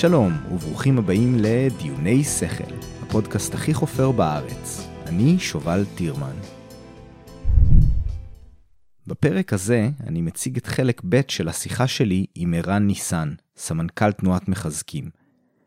שלום, 0.00 0.32
וברוכים 0.52 0.98
הבאים 0.98 1.36
לדיוני 1.38 2.24
שכל, 2.24 2.74
הפודקאסט 3.02 3.54
הכי 3.54 3.74
חופר 3.74 4.12
בארץ. 4.12 4.88
אני 5.06 5.38
שובל 5.38 5.84
טירמן. 5.94 6.36
בפרק 9.06 9.52
הזה 9.52 9.88
אני 10.06 10.20
מציג 10.20 10.56
את 10.56 10.66
חלק 10.66 11.02
ב' 11.08 11.20
של 11.28 11.48
השיחה 11.48 11.86
שלי 11.86 12.26
עם 12.34 12.54
ערן 12.54 12.86
ניסן, 12.86 13.34
סמנכ"ל 13.56 14.12
תנועת 14.12 14.48
מחזקים, 14.48 15.10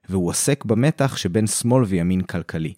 והוא 0.09 0.29
עוסק 0.29 0.65
במתח 0.65 1.17
שבין 1.17 1.48
שמאל 1.48 1.84
וימין 1.84 2.21
כלכלי. 2.21 2.73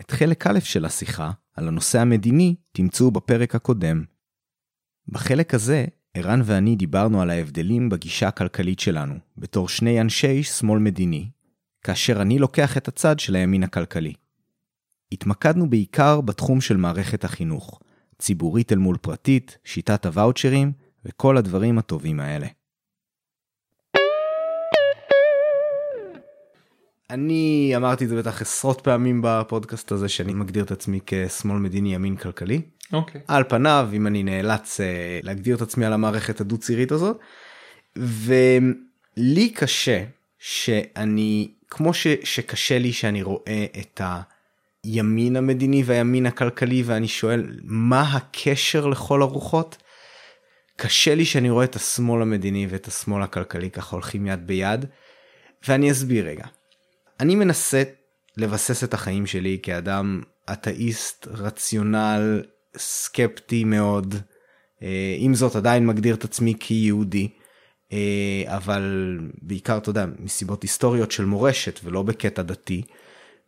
את 0.00 0.10
חלק 0.10 0.46
א' 0.46 0.60
של 0.60 0.84
השיחה, 0.84 1.30
על 1.56 1.68
הנושא 1.68 2.00
המדיני, 2.00 2.54
תמצאו 2.72 3.10
בפרק 3.10 3.54
הקודם. 3.54 4.04
בחלק 5.08 5.54
הזה, 5.54 5.86
ערן 6.14 6.40
ואני 6.44 6.76
דיברנו 6.76 7.22
על 7.22 7.30
ההבדלים 7.30 7.88
בגישה 7.88 8.28
הכלכלית 8.28 8.80
שלנו, 8.80 9.14
בתור 9.38 9.68
שני 9.68 10.00
אנשי 10.00 10.42
שמאל 10.42 10.78
מדיני, 10.78 11.28
כאשר 11.82 12.22
אני 12.22 12.38
לוקח 12.38 12.76
את 12.76 12.88
הצד 12.88 13.18
של 13.18 13.34
הימין 13.34 13.62
הכלכלי. 13.62 14.12
התמקדנו 15.12 15.70
בעיקר 15.70 16.20
בתחום 16.20 16.60
של 16.60 16.76
מערכת 16.76 17.24
החינוך, 17.24 17.80
ציבורית 18.18 18.72
אל 18.72 18.78
מול 18.78 18.96
פרטית, 18.96 19.58
שיטת 19.64 20.06
הוואוצ'רים 20.06 20.72
וכל 21.04 21.36
הדברים 21.36 21.78
הטובים 21.78 22.20
האלה. 22.20 22.46
אני 27.12 27.72
אמרתי 27.76 28.04
את 28.04 28.08
זה 28.08 28.16
בטח 28.16 28.42
עשרות 28.42 28.80
פעמים 28.80 29.20
בפודקאסט 29.24 29.92
הזה 29.92 30.08
שאני 30.08 30.34
מגדיר 30.34 30.64
את 30.64 30.70
עצמי 30.70 31.00
כשמאל 31.06 31.58
מדיני 31.58 31.94
ימין 31.94 32.16
כלכלי. 32.16 32.60
אוקיי. 32.92 33.20
על 33.28 33.44
פניו 33.48 33.88
אם 33.92 34.06
אני 34.06 34.22
נאלץ 34.22 34.80
uh, 34.80 34.82
להגדיר 35.22 35.56
את 35.56 35.62
עצמי 35.62 35.86
על 35.86 35.92
המערכת 35.92 36.40
הדו 36.40 36.58
צירית 36.58 36.92
הזאת. 36.92 37.18
ולי 37.96 39.50
קשה 39.54 40.04
שאני 40.38 41.50
כמו 41.70 41.94
ש, 41.94 42.06
שקשה 42.24 42.78
לי 42.78 42.92
שאני 42.92 43.22
רואה 43.22 43.66
את 43.80 44.00
הימין 44.84 45.36
המדיני 45.36 45.82
והימין 45.86 46.26
הכלכלי 46.26 46.82
ואני 46.86 47.08
שואל 47.08 47.60
מה 47.64 48.02
הקשר 48.02 48.86
לכל 48.86 49.22
הרוחות. 49.22 49.76
קשה 50.76 51.14
לי 51.14 51.24
שאני 51.24 51.50
רואה 51.50 51.64
את 51.64 51.76
השמאל 51.76 52.22
המדיני 52.22 52.66
ואת 52.70 52.86
השמאל 52.86 53.22
הכלכלי 53.22 53.70
ככה 53.70 53.96
הולכים 53.96 54.26
יד 54.26 54.46
ביד. 54.46 54.84
ואני 55.68 55.90
אסביר 55.90 56.26
רגע. 56.26 56.44
אני 57.22 57.34
מנסה 57.34 57.82
לבסס 58.36 58.84
את 58.84 58.94
החיים 58.94 59.26
שלי 59.26 59.58
כאדם 59.62 60.22
אתאיסט 60.52 61.26
רציונל 61.30 62.42
סקפטי 62.76 63.64
מאוד 63.64 64.14
אה, 64.82 65.14
עם 65.18 65.34
זאת 65.34 65.56
עדיין 65.56 65.86
מגדיר 65.86 66.14
את 66.14 66.24
עצמי 66.24 66.54
כיהודי 66.60 67.28
אה, 67.92 68.42
אבל 68.46 69.18
בעיקר 69.42 69.76
אתה 69.76 69.90
יודע 69.90 70.06
מסיבות 70.18 70.62
היסטוריות 70.62 71.12
של 71.12 71.24
מורשת 71.24 71.80
ולא 71.84 72.02
בקטע 72.02 72.42
דתי. 72.42 72.82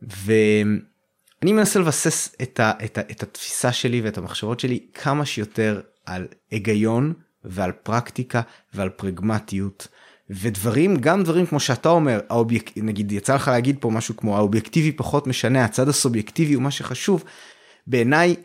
ואני 0.03 1.53
מנסה 1.53 1.79
לבסס 1.79 2.37
את, 2.43 2.61
ה, 2.61 2.73
את, 2.85 2.99
ה, 2.99 3.01
את 3.01 3.23
התפיסה 3.23 3.73
שלי 3.73 4.01
ואת 4.01 4.19
המחשבות 4.19 4.61
שלי 4.61 4.87
כמה 4.95 5.27
שיותר 5.27 5.81
על 6.07 6.27
היגיון 6.51 7.13
ועל 7.45 7.73
פרקטיקה 7.73 8.41
ועל 8.75 8.89
פרגמטיות 8.89 9.89
ודברים 10.31 10.97
גם 10.97 11.23
דברים 11.23 11.47
כמו 11.47 11.61
שאתה 11.61 11.89
אומר 11.89 12.21
האוביק... 12.29 12.73
נגיד 12.77 13.13
יצא 13.13 13.35
לך 13.35 13.49
להגיד 13.49 13.77
פה 13.81 13.91
משהו 13.91 14.17
כמו 14.17 14.37
האובייקטיבי 14.37 14.93
פחות 14.93 15.27
משנה 15.27 15.65
הצד 15.65 15.89
הסובייקטיבי 15.89 16.55
הוא 16.55 16.63
מה 16.63 16.71
שחשוב. 16.71 17.25
בעיניי 17.87 18.37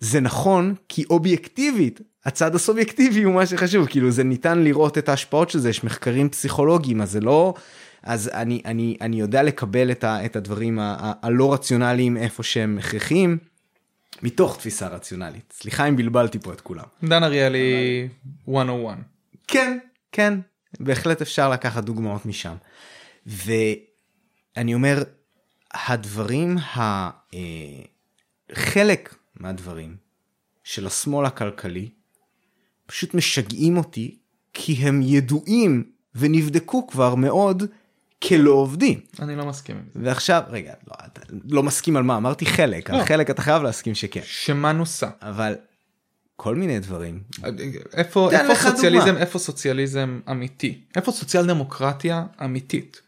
זה 0.00 0.20
נכון 0.20 0.74
כי 0.88 1.04
אובייקטיבית 1.10 2.00
הצד 2.24 2.54
הסובייקטיבי 2.54 3.22
הוא 3.22 3.34
מה 3.34 3.46
שחשוב 3.46 3.86
כאילו 3.86 4.10
זה 4.10 4.24
ניתן 4.24 4.58
לראות 4.58 4.98
את 4.98 5.08
ההשפעות 5.08 5.50
של 5.50 5.58
זה 5.58 5.70
יש 5.70 5.84
מחקרים 5.84 6.28
פסיכולוגיים 6.28 7.00
אז 7.00 7.10
זה 7.10 7.20
לא 7.20 7.54
אז 8.02 8.30
אני 8.34 8.62
אני 8.64 8.96
אני 9.00 9.20
יודע 9.20 9.42
לקבל 9.42 9.90
את, 9.90 10.04
ה, 10.04 10.24
את 10.24 10.36
הדברים 10.36 10.78
הלא 10.82 11.52
רציונליים 11.52 12.16
איפה 12.16 12.42
שהם 12.42 12.78
הכרחיים. 12.78 13.38
מתוך 14.22 14.56
תפיסה 14.56 14.88
רציונלית 14.88 15.52
סליחה 15.56 15.88
אם 15.88 15.96
בלבלתי 15.96 16.38
פה 16.38 16.52
את 16.52 16.60
כולם. 16.60 16.84
דן 17.04 17.22
אריאלי 17.22 18.08
101. 18.48 18.98
כן 19.48 19.78
כן 20.12 20.38
בהחלט 20.80 21.22
אפשר 21.22 21.50
לקחת 21.50 21.84
דוגמאות 21.84 22.26
משם. 22.26 22.54
ואני 23.26 24.74
אומר 24.74 25.02
הדברים 25.74 26.58
ה... 26.58 26.80
אה, 27.34 27.40
חלק 28.52 29.14
מהדברים 29.34 29.96
של 30.64 30.86
השמאל 30.86 31.26
הכלכלי 31.26 31.88
פשוט 32.86 33.14
משגעים 33.14 33.76
אותי 33.76 34.18
כי 34.52 34.72
הם 34.72 35.00
ידועים 35.02 35.90
ונבדקו 36.14 36.86
כבר 36.86 37.14
מאוד 37.14 37.62
כלא 38.28 38.50
עובדים. 38.50 39.00
אני 39.18 39.36
לא 39.36 39.46
מסכים 39.46 39.76
עם 39.76 39.82
זה. 39.94 40.00
ועכשיו 40.02 40.42
רגע 40.48 40.74
לא, 40.88 40.94
אתה 41.06 41.20
לא 41.48 41.62
מסכים 41.62 41.96
על 41.96 42.02
מה 42.02 42.16
אמרתי 42.16 42.46
חלק 42.46 42.90
לא. 42.90 42.96
על 42.96 43.04
חלק 43.04 43.30
אתה 43.30 43.42
חייב 43.42 43.62
להסכים 43.62 43.94
שכן 43.94 44.20
שמה 44.24 44.72
נוסע? 44.72 45.10
אבל 45.22 45.54
כל 46.40 46.54
מיני 46.54 46.78
דברים. 46.80 47.20
איפה 47.94 48.30
איפה 48.32 48.54
סוציאליזם 48.70 49.06
דוגמה. 49.06 49.20
איפה 49.20 49.38
סוציאליזם 49.38 50.20
אמיתי? 50.30 50.78
איפה 50.96 51.12
סוציאל 51.12 51.46
דמוקרטיה 51.46 52.24
אמיתית? 52.44 53.00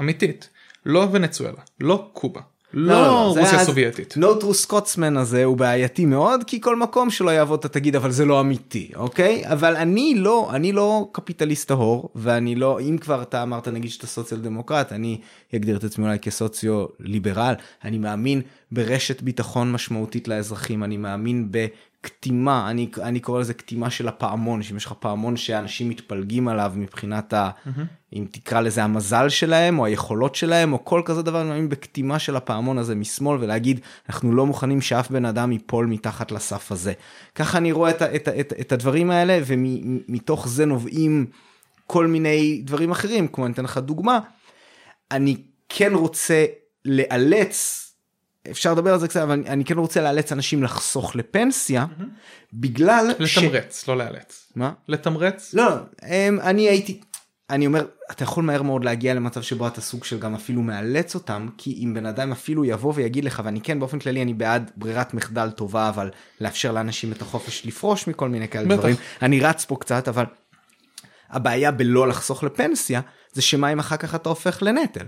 אמיתית. 0.00 0.48
לא 0.86 1.08
ונצואלה 1.12 1.58
לא 1.80 2.08
קובה 2.12 2.40
לא 2.74 3.30
זה 3.34 3.40
רוסיה 3.40 3.56
היה- 3.56 3.64
סובייטית. 3.66 4.14
No 4.16 4.42
true 4.42 4.68
Scotsman 4.70 5.18
הזה 5.18 5.44
הוא 5.44 5.56
בעייתי 5.56 6.04
מאוד 6.04 6.44
כי 6.46 6.60
כל 6.60 6.76
מקום 6.76 7.10
שלא 7.10 7.30
יעבוד 7.30 7.58
אתה 7.58 7.68
תגיד 7.68 7.96
אבל 7.96 8.10
זה 8.10 8.24
לא 8.24 8.40
אמיתי 8.40 8.90
אוקיי? 8.96 9.42
אבל 9.52 9.76
אני 9.76 10.14
לא 10.16 10.50
אני 10.54 10.72
לא 10.72 11.08
קפיטליסט 11.12 11.68
טהור 11.68 12.08
ואני 12.14 12.54
לא 12.54 12.80
אם 12.80 12.98
כבר 13.00 13.22
אתה 13.22 13.42
אמרת 13.42 13.68
נגיד 13.68 13.90
שאתה 13.90 14.06
סוציאל 14.06 14.40
דמוקרט 14.40 14.92
אני 14.92 15.20
אגדיר 15.56 15.76
את 15.76 15.84
עצמי 15.84 16.04
אולי 16.04 16.18
כסוציו 16.18 16.86
ליברל 17.00 17.54
אני 17.84 17.98
מאמין 17.98 18.42
ברשת 18.72 19.22
ביטחון 19.22 19.72
משמעותית 19.72 20.28
לאזרחים 20.28 20.84
אני 20.84 20.96
מאמין 20.96 21.48
בקטימה 22.04 22.70
אני 22.70 22.90
אני 23.02 23.20
קורא 23.20 23.40
לזה 23.40 23.54
קטימה 23.54 23.90
של 23.90 24.08
הפעמון 24.08 24.62
שאם 24.62 24.76
יש 24.76 24.84
לך 24.84 24.92
פעמון 24.92 25.36
שאנשים 25.36 25.88
מתפלגים 25.88 26.48
עליו 26.48 26.72
מבחינת 26.76 27.32
ה... 27.32 27.50
אם 28.12 28.26
תקרא 28.30 28.60
לזה 28.60 28.84
המזל 28.84 29.28
שלהם 29.28 29.78
או 29.78 29.86
היכולות 29.86 30.34
שלהם 30.34 30.72
או 30.72 30.84
כל 30.84 31.02
כזה 31.04 31.22
דבר 31.22 31.40
אני 31.40 31.48
מאמין 31.48 31.68
בקטימה 31.68 32.18
של 32.18 32.36
הפעמון 32.36 32.78
הזה 32.78 32.94
משמאל 32.94 33.38
ולהגיד 33.40 33.80
אנחנו 34.08 34.32
לא 34.32 34.46
מוכנים 34.46 34.80
שאף 34.80 35.10
בן 35.10 35.24
אדם 35.24 35.52
ייפול 35.52 35.86
מתחת 35.86 36.32
לסף 36.32 36.72
הזה. 36.72 36.92
ככה 37.34 37.58
אני 37.58 37.72
רואה 37.72 37.90
את, 37.90 38.02
את, 38.02 38.28
את, 38.28 38.52
את 38.60 38.72
הדברים 38.72 39.10
האלה 39.10 39.38
ומתוך 39.46 40.48
זה 40.48 40.66
נובעים 40.66 41.26
כל 41.86 42.06
מיני 42.06 42.62
דברים 42.64 42.90
אחרים 42.90 43.28
כמו 43.28 43.46
אני 43.46 43.54
אתן 43.54 43.64
לך 43.64 43.78
דוגמה. 43.78 44.18
אני 45.10 45.36
כן 45.68 45.94
רוצה 45.94 46.44
לאלץ 46.84 47.89
אפשר 48.50 48.72
לדבר 48.72 48.92
על 48.92 48.98
זה 48.98 49.08
קצת 49.08 49.20
אבל 49.20 49.32
אני, 49.32 49.48
אני 49.48 49.64
כן 49.64 49.78
רוצה 49.78 50.00
לאלץ 50.00 50.32
אנשים 50.32 50.62
לחסוך 50.62 51.16
לפנסיה 51.16 51.86
בגלל 52.52 53.10
לתמרץ 53.18 53.88
לא 53.88 53.96
לאלץ. 53.96 54.52
מה? 54.56 54.72
לתמרץ? 54.88 55.54
לא, 55.54 55.74
אמ, 56.08 56.38
אני 56.40 56.68
הייתי, 56.68 57.00
אני 57.50 57.66
אומר, 57.66 57.86
אתה 58.10 58.22
יכול 58.22 58.44
מהר 58.44 58.62
מאוד 58.62 58.84
להגיע 58.84 59.14
למצב 59.14 59.42
שבו 59.42 59.66
אתה 59.66 59.80
סוג 59.80 60.04
של 60.04 60.18
גם 60.18 60.34
אפילו 60.34 60.62
מאלץ 60.62 61.14
אותם, 61.14 61.48
כי 61.58 61.80
אם 61.84 61.94
בן 61.94 62.06
אדם 62.06 62.32
אפילו 62.32 62.64
יבוא 62.64 62.92
ויגיד 62.96 63.24
לך, 63.24 63.42
ואני 63.44 63.60
כן 63.60 63.80
באופן 63.80 63.98
כללי 63.98 64.22
אני 64.22 64.34
בעד 64.34 64.70
ברירת 64.76 65.14
מחדל 65.14 65.50
טובה, 65.50 65.88
אבל 65.88 66.10
לאפשר 66.40 66.72
לאנשים 66.72 67.12
את 67.12 67.22
החופש 67.22 67.66
לפרוש 67.66 68.06
מכל 68.06 68.28
מיני 68.28 68.48
כאלה 68.48 68.64
בטח. 68.68 68.76
דברים, 68.76 68.96
אני 69.22 69.40
רץ 69.40 69.64
פה 69.64 69.76
קצת, 69.80 70.08
אבל 70.08 70.24
הבעיה 71.30 71.70
בלא 71.70 72.08
לחסוך 72.08 72.44
לפנסיה, 72.44 73.00
זה 73.32 73.42
שמה 73.42 73.72
אם 73.72 73.78
אחר 73.78 73.96
כך 73.96 74.14
אתה 74.14 74.28
הופך 74.28 74.62
לנטל. 74.62 75.06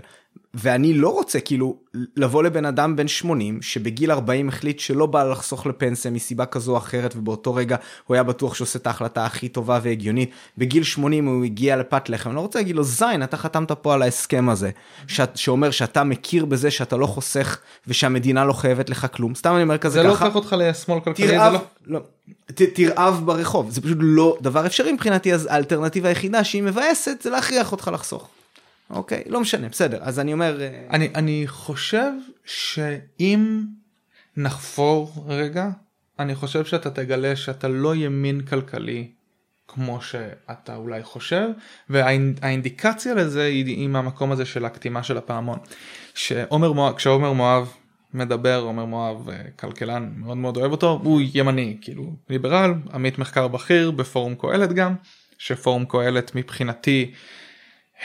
ואני 0.53 0.93
לא 0.93 1.09
רוצה 1.09 1.39
כאילו 1.39 1.75
לבוא 2.15 2.43
לבן 2.43 2.65
אדם 2.65 2.95
בן 2.95 3.07
80 3.07 3.61
שבגיל 3.61 4.11
40 4.11 4.49
החליט 4.49 4.79
שלא 4.79 5.05
בא 5.05 5.23
לחסוך 5.23 5.65
לפנסיה 5.65 6.11
מסיבה 6.11 6.45
כזו 6.45 6.71
או 6.71 6.77
אחרת 6.77 7.15
ובאותו 7.15 7.55
רגע 7.55 7.75
הוא 8.07 8.15
היה 8.15 8.23
בטוח 8.23 8.55
שעושה 8.55 8.79
את 8.79 8.87
ההחלטה 8.87 9.25
הכי 9.25 9.49
טובה 9.49 9.79
והגיונית. 9.83 10.31
בגיל 10.57 10.83
80 10.83 11.25
הוא 11.25 11.43
הגיע 11.43 11.75
לפת 11.75 12.09
לחם, 12.09 12.29
אני 12.29 12.35
לא 12.35 12.41
רוצה 12.41 12.59
להגיד 12.59 12.75
לו 12.75 12.83
זין 12.83 13.23
אתה 13.23 13.37
חתמת 13.37 13.71
פה 13.71 13.93
על 13.93 14.01
ההסכם 14.01 14.49
הזה 14.49 14.71
שאת, 15.07 15.37
שאומר 15.37 15.71
שאתה 15.71 16.03
מכיר 16.03 16.45
בזה 16.45 16.71
שאתה 16.71 16.97
לא 16.97 17.05
חוסך 17.05 17.59
ושהמדינה 17.87 18.45
לא 18.45 18.53
חייבת 18.53 18.89
לך 18.89 19.07
כלום. 19.13 19.35
סתם 19.35 19.53
אני 19.53 19.63
אומר 19.63 19.77
כזה 19.77 20.01
זה 20.01 20.07
לא 20.07 20.13
ככה. 20.13 20.25
הופך 20.25 20.35
אותך 20.35 20.55
לשמאל 20.59 20.99
כלכלי 20.99 21.27
זה 21.27 21.33
תרעב, 21.33 21.53
לא. 21.53 21.59
לא, 21.87 21.99
ת, 22.45 22.61
תרעב 22.61 23.21
ברחוב 23.25 23.69
זה 23.69 23.81
פשוט 23.81 23.97
לא 24.01 24.37
דבר 24.41 24.65
אפשרי 24.65 24.91
מבחינתי 24.91 25.33
אז 25.33 25.47
האלטרנטיבה 25.51 26.09
היחידה 26.09 26.43
שהיא 26.43 26.63
מבאסת 26.63 27.21
זה 27.21 27.29
להכריח 27.29 27.71
אותך 27.71 27.91
לחסוך. 27.93 28.29
אוקיי 28.93 29.23
לא 29.27 29.41
משנה 29.41 29.69
בסדר 29.69 29.99
אז 30.01 30.19
אני 30.19 30.33
אומר 30.33 30.61
אה, 30.61 30.85
אני 30.89 31.09
אני 31.15 31.43
חושב 31.47 32.11
שאם 32.45 33.63
נחפור 34.37 35.25
רגע 35.27 35.69
אני 36.19 36.35
חושב 36.35 36.65
שאתה 36.65 36.89
תגלה 36.89 37.35
שאתה 37.35 37.67
לא 37.67 37.95
ימין 37.95 38.41
כלכלי 38.41 39.11
כמו 39.67 40.01
שאתה 40.01 40.75
אולי 40.75 41.03
חושב 41.03 41.47
והאינדיקציה 41.89 43.13
לזה 43.13 43.43
היא, 43.43 43.65
היא 43.65 43.87
מהמקום 43.87 44.31
הזה 44.31 44.45
של 44.45 44.65
הקטימה 44.65 45.03
של 45.03 45.17
הפעמון. 45.17 45.59
שעומר 46.13 46.71
מואב 46.71 46.95
כשעומר 46.95 47.33
מואב 47.33 47.73
מדבר 48.13 48.59
עומר 48.59 48.85
מואב 48.85 49.29
אה, 49.29 49.43
כלכלן 49.59 50.13
מאוד 50.15 50.37
מאוד 50.37 50.57
אוהב 50.57 50.71
אותו 50.71 50.99
הוא 51.03 51.21
ימני 51.33 51.77
כאילו 51.81 52.15
ליברל 52.29 52.73
עמית 52.93 53.19
מחקר 53.19 53.47
בכיר 53.47 53.91
בפורום 53.91 54.35
קהלת 54.35 54.73
גם 54.73 54.95
שפורום 55.37 55.85
קהלת 55.85 56.35
מבחינתי 56.35 57.13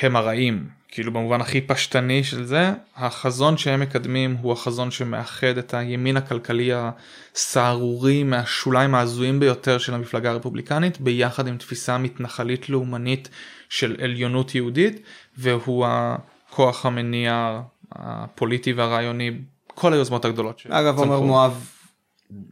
הם 0.00 0.16
הרעים 0.16 0.77
כאילו 0.90 1.12
במובן 1.12 1.40
הכי 1.40 1.60
פשטני 1.60 2.24
של 2.24 2.44
זה 2.44 2.72
החזון 2.96 3.56
שהם 3.58 3.80
מקדמים 3.80 4.36
הוא 4.40 4.52
החזון 4.52 4.90
שמאחד 4.90 5.58
את 5.58 5.74
הימין 5.74 6.16
הכלכלי 6.16 6.70
הסהרורי 6.72 8.22
מהשוליים 8.22 8.94
ההזויים 8.94 9.40
ביותר 9.40 9.78
של 9.78 9.94
המפלגה 9.94 10.30
הרפובליקנית 10.30 11.00
ביחד 11.00 11.46
עם 11.46 11.56
תפיסה 11.56 11.98
מתנחלית 11.98 12.68
לאומנית 12.68 13.28
של 13.68 13.96
עליונות 14.02 14.54
יהודית 14.54 15.02
והוא 15.38 15.86
הכוח 15.88 16.86
המניע 16.86 17.60
הפוליטי 17.92 18.72
והרעיוני 18.72 19.30
כל 19.74 19.92
היוזמות 19.92 20.24
הגדולות. 20.24 20.62
אגב 20.68 20.98
עומר 20.98 21.20
מואב 21.20 21.70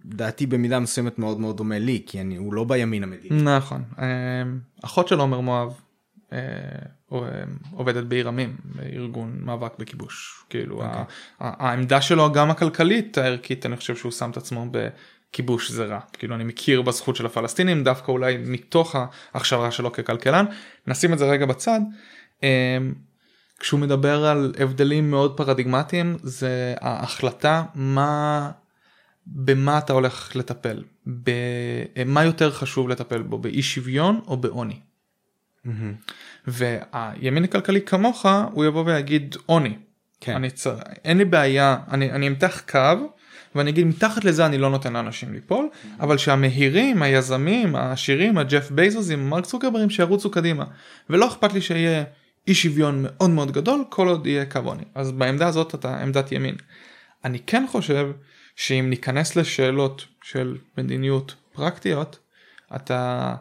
דעתי 0.04 0.46
במידה 0.46 0.78
מסוימת 0.80 1.18
מאוד 1.18 1.40
מאוד 1.40 1.56
דומה 1.56 1.78
לי 1.78 2.02
כי 2.06 2.20
אני 2.20 2.36
הוא 2.36 2.54
לא 2.54 2.64
בימין 2.64 3.02
המדיני. 3.02 3.42
נכון 3.42 3.82
אחות 4.84 5.08
של 5.08 5.18
עומר 5.18 5.40
מואב 5.40 5.68
אה, 5.68 5.85
עובדת 7.70 8.04
בעיר 8.04 8.28
עמים 8.28 8.56
ארגון 8.92 9.38
מאבק 9.40 9.78
בכיבוש 9.78 10.44
כאילו 10.50 10.82
okay. 10.82 10.84
אוקיי. 10.84 11.04
העמדה 11.40 12.00
שלו 12.00 12.32
גם 12.32 12.50
הכלכלית 12.50 13.18
הערכית 13.18 13.66
אני 13.66 13.76
חושב 13.76 13.96
שהוא 13.96 14.12
שם 14.12 14.30
את 14.30 14.36
עצמו 14.36 14.66
בכיבוש 14.70 15.70
זה 15.70 15.84
רע 15.84 16.00
כאילו 16.12 16.34
אני 16.34 16.44
מכיר 16.44 16.82
בזכות 16.82 17.16
של 17.16 17.26
הפלסטינים 17.26 17.84
דווקא 17.84 18.12
אולי 18.12 18.36
מתוך 18.46 18.96
ההכשרה 19.34 19.70
שלו 19.70 19.92
ככלכלן 19.92 20.44
נשים 20.86 21.12
את 21.12 21.18
זה 21.18 21.24
רגע 21.24 21.46
בצד. 21.46 21.80
אה, 22.42 22.78
כשהוא 23.60 23.80
מדבר 23.80 24.26
על 24.26 24.54
הבדלים 24.58 25.10
מאוד 25.10 25.36
פרדיגמטיים 25.36 26.16
זה 26.22 26.74
ההחלטה 26.80 27.64
מה 27.74 28.50
במה 29.26 29.78
אתה 29.78 29.92
הולך 29.92 30.36
לטפל 30.36 30.84
במה 31.06 32.24
יותר 32.24 32.50
חשוב 32.50 32.88
לטפל 32.88 33.22
בו 33.22 33.38
באי 33.38 33.62
שוויון 33.62 34.20
או 34.26 34.36
בעוני. 34.36 34.80
Mm-hmm. 35.66 36.12
והימין 36.46 37.44
הכלכלי 37.44 37.80
כמוך 37.80 38.26
הוא 38.52 38.64
יבוא 38.64 38.84
ויגיד 38.86 39.36
עוני. 39.46 39.74
כן. 40.20 40.34
אני 40.34 40.50
צר... 40.50 40.76
אין 41.04 41.18
לי 41.18 41.24
בעיה 41.24 41.76
אני 41.90 42.12
אני 42.12 42.28
אמתח 42.28 42.62
קו 42.70 43.12
ואני 43.54 43.70
אגיד 43.70 43.86
מתחת 43.86 44.24
לזה 44.24 44.46
אני 44.46 44.58
לא 44.58 44.70
נותן 44.70 44.92
לאנשים 44.92 45.32
ליפול 45.32 45.68
mm-hmm. 45.72 46.02
אבל 46.02 46.18
שהמהירים 46.18 47.02
היזמים 47.02 47.76
העשירים 47.76 48.38
הג'ף 48.38 48.70
בייזוזים 48.70 49.30
מרק 49.30 49.46
צוקרברים 49.46 49.90
שירוצו 49.90 50.30
קדימה 50.30 50.64
ולא 51.10 51.28
אכפת 51.28 51.52
לי 51.52 51.60
שיהיה 51.60 52.04
אי 52.48 52.54
שוויון 52.54 53.02
מאוד 53.02 53.30
מאוד 53.30 53.52
גדול 53.52 53.84
כל 53.88 54.08
עוד 54.08 54.26
יהיה 54.26 54.44
קו 54.44 54.58
עוני 54.64 54.84
אז 54.94 55.12
בעמדה 55.12 55.46
הזאת 55.46 55.74
אתה 55.74 55.98
עמדת 55.98 56.32
ימין. 56.32 56.54
אני 57.24 57.38
כן 57.46 57.64
חושב 57.68 58.10
שאם 58.56 58.86
ניכנס 58.90 59.36
לשאלות 59.36 60.06
של 60.22 60.56
מדיניות 60.78 61.34
פרקטיות 61.52 62.18
אתה 62.76 63.34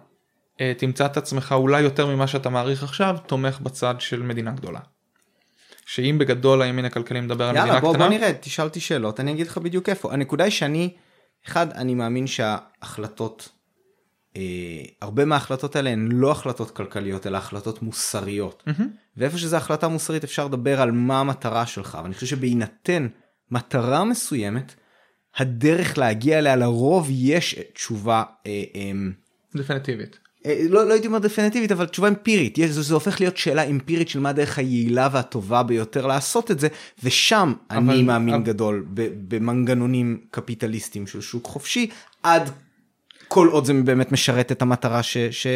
תמצא 0.77 1.05
את 1.05 1.17
עצמך 1.17 1.55
אולי 1.57 1.81
יותר 1.81 2.07
ממה 2.07 2.27
שאתה 2.27 2.49
מעריך 2.49 2.83
עכשיו 2.83 3.17
תומך 3.27 3.59
בצד 3.59 3.95
של 3.99 4.21
מדינה 4.21 4.51
גדולה. 4.51 4.79
שאם 5.85 6.17
בגדול 6.19 6.61
הימין 6.61 6.85
הכלכלי 6.85 7.21
מדבר 7.21 7.43
על 7.43 7.55
מדינה 7.55 7.79
בוא, 7.79 7.93
קטנה. 7.93 8.03
יאללה 8.03 8.19
בוא 8.19 8.27
נראה 8.27 8.33
תשאל 8.41 8.65
אותי 8.65 8.79
שאלות 8.79 9.19
אני 9.19 9.31
אגיד 9.31 9.47
לך 9.47 9.57
בדיוק 9.57 9.89
איפה 9.89 10.13
הנקודה 10.13 10.43
היא 10.43 10.51
שאני 10.51 10.93
אחד 11.47 11.71
אני 11.71 11.93
מאמין 11.93 12.27
שההחלטות 12.27 13.49
אה, 14.37 14.41
הרבה 15.01 15.25
מההחלטות 15.25 15.75
האלה 15.75 15.89
הן 15.89 16.09
לא 16.11 16.31
החלטות 16.31 16.71
כלכליות 16.71 17.27
אלא 17.27 17.37
החלטות 17.37 17.81
מוסריות 17.81 18.63
mm-hmm. 18.69 18.83
ואיפה 19.17 19.37
שזה 19.37 19.57
החלטה 19.57 19.87
מוסרית 19.87 20.23
אפשר 20.23 20.45
לדבר 20.45 20.81
על 20.81 20.91
מה 20.91 21.19
המטרה 21.19 21.65
שלך 21.65 21.97
ואני 22.03 22.13
חושב 22.13 22.27
שבהינתן 22.27 23.07
מטרה 23.51 24.03
מסוימת 24.03 24.75
הדרך 25.35 25.97
להגיע 25.97 26.39
אליה 26.39 26.55
לרוב 26.55 27.07
יש 27.11 27.55
תשובה 27.73 28.23
אה, 28.45 28.63
אה, 28.75 28.91
דפנטיבית. 29.55 30.19
אה, 30.45 30.61
לא, 30.69 30.87
לא 30.87 30.93
הייתי 30.93 31.07
אומר 31.07 31.19
דפנטיבית 31.19 31.71
אבל 31.71 31.85
תשובה 31.85 32.07
אמפירית. 32.07 32.57
זה, 32.67 32.81
זה 32.81 32.93
הופך 32.93 33.19
להיות 33.21 33.37
שאלה 33.37 33.63
אמפירית 33.63 34.09
של 34.09 34.19
מה 34.19 34.29
הדרך 34.29 34.57
היעילה 34.57 35.09
והטובה 35.11 35.63
ביותר 35.63 36.07
לעשות 36.07 36.51
את 36.51 36.59
זה 36.59 36.67
ושם 37.03 37.53
אבל, 37.71 37.93
אני 37.93 38.03
מאמין 38.03 38.35
אבל... 38.35 38.43
גדול 38.43 38.85
במנגנונים 39.27 40.19
קפיטליסטיים 40.31 41.07
של 41.07 41.21
שוק 41.21 41.45
חופשי 41.47 41.89
עד 42.23 42.49
כל 43.35 43.47
עוד 43.47 43.65
זה 43.65 43.73
באמת 43.73 44.11
משרת 44.11 44.51
את 44.51 44.61
המטרה 44.61 45.01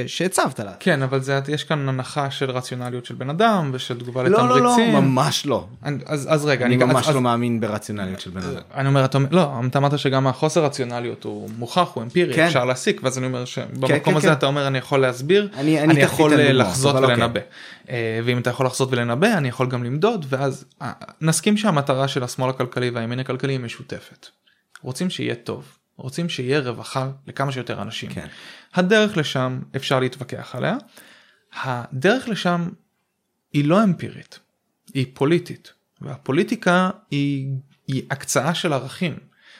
שהצבת 0.05 0.59
לה. 0.59 0.71
כן 0.79 1.01
אבל 1.01 1.21
זה 1.21 1.39
יש 1.47 1.63
כאן 1.63 1.89
הנחה 1.89 2.31
של 2.31 2.51
רציונליות 2.51 3.05
של 3.05 3.15
בן 3.15 3.29
אדם 3.29 3.71
ושל 3.73 3.99
תגובה 3.99 4.23
לא, 4.23 4.29
לתמריצים. 4.29 4.93
לא 4.93 4.93
לא 4.93 5.01
ממש 5.01 5.45
לא. 5.45 5.67
אז, 6.05 6.27
אז 6.31 6.45
רגע 6.45 6.65
אני, 6.65 6.75
אני 6.75 6.83
ממש 6.83 7.07
אז, 7.07 7.15
לא 7.15 7.21
מאמין 7.21 7.59
ברציונליות 7.59 8.19
של 8.19 8.29
בן 8.29 8.41
אדם. 8.41 8.61
אני 8.73 8.87
אומר 8.87 9.05
אתה 9.05 9.17
לא 9.31 9.51
אתה 9.67 9.79
אמרת 9.79 9.99
שגם 9.99 10.27
החוסר 10.27 10.65
רציונליות 10.65 11.23
הוא 11.23 11.49
מוכח 11.57 11.91
הוא 11.93 12.03
אמפירי 12.03 12.33
כן. 12.33 12.45
אפשר 12.45 12.65
להסיק 12.65 13.01
ואז 13.03 13.17
אני 13.17 13.25
אומר 13.25 13.45
שבמקום 13.45 13.87
כן, 13.87 13.99
כן, 14.03 14.15
הזה 14.15 14.27
כן. 14.27 14.33
אתה 14.33 14.45
אומר 14.45 14.67
אני 14.67 14.77
יכול 14.77 14.99
להסביר 15.01 15.49
אני, 15.53 15.79
אני, 15.81 15.93
אני 15.93 16.01
יכול 16.01 16.33
לחזות 16.35 16.95
ולנבא 16.95 17.25
אוקיי. 17.25 18.21
ואם 18.23 18.37
אתה 18.37 18.49
יכול 18.49 18.65
לחזות 18.65 18.91
ולנבא 18.91 19.37
אני 19.37 19.47
יכול 19.47 19.67
גם 19.67 19.83
למדוד 19.83 20.25
ואז 20.29 20.65
אה, 20.81 20.91
נסכים 21.21 21.57
שהמטרה 21.57 22.07
של 22.07 22.23
השמאל 22.23 22.49
הכלכלי 22.49 22.89
והימין 22.89 23.19
הכלכלי 23.19 23.53
היא 23.53 23.59
משותפת. 23.59 24.27
רוצים 24.81 25.09
שיהיה 25.09 25.35
טוב. 25.35 25.78
רוצים 25.99 26.29
שיהיה 26.29 26.59
רווחה 26.59 27.11
לכמה 27.27 27.51
שיותר 27.51 27.81
אנשים. 27.81 28.09
כן. 28.09 28.27
הדרך 28.73 29.17
לשם 29.17 29.59
אפשר 29.75 29.99
להתווכח 29.99 30.55
עליה. 30.55 30.77
הדרך 31.63 32.29
לשם 32.29 32.69
היא 33.53 33.65
לא 33.65 33.83
אמפירית, 33.83 34.39
היא 34.93 35.05
פוליטית. 35.13 35.73
והפוליטיקה 36.01 36.89
היא, 37.11 37.47
היא 37.87 38.03
הקצאה 38.11 38.53
של 38.53 38.73
ערכים. 38.73 39.17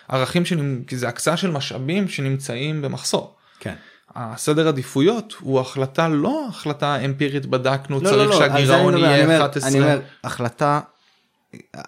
ערכים 0.08 0.46
של... 0.46 0.80
כי 0.88 0.98
זה 0.98 1.08
הקצאה 1.08 1.38
של 1.38 1.52
משאבים 1.52 2.08
שנמצאים 2.08 2.82
במחסור. 2.82 3.36
כן. 3.60 3.76
הסדר 4.16 4.68
עדיפויות 4.68 5.34
הוא 5.40 5.60
החלטה 5.60 6.10
לא 6.10 6.46
החלטה 6.50 6.96
אמפירית 6.96 7.46
בדקנו 7.46 8.00
לא, 8.02 8.10
צריך 8.10 8.18
לא, 8.18 8.26
לא, 8.26 8.38
שהגירעון 8.38 8.98
יהיה 8.98 9.46
11. 9.46 9.70
אני 9.70 9.80
אומר 9.80 10.00
החלטה 10.24 10.80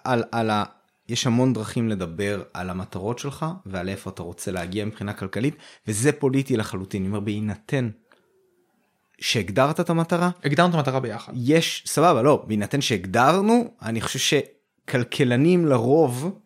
על, 0.03 0.23
על. 0.31 0.51
יש 1.11 1.27
המון 1.27 1.53
דרכים 1.53 1.89
לדבר 1.89 2.43
על 2.53 2.69
המטרות 2.69 3.19
שלך 3.19 3.45
ועל 3.65 3.89
איפה 3.89 4.09
אתה 4.09 4.23
רוצה 4.23 4.51
להגיע 4.51 4.85
מבחינה 4.85 5.13
כלכלית 5.13 5.55
וזה 5.87 6.11
פוליטי 6.11 6.57
לחלוטין. 6.57 7.01
אני 7.01 7.09
אומר 7.09 7.19
בהינתן 7.19 7.89
שהגדרת 9.19 9.79
את 9.79 9.89
המטרה. 9.89 10.29
הגדרנו 10.43 10.69
את 10.69 10.75
המטרה 10.75 10.99
ביחד. 10.99 11.33
יש 11.35 11.83
סבבה 11.87 12.21
לא 12.21 12.43
בהינתן 12.47 12.81
שהגדרנו 12.81 13.73
אני 13.81 14.01
חושב 14.01 14.19
שכלכלנים 14.19 15.65
לרוב 15.65 16.39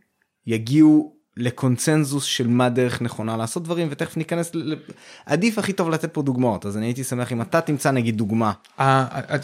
יגיעו 0.47 1.15
לקונצנזוס 1.37 2.23
של 2.23 2.47
מה 2.47 2.69
דרך 2.69 3.01
נכונה 3.01 3.37
לעשות 3.37 3.63
דברים 3.63 3.87
ותכף 3.91 4.17
ניכנס 4.17 4.55
ל... 4.55 4.75
עדיף 5.25 5.57
הכי 5.57 5.73
טוב 5.73 5.89
לתת 5.89 6.13
פה 6.13 6.21
דוגמאות 6.21 6.65
אז 6.65 6.77
אני 6.77 6.85
הייתי 6.85 7.03
שמח 7.03 7.31
אם 7.31 7.41
אתה 7.41 7.61
תמצא 7.61 7.91
נגיד 7.91 8.17
דוגמה. 8.17 8.51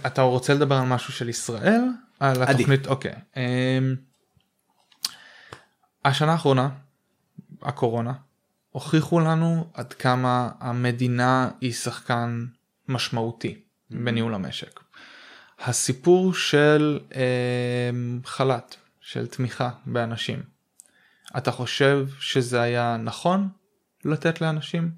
אתה 0.05 0.21
רוצה 0.21 0.53
לדבר 0.53 0.75
על 0.75 0.87
משהו 0.87 1.13
של 1.13 1.29
ישראל? 1.29 1.81
על 2.19 2.43
התוכנית 2.43 2.87
אוקיי. 2.87 3.13
אמ, 3.37 3.95
השנה 6.05 6.31
האחרונה, 6.31 6.69
הקורונה, 7.61 8.13
הוכיחו 8.69 9.19
לנו 9.19 9.69
עד 9.73 9.93
כמה 9.93 10.49
המדינה 10.59 11.49
היא 11.61 11.73
שחקן 11.73 12.45
משמעותי 12.87 13.53
mm-hmm. 13.53 13.95
בניהול 13.95 14.33
המשק. 14.33 14.79
הסיפור 15.59 16.33
של 16.33 16.99
אה, 17.15 17.89
חל"ת, 18.25 18.75
של 19.01 19.27
תמיכה 19.27 19.69
באנשים, 19.85 20.43
אתה 21.37 21.51
חושב 21.51 22.07
שזה 22.19 22.61
היה 22.61 22.97
נכון 22.97 23.47
לתת 24.05 24.41
לאנשים? 24.41 24.91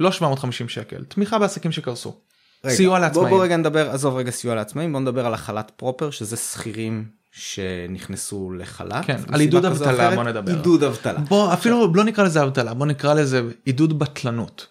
לא 0.00 0.12
750 0.12 0.68
שקל, 0.68 1.04
תמיכה 1.04 1.38
בעסקים 1.38 1.72
שקרסו. 1.72 2.20
רגע, 2.64 2.74
סיוע 2.74 2.98
לעצמאים. 2.98 3.28
בוא, 3.28 3.36
בוא 3.36 3.44
רגע 3.44 3.56
נדבר, 3.56 3.90
עזוב 3.90 4.16
רגע 4.16 4.30
סיוע 4.30 4.54
לעצמאים, 4.54 4.92
בוא 4.92 5.00
נדבר 5.00 5.26
על 5.26 5.34
החל"ת 5.34 5.72
פרופר, 5.76 6.10
שזה 6.10 6.36
שכירים 6.36 7.08
שנכנסו 7.32 8.52
לחל"ת. 8.52 9.04
כן, 9.04 9.16
על 9.32 9.40
עידוד 9.40 9.64
אבטלה 9.64 10.14
בוא 10.14 10.24
נדבר. 10.24 10.52
עידוד 10.52 10.84
אבטלה. 10.84 11.18
בוא 11.18 11.52
אפילו 11.52 11.92
לא 11.94 12.04
נקרא 12.04 12.24
לזה 12.24 12.42
אבטלה, 12.42 12.74
בוא 12.74 12.86
נקרא 12.86 13.14
לזה 13.14 13.42
עידוד 13.64 13.98
בטלנות. 13.98 14.66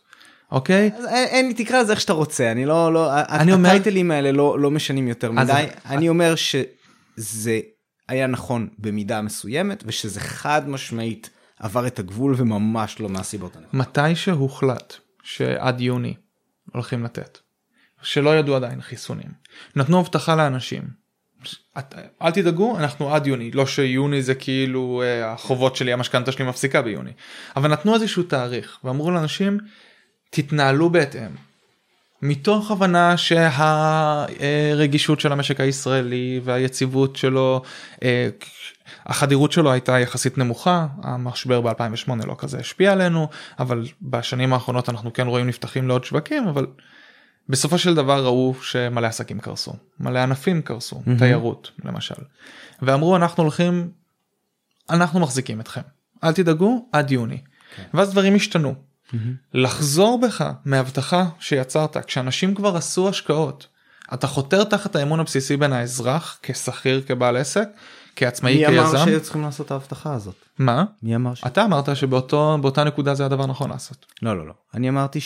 אוקיי? 0.52 0.92
אין, 1.10 1.48
לי 1.48 1.54
תקרא 1.54 1.82
לזה 1.82 1.92
איך 1.92 2.02
שאתה 2.02 2.14
רוצה, 2.14 2.52
אני 2.52 2.66
לא, 2.66 2.94
לא, 2.94 3.12
אני 3.14 3.54
אומר, 3.54 3.70
הטייטלים 3.70 4.12
האלה 4.12 4.32
לא, 4.32 4.60
לא 4.60 4.72
משנים 4.72 5.08
יותר 5.08 5.32
מדי, 5.32 5.66
אני 5.86 6.10
אומר 6.10 6.36
שזה 6.36 7.60
היה 8.08 8.28
נכון 8.28 8.70
במידה 8.80 9.22
מסוימת 9.22 9.84
ושזה 9.88 10.20
חד 10.20 10.70
משמעית 10.70 11.30
עבר 11.60 11.88
את 11.88 12.00
הגבול 12.00 12.34
וממש 12.38 13.00
לא 13.00 13.10
מהסיבות 13.10 13.56
הנכונות. 13.56 13.88
מתי 13.88 14.16
שהוחלט 14.16 14.94
שעד 15.24 15.82
יוני 15.82 16.14
הולכים 16.74 17.04
לתת, 17.04 17.38
שלא 18.02 18.38
ידעו 18.38 18.56
עדיין 18.56 18.82
חיסונים, 18.82 19.32
נתנו 19.76 20.00
הבטחה 20.00 20.36
לאנשים 20.36 20.84
אל 22.22 22.32
תדאגו 22.32 22.78
אנחנו 22.78 23.16
עד 23.16 23.28
יוני 23.28 23.52
לא 23.52 23.66
שיוני 23.66 24.22
זה 24.22 24.36
כאילו 24.36 25.02
אה, 25.06 25.32
החובות 25.32 25.76
שלי 25.76 25.94
המשכנתה 25.94 26.32
שלי 26.32 26.46
מפסיקה 26.46 26.82
ביוני 26.82 27.12
אבל 27.56 27.72
נתנו 27.72 27.94
איזשהו 27.94 28.24
תאריך 28.24 28.78
ואמרו 28.84 29.12
לאנשים 29.12 29.58
תתנהלו 30.30 30.90
בהתאם. 30.90 31.50
מתוך 32.22 32.72
הבנה 32.72 33.18
שהרגישות 33.18 35.20
של 35.20 35.32
המשק 35.32 35.60
הישראלי 35.60 36.42
והיציבות 36.44 37.16
שלו 37.16 37.62
אה, 38.04 38.30
החדירות 39.06 39.52
שלו 39.52 39.72
הייתה 39.72 40.00
יחסית 40.00 40.38
נמוכה 40.38 40.88
המשבר 41.04 41.72
ב2008 41.72 42.28
לא 42.28 42.36
כזה 42.38 42.60
השפיע 42.60 42.92
עלינו 42.92 43.28
אבל 43.60 43.86
בשנים 44.02 44.54
האחרונות 44.54 44.90
אנחנו 44.90 45.14
כן 45.14 45.28
רואים 45.28 45.48
נפתחים 45.48 45.88
לעוד 45.88 46.04
שווקים 46.04 46.48
אבל 46.48 46.66
בסופו 47.50 47.78
של 47.78 47.96
דבר 47.96 48.26
ראו 48.26 48.56
שמלא 48.62 49.08
עסקים 49.08 49.40
קרסו, 49.40 49.74
מלא 50.00 50.20
ענפים 50.20 50.62
קרסו, 50.62 51.02
מהמם. 51.06 51.20
תיירות 51.20 51.72
למשל. 51.86 52.24
ואמרו 52.82 53.16
אנחנו 53.16 53.44
הולכים, 53.44 53.92
אנחנו 54.90 55.20
מחזיקים 55.20 55.62
אתכם, 55.62 55.82
אל 56.24 56.34
תדאגו 56.34 56.90
עד 56.92 57.12
יוני. 57.12 57.42
כן. 57.76 57.84
ואז 57.94 58.12
דברים 58.12 58.36
השתנו. 58.36 58.76
לחזור 59.54 60.22
בך 60.22 60.52
מהבטחה 60.66 61.26
שיצרת 61.40 61.98
כשאנשים 61.98 62.56
כבר 62.56 62.78
עשו 62.78 63.10
השקעות. 63.10 63.68
אתה 64.14 64.28
חותר 64.28 64.64
תחת 64.64 64.96
האמון 64.96 65.20
הבסיסי 65.20 65.58
בין 65.58 65.74
האזרח 65.74 66.40
כשכיר 66.44 67.02
כבעל 67.08 67.38
עסק 67.38 67.70
כעצמאי 68.16 68.58
מי 68.58 68.68
אמר 68.68 68.86
כיזם. 68.86 69.06
שהיו 69.06 69.22
צריכים 69.22 69.42
לעשות 69.42 69.66
את 69.66 69.72
ההבטחה 69.72 70.14
הזאת? 70.14 70.36
מה? 70.60 70.86
מי 71.04 71.16
אמר 71.16 71.34
ש... 71.34 71.44
אתה 71.48 71.66
אמרת 71.66 71.96
שבאותו 71.96 72.58
באותה 72.62 72.84
נקודה 72.84 73.14
זה 73.14 73.26
הדבר 73.26 73.46
נכון 73.46 73.70
לעשות. 73.70 74.06
לא 74.22 74.38
לא 74.38 74.48
לא 74.48 74.54
אני 74.74 74.90
אמרתי 74.90 75.20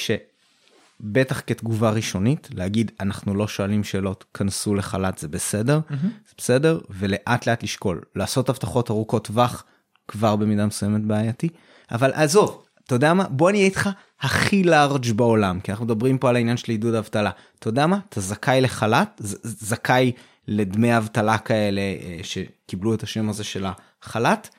שבטח 1.04 1.42
כתגובה 1.48 1.90
ראשונית 1.90 2.50
להגיד 2.54 2.92
אנחנו 3.00 3.36
לא 3.36 3.48
שואלים 3.48 3.84
שאלות 3.84 4.26
כנסו 4.34 4.76
לחל"ת 4.76 5.18
זה 5.18 5.28
בסדר. 5.28 5.80
זה 6.28 6.34
בסדר 6.38 6.80
ולאט 6.90 7.48
לאט 7.48 7.64
לשקול. 7.64 8.02
לעשות 8.16 8.50
הבטחות 8.50 8.90
ארוכות 8.92 9.28
טווח 9.28 9.64
כבר 10.08 10.36
במידה 10.36 10.66
מסוימת 10.66 11.02
בעייתי. 11.02 11.50
אבל 11.92 12.14
עזוב 12.14 12.66
אתה 12.86 12.96
יודע 12.96 13.14
מה? 13.14 13.28
בוא 13.30 13.50
אני 13.50 13.58
אהיה 13.58 13.68
איתך 13.68 13.90
הכי 14.22 14.64
לארג' 14.64 15.12
בעולם 15.16 15.60
כי 15.60 15.72
אנחנו 15.72 15.86
מדברים 15.86 16.18
פה 16.18 16.30
על 16.30 16.36
העניין 16.36 16.58
של 16.58 16.72
עידוד 16.72 16.96
אבטלה. 16.96 17.32
אתה 17.60 17.70
יודע 17.70 17.88
מה? 17.88 18.00
אתה 18.10 18.22
זכאי 18.22 18.62
לחל"ת 18.62 19.22
ז- 19.24 19.68
זכאי 19.68 20.12
לדמי 20.48 20.98
אבטלה 20.98 21.38
כאלה 21.38 21.82
אה, 21.82 22.20
שקיבלו 22.24 22.94
את 22.94 23.04
השם 23.04 23.30
הזה 23.30 23.44
של 23.44 23.66
החל"ת. 24.02 24.50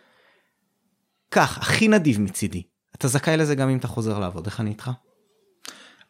כך 1.30 1.58
הכי 1.58 1.88
נדיב 1.88 2.20
מצידי. 2.20 2.62
אתה 2.96 3.08
זכאי 3.08 3.36
לזה 3.36 3.54
גם 3.54 3.68
אם 3.68 3.76
אתה 3.78 3.88
חוזר 3.88 4.18
לעבוד. 4.18 4.46
איך 4.46 4.60
אני 4.60 4.70
איתך? 4.70 4.90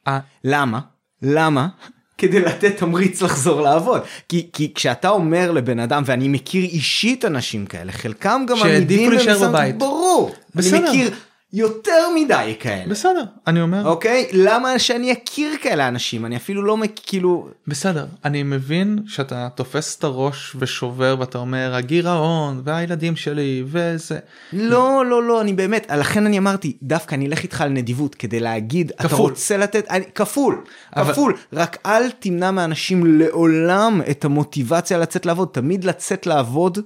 אה, 0.09 0.19
למה? 0.45 0.81
למה? 1.23 1.69
כדי 2.19 2.41
לתת 2.41 2.77
תמריץ 2.77 3.23
לחזור 3.23 3.61
לעבוד 3.61 4.01
כי 4.29 4.49
כי 4.53 4.73
כשאתה 4.75 5.09
אומר 5.09 5.51
לבן 5.51 5.79
אדם 5.79 6.03
ואני 6.07 6.29
מכיר 6.29 6.65
אישית 6.65 7.25
אנשים 7.25 7.67
כאלה 7.67 7.93
חלקם 7.93 8.43
גם 8.49 8.57
שהעדיפו 8.57 8.77
עמידים 8.77 9.11
להישאר 9.11 9.33
במשימות- 9.33 9.49
בבית. 9.53 9.79
ברור 9.79 10.35
בסדר. 10.55 10.77
אני 10.79 10.89
מכיר 10.89 11.11
יותר 11.55 11.93
מדי 12.15 12.55
כאלה. 12.61 12.91
בסדר 12.91 13.23
אני 13.47 13.61
אומר. 13.61 13.89
אוקיי? 13.89 14.29
למה 14.33 14.79
שאני 14.79 15.13
אכיר 15.13 15.51
כאלה 15.63 15.89
אנשים? 15.89 16.27
אני 16.27 16.37
אפילו 16.37 16.63
לא 16.63 16.77
מכ- 16.77 17.01
כאילו 17.07 17.49
בסדר 17.69 18.07
אני 18.25 18.43
מבין 18.43 18.99
שאתה 19.07 19.49
תופס 19.55 19.99
את 19.99 20.05
הראש 20.05 20.57
ושובר 20.59 21.17
ואתה 21.21 21.39
אומר 21.39 21.75
הגירעון 21.75 22.63
והילדים 22.65 23.17
שלי 23.17 23.63
וזה. 23.67 24.19
לא 24.53 25.07
לא 25.07 25.23
לא 25.23 25.41
אני 25.41 25.53
באמת 25.53 25.87
לכן 25.99 26.27
אני 26.27 26.39
אמרתי 26.39 26.77
דווקא 26.83 27.15
אני 27.15 27.27
אלך 27.27 27.43
איתך 27.43 27.61
על 27.61 27.69
נדיבות 27.69 28.15
כדי 28.15 28.41
להגיד 28.41 28.93
אתה 29.01 29.09
כפול. 29.09 29.31
רוצה 29.31 29.57
לתת 29.57 29.87
אני, 29.91 30.05
כפול 30.15 30.65
אבל- 30.97 31.13
כפול. 31.13 31.35
רק 31.53 31.79
אל 31.87 32.11
תמנע 32.11 32.51
מאנשים 32.51 33.19
לעולם 33.19 34.01
את 34.11 34.25
המוטיבציה 34.25 34.99
לצאת 34.99 35.27
לעבוד. 35.27 35.49
תמיד 35.53 35.85
לצאת 35.85 36.27
לעבוד 36.27 36.79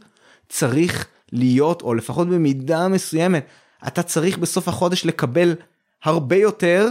צריך 0.49 1.07
להיות 1.33 1.83
או 1.83 1.95
לפחות 1.95 2.29
במידה 2.29 2.89
מסוימת 2.89 3.47
אתה 3.87 4.03
צריך 4.03 4.39
בסוף 4.39 4.69
החודש 4.69 5.05
לקבל 5.05 5.55
הרבה 6.05 6.37
יותר. 6.37 6.91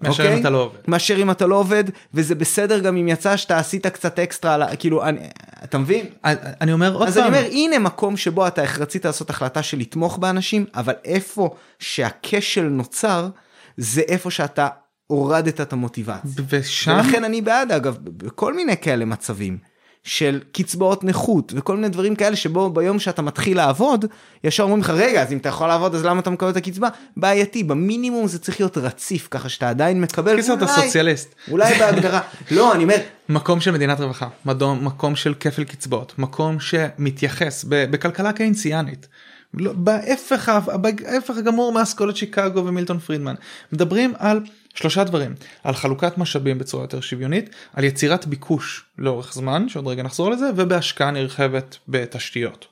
מאשר 0.00 0.22
אוקיי? 0.22 0.36
אם 0.36 0.40
אתה 0.40 0.50
לא 0.50 0.58
עובד. 0.58 0.78
מאשר 0.88 1.22
אם 1.22 1.30
אתה 1.30 1.46
לא 1.46 1.56
עובד 1.56 1.84
וזה 2.14 2.34
בסדר 2.34 2.78
גם 2.78 2.96
אם 2.96 3.08
יצא 3.08 3.36
שאתה 3.36 3.58
עשית 3.58 3.86
קצת 3.86 4.18
אקסטרה 4.18 4.54
על 4.54 4.62
כאילו 4.78 5.04
אני, 5.04 5.20
אתה 5.64 5.78
מבין 5.78 6.06
אני 6.24 6.72
אומר 6.72 6.94
עוד 6.94 7.08
אז 7.08 7.18
אני 7.18 7.26
פעם 7.26 7.34
אומר 7.34 7.46
הנה 7.50 7.78
מקום 7.78 8.16
שבו 8.16 8.46
אתה 8.46 8.62
רצית 8.78 9.04
לעשות 9.04 9.30
החלטה 9.30 9.62
של 9.62 9.78
לתמוך 9.78 10.18
באנשים 10.18 10.64
אבל 10.74 10.94
איפה 11.04 11.54
שהכשל 11.78 12.62
נוצר 12.62 13.28
זה 13.76 14.00
איפה 14.00 14.30
שאתה 14.30 14.68
הורדת 15.06 15.60
את 15.60 15.72
המוטיבציה. 15.72 16.44
ושם 16.48 16.92
ולכן 16.92 17.24
אני 17.24 17.42
בעד 17.42 17.72
אגב 17.72 17.98
בכל 18.02 18.54
מיני 18.54 18.76
כאלה 18.76 19.04
מצבים 19.04 19.58
של 20.04 20.40
קצבאות 20.52 21.04
נכות 21.04 21.52
וכל 21.56 21.76
מיני 21.76 21.88
דברים 21.88 22.16
כאלה 22.16 22.36
שבו 22.36 22.70
ביום 22.70 22.98
שאתה 22.98 23.22
מתחיל 23.22 23.56
לעבוד 23.56 24.04
ישר 24.44 24.62
אומרים 24.62 24.80
לך 24.80 24.90
רגע 24.90 25.22
אז 25.22 25.32
אם 25.32 25.38
אתה 25.38 25.48
יכול 25.48 25.68
לעבוד 25.68 25.94
אז 25.94 26.04
למה 26.04 26.20
אתה 26.20 26.30
מקבל 26.30 26.50
את 26.50 26.56
הקצבה? 26.56 26.88
בעייתי 27.16 27.64
במינימום 27.64 28.26
זה 28.26 28.38
צריך 28.38 28.60
להיות 28.60 28.78
רציף 28.78 29.28
ככה 29.30 29.48
שאתה 29.48 29.68
עדיין 29.70 30.00
מקבל. 30.00 30.36
קיצר 30.36 30.54
אתה 30.54 30.64
אולי- 30.64 30.82
סוציאליסט. 30.86 31.34
אולי 31.50 31.74
בהגדרה. 31.78 32.20
לא 32.50 32.74
אני 32.74 32.82
אומר 32.82 32.96
מקום 33.28 33.60
של 33.60 33.70
מדינת 33.70 34.00
רווחה 34.00 34.28
מדום, 34.44 34.84
מקום 34.84 35.16
של 35.16 35.34
כפל 35.40 35.64
קצבאות 35.64 36.18
מקום 36.18 36.60
שמתייחס 36.60 37.64
בכלכלה 37.68 38.32
קיינסיאנית. 38.32 39.08
לא, 39.54 39.72
בהפך, 39.72 40.52
בהפך 40.80 41.36
הגמור 41.36 41.72
מאסכולת 41.72 42.16
שיקגו 42.16 42.66
ומילטון 42.66 42.98
פרידמן. 42.98 43.34
מדברים 43.72 44.12
על 44.18 44.40
שלושה 44.78 45.04
דברים 45.04 45.34
על 45.64 45.74
חלוקת 45.74 46.18
משאבים 46.18 46.58
בצורה 46.58 46.84
יותר 46.84 47.00
שוויונית 47.00 47.50
על 47.74 47.84
יצירת 47.84 48.26
ביקוש 48.26 48.84
לאורך 48.98 49.34
זמן 49.34 49.68
שעוד 49.68 49.86
רגע 49.86 50.02
נחזור 50.02 50.30
לזה 50.30 50.50
ובהשקעה 50.56 51.10
נרחבת 51.10 51.76
בתשתיות. 51.88 52.66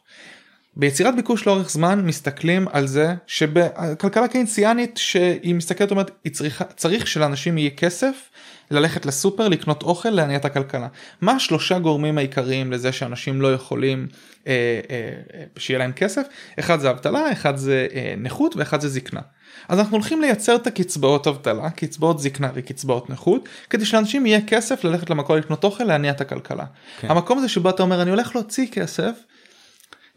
ביצירת 0.77 1.17
ביקוש 1.17 1.47
לאורך 1.47 1.71
זמן 1.71 2.07
מסתכלים 2.07 2.69
על 2.73 2.87
זה 2.87 3.15
שבכלכלה 3.27 4.29
קיינסיאנית 4.29 4.97
שהיא 4.97 5.55
מסתכלת 5.55 5.91
אומרת 5.91 6.11
היא 6.25 6.33
צריכה 6.33 6.65
צריך 6.65 7.07
שלאנשים 7.07 7.59
יהיה 7.59 7.71
כסף 7.71 8.31
ללכת 8.71 9.07
לסופר 9.07 9.49
לקנות 9.49 9.83
אוכל 9.83 10.11
להניע 10.11 10.37
את 10.37 10.45
הכלכלה. 10.45 10.89
מה 11.21 11.33
השלושה 11.33 11.79
גורמים 11.79 12.19
העיקריים 12.19 12.73
לזה 12.73 12.93
שאנשים 12.93 13.43
לא 13.43 13.55
יכולים 13.55 14.09
אה, 14.47 14.53
אה, 14.91 15.45
שיהיה 15.59 15.79
להם 15.79 15.93
כסף? 15.93 16.27
אחד 16.59 16.81
זה 16.81 16.91
אבטלה, 16.91 17.33
אחד 17.33 17.57
זה 17.57 17.87
אה, 17.95 18.15
נכות 18.19 18.57
ואחד 18.57 18.81
זה 18.81 18.89
זקנה. 18.89 19.21
אז 19.69 19.79
אנחנו 19.79 19.97
הולכים 19.97 20.21
לייצר 20.21 20.57
את 20.57 20.67
הקצבאות 20.67 21.27
אבטלה, 21.27 21.71
קצבאות 21.71 22.19
זקנה 22.19 22.51
וקצבאות 22.55 23.11
נכות, 23.11 23.49
כדי 23.71 23.85
שלאנשים 23.85 24.27
יהיה 24.27 24.41
כסף 24.47 24.85
ללכת 24.85 25.11
למקום 25.11 25.37
לקנות 25.37 25.65
אוכל 25.65 25.85
להניע 25.85 26.11
את 26.11 26.21
הכלכלה. 26.21 26.65
כן. 27.01 27.11
המקום 27.11 27.39
הזה 27.39 27.49
שבו 27.49 27.71
אתה 27.71 27.83
אומר 27.83 28.03
אני 28.03 28.11
הולך 28.11 28.37
להוציא 28.37 28.67
כסף 28.73 29.13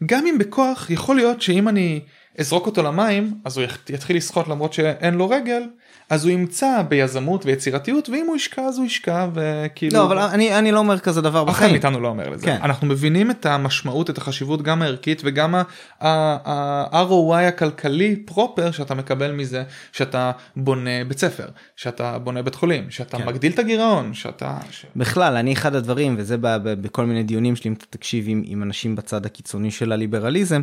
גם 0.06 0.26
אם 0.26 0.38
בכוח 0.38 0.90
יכול 0.90 1.16
להיות 1.16 1.42
שאם 1.42 1.68
אני 1.68 2.00
אזרוק 2.38 2.66
אותו 2.66 2.82
למים 2.82 3.34
אז 3.44 3.58
הוא 3.58 3.66
יתחיל 3.88 4.16
לשחות 4.16 4.48
למרות 4.48 4.72
שאין 4.72 5.14
לו 5.14 5.28
רגל 5.28 5.62
אז 6.10 6.24
הוא 6.24 6.32
ימצא 6.32 6.82
ביזמות 6.88 7.46
ויצירתיות 7.46 8.08
ואם 8.08 8.24
הוא 8.28 8.36
ישקע 8.36 8.62
אז 8.62 8.78
הוא 8.78 8.86
ישקע 8.86 9.28
וכאילו 9.34 9.96
לא 9.98 10.04
אבל 10.06 10.18
אני 10.18 10.58
אני 10.58 10.72
לא 10.72 10.78
אומר 10.78 10.98
כזה 10.98 11.20
דבר 11.20 11.42
אף 11.42 11.48
אחד 11.48 11.54
בחיים. 11.56 11.70
מאיתנו 11.72 12.00
לא 12.00 12.08
אומר 12.08 12.28
לזה 12.28 12.46
כן. 12.46 12.58
אנחנו 12.62 12.86
מבינים 12.86 13.30
את 13.30 13.46
המשמעות 13.46 14.10
את 14.10 14.18
החשיבות 14.18 14.62
גם 14.62 14.82
הערכית 14.82 15.22
וגם 15.24 15.54
ה-ROI 16.00 17.34
הכלכלי 17.48 18.16
פרופר 18.16 18.70
שאתה 18.70 18.94
מקבל 18.94 19.32
מזה 19.32 19.62
שאתה 19.92 20.32
בונה 20.56 21.04
בית 21.08 21.18
ספר 21.18 21.46
שאתה 21.76 22.18
בונה 22.18 22.42
בית 22.42 22.54
חולים 22.54 22.90
שאתה 22.90 23.18
כן. 23.18 23.26
מגדיל 23.26 23.52
את 23.52 23.58
הגירעון 23.58 24.14
שאתה. 24.14 24.58
ש- 24.70 24.86
בכלל 24.96 25.36
אני 25.36 25.52
אחד 25.52 25.74
הדברים 25.74 26.14
וזה 26.18 26.36
ב- 26.36 26.46
ב- 26.46 26.82
בכל 26.82 27.06
מיני 27.06 27.22
דיונים 27.22 27.56
שלי 27.56 27.68
אם 27.68 27.74
אתה 27.74 27.84
תקשיב 27.90 28.24
עם, 28.28 28.42
עם 28.46 28.62
אנשים 28.62 28.96
בצד 28.96 29.26
הקיצוני 29.26 29.70
של 29.70 29.92
הליברליזם 29.92 30.60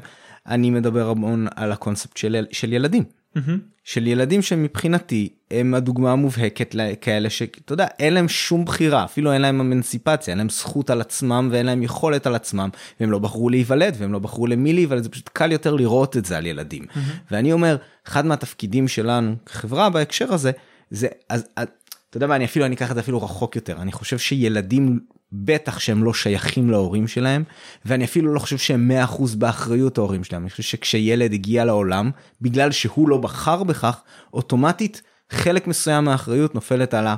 אני 0.47 0.69
מדבר 0.69 1.09
המון 1.09 1.47
על 1.55 1.71
הקונספט 1.71 2.17
של, 2.17 2.45
של 2.51 2.73
ילדים. 2.73 3.03
של 3.83 4.07
ילדים 4.07 4.41
שמבחינתי 4.41 5.29
הם 5.51 5.73
הדוגמה 5.73 6.11
המובהקת 6.11 6.75
לכאלה 6.75 7.29
שאתה 7.29 7.73
יודע 7.73 7.87
אין 7.99 8.13
להם 8.13 8.27
שום 8.27 8.65
בחירה 8.65 9.03
אפילו 9.05 9.33
אין 9.33 9.41
להם 9.41 9.59
אמנסיפציה 9.59 10.31
אין 10.31 10.37
להם 10.37 10.49
זכות 10.49 10.89
על 10.89 11.01
עצמם 11.01 11.49
ואין 11.51 11.65
להם 11.65 11.83
יכולת 11.83 12.27
על 12.27 12.35
עצמם 12.35 12.69
והם 12.99 13.11
לא 13.11 13.19
בחרו 13.19 13.49
להיוולד 13.49 13.95
והם 13.97 14.13
לא 14.13 14.19
בחרו 14.19 14.47
למי 14.47 14.73
להיוולד 14.73 15.03
זה 15.03 15.09
פשוט 15.09 15.29
קל 15.33 15.51
יותר 15.51 15.75
לראות 15.75 16.17
את 16.17 16.25
זה 16.25 16.37
על 16.37 16.45
ילדים. 16.45 16.85
ואני 17.31 17.53
אומר 17.53 17.77
אחד 18.07 18.25
מהתפקידים 18.25 18.87
שלנו 18.87 19.35
כחברה 19.45 19.89
בהקשר 19.89 20.33
הזה 20.33 20.51
זה 20.91 21.07
אז, 21.29 21.47
אתה 22.09 22.17
יודע 22.17 22.27
מה 22.27 22.35
אני 22.35 22.45
אפילו 22.45 22.65
אני 22.65 22.75
אקח 22.75 22.89
את 22.89 22.95
זה 22.95 23.01
אפילו 23.01 23.23
רחוק 23.23 23.55
יותר 23.55 23.81
אני 23.81 23.91
חושב 23.91 24.17
שילדים 24.17 24.99
בטח 25.31 25.79
שהם 25.79 26.03
לא 26.03 26.13
שייכים 26.13 26.69
להורים 26.69 27.07
שלהם 27.07 27.43
ואני 27.85 28.05
אפילו 28.05 28.33
לא 28.33 28.39
חושב 28.39 28.57
שהם 28.57 28.91
100% 29.07 29.21
באחריות 29.37 29.97
ההורים 29.97 30.23
שלהם 30.23 30.41
אני 30.41 30.49
חושב 30.49 30.63
שכשילד 30.63 31.33
הגיע 31.33 31.65
לעולם 31.65 32.11
בגלל 32.41 32.71
שהוא 32.71 33.09
לא 33.09 33.17
בחר 33.17 33.63
בכך 33.63 34.01
אוטומטית 34.33 35.01
חלק 35.31 35.67
מסוים 35.67 36.03
מהאחריות 36.05 36.55
נופלת 36.55 36.93
על, 36.93 37.07
ה, 37.07 37.15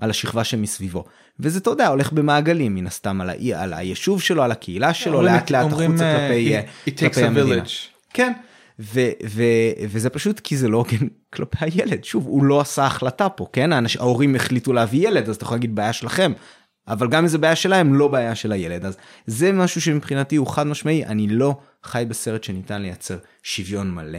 על 0.00 0.10
השכבה 0.10 0.44
שמסביבו 0.44 1.04
וזה 1.40 1.58
אתה 1.58 1.70
יודע 1.70 1.88
הולך 1.88 2.12
במעגלים 2.12 2.74
מן 2.74 2.86
הסתם 2.86 3.20
על, 3.20 3.30
האי, 3.30 3.54
על 3.54 3.74
היישוב 3.74 4.22
שלו 4.22 4.42
על 4.42 4.52
הקהילה 4.52 4.94
שלו 4.94 5.14
אומרים- 5.18 5.34
לאט 5.34 5.50
לאט 5.50 5.66
החוצה 5.66 6.04
אה, 6.04 6.28
כלפי, 6.28 6.50
it- 6.50 6.54
אה, 6.54 6.62
it 6.86 6.90
takes 6.90 7.00
כלפי 7.14 7.22
a 7.22 7.26
המדינה. 7.26 7.62
village. 7.62 7.70
כן. 8.14 8.32
ו- 8.80 9.00
ו- 9.28 9.42
וזה 9.88 10.10
פשוט 10.10 10.40
כי 10.40 10.56
זה 10.56 10.68
לא 10.68 10.76
הוגן 10.76 11.06
כלפי 11.34 11.56
הילד 11.60 12.04
שוב 12.04 12.26
הוא 12.26 12.44
לא 12.44 12.60
עשה 12.60 12.86
החלטה 12.86 13.28
פה 13.28 13.46
כן 13.52 13.72
האנש, 13.72 13.96
ההורים 13.96 14.34
החליטו 14.34 14.72
להביא 14.72 15.08
ילד 15.08 15.28
אז 15.28 15.36
אתה 15.36 15.44
יכול 15.44 15.54
להגיד 15.56 15.74
בעיה 15.74 15.92
שלכם 15.92 16.32
אבל 16.88 17.08
גם 17.08 17.22
אם 17.22 17.28
זה 17.28 17.38
בעיה 17.38 17.56
שלהם 17.56 17.94
לא 17.94 18.08
בעיה 18.08 18.34
של 18.34 18.52
הילד 18.52 18.84
אז 18.84 18.96
זה 19.26 19.52
משהו 19.52 19.80
שמבחינתי 19.80 20.36
הוא 20.36 20.46
חד 20.46 20.66
משמעי 20.66 21.04
אני 21.04 21.26
לא 21.28 21.56
חי 21.84 22.04
בסרט 22.08 22.44
שניתן 22.44 22.82
לייצר 22.82 23.16
שוויון 23.42 23.90
מלא. 23.90 24.18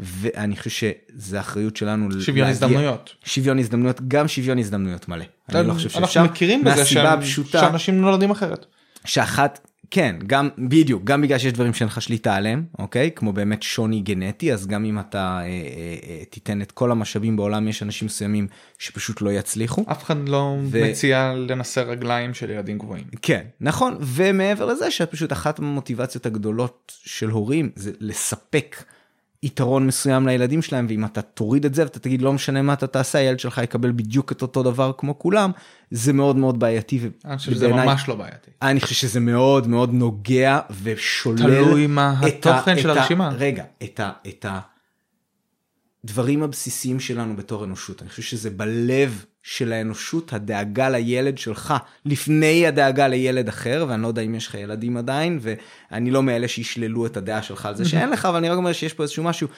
ואני 0.00 0.56
חושב 0.56 0.70
שזה 0.70 1.40
אחריות 1.40 1.76
שלנו 1.76 2.08
שוויון 2.20 2.48
להגיע- 2.48 2.66
הזדמנויות. 2.66 3.14
שוויון 3.24 3.58
הזדמנויות 3.58 4.00
גם 4.08 4.28
שוויון 4.28 4.58
הזדמנויות 4.58 5.08
מלא. 5.08 5.24
אני 5.54 5.68
לא 5.68 5.72
חושב 5.72 5.88
שאפשר 5.88 6.20
אנחנו 6.20 6.32
מכירים 6.32 6.64
בזה 6.64 6.84
שאנשים 7.60 8.00
נולדים 8.00 8.30
אחרת. 8.30 8.66
שאחת 9.04 9.60
כן, 9.90 10.16
גם, 10.26 10.48
בדיוק, 10.58 11.04
גם 11.04 11.22
בגלל 11.22 11.38
שיש 11.38 11.52
דברים 11.52 11.74
שאין 11.74 11.86
לך 11.88 12.02
שליטה 12.02 12.34
עליהם, 12.34 12.64
אוקיי? 12.78 13.10
כמו 13.16 13.32
באמת 13.32 13.62
שוני 13.62 14.00
גנטי, 14.00 14.52
אז 14.52 14.66
גם 14.66 14.84
אם 14.84 14.98
אתה 14.98 15.18
אה, 15.18 15.42
אה, 15.42 15.48
אה, 16.08 16.24
תיתן 16.30 16.62
את 16.62 16.72
כל 16.72 16.90
המשאבים 16.90 17.36
בעולם, 17.36 17.68
יש 17.68 17.82
אנשים 17.82 18.06
מסוימים 18.06 18.46
שפשוט 18.78 19.20
לא 19.20 19.32
יצליחו. 19.32 19.84
אף 19.90 20.04
אחד 20.04 20.28
לא 20.28 20.56
ו- 20.70 20.90
מציע 20.90 21.34
לנסר 21.48 21.90
רגליים 21.90 22.34
של 22.34 22.50
ילדים 22.50 22.78
גבוהים. 22.78 23.04
כן, 23.22 23.42
נכון, 23.60 23.96
ומעבר 24.00 24.64
לזה 24.64 24.90
שפשוט 24.90 25.32
אחת 25.32 25.58
המוטיבציות 25.58 26.26
הגדולות 26.26 26.92
של 27.04 27.30
הורים 27.30 27.70
זה 27.76 27.92
לספק 28.00 28.76
יתרון 29.42 29.86
מסוים 29.86 30.26
לילדים 30.26 30.62
שלהם, 30.62 30.86
ואם 30.88 31.04
אתה 31.04 31.22
תוריד 31.22 31.64
את 31.64 31.74
זה 31.74 31.82
ואתה 31.82 31.98
תגיד 31.98 32.22
לא 32.22 32.32
משנה 32.32 32.62
מה 32.62 32.72
אתה 32.72 32.86
תעשה, 32.86 33.18
הילד 33.18 33.40
שלך 33.40 33.58
יקבל 33.64 33.92
בדיוק 33.92 34.32
את 34.32 34.42
אותו 34.42 34.62
דבר 34.62 34.92
כמו 34.98 35.18
כולם, 35.18 35.50
זה 35.90 36.12
מאוד 36.12 36.36
מאוד 36.36 36.58
בעייתי. 36.60 37.00
אני 37.24 37.36
חושב 37.38 37.52
שזה 37.52 37.66
ובעיניי- 37.68 37.86
ממש 37.86 38.08
לא 38.08 38.14
בעייתי. 38.14 38.50
אני 38.62 38.80
חושב 38.80 38.94
שזה 38.94 39.20
מאוד 39.20 39.66
מאוד 39.68 39.92
נוגע 39.92 40.58
ושולל 40.82 41.36
תלוי 41.64 41.86
מה 41.86 42.10
ה- 42.20 42.26
התוכן 42.26 42.78
של 42.78 42.90
את 42.90 42.96
ה- 42.96 43.00
הרשימה. 43.00 43.28
רגע, 43.28 43.64
את 43.84 44.00
ה- 44.00 44.12
את 44.28 44.46
הדברים 46.04 46.42
הבסיסיים 46.42 47.00
שלנו 47.00 47.36
בתור 47.36 47.64
אנושות. 47.64 48.02
אני 48.02 48.10
חושב 48.10 48.22
שזה 48.22 48.50
בלב 48.50 49.24
של 49.48 49.72
האנושות, 49.72 50.32
הדאגה 50.32 50.88
לילד 50.88 51.38
שלך, 51.38 51.74
לפני 52.04 52.66
הדאגה 52.66 53.08
לילד 53.08 53.48
אחר, 53.48 53.84
ואני 53.88 54.02
לא 54.02 54.08
יודע 54.08 54.22
אם 54.22 54.34
יש 54.34 54.46
לך 54.46 54.54
ילדים 54.54 54.96
עדיין, 54.96 55.40
ואני 55.42 56.10
לא 56.10 56.22
מאלה 56.22 56.48
שישללו 56.48 57.06
את 57.06 57.16
הדעה 57.16 57.42
שלך 57.42 57.66
על 57.66 57.76
זה 57.76 57.84
שאין 57.84 58.10
לך, 58.10 58.24
אבל 58.24 58.36
אני 58.36 58.48
רק 58.48 58.56
אומר 58.56 58.72
שיש 58.72 58.92
פה 58.92 59.02
איזשהו 59.02 59.24
משהו, 59.24 59.48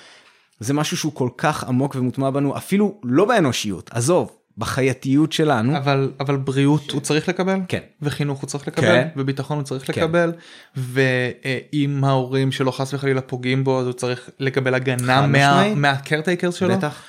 זה 0.60 0.74
משהו 0.74 0.96
שהוא 0.96 1.12
כל 1.14 1.28
כך 1.38 1.64
עמוק 1.64 1.94
ומוטמע 1.94 2.30
בנו, 2.30 2.56
אפילו 2.56 3.00
לא 3.04 3.24
באנושיות, 3.24 3.90
עזוב, 3.92 4.30
בחייתיות 4.58 5.32
שלנו. 5.32 5.76
אבל 5.76 6.12
אבל 6.20 6.36
בריאות 6.36 6.90
הוא 6.90 7.00
צריך 7.00 7.28
לקבל 7.28 7.60
כן. 7.68 7.80
וחינוך 8.02 8.40
הוא 8.40 8.48
צריך 8.48 8.68
לקבל 8.68 8.84
כן. 8.84 9.08
וביטחון 9.16 9.58
הוא 9.58 9.64
צריך 9.64 9.86
כן. 9.86 10.02
לקבל 10.02 10.32
ואם 10.76 12.04
ההורים 12.04 12.52
שלו 12.52 12.72
חס 12.72 12.94
וחלילה 12.94 13.20
פוגעים 13.20 13.64
בו 13.64 13.80
אז 13.80 13.86
הוא 13.86 13.92
צריך 13.92 14.30
לקבל 14.40 14.74
הגנה 14.74 15.26
מה-. 15.26 15.74
מהקרטייקרס 15.74 16.54
שלו. 16.54 16.76
בטח. 16.76 17.02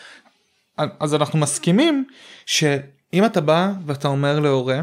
אז 0.99 1.15
אנחנו 1.15 1.39
מסכימים 1.39 2.07
שאם 2.45 3.25
אתה 3.25 3.41
בא 3.41 3.71
ואתה 3.85 4.07
אומר 4.07 4.39
להורה 4.39 4.81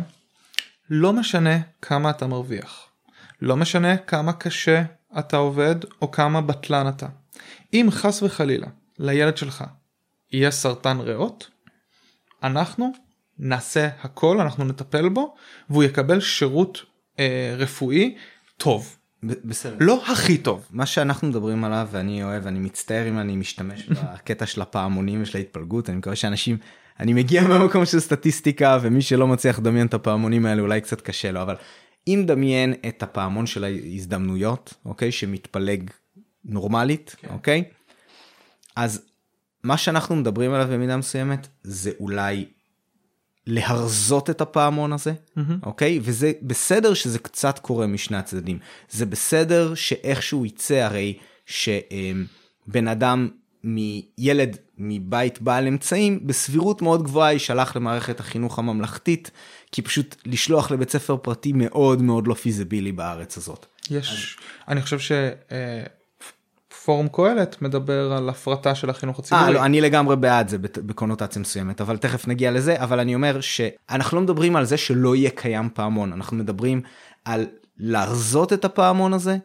לא 0.90 1.12
משנה 1.12 1.58
כמה 1.82 2.10
אתה 2.10 2.26
מרוויח 2.26 2.86
לא 3.42 3.56
משנה 3.56 3.96
כמה 3.96 4.32
קשה 4.32 4.82
אתה 5.18 5.36
עובד 5.36 5.76
או 6.02 6.10
כמה 6.10 6.40
בטלן 6.40 6.88
אתה 6.88 7.06
אם 7.74 7.86
חס 7.90 8.22
וחלילה 8.22 8.66
לילד 8.98 9.36
שלך 9.36 9.64
יהיה 10.32 10.50
סרטן 10.50 11.00
ריאות 11.00 11.50
אנחנו 12.42 12.92
נעשה 13.38 13.88
הכל 14.02 14.40
אנחנו 14.40 14.64
נטפל 14.64 15.08
בו 15.08 15.34
והוא 15.70 15.84
יקבל 15.84 16.20
שירות 16.20 16.82
אה, 17.18 17.54
רפואי 17.58 18.16
טוב 18.56 18.95
בסדר. 19.22 19.76
לא 19.80 20.02
הכי 20.06 20.38
טוב 20.38 20.66
מה 20.70 20.86
שאנחנו 20.86 21.28
מדברים 21.28 21.64
עליו 21.64 21.88
ואני 21.90 22.22
אוהב 22.22 22.46
אני 22.46 22.58
מצטער 22.58 23.08
אם 23.08 23.18
אני 23.18 23.36
משתמש 23.36 23.88
בקטע 23.88 24.46
של 24.46 24.62
הפעמונים 24.62 25.22
ושל 25.22 25.38
ההתפלגות 25.38 25.90
אני 25.90 25.98
מקווה 25.98 26.16
שאנשים 26.16 26.56
אני 27.00 27.12
מגיע 27.12 27.42
מהמקום 27.48 27.84
של 27.84 28.00
סטטיסטיקה 28.00 28.78
ומי 28.82 29.02
שלא 29.02 29.26
מצליח 29.26 29.58
לדמיין 29.58 29.86
את 29.86 29.94
הפעמונים 29.94 30.46
האלה 30.46 30.62
אולי 30.62 30.80
קצת 30.80 31.00
קשה 31.00 31.32
לו 31.32 31.42
אבל 31.42 31.54
אם 32.08 32.24
דמיין 32.26 32.74
את 32.88 33.02
הפעמון 33.02 33.46
של 33.46 33.64
ההזדמנויות 33.64 34.74
אוקיי 34.84 35.12
שמתפלג 35.12 35.90
נורמלית 36.44 37.16
כן. 37.18 37.28
אוקיי 37.32 37.64
אז 38.76 39.02
מה 39.62 39.76
שאנחנו 39.76 40.16
מדברים 40.16 40.52
עליו 40.52 40.68
במידה 40.70 40.96
מסוימת 40.96 41.48
זה 41.62 41.90
אולי 42.00 42.44
להרזות 43.46 44.30
את 44.30 44.40
הפעמון 44.40 44.92
הזה, 44.92 45.12
אוקיי? 45.62 46.00
וזה 46.02 46.32
בסדר 46.42 46.94
שזה 46.94 47.18
קצת 47.18 47.58
קורה 47.58 47.86
משני 47.86 48.16
הצדדים. 48.16 48.58
זה 48.90 49.06
בסדר 49.06 49.74
שאיכשהו 49.74 50.46
יצא 50.46 50.74
הרי 50.74 51.18
שבן 51.46 52.88
אדם 52.88 53.28
מילד 53.64 54.56
מבית 54.78 55.42
בעל 55.42 55.66
אמצעים 55.66 56.26
בסבירות 56.26 56.82
מאוד 56.82 57.02
גבוהה 57.02 57.32
יישלח 57.32 57.76
למערכת 57.76 58.20
החינוך 58.20 58.58
הממלכתית 58.58 59.30
כי 59.72 59.82
פשוט 59.82 60.16
לשלוח 60.26 60.70
לבית 60.70 60.90
ספר 60.90 61.16
פרטי 61.16 61.52
מאוד 61.54 62.02
מאוד 62.02 62.26
לא 62.26 62.34
פיזיבילי 62.34 62.92
בארץ 62.92 63.36
הזאת. 63.36 63.66
יש 63.90 64.36
אני 64.68 64.82
חושב 64.82 64.98
שפורום 66.86 67.08
קהלת 67.12 67.62
מדבר 67.62 68.12
על 68.12 68.28
הפרטה 68.28 68.74
של 68.74 68.90
החינוך 68.90 69.18
הציבורי. 69.18 69.46
אה, 69.46 69.50
לא, 69.50 69.64
אני 69.64 69.80
לגמרי 69.80 70.16
בעד 70.16 70.48
זה 70.48 70.58
בקונוטציה 70.58 71.42
מסוימת, 71.42 71.80
אבל 71.80 71.96
תכף 71.96 72.28
נגיע 72.28 72.50
לזה, 72.50 72.82
אבל 72.82 73.00
אני 73.00 73.14
אומר 73.14 73.40
שאנחנו 73.40 74.16
לא 74.16 74.22
מדברים 74.22 74.56
על 74.56 74.64
זה 74.64 74.76
שלא 74.76 75.16
יהיה 75.16 75.30
קיים 75.30 75.68
פעמון, 75.74 76.12
אנחנו 76.12 76.36
מדברים 76.36 76.80
על 77.24 77.46
להרזות 77.78 78.52
את 78.52 78.64
הפעמון 78.64 79.12
הזה, 79.12 79.36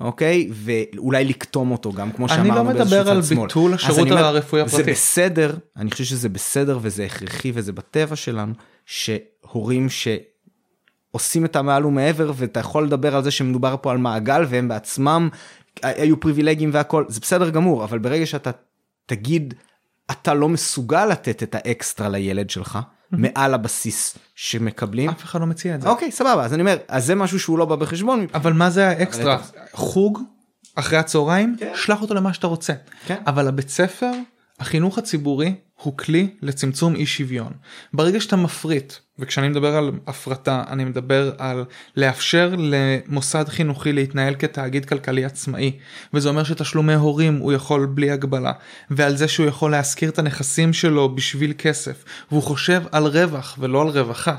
אוקיי? 0.00 0.48
ואולי 0.52 1.24
לקטום 1.24 1.70
אותו 1.70 1.92
גם, 1.92 2.12
כמו 2.12 2.26
אני 2.26 2.34
שאמרנו 2.34 2.54
לא 2.54 2.62
באיזשהו 2.62 2.98
מדבר 2.98 3.10
על 3.10 3.22
צד 3.22 3.28
שמאל. 3.28 3.46
ביטול 3.46 3.72
אז 3.72 3.80
השירות 3.80 4.00
אני 4.00 4.10
אומר, 4.10 4.24
הרפואי 4.24 4.68
זה 4.68 4.76
הפרטי. 4.76 4.90
בסדר, 4.90 5.56
אני 5.76 5.90
חושב 5.90 6.04
שזה 6.04 6.28
בסדר 6.28 6.78
וזה 6.82 7.04
הכרחי 7.04 7.52
וזה 7.54 7.72
בטבע 7.72 8.16
שלנו, 8.16 8.52
שהורים 8.86 9.88
ש... 9.88 10.08
עושים 11.10 11.44
את 11.44 11.56
המעל 11.56 11.86
ומעבר 11.86 12.32
ואתה 12.36 12.60
יכול 12.60 12.84
לדבר 12.84 13.16
על 13.16 13.22
זה 13.22 13.30
שמדובר 13.30 13.76
פה 13.80 13.90
על 13.90 13.98
מעגל 13.98 14.44
והם 14.48 14.68
בעצמם 14.68 15.28
היו 15.82 16.20
פריבילגיים 16.20 16.70
והכל 16.72 17.04
זה 17.08 17.20
בסדר 17.20 17.50
גמור 17.50 17.84
אבל 17.84 17.98
ברגע 17.98 18.26
שאתה 18.26 18.50
תגיד 19.06 19.54
אתה 20.10 20.34
לא 20.34 20.48
מסוגל 20.48 21.06
לתת 21.06 21.42
את 21.42 21.54
האקסטרה 21.54 22.08
לילד 22.08 22.50
שלך 22.50 22.78
מעל 23.12 23.54
הבסיס 23.54 24.18
שמקבלים 24.34 25.10
אף 25.10 25.24
אחד 25.24 25.40
לא 25.40 25.46
מציע 25.46 25.74
את 25.74 25.82
זה. 25.82 25.88
אוקיי 25.88 26.12
סבבה 26.12 26.44
אז 26.44 26.54
אני 26.54 26.62
אומר 26.62 26.76
אז 26.88 27.06
זה 27.06 27.14
משהו 27.14 27.40
שהוא 27.40 27.58
לא 27.58 27.64
בא 27.64 27.76
בחשבון 27.76 28.26
אבל 28.34 28.52
מה 28.52 28.70
זה 28.70 28.88
האקסטרה? 28.88 29.38
חוג 29.72 30.20
אחרי 30.74 30.98
הצהריים 30.98 31.56
כן. 31.58 31.72
שלח 31.74 32.02
אותו 32.02 32.14
למה 32.14 32.32
שאתה 32.32 32.46
רוצה. 32.46 32.72
כן. 33.06 33.16
אבל 33.26 33.48
הבית 33.48 33.68
ספר 33.68 34.10
החינוך 34.60 34.98
הציבורי 34.98 35.54
הוא 35.82 35.96
כלי 35.96 36.28
לצמצום 36.42 36.94
אי 36.94 37.06
שוויון. 37.06 37.52
ברגע 37.92 38.20
שאתה 38.20 38.36
מפריט 38.36 38.92
וכשאני 39.18 39.48
מדבר 39.48 39.76
על 39.76 39.90
הפרטה 40.06 40.64
אני 40.68 40.84
מדבר 40.84 41.32
על 41.38 41.64
לאפשר 41.96 42.54
למוסד 42.58 43.48
חינוכי 43.48 43.92
להתנהל 43.92 44.34
כתאגיד 44.38 44.84
כלכלי 44.84 45.24
עצמאי 45.24 45.78
וזה 46.14 46.28
אומר 46.28 46.44
שתשלומי 46.44 46.94
הורים 46.94 47.38
הוא 47.38 47.52
יכול 47.52 47.86
בלי 47.86 48.10
הגבלה 48.10 48.52
ועל 48.90 49.16
זה 49.16 49.28
שהוא 49.28 49.46
יכול 49.46 49.70
להשכיר 49.70 50.10
את 50.10 50.18
הנכסים 50.18 50.72
שלו 50.72 51.14
בשביל 51.14 51.52
כסף 51.58 52.04
והוא 52.30 52.42
חושב 52.42 52.82
על 52.92 53.06
רווח 53.06 53.56
ולא 53.58 53.82
על 53.82 53.88
רווחה. 53.88 54.36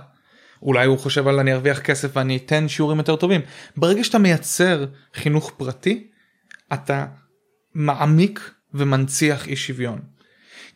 אולי 0.62 0.86
הוא 0.86 1.00
חושב 1.00 1.28
על 1.28 1.40
אני 1.40 1.54
ארוויח 1.54 1.80
כסף 1.80 2.10
ואני 2.14 2.38
אתן 2.38 2.68
שיעורים 2.68 2.98
יותר 2.98 3.16
טובים. 3.16 3.42
ברגע 3.78 4.04
שאתה 4.04 4.18
מייצר 4.18 4.86
חינוך 5.14 5.52
פרטי 5.58 6.08
אתה 6.74 7.06
מעמיק 7.76 8.52
ומנציח 8.74 9.48
אי 9.48 9.56
שוויון. 9.56 10.00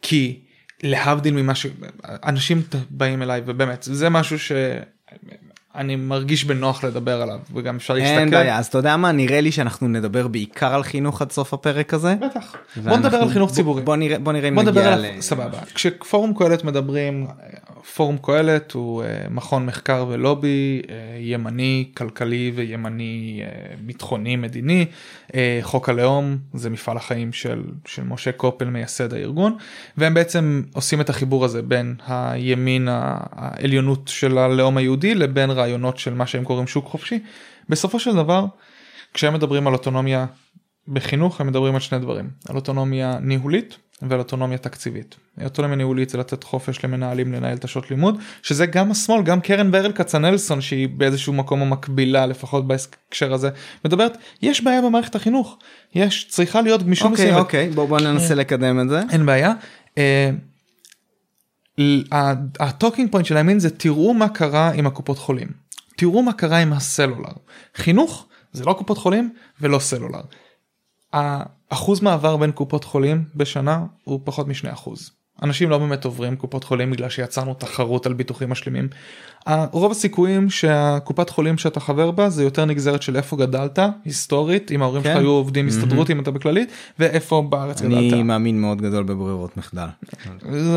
כי 0.01 0.39
להבדיל 0.83 1.33
ממה 1.33 1.53
שאנשים 1.55 2.61
באים 2.89 3.21
אליי 3.21 3.41
ובאמת 3.45 3.83
זה 3.91 4.09
משהו 4.09 4.37
שאני 4.39 5.95
מרגיש 5.95 6.43
בנוח 6.45 6.83
לדבר 6.83 7.21
עליו 7.21 7.39
וגם 7.53 7.75
אפשר 7.75 7.93
להסתכל. 7.93 8.19
אין 8.19 8.31
בעיה 8.31 8.57
אז 8.57 8.65
אתה 8.67 8.77
יודע 8.77 8.97
מה 8.97 9.11
נראה 9.11 9.41
לי 9.41 9.51
שאנחנו 9.51 9.87
נדבר 9.87 10.27
בעיקר 10.27 10.73
על 10.73 10.83
חינוך 10.83 11.21
עד 11.21 11.31
סוף 11.31 11.53
הפרק 11.53 11.93
הזה. 11.93 12.15
בטח. 12.15 12.55
בוא 12.75 12.83
ואנחנו- 12.83 13.07
נדבר 13.07 13.17
על 13.17 13.29
חינוך 13.29 13.49
בוא- 13.49 13.55
ציבורי. 13.55 13.81
בוא 13.81 13.95
נראה 13.95 14.19
בוא 14.19 14.33
נראה 14.33 14.49
אם 14.49 14.55
בוא 14.55 14.63
נגיע 14.63 14.95
ל- 14.95 15.21
סבבה 15.21 15.59
כשפורום 15.75 16.33
קהלת 16.37 16.63
מדברים 16.63 17.27
פורום 17.95 18.17
קהלת 18.17 18.71
הוא 18.71 19.03
אה, 19.03 19.25
מכון 19.29 19.65
מחקר 19.65 20.05
ולובי 20.09 20.81
אה, 20.89 21.17
ימני 21.19 21.91
כלכלי 21.97 22.51
וימני 22.55 23.41
אה, 23.43 23.75
ביטחוני 23.79 24.35
מדיני. 24.35 24.85
חוק 25.61 25.89
הלאום 25.89 26.37
זה 26.53 26.69
מפעל 26.69 26.97
החיים 26.97 27.33
של 27.33 27.63
של 27.85 28.03
משה 28.03 28.31
קופל 28.31 28.65
מייסד 28.65 29.13
הארגון. 29.13 29.57
והם 29.97 30.13
בעצם 30.13 30.63
עושים 30.73 31.01
את 31.01 31.09
החיבור 31.09 31.45
הזה 31.45 31.61
בין 31.61 31.95
הימין 32.07 32.87
העליונות 32.91 34.07
של 34.07 34.37
הלאום 34.37 34.77
היהודי 34.77 35.15
לבין 35.15 35.49
רעיונות 35.49 35.97
של 35.97 36.13
מה 36.13 36.27
שהם 36.27 36.43
קוראים 36.43 36.67
שוק 36.67 36.85
חופשי. 36.85 37.19
בסופו 37.69 37.99
של 37.99 38.15
דבר 38.15 38.45
כשהם 39.13 39.33
מדברים 39.33 39.67
על 39.67 39.73
אוטונומיה 39.73 40.25
בחינוך 40.87 41.41
הם 41.41 41.47
מדברים 41.47 41.73
על 41.73 41.79
שני 41.79 41.99
דברים. 41.99 42.29
על 42.49 42.55
אוטונומיה 42.55 43.17
ניהולית 43.21 43.77
ועל 44.01 44.19
אוטונומיה 44.19 44.57
תקציבית. 44.57 45.15
אוטונומיה 45.43 45.77
ניהולית 45.77 46.09
זה 46.09 46.17
לתת 46.17 46.43
חופש 46.43 46.85
למנהלים 46.85 47.33
לנהל 47.33 47.57
את 47.57 47.63
השעות 47.63 47.89
לימוד 47.91 48.17
שזה 48.41 48.65
גם 48.65 48.91
השמאל 48.91 49.23
גם 49.23 49.41
קרן 49.41 49.71
ברל 49.71 49.91
כצנלסון 49.91 50.61
שהיא 50.61 50.89
באיזשהו 50.89 51.33
מקום 51.33 51.61
המקבילה 51.61 52.25
לפחות 52.25 52.67
בהקשר 52.67 53.33
הזה 53.33 53.49
מדברת 53.85 54.17
יש 54.41 54.63
בעיה 54.63 54.81
במערכת 54.81 55.15
החינוך 55.15 55.57
יש 55.95 56.27
צריכה 56.29 56.61
להיות 56.61 56.83
גמישות 56.83 57.11
אוקיי 57.11 57.25
מסוימת. 57.25 57.39
אוקיי 57.39 57.69
בוא 57.69 57.87
בוא 57.87 57.99
ננסה 57.99 58.35
לקדם 58.35 58.79
את 58.79 58.89
זה. 58.89 59.01
אין 59.11 59.25
בעיה. 59.25 59.53
אה, 59.97 60.31
ה 62.59 62.66
talking 62.66 63.11
point 63.11 63.27
של 63.27 63.37
הימין 63.37 63.59
זה 63.59 63.69
תראו 63.69 64.13
מה 64.13 64.29
קרה 64.29 64.71
עם 64.71 64.87
הקופות 64.87 65.17
חולים. 65.17 65.47
תראו 65.97 66.23
מה 66.23 66.33
קרה 66.33 66.57
עם 66.57 66.73
הסלולר. 66.73 67.33
חינוך 67.75 68.25
זה 68.53 68.65
לא 68.65 68.73
קופות 68.73 68.97
חולים 68.97 69.33
ולא 69.61 69.79
סלולר. 69.79 70.21
האחוז 71.13 72.01
מעבר 72.01 72.37
בין 72.37 72.51
קופות 72.51 72.83
חולים 72.83 73.23
בשנה 73.35 73.85
הוא 74.03 74.19
פחות 74.23 74.47
משני 74.47 74.73
אחוז. 74.73 75.11
אנשים 75.43 75.69
לא 75.69 75.77
באמת 75.77 76.05
עוברים 76.05 76.35
קופות 76.35 76.63
חולים 76.63 76.91
בגלל 76.91 77.09
שיצרנו 77.09 77.53
תחרות 77.53 78.05
על 78.05 78.13
ביטוחים 78.13 78.49
משלימים. 78.49 78.87
רוב 79.71 79.91
הסיכויים 79.91 80.49
שהקופת 80.49 81.29
חולים 81.29 81.57
שאתה 81.57 81.79
חבר 81.79 82.11
בה 82.11 82.29
זה 82.29 82.43
יותר 82.43 82.65
נגזרת 82.65 83.01
של 83.01 83.17
איפה 83.17 83.37
גדלת 83.37 83.79
היסטורית 84.05 84.71
אם 84.71 84.81
ההורים 84.81 85.03
כן. 85.03 85.09
שלך 85.09 85.19
היו 85.19 85.29
עובדים. 85.29 85.67
הסתדרות 85.67 86.09
אם 86.09 86.19
אתה 86.19 86.31
בכללית 86.31 86.71
ואיפה 86.99 87.45
בארץ 87.49 87.81
אני 87.81 88.09
גדלת. 88.09 88.23
מאמין 88.23 88.61
מאוד 88.61 88.81
גדול 88.81 89.03
בברירות 89.03 89.57
מחדל. 89.57 89.87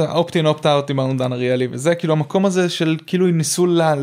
אופטין 0.08 0.46
אופט 0.46 0.66
אאוט 0.66 0.86
דיברנו 0.86 1.16
דן 1.16 1.32
אריאלי 1.32 1.68
וזה 1.70 1.94
כאילו 1.94 2.12
המקום 2.12 2.46
הזה 2.46 2.68
של 2.68 2.96
כאילו 3.06 3.26
ניסו 3.26 3.66
לה, 3.66 3.94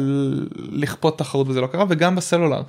לכפות 0.72 1.18
תחרות 1.18 1.48
וזה 1.50 1.62
לא 1.62 1.68
קרה 1.68 1.86
וגם 1.90 2.16
בסלולר. 2.16 2.62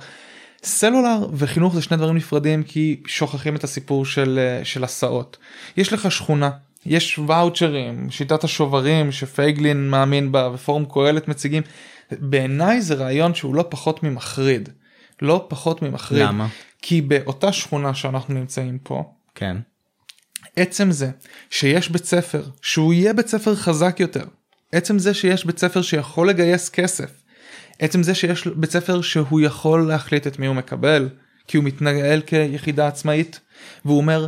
סלולר 0.63 1.27
וחינוך 1.33 1.75
זה 1.75 1.81
שני 1.81 1.97
דברים 1.97 2.15
נפרדים 2.15 2.63
כי 2.63 3.01
שוכחים 3.07 3.55
את 3.55 3.63
הסיפור 3.63 4.05
של, 4.05 4.39
אה, 4.39 4.65
של 4.65 4.83
הסעות. 4.83 5.37
יש 5.77 5.93
לך 5.93 6.11
שכונה 6.11 6.49
יש 6.85 7.19
ואוצ'רים 7.19 8.11
שיטת 8.11 8.43
השוברים 8.43 9.11
שפייגלין 9.11 9.89
מאמין 9.89 10.31
בה 10.31 10.49
ופורום 10.53 10.85
קהלת 10.93 11.27
מציגים. 11.27 11.63
בעיניי 12.11 12.81
זה 12.81 12.93
רעיון 12.93 13.35
שהוא 13.35 13.55
לא 13.55 13.65
פחות 13.69 14.03
ממחריד. 14.03 14.69
לא 15.21 15.45
פחות 15.49 15.81
ממחריד. 15.81 16.21
למה? 16.21 16.47
כי 16.81 17.01
באותה 17.01 17.51
שכונה 17.51 17.93
שאנחנו 17.93 18.33
נמצאים 18.33 18.77
פה 18.83 19.03
כן. 19.35 19.57
עצם 20.55 20.91
זה 20.91 21.09
שיש 21.49 21.89
בית 21.89 22.05
ספר 22.05 22.43
שהוא 22.61 22.93
יהיה 22.93 23.13
בית 23.13 23.27
ספר 23.27 23.55
חזק 23.55 23.99
יותר 23.99 24.23
עצם 24.71 24.99
זה 24.99 25.13
שיש 25.13 25.45
בית 25.45 25.59
ספר 25.59 25.81
שיכול 25.81 26.29
לגייס 26.29 26.69
כסף 26.69 27.22
עצם 27.79 28.03
זה 28.03 28.15
שיש 28.15 28.47
בית 28.47 28.71
ספר 28.71 29.01
שהוא 29.01 29.41
יכול 29.41 29.87
להחליט 29.87 30.27
את 30.27 30.39
מי 30.39 30.45
הוא 30.45 30.55
מקבל 30.55 31.09
כי 31.47 31.57
הוא 31.57 31.65
מתנהל 31.65 32.21
כיחידה 32.21 32.87
עצמאית 32.87 33.39
והוא 33.85 33.97
אומר 33.97 34.27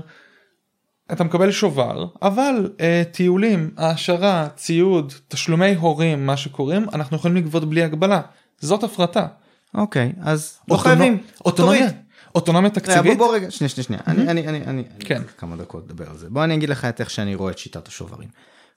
אתה 1.12 1.24
מקבל 1.24 1.52
שובר 1.52 2.06
אבל 2.22 2.72
אה, 2.80 3.04
טיולים 3.12 3.72
העשרה 3.78 4.48
ציוד 4.56 5.14
תשלומי 5.28 5.76
הורים 5.76 6.26
מה 6.26 6.38
שקוראים 6.38 6.86
אנחנו 6.94 7.18
יכולים 7.18 7.38
לגבות 7.38 7.70
בלי 7.70 7.84
הגבלה 7.84 8.22
זאת 8.60 8.84
הפרטה. 8.84 9.28
אוקיי 9.74 10.14
אז 10.22 10.58
לא 10.68 10.78
חייבים. 10.78 11.24
אוטונומיה. 11.46 11.88
אוטונומיה 12.36 12.70
תקציבית 12.70 13.18
בוא, 13.18 13.36
רגע, 13.36 13.52
שנייה, 13.52 13.70
שנייה, 13.70 13.84
שנייה. 13.84 14.02
אני, 14.08 14.28
אני, 14.28 14.48
אני, 14.48 14.66
אני, 14.66 14.84
כן. 15.00 15.22
כמה 15.38 15.56
דקות 15.56 15.84
לדבר 15.86 16.10
על 16.10 16.18
זה. 16.18 16.30
בוא 16.30 16.44
אני 16.44 16.56
אגיד 16.56 16.70
לך 16.70 16.86
את 16.86 17.02
איך 17.02 17.10
שאני 17.10 17.36
רואה 17.36 17.52
את 17.52 17.58
שיטת 17.58 17.88
השוברים. 17.88 18.30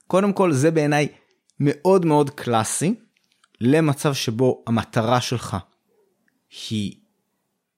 קודם 0.07 0.33
כל, 0.33 0.52
זה 0.52 0.70
בעיניי 0.70 1.09
מאוד 1.61 2.07
מאוד 2.07 2.31
קלאסי 2.31 2.94
למצב 3.60 4.14
שבו 4.14 4.62
המטרה 4.66 5.20
שלך 5.20 5.56
היא 6.70 6.94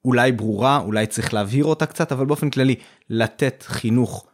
אולי 0.05 0.33
ברורה, 0.33 0.79
אולי 0.79 1.07
צריך 1.07 1.35
להבהיר 1.35 1.65
אותה 1.65 1.87
קצת, 1.87 2.13
אבל 2.13 2.27
באופן 2.27 2.51
כללי, 2.51 2.75
לתת 3.11 3.65
חינוך 3.67 4.27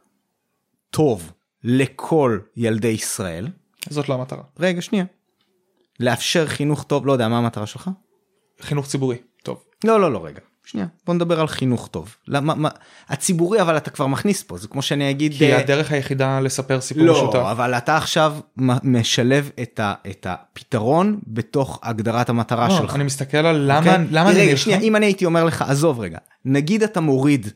טוב 0.90 1.32
לכל 1.64 2.38
ילדי 2.56 2.88
ישראל. 2.88 3.48
זאת 3.88 4.08
לא 4.08 4.14
המטרה. 4.14 4.42
רגע, 4.58 4.82
שנייה. 4.82 5.04
לאפשר 6.00 6.46
חינוך 6.46 6.82
טוב, 6.82 7.06
לא 7.06 7.12
יודע, 7.12 7.28
מה 7.28 7.38
המטרה 7.38 7.66
שלך? 7.66 7.90
חינוך 8.60 8.86
ציבורי 8.86 9.18
טוב. 9.42 9.64
לא 9.84 10.00
לא 10.00 10.12
לא 10.12 10.24
רגע 10.24 10.40
שנייה 10.66 10.86
בוא 11.06 11.14
נדבר 11.14 11.40
על 11.40 11.46
חינוך 11.46 11.88
טוב 11.88 12.16
למה 12.28 12.54
מה 12.54 12.68
הציבורי 13.08 13.60
אבל 13.60 13.76
אתה 13.76 13.90
כבר 13.90 14.06
מכניס 14.06 14.42
פה 14.42 14.58
זה 14.58 14.68
כמו 14.68 14.82
שאני 14.82 15.10
אגיד 15.10 15.34
כי 15.38 15.52
אה, 15.52 15.58
הדרך 15.58 15.92
היחידה 15.92 16.40
לספר 16.40 16.80
סיפור 16.80 17.02
לא 17.02 17.12
משותף. 17.12 17.38
אבל 17.38 17.74
אתה 17.74 17.96
עכשיו 17.96 18.36
משלב 18.82 19.50
את, 19.62 19.80
ה, 19.80 19.94
את 20.10 20.26
הפתרון 20.30 21.18
בתוך 21.26 21.80
הגדרת 21.82 22.28
המטרה 22.28 22.68
לא, 22.68 22.76
שלך. 22.76 22.94
אני 22.94 23.04
מסתכל 23.04 23.36
על 23.36 23.56
למה 23.56 23.78
אוקיי? 23.78 24.06
למה 24.10 24.30
אני 24.30 24.38
רגע 24.38 24.50
נלחם. 24.50 24.56
שנייה 24.56 24.78
אם 24.78 24.96
אני 24.96 25.06
הייתי 25.06 25.24
אומר 25.24 25.44
לך 25.44 25.62
עזוב 25.62 26.00
רגע 26.00 26.18
נגיד 26.44 26.82
אתה 26.82 27.00
מוריד 27.00 27.46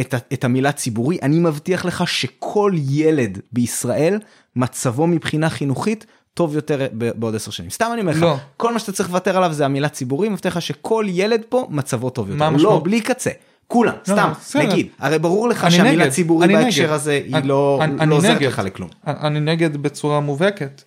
את, 0.00 0.14
את 0.32 0.44
המילה 0.44 0.72
ציבורי 0.72 1.18
אני 1.22 1.38
מבטיח 1.38 1.84
לך 1.84 2.08
שכל 2.08 2.72
ילד 2.88 3.38
בישראל 3.52 4.18
מצבו 4.56 5.06
מבחינה 5.06 5.50
חינוכית 5.50 6.06
טוב 6.34 6.54
יותר 6.54 6.86
בעוד 6.92 7.34
עשר 7.34 7.50
שנים 7.50 7.70
סתם 7.70 7.90
אני 7.92 8.00
אומר 8.00 8.12
לך 8.12 8.22
לא. 8.22 8.36
כל 8.56 8.72
מה 8.72 8.78
שאתה 8.78 8.92
צריך 8.92 9.08
לוותר 9.08 9.36
עליו 9.36 9.52
זה 9.52 9.64
המילה 9.64 9.88
ציבורי 9.88 10.26
אני 10.28 10.32
מבטיח 10.34 10.56
לך 10.56 10.62
שכל 10.62 11.04
ילד 11.08 11.40
פה 11.48 11.66
מצבו 11.70 12.10
טוב 12.10 12.28
יותר 12.28 12.38
מה 12.38 12.44
לא 12.44 12.50
המשמעות? 12.50 12.82
בלי 12.82 13.00
קצה 13.00 13.30
כולם 13.66 13.92
לא, 14.08 14.12
סתם 14.14 14.32
בסדר. 14.40 14.62
נגיד 14.62 14.86
הרי 14.98 15.18
ברור 15.18 15.48
לך 15.48 15.64
אני 15.64 15.70
שהמילה 15.70 16.04
נגד, 16.04 16.12
ציבורי 16.12 16.46
אני 16.46 16.54
בהקשר 16.54 16.82
נגד. 16.82 16.92
הזה 16.92 17.12
היא 17.12 17.36
אני- 17.36 17.48
לא 17.48 17.78
אני- 17.82 17.96
לא 17.96 18.02
אני 18.02 18.14
עוזרת 18.14 18.36
נגד. 18.36 18.46
לך 18.46 18.58
לכלום. 18.64 18.90
אני 19.06 19.40
נגד 19.40 19.76
בצורה 19.76 20.20
מובהקת. 20.20 20.82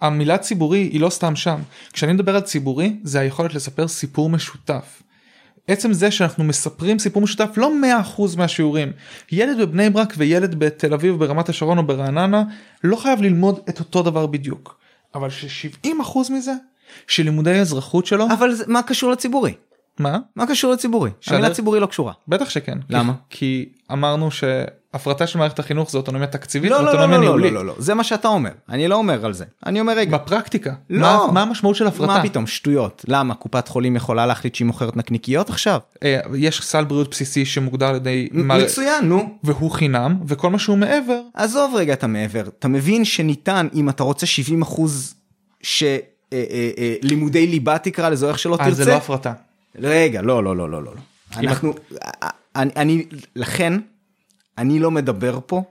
המילה 0.00 0.38
ציבורי 0.38 0.78
היא 0.78 1.00
לא 1.00 1.10
סתם 1.10 1.36
שם. 1.36 1.56
כשאני 1.92 2.12
מדבר 2.12 2.34
על 2.34 2.40
ציבורי 2.40 2.96
זה 3.02 3.20
היכולת 3.20 3.54
לספר 3.54 3.88
סיפור 3.88 4.30
משותף. 4.30 5.02
עצם 5.68 5.92
זה 5.92 6.10
שאנחנו 6.10 6.44
מספרים 6.44 6.98
סיפור 6.98 7.22
משותף 7.22 7.50
לא 7.56 7.70
100% 8.16 8.36
מהשיעורים. 8.36 8.92
ילד 9.32 9.58
בבני 9.60 9.90
ברק 9.90 10.14
וילד 10.16 10.54
בתל 10.54 10.94
אביב 10.94 11.14
ברמת 11.18 11.48
השרון 11.48 11.78
או 11.78 11.82
ברעננה 11.86 12.42
לא 12.84 12.96
חייב 12.96 13.22
ללמוד 13.22 13.58
את 13.68 13.78
אותו 13.80 14.02
דבר 14.02 14.26
בדיוק. 14.26 14.83
אבל 15.14 15.30
ש-70% 15.30 15.88
מזה 16.30 16.52
שלימודי 17.06 17.50
האזרחות 17.58 18.06
שלו 18.06 18.26
אבל 18.38 18.52
זה- 18.52 18.64
מה 18.68 18.82
קשור 18.82 19.10
לציבורי? 19.10 19.54
מה? 19.98 20.18
מה 20.36 20.46
קשור 20.46 20.72
לציבורי? 20.72 21.10
שהדרך- 21.20 21.38
המילה 21.40 21.54
ציבורי 21.54 21.80
לא 21.80 21.86
קשורה. 21.86 22.12
בטח 22.28 22.50
שכן. 22.50 22.78
למה? 22.90 23.12
כי, 23.30 23.36
כי 23.38 23.92
אמרנו 23.92 24.30
שהפרטה 24.94 25.26
של 25.26 25.38
מערכת 25.38 25.58
החינוך 25.58 25.90
זה 25.90 25.98
אוטונומיה 25.98 26.26
תקציבית 26.26 26.70
לא, 26.70 26.76
לא, 26.76 26.84
לא, 26.84 26.88
ואוטונומיה 26.88 27.18
לא, 27.18 27.24
לא, 27.24 27.28
ניהולית. 27.28 27.52
לא, 27.52 27.64
לא, 27.64 27.74
זה 27.78 27.94
מה 27.94 28.04
שאתה 28.04 28.28
אומר, 28.28 28.50
אני 28.68 28.88
לא 28.88 28.94
אומר 28.94 29.26
על 29.26 29.32
זה, 29.32 29.44
אני 29.66 29.80
אומר 29.80 29.92
רגע, 29.96 30.18
בפרקטיקה. 30.18 30.72
לא. 30.90 31.00
מה, 31.00 31.32
מה 31.32 31.42
המשמעות 31.42 31.76
של 31.76 31.86
הפרטה? 31.86 32.12
מה 32.12 32.22
פתאום, 32.22 32.46
שטויות, 32.46 33.04
למה, 33.08 33.34
קופת 33.34 33.68
חולים 33.68 33.96
יכולה 33.96 34.26
להחליט 34.26 34.54
שהיא 34.54 34.66
מוכרת 34.66 34.96
נקניקיות 34.96 35.50
עכשיו? 35.50 35.80
אה, 36.02 36.20
יש 36.34 36.60
סל 36.60 36.84
בריאות 36.84 37.10
בסיסי 37.10 37.44
שמוגדר 37.44 37.86
על 37.86 37.96
ידי 37.96 38.28
מצוין, 38.32 39.08
נו. 39.08 39.38
והוא 39.44 39.70
חינם 39.70 40.16
וכל 40.26 40.50
מה 40.50 40.58
שהוא 40.58 40.78
מעבר 40.78 41.20
עזוב 41.34 41.74
רגע 41.76 41.92
את 41.92 42.04
המעבר, 42.04 42.44
אתה 42.58 42.68
מבין 42.68 43.04
שניתן, 43.04 43.68
אם 43.74 43.88
אתה 43.88 44.02
רוצה 44.02 44.26
70 44.26 44.62
אחוז 44.62 45.14
שלימודי 45.62 47.46
ליבה 47.46 47.78
תקרא 47.78 48.08
לזה, 48.08 48.28
איך 48.28 48.38
שלא 48.38 48.56
אז 48.60 48.76
זה 48.76 48.84
לא 48.84 48.90
תרצה, 48.90 48.96
הפרטה. 48.96 49.32
רגע, 49.78 50.22
לא, 50.22 50.44
לא, 50.44 50.56
לא, 50.56 50.70
לא, 50.70 50.82
לא. 50.82 50.92
לא. 50.94 51.00
אנחנו, 51.40 51.74
אני, 52.56 52.70
אני, 52.76 53.04
לכן, 53.36 53.72
אני 54.58 54.78
לא 54.78 54.90
מדבר 54.90 55.38
פה, 55.46 55.62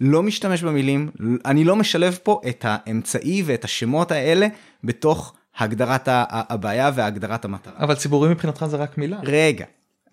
לא 0.00 0.22
משתמש 0.22 0.62
במילים, 0.62 1.10
אני 1.44 1.64
לא 1.64 1.76
משלב 1.76 2.18
פה 2.22 2.40
את 2.48 2.64
האמצעי 2.68 3.42
ואת 3.46 3.64
השמות 3.64 4.10
האלה 4.10 4.46
בתוך 4.84 5.34
הגדרת 5.58 6.08
הבעיה 6.10 6.90
והגדרת 6.94 7.44
המטרה. 7.44 7.72
אבל 7.78 7.94
ציבורי 7.94 8.28
מבחינתך 8.30 8.66
זה 8.66 8.76
רק 8.76 8.98
מילה. 8.98 9.20
רגע, 9.22 9.64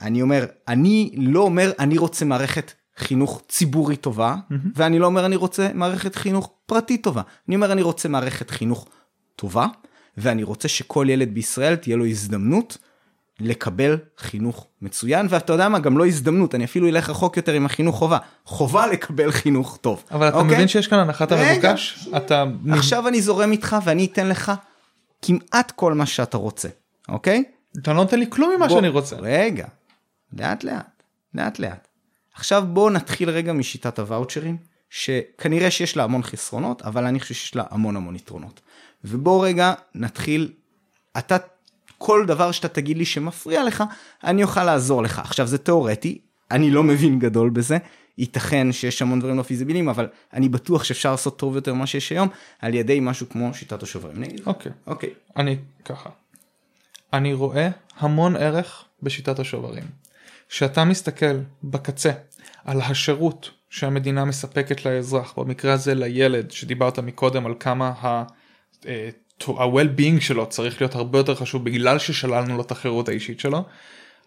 אני 0.02 0.22
אומר, 0.22 0.46
אני 0.68 1.12
לא 1.18 1.40
אומר 1.40 1.72
אני 1.80 1.98
רוצה 1.98 2.26
מערכת 2.26 2.74
חינוך 2.98 3.42
ציבורי 3.48 3.96
טובה, 3.96 4.36
ואני 4.76 5.00
לא 5.00 5.06
אומר 5.06 5.26
אני 5.26 5.36
רוצה 5.36 5.70
מערכת 5.74 6.16
חינוך 6.16 6.52
פרטי 6.66 6.98
טובה. 6.98 7.22
אני 7.48 7.56
אומר 7.56 7.72
אני 7.72 7.82
רוצה 7.82 8.10
מערכת 8.10 8.50
חינוך 8.50 8.88
טובה, 9.36 9.66
ואני 10.18 10.44
רוצה 10.44 10.68
שכל 10.68 11.08
ילד 11.10 11.34
בישראל 11.34 11.76
תהיה 11.76 11.96
לו 11.96 12.06
הזדמנות 12.06 12.78
לקבל 13.40 13.98
חינוך 14.18 14.68
מצוין, 14.82 15.28
ואתה 15.30 15.54
יודע 15.54 15.70
מה, 15.70 15.80
גם 15.80 15.98
לא 15.98 16.06
הזדמנות, 16.08 16.56
אני 16.56 16.66
אפילו 16.66 16.88
אלך 16.88 17.10
רחוק 17.10 17.38
יותר 17.38 17.54
עם 17.54 17.66
החינוך 17.66 17.96
חובה. 17.96 18.18
חובה 18.46 18.88
לקבל 18.88 19.32
חינוך 19.32 19.78
טוב. 19.82 20.04
אבל 20.12 20.28
אתה 20.30 20.38
אוקיי? 20.38 20.54
מבין 20.56 20.68
שיש 20.68 20.88
כאן 20.88 21.00
הנחת. 21.00 21.32
המבוקש? 21.32 22.08
אתה... 22.18 22.44
עכשיו 22.72 23.08
אני 23.08 23.22
זורם 23.22 23.52
איתך 23.52 23.76
ואני 23.84 24.06
אתן 24.06 24.28
לך 24.28 24.52
כמעט 25.22 25.72
כל 25.72 25.94
מה 25.94 26.06
שאתה 26.06 26.38
רוצה, 26.38 26.68
אוקיי? 27.10 27.44
אתה 27.82 27.94
לא 27.94 27.98
נותן 27.98 28.20
לי 28.20 28.26
כלום 28.30 28.52
ממה 28.58 28.68
בוא- 28.68 28.76
שאני 28.78 28.88
רוצה. 28.90 29.16
רגע, 29.20 29.68
לאט 30.34 30.64
לאט, 30.64 31.04
לאט 31.34 31.60
לאט. 31.60 31.88
עכשיו 32.36 32.64
בואו 32.68 32.90
נתחיל 32.90 33.30
רגע 33.30 33.54
משיטת 33.54 34.00
הוואוצ'רים, 34.00 34.58
שכנראה 34.90 35.72
שיש 35.72 35.98
לה 35.98 36.04
המון 36.04 36.24
חסרונות, 36.24 36.82
אבל 36.82 37.06
אני 37.06 37.20
חושב 37.20 37.34
שיש 37.34 37.56
לה 37.56 37.64
המון 37.70 37.96
המון 37.96 38.16
יתרונות. 38.16 38.62
ובואו 39.04 39.40
רגע 39.40 39.74
נתחיל, 39.96 40.52
אתה, 41.18 41.38
כל 42.00 42.26
דבר 42.28 42.52
שאתה 42.52 42.68
תגיד 42.68 42.98
לי 42.98 43.06
שמפריע 43.06 43.64
לך, 43.64 43.84
אני 44.24 44.44
אוכל 44.44 44.64
לעזור 44.64 45.04
לך. 45.04 45.20
עכשיו 45.20 45.48
זה 45.48 45.58
תיאורטי, 45.58 46.22
אני 46.52 46.72
לא 46.72 46.84
מבין 46.84 47.20
גדול 47.20 47.50
בזה, 47.50 47.78
ייתכן 48.18 48.72
שיש 48.72 49.02
המון 49.02 49.20
דברים 49.20 49.38
לא 49.38 49.44
פיזיביליים, 49.44 49.90
אבל 49.90 50.08
אני 50.34 50.50
בטוח 50.50 50.84
שאפשר 50.84 51.12
לעשות 51.12 51.40
טוב 51.40 51.56
יותר 51.56 51.74
ממה 51.74 51.88
שיש 51.88 52.12
היום, 52.12 52.28
על 52.60 52.74
ידי 52.74 53.00
משהו 53.00 53.30
כמו 53.30 53.54
שיטת 53.54 53.84
השוברים. 53.84 54.24
אוקיי. 54.46 54.72
אוקיי. 54.88 55.10
אני 55.38 55.58
ככה. 55.86 56.10
אני 57.14 57.34
רואה 57.34 57.70
המון 57.98 58.36
ערך 58.36 58.86
בשיטת 59.04 59.40
השוברים. 59.40 59.84
כשאתה 60.50 60.86
מסתכל 60.86 61.40
בקצה 61.64 62.12
על 62.66 62.82
השירות 62.82 63.50
שהמדינה 63.70 64.26
מספקת 64.26 64.86
לאזרח, 64.86 65.34
במקרה 65.38 65.74
הזה 65.74 65.96
לילד 65.96 66.52
שדיברת 66.52 67.00
מקודם 67.00 67.46
על 67.46 67.54
כמה 67.60 67.88
ה- 67.88 68.24
אה, 68.88 69.10
ה-well-being 69.48 70.22
שלו 70.22 70.46
צריך 70.50 70.82
להיות 70.82 70.96
הרבה 70.96 71.20
יותר 71.20 71.36
חשוב 71.36 71.66
בגלל 71.66 72.00
ששללנו 72.00 72.58
לו 72.58 72.62
את 72.62 72.72
החירות 72.72 73.10
האישית 73.10 73.40
שלו. 73.40 73.64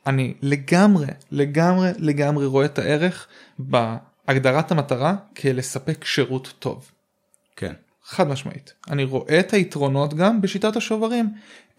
אני 0.07 0.35
לגמרי 0.43 1.07
לגמרי 1.31 1.91
לגמרי 1.99 2.47
רואה 2.47 2.65
את 2.65 2.79
הערך 2.79 3.27
בהגדרת 3.59 4.71
המטרה 4.71 5.15
כלספק 5.37 6.05
שירות 6.05 6.55
טוב. 6.59 6.91
כן. 7.57 7.73
חד 8.05 8.29
משמעית. 8.29 8.73
אני 8.91 9.05
רואה 9.05 9.41
את 9.41 9.53
היתרונות 9.53 10.15
גם 10.15 10.41
בשיטת 10.41 10.77
השוברים. 10.77 11.29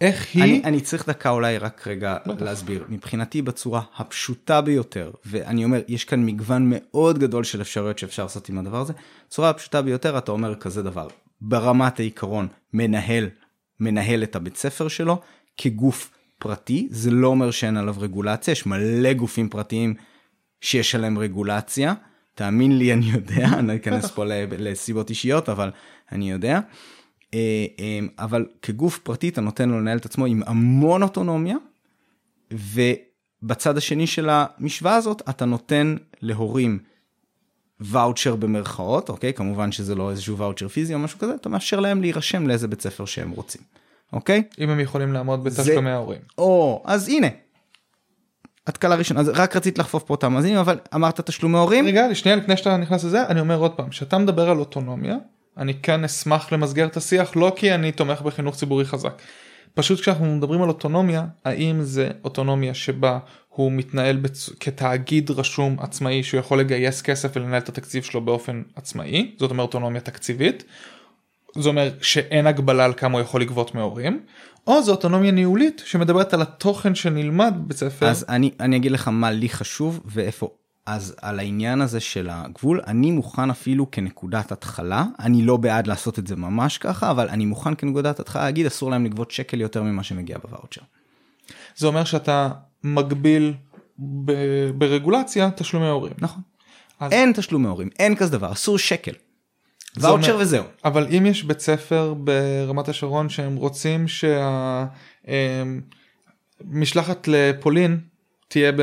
איך 0.02 0.28
היא... 0.34 0.44
אני, 0.44 0.62
אני 0.64 0.82
צריך 0.82 1.10
דקה 1.10 1.30
אולי 1.30 1.58
רק 1.58 1.88
רגע 1.88 2.18
להסביר. 2.40 2.86
מבחינתי 2.90 3.42
בצורה 3.42 3.82
הפשוטה 3.98 4.62
ביותר, 4.62 5.12
ואני 5.26 5.64
אומר, 5.64 5.82
יש 5.88 6.06
כאן 6.06 6.26
מגוון 6.26 6.66
מאוד 6.70 7.20
גדול 7.20 7.44
של 7.44 7.62
אפשרויות 7.62 8.00
שאפשר 8.00 8.24
לעשות 8.24 8.50
עם 8.50 8.58
הדבר 8.58 8.82
הזה. 8.82 8.94
בצורה 9.28 9.50
הפשוטה 9.50 9.82
ביותר 9.82 10.18
אתה 10.18 10.32
אומר 10.32 10.56
כזה 10.56 10.84
דבר, 10.84 11.08
ברמת 11.44 12.00
העיקרון 12.00 12.48
מנהל, 12.74 13.30
מנהל 13.80 14.24
את 14.24 14.36
הבית 14.36 14.58
ספר 14.58 14.88
שלו 14.88 15.22
כגוף 15.58 16.12
פרטי, 16.40 16.88
זה 16.92 17.12
לא 17.12 17.28
אומר 17.28 17.52
שאין 17.52 17.78
עליו 17.78 17.96
רגולציה, 18.00 18.52
יש 18.52 18.66
מלא 18.66 19.14
גופים 19.14 19.50
פרטיים 19.50 19.94
שיש 20.62 20.96
עליהם 20.96 21.18
רגולציה. 21.18 21.94
תאמין 22.36 22.78
לי, 22.78 22.94
אני 22.94 23.06
יודע, 23.06 23.46
אני 23.60 23.68
לא 23.68 23.76
אכנס 23.76 24.12
פה 24.12 24.24
לסיבות 24.58 25.10
אישיות, 25.10 25.50
אבל 25.50 25.72
אני 26.12 26.32
יודע. 26.32 26.60
אה, 27.34 27.66
אה, 27.80 28.00
אבל 28.20 28.46
כגוף 28.62 29.00
פרטי 29.00 29.30
אתה 29.30 29.42
נותן 29.42 29.70
לו 29.70 29.80
לנהל 29.80 29.98
את 29.98 30.06
עצמו 30.06 30.26
עם 30.26 30.42
המון 30.46 31.04
אוטונומיה, 31.04 31.58
ובצד 32.52 33.78
השני 33.78 34.08
של 34.08 34.30
המשוואה 34.30 34.96
הזאת 34.96 35.22
אתה 35.30 35.46
נותן 35.46 35.96
להורים 36.22 36.80
ואוצ'ר 37.84 38.36
במרכאות, 38.36 39.10
אוקיי? 39.10 39.34
כמובן 39.34 39.72
שזה 39.72 39.96
לא 39.96 40.12
איזשהו 40.12 40.38
ואוצ'ר 40.38 40.68
פיזי 40.68 40.94
או 40.94 41.00
משהו 41.00 41.20
כזה, 41.20 41.36
אתה 41.36 41.50
מאפשר 41.50 41.80
להם 41.80 42.02
להירשם 42.02 42.48
לאיזה 42.48 42.68
בית 42.68 42.82
ספר 42.82 43.06
שהם 43.06 43.32
רוצים, 43.32 43.62
אוקיי? 44.14 44.44
אם 44.60 44.70
הם 44.70 44.80
יכולים 44.80 45.14
לעמוד 45.14 45.44
בתשלומי 45.44 45.90
ההורים. 45.90 46.22
או, 46.38 46.84
אז 46.86 47.08
הנה. 47.08 47.28
התקלה 48.68 48.96
ראשונה, 48.96 49.20
אז 49.20 49.30
רק 49.30 49.56
רצית 49.56 49.78
לחפוף 49.78 50.04
פה 50.04 50.14
את 50.14 50.24
המאזינים, 50.24 50.58
אבל 50.58 50.80
אמרת 50.96 51.22
תשלומי 51.22 51.58
הורים. 51.58 51.88
רגע, 51.88 52.16
שנייה 52.16 52.38
לפני 52.38 52.58
שאתה 52.58 52.78
נכנס 52.78 53.04
לזה, 53.04 53.28
אני 53.28 53.40
אומר 53.40 53.58
עוד 53.58 53.72
פעם, 53.72 53.90
כשאתה 53.90 54.18
מדבר 54.18 54.50
על 54.50 54.60
אוטונומיה, 54.60 55.18
אני 55.58 55.74
כן 55.74 56.04
אשמח 56.04 56.52
למסגר 56.52 56.86
את 56.86 56.98
השיח 56.98 57.36
לא 57.36 57.54
כי 57.56 57.74
אני 57.74 57.92
תומך 57.92 58.22
בחינוך 58.22 58.56
ציבורי 58.56 58.86
חזק. 58.86 59.22
פשוט 59.74 60.00
כשאנחנו 60.00 60.36
מדברים 60.36 60.62
על 60.62 60.70
אוטונומיה 60.70 61.26
האם 61.46 61.82
זה 61.82 62.10
אוטונומיה 62.24 62.74
שבה 62.74 63.20
הוא 63.56 63.72
מתנהל 63.72 64.18
בצ... 64.18 64.50
כתאגיד 64.60 65.32
רשום 65.32 65.76
עצמאי 65.80 66.24
שהוא 66.24 66.40
יכול 66.40 66.60
לגייס 66.60 67.02
כסף 67.02 67.32
ולנהל 67.36 67.62
את 67.62 67.70
התקציב 67.70 68.04
שלו 68.04 68.22
באופן 68.22 68.62
עצמאי 68.76 69.36
זאת 69.40 69.52
אומרת 69.52 69.68
אוטונומיה 69.68 70.02
תקציבית. 70.02 70.64
זה 71.58 71.70
אומר 71.70 71.90
שאין 72.02 72.48
הגבלה 72.48 72.86
על 72.86 72.94
כמה 72.94 73.14
הוא 73.14 73.22
יכול 73.22 73.42
לגבות 73.42 73.76
מהורים 73.76 74.22
או 74.68 74.84
זו 74.84 74.92
אוטונומיה 74.92 75.32
ניהולית 75.32 75.82
שמדברת 75.86 76.34
על 76.34 76.42
התוכן 76.42 76.96
שנלמד 76.96 77.54
בבית 77.58 77.78
ספר. 77.78 78.08
אז 78.08 78.26
אני, 78.30 78.52
אני 78.60 78.78
אגיד 78.78 78.92
לך 78.92 79.08
מה 79.08 79.32
לי 79.32 79.50
חשוב 79.50 80.02
ואיפה 80.06 80.50
אז 80.86 81.16
על 81.22 81.40
העניין 81.40 81.82
הזה 81.82 82.00
של 82.00 82.30
הגבול, 82.32 82.82
אני 82.88 83.12
מוכן 83.12 83.50
אפילו 83.50 83.92
כנקודת 83.92 84.52
התחלה, 84.52 85.06
אני 85.20 85.42
לא 85.42 85.58
בעד 85.58 85.88
לעשות 85.88 86.20
את 86.20 86.28
זה 86.28 86.36
ממש 86.36 86.78
ככה, 86.78 87.12
אבל 87.12 87.30
אני 87.30 87.46
מוכן 87.46 87.76
כנקודת 87.76 88.20
התחלה 88.20 88.44
להגיד 88.44 88.66
אסור 88.66 88.92
להם 88.92 89.06
לגבות 89.06 89.32
שקל 89.32 89.62
יותר 89.62 89.84
ממה 89.84 90.04
שמגיע 90.04 90.38
בוואוצ'ר. 90.38 90.82
זה 91.76 91.88
אומר 91.88 92.04
שאתה 92.04 92.50
מגביל 92.84 93.54
ב- 94.00 94.70
ברגולציה 94.78 95.52
תשלומי 95.52 95.88
הורים. 95.88 96.14
נכון. 96.20 96.42
אז... 97.00 97.12
אין 97.12 97.34
תשלומי 97.34 97.68
הורים, 97.68 97.90
אין 98.00 98.16
כזה 98.16 98.32
דבר, 98.32 98.52
אסור 98.52 98.78
שקל. 98.78 99.14
ואוצ'ר 99.98 100.38
וזהו. 100.40 100.64
אבל 100.86 101.08
אם 101.18 101.26
יש 101.26 101.44
בית 101.44 101.60
ספר 101.60 102.14
ברמת 102.14 102.90
השרון 102.90 103.30
שהם 103.30 103.56
רוצים 103.56 104.06
שהמשלחת 106.64 107.28
לפולין 107.28 108.00
תהיה 108.48 108.72
ב... 108.72 108.82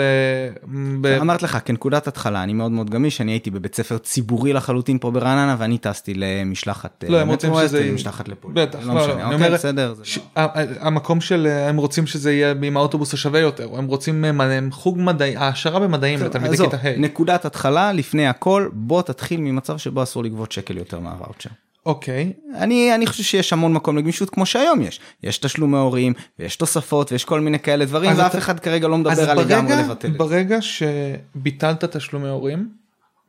ב... 1.00 1.06
אמרת 1.06 1.42
לך 1.42 1.58
כנקודת 1.64 2.06
התחלה 2.06 2.42
אני 2.42 2.52
מאוד 2.52 2.72
מאוד 2.72 2.90
גמיש 2.90 3.20
אני 3.20 3.32
הייתי 3.32 3.50
בבית 3.50 3.74
ספר 3.74 3.98
ציבורי 3.98 4.52
לחלוטין 4.52 4.98
פה 4.98 5.10
ברעננה 5.10 5.56
ואני 5.58 5.78
טסתי 5.78 6.14
למשלחת 6.14 7.04
לא 7.08 7.20
הם 7.20 7.28
רוצים 7.28 7.52
שזה 7.62 7.80
יהיה 7.80 7.92
משלחת 7.92 8.28
לפולין. 8.28 8.66
בטח 8.66 8.78
לא, 8.82 8.94
לא, 8.94 9.08
לא, 9.08 9.32
אוקיי, 9.32 9.50
בסדר. 9.50 9.94
ש... 10.02 10.18
לא... 10.18 10.42
המקום 10.80 11.20
של 11.20 11.46
הם 11.46 11.76
רוצים 11.76 12.06
שזה 12.06 12.32
יהיה 12.32 12.54
עם 12.62 12.76
האוטובוס 12.76 13.14
השווה 13.14 13.40
יותר 13.40 13.68
הם 13.78 13.86
רוצים 13.86 14.24
הם 14.24 14.70
חוג 14.72 14.98
מדעי 14.98 15.36
העשרה 15.36 15.80
במדעים 15.80 16.22
לתלמידי 16.22 16.56
כיתה 16.56 16.76
ה'. 16.76 16.98
נקודת 16.98 17.44
התחלה 17.44 17.92
לפני 17.92 18.26
הכל 18.26 18.68
בוא 18.72 19.02
תתחיל 19.02 19.40
ממצב 19.40 19.76
שבו 19.78 20.02
אסור 20.02 20.24
לגבות 20.24 20.52
שקל 20.52 20.78
יותר 20.78 21.00
מהוואוצ'ר. 21.00 21.50
אוקיי. 21.86 22.32
אני, 22.54 22.94
אני 22.94 23.06
חושב 23.06 23.22
שיש 23.22 23.52
המון 23.52 23.72
מקום 23.72 23.98
לגמישות 23.98 24.30
כמו 24.30 24.46
שהיום 24.46 24.80
יש. 24.80 25.00
יש 25.22 25.38
תשלומי 25.38 25.78
הורים 25.78 26.12
ויש 26.38 26.56
תוספות 26.56 27.12
ויש 27.12 27.24
כל 27.24 27.40
מיני 27.40 27.58
כאלה 27.58 27.84
דברים 27.84 28.10
ואף 28.16 28.30
אתה... 28.30 28.38
אחד 28.38 28.60
כרגע 28.60 28.88
לא 28.88 28.98
מדבר 28.98 29.30
על 29.30 29.40
לגמרי 29.40 29.76
לבטל. 29.76 30.10
ברגע 30.10 30.58
שביטלת 30.60 31.84
תשלומי 31.84 32.28
הורים, 32.28 32.68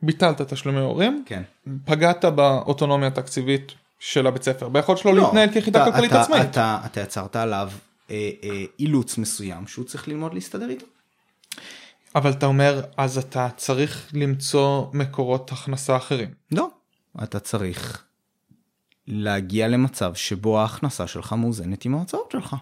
ביטלת 0.02 0.40
תשלומי 0.40 0.80
הורים, 0.80 1.22
כן. 1.26 1.42
פגעת 1.84 2.24
באוטונומיה 2.24 3.08
התקציבית 3.08 3.72
של 3.98 4.26
הבית 4.26 4.42
ספר, 4.42 4.68
ביכולת 4.68 4.98
שלו 4.98 5.12
לא, 5.12 5.22
להתנהל 5.22 5.52
כיחידה 5.52 5.84
כלכלית 5.84 6.10
אתה, 6.10 6.20
עצמאית. 6.22 6.50
אתה, 6.50 6.78
אתה 6.86 7.00
יצרת 7.00 7.36
עליו 7.36 7.70
אה, 8.10 8.30
אה, 8.44 8.64
אילוץ 8.78 9.18
מסוים 9.18 9.66
שהוא 9.66 9.84
צריך 9.84 10.08
ללמוד 10.08 10.34
להסתדר 10.34 10.68
איתו. 10.70 10.86
אבל 12.14 12.30
אתה 12.30 12.46
אומר 12.46 12.82
אז 12.96 13.18
אתה 13.18 13.48
צריך 13.56 14.10
למצוא 14.12 14.86
מקורות 14.92 15.52
הכנסה 15.52 15.96
אחרים. 15.96 16.28
לא, 16.52 16.68
אתה 17.22 17.40
צריך 17.40 18.02
להגיע 19.06 19.68
למצב 19.68 20.14
שבו 20.14 20.60
ההכנסה 20.60 21.06
שלך 21.06 21.32
מאוזנת 21.32 21.84
עם 21.84 21.94
ההוצאות 21.94 22.30
שלך. 22.30 22.56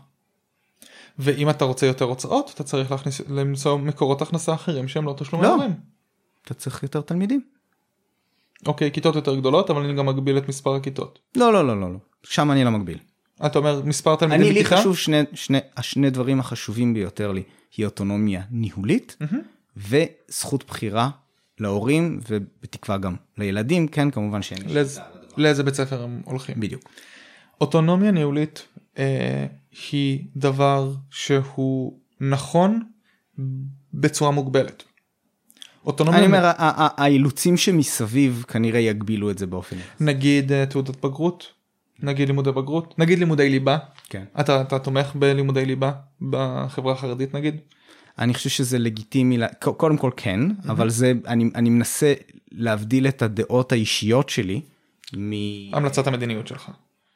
ואם 1.18 1.50
אתה 1.50 1.64
רוצה 1.64 1.86
יותר 1.86 2.04
הוצאות 2.04 2.50
אתה 2.54 2.64
צריך 2.64 2.90
להכניס 2.90 3.20
למצוא 3.28 3.78
מקורות 3.78 4.22
הכנסה 4.22 4.54
אחרים 4.54 4.88
שהם 4.88 5.04
לא 5.04 5.14
תשלומי 5.18 5.44
לא. 5.44 5.54
הורים. 5.54 5.74
אתה 6.44 6.54
צריך 6.54 6.82
יותר 6.82 7.00
תלמידים. 7.00 7.40
אוקיי 8.66 8.92
כיתות 8.92 9.14
יותר 9.14 9.34
גדולות 9.34 9.70
אבל 9.70 9.84
אני 9.84 9.94
גם 9.94 10.06
מגביל 10.06 10.38
את 10.38 10.48
מספר 10.48 10.74
הכיתות. 10.74 11.18
לא 11.36 11.52
לא 11.52 11.66
לא 11.66 11.80
לא, 11.80 11.92
לא. 11.92 11.98
שם 12.22 12.50
אני 12.50 12.64
לא 12.64 12.70
מגביל. 12.70 12.98
אתה 13.46 13.58
אומר 13.58 13.82
מספר 13.84 14.16
תלמידים 14.16 14.54
בכיתה? 14.54 14.60
אני 14.60 14.76
לי 14.76 14.80
חשוב 14.80 14.96
שני, 14.96 15.22
שני, 15.34 15.58
השני 15.76 16.10
דברים 16.10 16.40
החשובים 16.40 16.94
ביותר 16.94 17.32
לי 17.32 17.42
היא 17.76 17.86
אוטונומיה 17.86 18.42
ניהולית 18.50 19.16
mm-hmm. 19.22 19.36
וזכות 19.76 20.64
בחירה 20.64 21.10
להורים 21.58 22.20
ובתקווה 22.28 22.98
גם 22.98 23.16
לילדים 23.38 23.88
כן 23.88 24.10
כמובן 24.10 24.42
שאין 24.42 24.62
לי 24.66 24.74
לז... 24.74 25.00
לאיזה 25.40 25.62
בית 25.62 25.74
ספר 25.74 26.02
הם 26.02 26.22
הולכים. 26.24 26.60
בדיוק. 26.60 26.82
אוטונומיה 27.60 28.10
ניהולית 28.10 28.66
אה, 28.98 29.46
היא 29.90 30.24
דבר 30.36 30.92
שהוא 31.10 31.98
נכון 32.20 32.82
בצורה 33.94 34.30
מוגבלת. 34.30 34.82
אוטונומיה... 35.86 36.18
אני 36.18 36.26
אומר 36.26 36.52
האילוצים 36.56 37.56
שמסביב 37.56 38.44
כנראה 38.48 38.80
יגבילו 38.80 39.30
את 39.30 39.38
זה 39.38 39.46
באופן. 39.46 39.76
נגיד 40.00 40.52
אה, 40.52 40.66
תעודת 40.66 41.04
בגרות, 41.04 41.52
נגיד 42.02 42.28
לימודי 42.28 42.52
בגרות, 42.52 42.98
נגיד 42.98 43.18
לימודי 43.18 43.50
ליבה. 43.50 43.78
כן. 44.08 44.24
אתה, 44.40 44.60
אתה 44.60 44.78
תומך 44.78 45.12
בלימודי 45.14 45.66
ליבה 45.66 45.92
בחברה 46.30 46.92
החרדית 46.92 47.34
נגיד? 47.34 47.56
אני 48.18 48.34
חושב 48.34 48.50
שזה 48.50 48.78
לגיטימי, 48.78 49.38
קודם 49.58 49.96
כל 49.96 50.10
כן. 50.16 50.40
אבל 50.68 50.90
זה, 50.90 51.12
אני, 51.26 51.50
אני 51.54 51.70
מנסה 51.70 52.14
להבדיל 52.52 53.08
את 53.08 53.22
הדעות 53.22 53.72
האישיות 53.72 54.28
שלי 54.28 54.60
מ... 55.16 55.32
המלצת 55.74 56.06
המדיניות 56.06 56.46
שלך. 56.46 56.70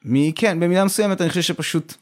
מ... 0.04 0.32
כן, 0.32 0.60
במידה 0.60 0.84
מסוימת 0.84 1.20
אני 1.20 1.28
חושב 1.28 1.42
שפשוט 1.42 1.94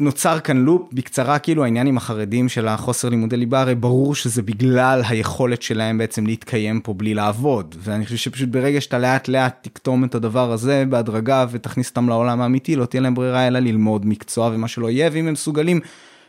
נוצר 0.00 0.40
כאן 0.40 0.56
לופ 0.56 0.92
בקצרה 0.92 1.38
כאילו 1.38 1.64
העניין 1.64 1.86
עם 1.86 1.96
החרדים 1.96 2.48
של 2.48 2.68
החוסר 2.68 3.08
לימודי 3.08 3.36
ליבה 3.36 3.60
הרי 3.60 3.74
ברור 3.74 4.14
שזה 4.14 4.42
בגלל 4.42 5.02
היכולת 5.08 5.62
שלהם 5.62 5.98
בעצם 5.98 6.26
להתקיים 6.26 6.80
פה 6.80 6.94
בלי 6.94 7.14
לעבוד 7.14 7.74
ואני 7.78 8.04
חושב 8.04 8.16
שפשוט 8.16 8.48
ברגע 8.48 8.80
שאתה 8.80 8.98
לאט 8.98 9.28
לאט 9.28 9.58
תקטום 9.62 10.04
את 10.04 10.14
הדבר 10.14 10.52
הזה 10.52 10.84
בהדרגה 10.88 11.46
ותכניס 11.50 11.88
אותם 11.90 12.08
לעולם 12.08 12.40
האמיתי 12.40 12.76
לא 12.76 12.86
תהיה 12.86 13.00
להם 13.00 13.14
ברירה 13.14 13.46
אלא 13.46 13.58
ללמוד 13.58 14.06
מקצוע 14.06 14.50
ומה 14.52 14.68
שלא 14.68 14.90
יהיה 14.90 15.10
ואם 15.12 15.26
הם 15.26 15.32
מסוגלים 15.32 15.80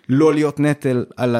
לא 0.09 0.33
להיות 0.33 0.59
נטל 0.59 1.05
על, 1.17 1.35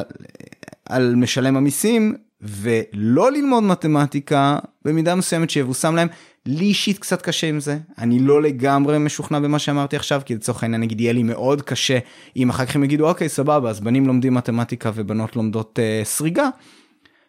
על 0.88 1.14
משלם 1.14 1.56
המיסים 1.56 2.14
ולא 2.42 3.32
ללמוד 3.32 3.62
מתמטיקה 3.62 4.58
במידה 4.84 5.14
מסוימת 5.14 5.50
שיבושם 5.50 5.94
להם 5.94 6.08
לי 6.46 6.64
אישית 6.64 6.98
קצת 6.98 7.22
קשה 7.22 7.46
עם 7.46 7.60
זה, 7.60 7.78
אני 7.98 8.18
לא 8.18 8.42
לגמרי 8.42 8.98
משוכנע 8.98 9.38
במה 9.38 9.58
שאמרתי 9.58 9.96
עכשיו, 9.96 10.22
כי 10.24 10.34
לצורך 10.34 10.62
העניין 10.62 10.80
נגיד 10.80 11.00
יהיה 11.00 11.12
לי 11.12 11.22
מאוד 11.22 11.62
קשה 11.62 11.98
אם 12.36 12.50
אחר 12.50 12.66
כך 12.66 12.76
הם 12.76 12.84
יגידו 12.84 13.08
אוקיי 13.08 13.28
סבבה 13.28 13.70
אז 13.70 13.80
בנים 13.80 14.06
לומדים 14.06 14.34
מתמטיקה 14.34 14.90
ובנות 14.94 15.36
לומדות 15.36 15.78
אה, 15.82 16.00
סריגה. 16.04 16.48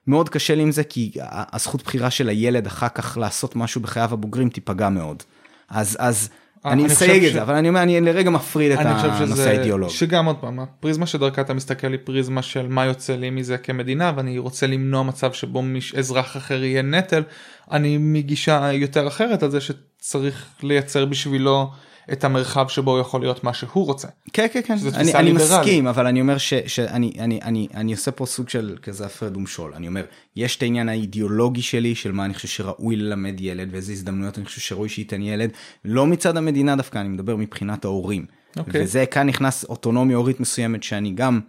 מאוד 0.08 0.30
קשה 0.30 0.56
לי 0.56 0.62
עם 0.62 0.71
זה 0.71 0.84
כי 0.84 1.12
הזכות 1.54 1.84
בחירה 1.84 2.12
של 2.12 2.30
הילד 2.30 2.65
אחר 2.65 2.89
כך 2.89 3.17
לעשות 3.17 3.56
משהו 3.56 3.82
בחייו 3.82 4.13
הבוגרים 4.13 4.50
תיפגע 4.50 4.89
מאוד. 4.89 5.24
אז 5.69 5.97
אז 6.00 6.30
אני 6.65 6.84
מסייג 6.84 7.26
את 7.26 7.34
זה 7.34 7.41
אבל 7.41 7.56
אני 7.56 7.69
אומר 7.69 7.84
אני 7.84 8.02
לרגע 8.02 8.30
מפריד 8.30 8.71
את 8.71 8.80
הנושא 8.86 9.50
האידיאולוגי. 9.50 9.93
שגם 9.93 10.26
עוד 10.26 10.36
פעם 10.41 10.60
הפריזמה 10.60 11.06
שדרכה 11.06 11.41
אתה 11.41 11.54
מסתכל 11.54 11.91
היא 11.91 12.00
פריזמה 12.04 12.41
של 12.41 12.67
מה 12.67 12.86
יוצא 12.86 13.15
לי 13.15 13.30
מזה 13.30 13.58
כמדינה 13.58 14.12
ואני 14.15 14.38
רוצה 14.38 14.67
למנוע 14.67 15.04
מצב 15.04 15.34
שבו 15.34 15.63
אזרח 15.97 16.38
אחר 16.38 16.63
יהיה 16.63 16.82
נטל 16.82 17.24
אני 17.71 17.97
מגישה 17.97 18.71
יותר 18.74 19.08
אחרת 19.08 19.43
על 19.43 19.52
זה 19.52 19.60
שצריך 19.62 20.45
לייצר 20.63 21.06
בשבילו 21.06 21.71
את 22.12 22.24
המרחב 22.24 22.67
שבו 22.67 22.91
הוא 22.91 23.00
יכול 23.00 23.21
להיות 23.21 23.43
מה 23.43 23.54
שהוא 23.54 23.86
רוצה. 23.86 24.08
כן 24.34 24.47
כן 24.54 24.62
כן 24.65 24.76
אני, 24.95 25.13
אני. 25.13 25.32
מסכים 25.32 25.88
אבל 25.88 26.08
אני 26.08 26.21
אומר 26.21 26.38
ש, 26.38 26.54
שאני 26.54 27.13
אני, 27.19 27.39
אני, 27.41 27.67
אני 27.74 27.91
עושה 27.91 28.12
פה 28.12 28.26
סוג 28.26 28.50
של 28.50 28.78
כזה 28.82 29.06
הפרד 29.06 29.38
ומשול 29.38 29.74
אני 29.74 29.88
אומר 29.88 30.06
יש 30.36 30.58
את 30.58 30.62
העניין 30.62 30.89
האידיאולוגי 30.89 31.62
שלי 31.62 31.95
של 31.95 32.12
מה 32.12 32.26
אני 32.26 32.34
חושב 32.34 32.47
שראוי 32.47 32.95
ללמד 32.95 33.41
ילד 33.41 33.69
ואיזה 33.71 33.91
הזדמנויות 33.91 34.38
אני 34.38 34.45
חושב 34.45 34.62
שראוי 34.62 34.89
שייתן 34.89 35.21
ילד 35.21 35.50
לא 35.86 36.08
מצד 36.08 36.38
המדינה 36.38 36.76
דווקא 36.76 36.97
אני 36.97 37.10
מדבר 37.10 37.36
מבחינת 37.36 37.86
ההורים. 37.86 38.26
אוקיי. 38.58 38.84
וזה 38.84 39.06
כאן 39.06 39.28
נכנס 39.28 39.63
אוטונומיה 39.63 40.17
הורית 40.17 40.39
מסוימת 40.39 40.84
שאני 40.84 41.12
גם 41.12 41.39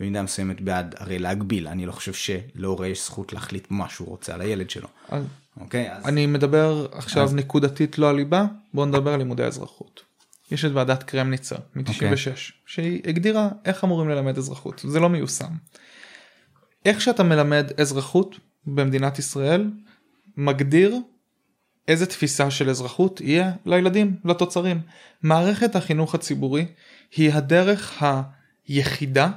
במידה 0.00 0.22
מסוימת 0.22 0.60
בעד 0.60 0.94
הרי 0.98 1.18
להגביל 1.18 1.68
אני 1.68 1.86
לא 1.86 1.92
חושב 1.92 2.12
שלהורה 2.12 2.86
יש 2.86 3.04
זכות 3.04 3.32
להחליט 3.32 3.66
מה 3.70 3.88
שהוא 3.88 4.08
רוצה 4.08 4.34
על 4.34 4.40
הילד 4.40 4.70
שלו. 4.70 4.88
אז 5.08 5.24
אוקיי 5.60 5.92
אז 5.92 6.06
אני 6.06 6.26
מדבר 6.26 6.86
עכשיו 6.92 7.30
נקודתית 7.32 7.98
לא 7.98 8.10
על 8.10 8.16
ליבה, 8.16 8.44
בוא 8.74 8.86
נדבר 8.86 9.12
על 9.12 9.18
לימודי 9.18 9.44
אזרחות. 9.44 10.11
יש 10.52 10.64
את 10.64 10.70
ועדת 10.72 11.02
קרמניצר 11.02 11.56
מ-96 11.74 11.88
אוקיי. 12.04 12.32
שהיא 12.66 13.02
הגדירה 13.06 13.48
איך 13.64 13.84
אמורים 13.84 14.08
ללמד 14.08 14.38
אזרחות, 14.38 14.84
זה 14.88 15.00
לא 15.00 15.08
מיושם. 15.08 15.50
איך 16.84 17.00
שאתה 17.00 17.22
מלמד 17.22 17.72
אזרחות 17.80 18.38
במדינת 18.66 19.18
ישראל 19.18 19.70
מגדיר 20.36 20.96
איזה 21.88 22.06
תפיסה 22.06 22.50
של 22.50 22.70
אזרחות 22.70 23.20
יהיה 23.20 23.52
לילדים, 23.66 24.16
לתוצרים. 24.24 24.80
מערכת 25.22 25.76
החינוך 25.76 26.14
הציבורי 26.14 26.66
היא 27.16 27.32
הדרך 27.32 28.02
היחידה 28.68 29.30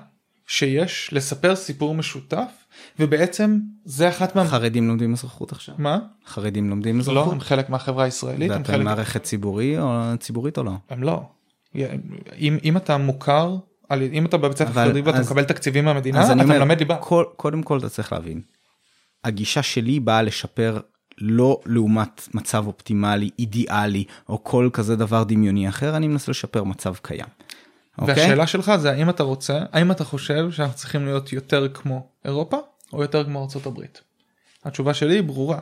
שיש 0.47 1.09
לספר 1.13 1.55
סיפור 1.55 1.95
משותף 1.95 2.51
ובעצם 2.99 3.59
זה 3.85 4.09
אחת 4.09 4.35
מה... 4.35 4.45
חרדים 4.45 4.87
לומדים 4.87 5.13
אזרחות 5.13 5.51
עכשיו 5.51 5.75
מה? 5.77 5.99
חרדים 6.27 6.69
לומדים 6.69 6.95
לא, 6.95 7.01
אזרחות 7.01 7.33
הם 7.33 7.39
חלק 7.39 7.69
מהחברה 7.69 8.03
הישראלית, 8.03 8.51
הם 8.51 8.57
ואתה 8.57 8.71
חלק... 8.71 8.83
מערכת 8.83 9.23
ציבורי 9.23 9.79
או 9.79 10.01
ציבורית 10.19 10.57
או 10.57 10.63
לא. 10.63 10.71
הם 10.89 11.03
לא. 11.03 11.23
אם, 11.75 12.57
אם 12.63 12.77
אתה 12.77 12.97
מוכר. 12.97 13.55
אם 13.91 14.25
אתה 14.25 14.37
בבית 14.37 14.57
ספר 14.57 14.71
חרדי 14.71 15.01
ואתה 15.01 15.19
מקבל 15.19 15.43
תקציבים 15.43 15.85
מהמדינה, 15.85 16.23
אתה 16.23 16.33
אומר, 16.33 16.45
מלמד 16.45 16.79
ליבה. 16.79 16.97
כל, 16.97 17.25
קודם 17.35 17.63
כל 17.63 17.77
אתה 17.77 17.89
צריך 17.89 18.13
להבין. 18.13 18.41
הגישה 19.23 19.63
שלי 19.63 19.99
באה 19.99 20.21
לשפר 20.21 20.79
לא 21.17 21.59
לעומת 21.65 22.27
מצב 22.33 22.67
אופטימלי, 22.67 23.29
אידיאלי, 23.39 24.03
או 24.29 24.43
כל 24.43 24.69
כזה 24.73 24.95
דבר 24.95 25.23
דמיוני 25.23 25.69
אחר, 25.69 25.97
אני 25.97 26.07
מנסה 26.07 26.31
לשפר 26.31 26.63
מצב 26.63 26.93
קיים. 27.01 27.25
אוקיי? 27.97 28.13
והשאלה 28.15 28.47
שלך 28.47 28.75
זה 28.75 28.91
האם 28.91 29.09
אתה 29.09 29.23
רוצה, 29.23 29.59
האם 29.71 29.91
אתה 29.91 30.03
חושב 30.03 30.51
שאנחנו 30.51 30.75
צריכים 30.75 31.05
להיות 31.05 31.33
יותר 31.33 31.67
כמו 31.73 32.07
אירופה 32.25 32.57
או 32.93 33.01
יותר 33.01 33.23
כמו 33.23 33.41
ארצות 33.41 33.65
הברית? 33.65 34.01
התשובה 34.65 34.93
שלי 34.93 35.15
היא 35.15 35.23
ברורה, 35.23 35.59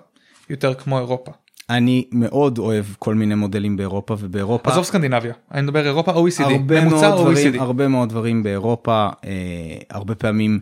יותר 0.49 0.73
כמו 0.73 0.99
אירופה. 0.99 1.31
אני 1.69 2.07
מאוד 2.11 2.57
אוהב 2.57 2.85
כל 2.99 3.15
מיני 3.15 3.35
מודלים 3.35 3.77
באירופה 3.77 4.15
ובאירופה. 4.19 4.71
עזוב 4.71 4.83
סקנדינביה, 4.83 5.33
אני 5.51 5.61
מדבר 5.61 5.85
אירופה 5.85 6.11
OECD, 6.11 6.43
הרבה 6.43 6.81
ממוצע 6.81 7.09
מאוד 7.09 7.21
דברים, 7.21 7.53
OECD. 7.53 7.61
הרבה 7.61 7.87
מאוד 7.87 8.09
דברים 8.09 8.43
באירופה, 8.43 9.09
אה, 9.25 9.31
הרבה 9.89 10.15
פעמים 10.15 10.59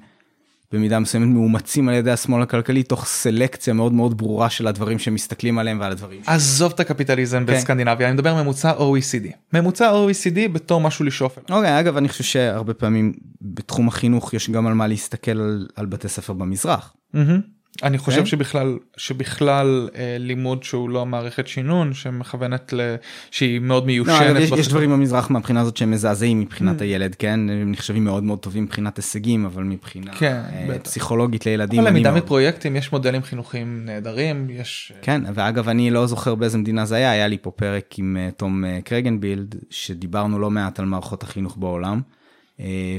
במידה 0.71 0.99
מסוימת 0.99 1.27
מאומצים 1.27 1.89
על 1.89 1.95
ידי 1.95 2.11
השמאל 2.11 2.41
הכלכלי 2.41 2.83
תוך 2.83 3.05
סלקציה 3.05 3.73
מאוד 3.73 3.93
מאוד 3.93 4.17
ברורה 4.17 4.49
של 4.49 4.67
הדברים 4.67 4.99
שמסתכלים 4.99 5.59
עליהם 5.59 5.79
ועל 5.79 5.91
הדברים. 5.91 6.21
עזוב 6.25 6.71
את 6.75 6.79
הקפיטליזם 6.79 7.45
כן. 7.45 7.53
בסקנדינביה, 7.53 8.07
אני 8.07 8.13
מדבר 8.13 8.43
ממוצע 8.43 8.73
OECD. 8.77 9.27
ממוצע 9.53 9.91
OECD 9.91 10.47
בתור 10.53 10.81
משהו 10.81 11.05
לשאוף 11.05 11.37
אליו. 11.37 11.57
אוקיי, 11.57 11.79
אגב, 11.79 11.97
אני 11.97 12.09
חושב 12.09 12.23
שהרבה 12.23 12.73
פעמים 12.73 13.13
בתחום 13.41 13.87
החינוך 13.87 14.33
יש 14.33 14.49
גם 14.49 14.67
על 14.67 14.73
מה 14.73 14.87
להסתכל 14.87 15.31
על, 15.31 15.67
על 15.75 15.85
בתי 15.85 16.07
ספר 16.07 16.33
במזרח. 16.33 16.93
מהמם. 17.13 17.60
אני 17.83 17.97
חושב 17.97 18.19
כן. 18.19 18.25
שבכלל 18.25 18.77
שבכלל 18.97 19.89
אה, 19.95 20.15
לימוד 20.19 20.63
שהוא 20.63 20.89
לא 20.89 21.05
מערכת 21.05 21.47
שינון 21.47 21.93
שמכוונת 21.93 22.73
ל... 22.73 22.95
שהיא 23.31 23.59
מאוד 23.59 23.83
לא, 23.83 23.87
מיושנת. 23.87 24.21
אבל 24.21 24.41
יש, 24.41 24.51
יש. 24.51 24.67
דברים 24.67 24.91
במזרח 24.91 25.29
מהבחינה 25.29 25.61
הזאת 25.61 25.77
שהם 25.77 25.91
מזעזעים 25.91 26.39
מבחינת 26.39 26.81
הילד, 26.81 27.15
כן? 27.15 27.39
הם 27.49 27.71
נחשבים 27.71 28.03
מאוד 28.03 28.23
מאוד 28.23 28.39
טובים 28.39 28.63
מבחינת 28.63 28.97
הישגים, 28.97 29.45
אבל 29.45 29.63
מבחינה 29.63 30.11
כן, 30.11 30.41
אה. 30.53 30.79
פסיכולוגית 30.79 31.45
לילדים. 31.45 31.79
אני 31.79 31.87
למידה 31.89 32.11
מאוד- 32.11 32.23
מפרויקטים 32.23 32.75
יש 32.75 32.91
מודלים 32.91 33.23
חינוכיים 33.23 33.81
נהדרים 33.85 34.47
יש 34.49 34.93
כן, 35.01 35.21
ואגב, 35.33 35.69
אני 35.69 35.91
לא 35.91 36.07
זוכר 36.07 36.35
באיזה 36.35 36.57
מדינה 36.57 36.85
זה 36.85 36.95
היה, 36.95 37.11
היה 37.11 37.27
לי 37.27 37.37
פה 37.41 37.51
פרק 37.51 37.85
עם 37.97 38.17
אה, 38.19 38.29
תום 38.37 38.65
אה, 38.65 38.79
קרגנבילד, 38.83 39.55
שדיברנו 39.69 40.39
לא 40.39 40.49
מעט 40.49 40.79
על 40.79 40.85
מערכות 40.85 41.23
החינוך 41.23 41.57
בעולם, 41.57 42.01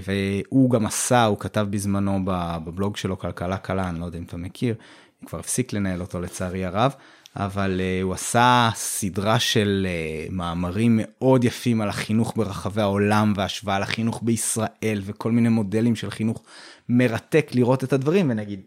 והוא 0.04 0.70
גם 0.70 0.86
עשה, 0.86 1.24
הוא 1.24 1.38
כתב 1.38 1.66
בזמנו 1.70 2.20
בבלוג 2.24 2.96
שלו, 2.96 3.18
כלכלה 3.18 3.56
קלה, 3.56 3.88
אני 3.88 4.00
לא 4.00 4.04
יודע 4.04 4.18
אם 4.18 4.24
אתה 4.24 4.36
מכיר, 4.36 4.74
הוא 5.20 5.28
כבר 5.28 5.38
הפסיק 5.38 5.72
לנהל 5.72 6.00
אותו 6.00 6.20
לצערי 6.20 6.64
הרב, 6.64 6.94
אבל 7.36 7.80
אה, 7.80 8.02
הוא 8.02 8.14
עשה 8.14 8.70
סדרה 8.74 9.38
של 9.38 9.86
אה, 9.88 10.26
מאמרים 10.30 11.00
מאוד 11.02 11.44
יפים 11.44 11.80
על 11.80 11.88
החינוך 11.88 12.32
ברחבי 12.36 12.80
העולם, 12.80 13.32
והשוואה 13.36 13.78
לחינוך 13.78 14.20
בישראל, 14.22 15.00
וכל 15.04 15.32
מיני 15.32 15.48
מודלים 15.48 15.96
של 15.96 16.10
חינוך 16.10 16.42
מרתק 16.88 17.50
לראות 17.54 17.84
את 17.84 17.92
הדברים, 17.92 18.30
ונגיד, 18.30 18.60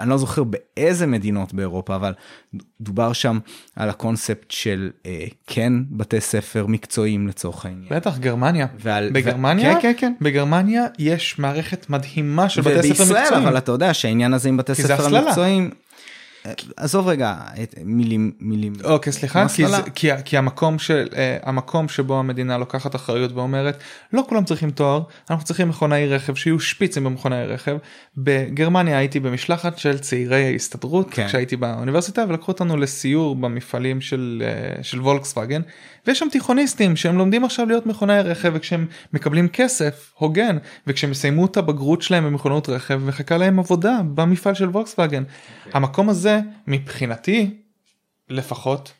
אני 0.00 0.10
לא 0.10 0.18
זוכר 0.18 0.42
באיזה 0.44 1.06
מדינות 1.06 1.54
באירופה, 1.54 1.94
אבל 1.96 2.12
דובר 2.80 3.12
שם 3.12 3.38
על 3.76 3.88
הקונספט 3.88 4.50
של 4.50 4.90
אה, 5.06 5.24
כן 5.46 5.72
בתי 5.90 6.20
ספר 6.20 6.66
מקצועיים 6.66 7.28
לצורך 7.28 7.66
העניין. 7.66 7.88
בטח 7.90 8.18
גרמניה 8.18 8.66
ועל- 8.78 9.10
בגרמניה 9.12 9.74
כן, 9.74 9.80
כן, 9.82 9.92
כן. 9.98 10.12
בגרמניה 10.20 10.86
יש 10.98 11.38
מערכת 11.38 11.90
מדהימה 11.90 12.48
של 12.48 12.60
בתי 12.60 12.70
ספר 12.72 13.02
ובישראל, 13.02 13.22
מקצועיים. 13.22 13.46
אבל 13.48 13.58
אתה 13.58 13.72
יודע 13.72 13.94
שהעניין 13.94 14.34
הזה 14.34 14.48
עם 14.48 14.56
בתי 14.56 14.74
ספר. 14.74 15.16
המקצועיים, 15.16 15.70
עזוב 16.76 17.08
רגע 17.08 17.36
את 17.62 17.74
מילים 17.84 18.32
מילים. 18.40 18.72
אוקיי 18.84 19.12
סליחה 19.12 19.48
כי. 19.48 19.66
זה, 19.66 19.76
כי, 19.94 20.08
כי 20.24 20.36
המקום 20.36 20.78
של 20.78 21.08
אה, 21.16 21.36
המקום 21.42 21.88
שבו 21.88 22.18
המדינה 22.18 22.58
לוקחת 22.58 22.94
אחריות 22.94 23.32
ואומרת 23.32 23.78
לא 24.12 24.24
כולם 24.28 24.44
צריכים 24.44 24.70
תואר 24.70 25.02
אנחנו 25.30 25.44
צריכים 25.44 25.68
מכונאי 25.68 26.08
רכב 26.08 26.34
שיהיו 26.34 26.60
שפיצים 26.60 27.04
במכונאי 27.04 27.46
רכב. 27.46 27.76
בגרמניה 28.16 28.98
הייתי 28.98 29.20
במשלחת 29.20 29.78
של 29.78 29.98
צעירי 29.98 30.44
ההסתדרות 30.44 31.10
כן. 31.10 31.26
כשהייתי 31.26 31.56
באוניברסיטה 31.56 32.24
ולקחו 32.28 32.52
אותנו 32.52 32.76
לסיור 32.76 33.36
במפעלים 33.36 34.00
של 34.00 34.42
אה, 34.46 34.82
של 34.82 35.00
וולקסווגן 35.00 35.62
ויש 36.06 36.18
שם 36.18 36.28
תיכוניסטים 36.32 36.96
שהם 36.96 37.18
לומדים 37.18 37.44
עכשיו 37.44 37.66
להיות 37.66 37.86
מכונאי 37.86 38.20
רכב 38.20 38.52
וכשהם 38.54 38.86
מקבלים 39.12 39.48
כסף 39.48 40.12
הוגן 40.14 40.58
וכשהם 40.86 41.10
יסיימו 41.10 41.46
את 41.46 41.56
הבגרות 41.56 42.02
שלהם 42.02 42.24
במכונות 42.24 42.68
רכב 42.68 43.00
מחכה 43.04 43.36
להם 43.36 43.58
עבודה 43.58 44.00
במפעל 44.14 44.54
של 44.54 44.68
וולקסווגן. 44.68 45.22
המקום 45.72 46.08
הזה 46.08 46.40
מבחינתי 46.66 47.50
לפחות 48.28 48.92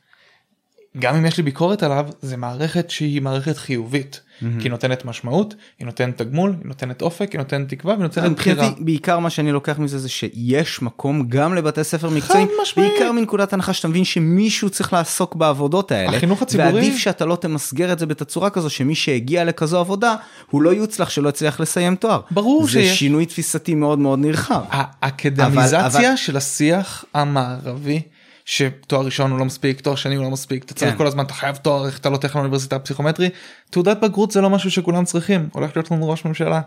גם 0.99 1.15
אם 1.15 1.27
יש 1.27 1.37
לי 1.37 1.43
ביקורת 1.43 1.83
עליו 1.83 2.09
זה 2.21 2.37
מערכת 2.37 2.91
שהיא 2.91 3.23
מערכת 3.23 3.57
חיובית 3.57 4.21
כי 4.41 4.47
היא 4.63 4.71
נותנת 4.71 5.05
משמעות 5.05 5.55
היא 5.79 5.87
נותנת 5.87 6.19
תגמול 6.19 6.51
היא 6.61 6.69
נותנת 6.69 7.03
אופק 7.03 7.33
היא 7.33 7.39
נותנת 7.39 7.69
תקווה 7.69 7.95
והיא 7.95 8.03
נותנת 8.03 8.33
בחירה. 8.33 8.71
בעיקר 8.79 9.19
מה 9.19 9.31
שאני 9.31 9.53
לוקח 9.53 9.79
מזה 9.79 9.99
זה 9.99 10.09
שיש 10.09 10.83
מקום 10.83 11.29
גם 11.29 11.55
לבתי 11.55 11.85
ספר 11.85 12.11
מקצועיים. 12.11 12.49
בעיקר 12.77 13.13
מנקודת 13.13 13.53
הנחה 13.53 13.73
שאתה 13.73 13.89
מבין 13.89 14.05
שמישהו 14.05 14.71
צריך 14.71 14.93
לעסוק 14.93 15.35
בעבודות 15.35 15.93
האלה, 15.93 16.17
החינוך 16.17 16.43
הציבורי- 16.43 16.75
ועדיף 16.75 16.97
שאתה 16.97 17.25
לא 17.27 17.37
תמסגר 17.37 17.93
את 17.93 17.99
זה 17.99 18.07
בתצורה 18.07 18.51
כזו 18.51 18.71
שמי 18.71 18.95
שהגיע 18.95 19.45
לכזו 19.45 19.79
עבודה 19.79 20.15
הוא 20.51 20.63
לא 20.63 20.71
יוצלח 20.71 21.11
שלא 21.11 21.29
יצליח 21.29 21.61
לסיים 21.61 21.97
תואר. 21.97 22.21
ברור 22.31 22.65
זה 22.65 22.71
שיש. 22.71 22.99
שינוי 22.99 23.27
תפיסתי 23.27 23.75
מאוד 23.75 23.99
מאוד 23.99 24.19
נרחב. 24.19 24.61
האקדמיזציה 24.71 25.87
אבל- 25.87 26.17
של 26.17 26.37
השיח 26.37 27.05
המערבי 27.15 28.01
שתואר 28.45 29.05
ראשון 29.05 29.31
הוא 29.31 29.39
לא 29.39 29.45
מספיק 29.45 29.81
תואר 29.81 29.97
שני 29.97 30.15
הוא 30.15 30.25
לא 30.25 30.31
מספיק 30.31 30.65
אתה 30.65 30.75
צריך 30.75 30.93
כן. 30.93 30.99
כל 30.99 31.07
הזמן 31.07 31.25
אתה 31.25 31.35
חייב 31.35 31.57
תואר 31.57 31.87
איך 31.87 31.99
אתה 31.99 32.11
לא 32.11 32.17
תלך 32.17 32.37
לאוניברסיטה 32.37 32.77
הפסיכומטרי 32.77 33.29
תעודת 33.71 34.01
בגרות 34.01 34.31
זה 34.31 34.41
לא 34.41 34.51
משהו 34.51 34.71
שכולם 34.71 35.05
צריכים 35.05 35.49
הולך 35.53 35.77
להיות 35.77 35.91
לנו 35.91 36.11
ראש 36.11 36.25
ממשלה. 36.25 36.61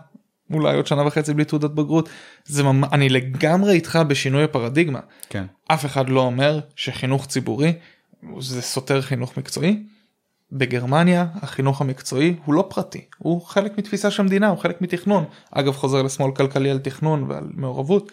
אולי 0.52 0.76
עוד 0.76 0.86
שנה 0.86 1.06
וחצי 1.06 1.34
בלי 1.34 1.44
תעודת 1.44 1.70
בגרות 1.70 2.08
זה 2.44 2.62
ממש 2.62 2.88
אני 2.92 3.08
לגמרי 3.08 3.72
איתך 3.72 3.98
בשינוי 4.08 4.44
הפרדיגמה 4.44 5.00
כן. 5.28 5.44
אף 5.68 5.86
אחד 5.86 6.08
לא 6.08 6.20
אומר 6.20 6.60
שחינוך 6.76 7.26
ציבורי 7.26 7.72
זה 8.38 8.62
סותר 8.62 9.02
חינוך 9.02 9.38
מקצועי. 9.38 9.82
בגרמניה 10.52 11.26
החינוך 11.34 11.80
המקצועי 11.80 12.36
הוא 12.44 12.54
לא 12.54 12.66
פרטי 12.70 13.04
הוא 13.18 13.42
חלק 13.42 13.78
מתפיסה 13.78 14.10
של 14.10 14.22
המדינה 14.22 14.48
הוא 14.48 14.58
חלק 14.58 14.80
מתכנון 14.80 15.24
אגב 15.50 15.72
חוזר 15.72 16.02
לשמאל 16.02 16.30
כלכלי 16.34 16.70
על 16.70 16.78
תכנון 16.78 17.24
ועל 17.28 17.44
מעורבות. 17.54 18.12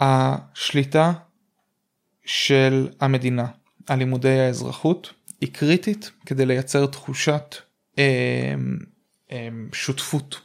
השליטה 0.00 1.12
של 2.24 2.88
המדינה 3.00 3.46
על 3.86 3.98
לימודי 3.98 4.38
האזרחות 4.40 5.12
היא 5.40 5.52
קריטית 5.52 6.10
כדי 6.26 6.46
לייצר 6.46 6.86
תחושת 6.86 7.56
אמ, 7.98 8.02
אמ, 9.30 9.68
שותפות 9.72 10.40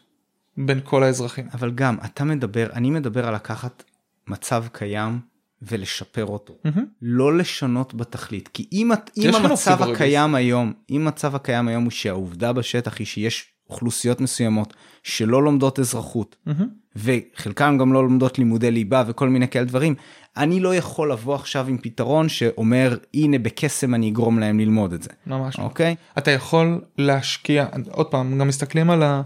בין 0.57 0.79
כל 0.83 1.03
האזרחים. 1.03 1.47
אבל 1.53 1.71
גם 1.71 1.97
אתה 2.05 2.23
מדבר 2.23 2.67
אני 2.73 2.89
מדבר 2.89 3.27
על 3.27 3.35
לקחת 3.35 3.83
מצב 4.27 4.65
קיים 4.71 5.19
ולשפר 5.61 6.25
אותו 6.25 6.57
מהמם. 6.63 6.85
לא 7.01 7.37
לשנות 7.37 7.93
בתכלית 7.93 8.47
כי 8.47 8.67
אם, 8.71 8.91
אם 9.17 9.35
המצב 9.35 9.81
הקיים 9.81 10.35
היום 10.35 10.73
אם 10.89 11.01
המצב 11.01 11.35
הקיים 11.35 11.67
היום 11.67 11.83
הוא 11.83 11.91
שהעובדה 11.91 12.53
בשטח 12.53 12.99
היא 12.99 13.07
שיש 13.07 13.52
אוכלוסיות 13.69 14.21
מסוימות 14.21 14.73
שלא 15.03 15.43
לומדות 15.43 15.79
אזרחות, 15.79 16.35
מהמם. 16.45 16.67
וחלקם 16.95 17.77
גם 17.79 17.93
לא 17.93 18.03
לומדות 18.03 18.37
לימודי 18.39 18.71
ליבה 18.71 19.03
וכל 19.07 19.29
מיני 19.29 19.47
כאלה 19.47 19.65
דברים, 19.65 19.95
אני 20.37 20.59
לא 20.59 20.75
יכול 20.75 21.11
לבוא 21.11 21.35
עכשיו 21.35 21.67
עם 21.67 21.77
פתרון 21.77 22.29
שאומר 22.29 22.97
הנה 23.13 23.39
בקסם 23.39 23.95
אני 23.95 24.09
אגרום 24.09 24.39
להם 24.39 24.59
ללמוד 24.59 24.93
את 24.93 25.03
זה, 25.03 25.09
ממש 25.27 25.59
לא. 25.59 25.63
אוקיי? 25.63 25.95
אתה 26.17 26.31
יכול 26.31 26.81
להשקיע 26.97 27.65
עוד 27.91 28.05
פעם 28.07 28.37
גם 28.39 28.47
מסתכלים 28.47 28.89
על 28.89 29.03
ה- 29.03 29.21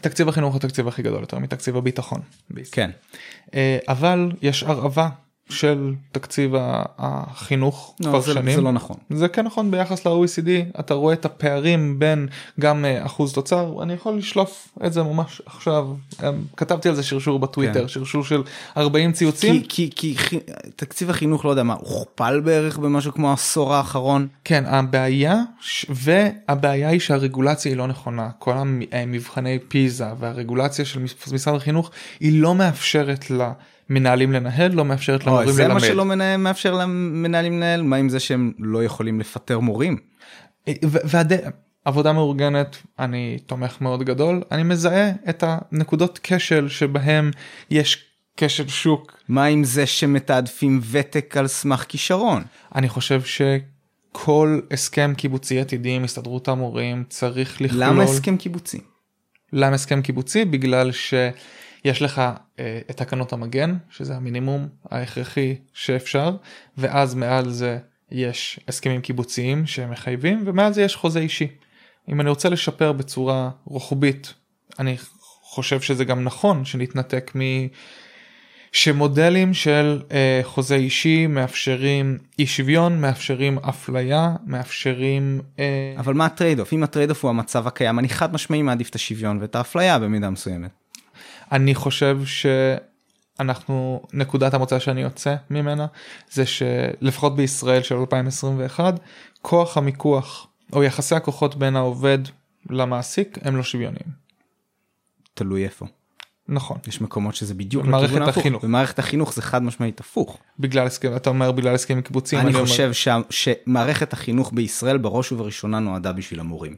תקציב 0.00 0.28
החינוך 0.28 0.56
התקציב 0.56 0.88
הכי 0.88 1.02
גדול 1.02 1.20
יותר 1.20 1.38
מתקציב 1.38 1.76
הביטחון. 1.76 2.20
בישראל. 2.50 2.72
כן. 2.74 2.90
אה, 3.54 3.78
אבל 3.88 4.32
יש 4.42 4.62
הרעבה 4.62 5.08
של 5.50 5.94
תקציב 6.12 6.54
החינוך 6.98 7.94
לא, 8.00 8.08
כבר 8.08 8.20
זה, 8.20 8.32
שנים. 8.32 8.54
זה 8.54 8.60
לא 8.60 8.72
נכון. 8.72 8.96
זה 9.10 9.28
כן 9.28 9.44
נכון 9.44 9.70
ביחס 9.70 10.06
ל-OECD 10.06 10.80
אתה 10.80 10.94
רואה 10.94 11.14
את 11.14 11.24
הפערים 11.24 11.98
בין 11.98 12.28
גם 12.60 12.84
אה, 12.84 13.06
אחוז 13.06 13.32
תוצר 13.32 13.82
אני 13.82 13.92
יכול 13.92 14.16
לשלוף 14.16 14.68
את 14.86 14.92
זה 14.92 15.02
ממש 15.02 15.42
עכשיו 15.46 15.88
אה, 16.22 16.30
כתבתי 16.56 16.88
על 16.88 16.94
זה 16.94 17.02
שרשור 17.02 17.38
בטוויטר 17.38 17.80
כן. 17.80 17.88
שרשור 17.88 18.24
של 18.24 18.42
40 18.76 19.12
ציוצים 19.12 19.62
כי, 19.62 19.90
כי, 19.96 20.16
כי 20.16 20.38
תקציב 20.76 21.10
החינוך 21.10 21.44
לא 21.44 21.50
יודע 21.50 21.62
מה 21.62 21.74
הוכפל 21.74 22.40
בערך 22.40 22.78
במשהו 22.78 23.12
כמו 23.12 23.30
העשור 23.30 23.74
האחרון. 23.74 24.28
כן 24.44 24.64
הבעיה 24.66 25.42
והבעיה 25.88 26.88
היא 26.88 27.00
שהרגולציה 27.00 27.72
היא 27.72 27.78
לא 27.78 27.86
נכונה 27.86 28.30
כל 28.38 28.54
המבחני 28.92 29.58
פיזה 29.68 30.06
והרגולציה 30.18 30.84
של 30.84 31.00
משרד 31.32 31.56
החינוך 31.56 31.90
היא 32.20 32.42
לא 32.42 32.54
מאפשרת 32.54 33.30
למנהלים 33.96 34.32
לנהל 34.32 34.72
לא 34.72 34.84
מאפשרת 34.84 35.26
למורים 35.26 35.50
זה 35.50 35.62
מה 35.62 35.74
ללמד. 35.74 35.80
שלא 35.86 36.04
מנה- 36.04 36.36
מאפשר 36.36 36.74
למנהלים 36.74 37.52
לנהל 37.56 37.82
מה 37.82 37.96
עם 37.96 38.08
זה 38.08 38.20
שהם 38.20 38.52
לא 38.58 38.84
יכולים 38.84 39.20
לפטר 39.20 39.58
מורים. 39.58 39.96
ועבודה 40.84 42.12
מאורגנת 42.12 42.76
אני 42.98 43.38
תומך 43.46 43.80
מאוד 43.80 44.02
גדול 44.02 44.42
אני 44.52 44.62
מזהה 44.62 45.10
את 45.28 45.44
הנקודות 45.46 46.20
כשל 46.22 46.68
שבהם 46.68 47.30
יש 47.70 48.04
כשל 48.36 48.68
שוק 48.68 49.18
מה 49.28 49.44
עם 49.44 49.64
זה 49.64 49.86
שמתעדפים 49.86 50.80
ותק 50.90 51.36
על 51.36 51.46
סמך 51.46 51.84
כישרון? 51.88 52.42
אני 52.74 52.88
חושב 52.88 53.20
שכל 53.22 54.60
הסכם 54.70 55.12
קיבוצי 55.16 55.60
עתידי 55.60 55.90
עם 55.90 56.04
הסתדרות 56.04 56.48
המורים 56.48 57.04
צריך 57.08 57.60
לכלול 57.60 57.82
למה 57.84 58.02
הסכם 58.02 58.36
קיבוצי? 58.36 58.78
למה 59.52 59.74
הסכם 59.74 60.02
קיבוצי 60.02 60.44
בגלל 60.44 60.90
שיש 61.82 62.02
לך 62.02 62.22
אה, 62.58 62.80
את 62.90 62.96
תקנות 62.96 63.32
המגן 63.32 63.76
שזה 63.90 64.16
המינימום 64.16 64.68
ההכרחי 64.90 65.56
שאפשר 65.72 66.36
ואז 66.78 67.14
מעל 67.14 67.50
זה 67.50 67.78
יש 68.10 68.60
הסכמים 68.68 69.00
קיבוציים 69.00 69.66
שמחייבים 69.66 70.42
ומעל 70.46 70.72
זה 70.72 70.82
יש 70.82 70.96
חוזה 70.96 71.18
אישי. 71.18 71.48
אם 72.08 72.20
אני 72.20 72.30
רוצה 72.30 72.48
לשפר 72.48 72.92
בצורה 72.92 73.50
רוחבית 73.64 74.34
אני 74.78 74.96
חושב 75.42 75.80
שזה 75.80 76.04
גם 76.04 76.24
נכון 76.24 76.64
שנתנתק 76.64 77.32
מ... 77.36 77.40
שמודלים 78.72 79.54
של 79.54 80.02
אה, 80.12 80.40
חוזה 80.42 80.74
אישי 80.74 81.26
מאפשרים 81.26 82.18
אי 82.38 82.46
שוויון 82.46 83.00
מאפשרים 83.00 83.58
אפליה 83.58 84.36
מאפשרים 84.46 85.40
אה, 85.58 85.94
אבל 85.98 86.14
מה 86.14 86.26
ה 86.26 86.60
trade-off? 86.60 86.72
אם 86.72 86.82
ה 86.82 87.10
trade-off 87.10 87.24
הוא 87.24 87.28
המצב 87.28 87.66
הקיים 87.66 87.98
אני 87.98 88.08
חד 88.08 88.32
משמעי 88.32 88.62
מעדיף 88.62 88.88
את 88.88 88.94
השוויון 88.94 89.38
ואת 89.40 89.56
האפליה 89.56 89.98
במידה 89.98 90.30
מסוימת. 90.30 90.81
אני 91.52 91.74
חושב 91.74 92.18
שאנחנו 93.38 94.02
נקודת 94.12 94.54
המוצא 94.54 94.78
שאני 94.78 95.02
יוצא 95.02 95.34
ממנה 95.50 95.86
זה 96.30 96.44
שלפחות 96.46 97.36
בישראל 97.36 97.82
של 97.82 97.94
2021 97.96 98.94
כוח 99.42 99.76
המיקוח 99.76 100.46
או 100.72 100.82
יחסי 100.84 101.14
הכוחות 101.14 101.54
בין 101.56 101.76
העובד 101.76 102.18
למעסיק 102.70 103.38
הם 103.42 103.56
לא 103.56 103.62
שוויוניים. 103.62 104.22
תלוי 105.34 105.64
איפה. 105.64 105.86
נכון 106.48 106.78
יש 106.86 107.00
מקומות 107.00 107.34
שזה 107.34 107.54
בדיוק 107.54 107.86
לכיוון 107.86 108.22
ההפוך. 108.22 108.38
החינוך. 108.38 108.64
במערכת 108.64 108.98
החינוך 108.98 109.34
זה 109.34 109.42
חד 109.42 109.62
משמעית 109.62 110.00
הפוך. 110.00 110.38
בגלל 110.58 110.86
הסכם 110.86 111.16
אתה 111.16 111.30
אומר 111.30 111.52
בגלל 111.52 111.74
הסכמים 111.74 112.02
קיבוציים 112.02 112.42
אני 112.46 112.54
אומר- 112.54 112.66
חושב 112.66 112.92
שה- 112.92 113.20
שמערכת 113.30 114.12
החינוך 114.12 114.52
בישראל 114.54 114.98
בראש 114.98 115.32
ובראשונה 115.32 115.78
נועדה 115.78 116.12
בשביל 116.12 116.40
המורים. 116.40 116.76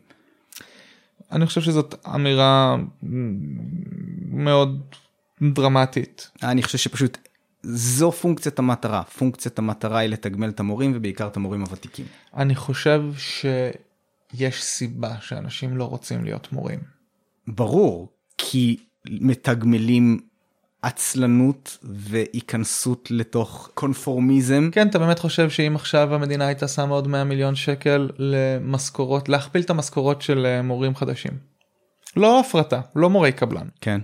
אני 1.35 1.47
חושב 1.47 1.61
שזאת 1.61 1.95
אמירה 2.15 2.77
מאוד 4.31 4.95
דרמטית 5.43 6.31
אני 6.43 6.63
חושב 6.63 6.79
שפשוט 6.79 7.19
זו 7.63 8.13
פונקציית 8.13 8.59
המטרה. 8.59 9.03
פונקציית 9.03 9.59
המטרה 9.59 9.99
היא 9.99 10.09
לתגמל 10.11 10.49
את 10.49 10.61
המורים 10.61 10.93
ובעיקר 10.95 11.27
את 11.27 11.37
המורים 11.37 11.61
הוותיקים. 11.61 12.07
אני 12.37 12.55
חושב 12.55 13.03
שיש 13.17 14.63
סיבה 14.63 15.15
שאנשים 15.21 15.77
לא 15.77 15.85
רוצים 15.85 16.25
להיות 16.25 16.53
מורים. 16.53 16.81
ברור, 17.49 18.13
כי 18.39 18.77
מתגמלים 19.07 20.21
עצלנות 20.85 21.79
והיכנסות 21.83 23.09
לתוך 23.11 23.71
קונפורמיזם. 23.75 24.69
כן 24.73 24.89
אתה 24.89 24.99
באמת 24.99 25.19
חושב 25.19 25.51
שאם 25.51 25.77
עכשיו 25.77 26.15
המדינה 26.15 26.47
הייתה 26.47 26.69
שמה 26.69 26.95
עוד 26.95 27.09
100 27.09 27.25
מיליון 27.25 27.55
שקל 27.55 28.09
למשכורות 28.19 29.29
להכפיל 29.29 29.63
את 29.63 29.71
המשכורות 29.71 30.23
של 30.23 30.47
אה, 30.47 30.63
מורים 30.63 30.95
חדשים. 30.95 31.33
לא 32.17 32.41
הפרטה 32.41 32.81
לא 32.97 33.11
מורי 33.11 33.33
קבלן 33.33 33.67
כן. 33.81 34.01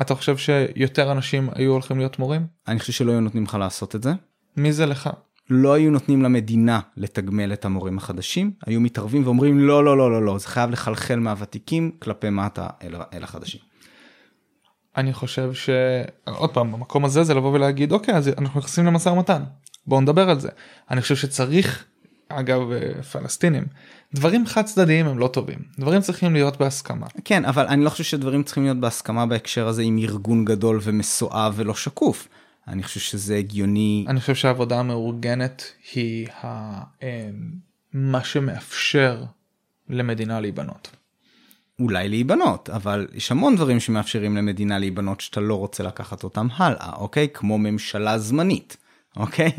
אתה 0.00 0.14
חושב 0.14 0.36
שיותר 0.36 1.12
אנשים 1.12 1.48
היו 1.54 1.72
הולכים 1.72 1.98
להיות 1.98 2.18
מורים 2.18 2.46
אני 2.68 2.78
חושב 2.78 2.92
שלא 2.92 3.12
היו 3.12 3.20
נותנים 3.20 3.44
לך 3.44 3.54
לעשות 3.54 3.94
את 3.94 4.02
זה. 4.02 4.12
מי 4.56 4.72
זה 4.72 4.86
לך 4.86 5.10
לא 5.50 5.72
היו 5.72 5.90
נותנים 5.90 6.22
למדינה 6.22 6.80
לתגמל 6.96 7.52
את 7.52 7.64
המורים 7.64 7.98
החדשים, 7.98 8.52
היו 8.66 8.80
מתערבים 8.80 9.24
ואומרים 9.24 9.58
לא 9.58 9.84
לא 9.84 9.96
לא 9.96 10.10
לא 10.10 10.22
לא 10.22 10.38
זה 10.38 10.48
חייב 10.48 10.70
לחלחל 10.70 11.18
מהוותיקים 11.18 11.90
כלפי 11.98 12.30
מטה 12.30 12.66
אל, 12.82 12.94
אל 13.14 13.22
החדשים. 13.22 13.60
אני 14.96 15.12
חושב 15.12 15.52
שעוד 15.52 16.50
פעם 16.50 16.72
במקום 16.72 17.04
הזה 17.04 17.24
זה 17.24 17.34
לבוא 17.34 17.52
ולהגיד 17.52 17.92
אוקיי 17.92 18.14
אז 18.14 18.28
אנחנו 18.38 18.60
נכנסים 18.60 18.86
למשא 18.86 19.08
ומתן 19.08 19.42
בואו 19.86 20.00
נדבר 20.00 20.30
על 20.30 20.40
זה 20.40 20.48
אני 20.90 21.00
חושב 21.00 21.16
שצריך 21.16 21.84
אגב 22.28 22.72
אה, 22.72 23.02
פלסטינים 23.02 23.64
דברים 24.14 24.46
חד 24.46 24.64
צדדיים 24.64 25.06
הם 25.06 25.18
לא 25.18 25.28
טובים 25.28 25.58
דברים 25.78 26.00
צריכים 26.00 26.32
להיות 26.32 26.56
בהסכמה 26.56 27.06
כן 27.24 27.44
אבל 27.44 27.66
אני 27.66 27.84
לא 27.84 27.90
חושב 27.90 28.04
שדברים 28.04 28.42
צריכים 28.42 28.64
להיות 28.64 28.80
בהסכמה 28.80 29.26
בהקשר 29.26 29.68
הזה 29.68 29.82
עם 29.82 29.98
ארגון 29.98 30.44
גדול 30.44 30.80
ומסואב 30.82 31.52
ולא 31.56 31.74
שקוף. 31.74 32.28
אני 32.68 32.82
חושב 32.82 33.00
שזה 33.00 33.36
הגיוני 33.36 34.04
אני 34.08 34.20
חושב 34.20 34.34
שהעבודה 34.34 34.78
המאורגנת 34.80 35.72
היא 35.94 36.28
ה... 36.42 36.46
אה, 37.02 37.28
מה 37.92 38.24
שמאפשר 38.24 39.24
למדינה 39.88 40.40
להיבנות. 40.40 40.90
אולי 41.80 42.08
להיבנות 42.08 42.70
אבל 42.70 43.06
יש 43.14 43.30
המון 43.30 43.56
דברים 43.56 43.80
שמאפשרים 43.80 44.36
למדינה 44.36 44.78
להיבנות 44.78 45.20
שאתה 45.20 45.40
לא 45.40 45.54
רוצה 45.54 45.82
לקחת 45.82 46.24
אותם 46.24 46.46
הלאה 46.56 46.90
אוקיי? 46.96 47.28
כמו 47.34 47.58
ממשלה 47.58 48.18
זמנית 48.18 48.76
אוקיי? 49.16 49.50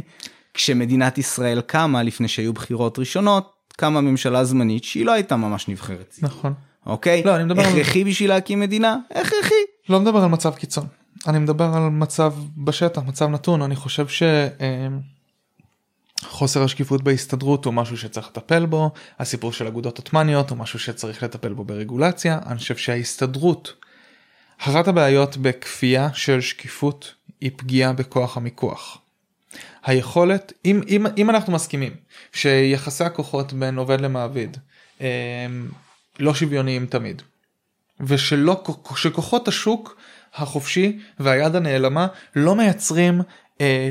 כשמדינת 0.53 1.17
ישראל 1.17 1.61
קמה 1.61 2.03
לפני 2.03 2.27
שהיו 2.27 2.53
בחירות 2.53 2.99
ראשונות 2.99 3.51
קמה 3.77 4.01
ממשלה 4.01 4.43
זמנית 4.43 4.83
שהיא 4.83 5.05
לא 5.05 5.11
הייתה 5.11 5.35
ממש 5.35 5.67
נבחרת 5.67 6.15
נכון. 6.21 6.53
אוקיי? 6.85 7.23
לא, 7.25 7.35
אני 7.35 7.43
מדבר 7.43 7.61
על- 7.61 7.67
הכרחי 7.67 8.03
בשביל 8.03 8.29
להקים 8.29 8.59
מדינה? 8.59 8.97
הכרחי. 9.11 9.55
לא 9.89 9.99
מדבר 9.99 10.19
על 10.19 10.29
מצב 10.29 10.55
קיצון. 10.55 10.85
אני 11.27 11.39
מדבר 11.39 11.71
על 11.73 11.89
מצב 11.89 12.33
בשטח 12.57 13.01
מצב 13.07 13.27
נתון. 13.29 13.61
אני 13.61 13.75
חושב 13.75 14.05
שחוסר 16.29 16.63
השקיפות 16.63 17.03
בהסתדרות 17.03 17.65
הוא 17.65 17.73
משהו 17.73 17.97
שצריך 17.97 18.27
לטפל 18.27 18.65
בו 18.65 18.91
הסיפור 19.19 19.53
של 19.53 19.67
אגודות 19.67 19.97
עות'מאניות 19.97 20.49
הוא 20.49 20.57
משהו 20.57 20.79
שצריך 20.79 21.23
לטפל 21.23 21.53
בו 21.53 21.63
ברגולציה 21.63 22.39
אני 22.45 22.57
חושב 22.57 22.77
שההסתדרות 22.77 23.73
אחת 24.57 24.87
הבעיות 24.87 25.37
בכפייה 25.37 26.09
של 26.13 26.41
שקיפות 26.41 27.13
היא 27.41 27.51
פגיעה 27.55 27.93
בכוח 27.93 28.37
המיקוח. 28.37 28.97
היכולת 29.85 30.53
אם 30.65 30.81
אם 30.87 31.05
אם 31.17 31.29
אנחנו 31.29 31.53
מסכימים 31.53 31.95
שיחסי 32.33 33.03
הכוחות 33.03 33.53
בין 33.53 33.77
עובד 33.77 34.01
למעביד 34.01 34.57
הם 34.99 35.69
לא 36.19 36.33
שוויוניים 36.33 36.85
תמיד 36.85 37.21
ושלא 37.99 38.63
שכוחות 38.95 39.47
השוק 39.47 39.97
החופשי 40.35 40.99
והיד 41.19 41.55
הנעלמה 41.55 42.07
לא 42.35 42.55
מייצרים 42.55 43.21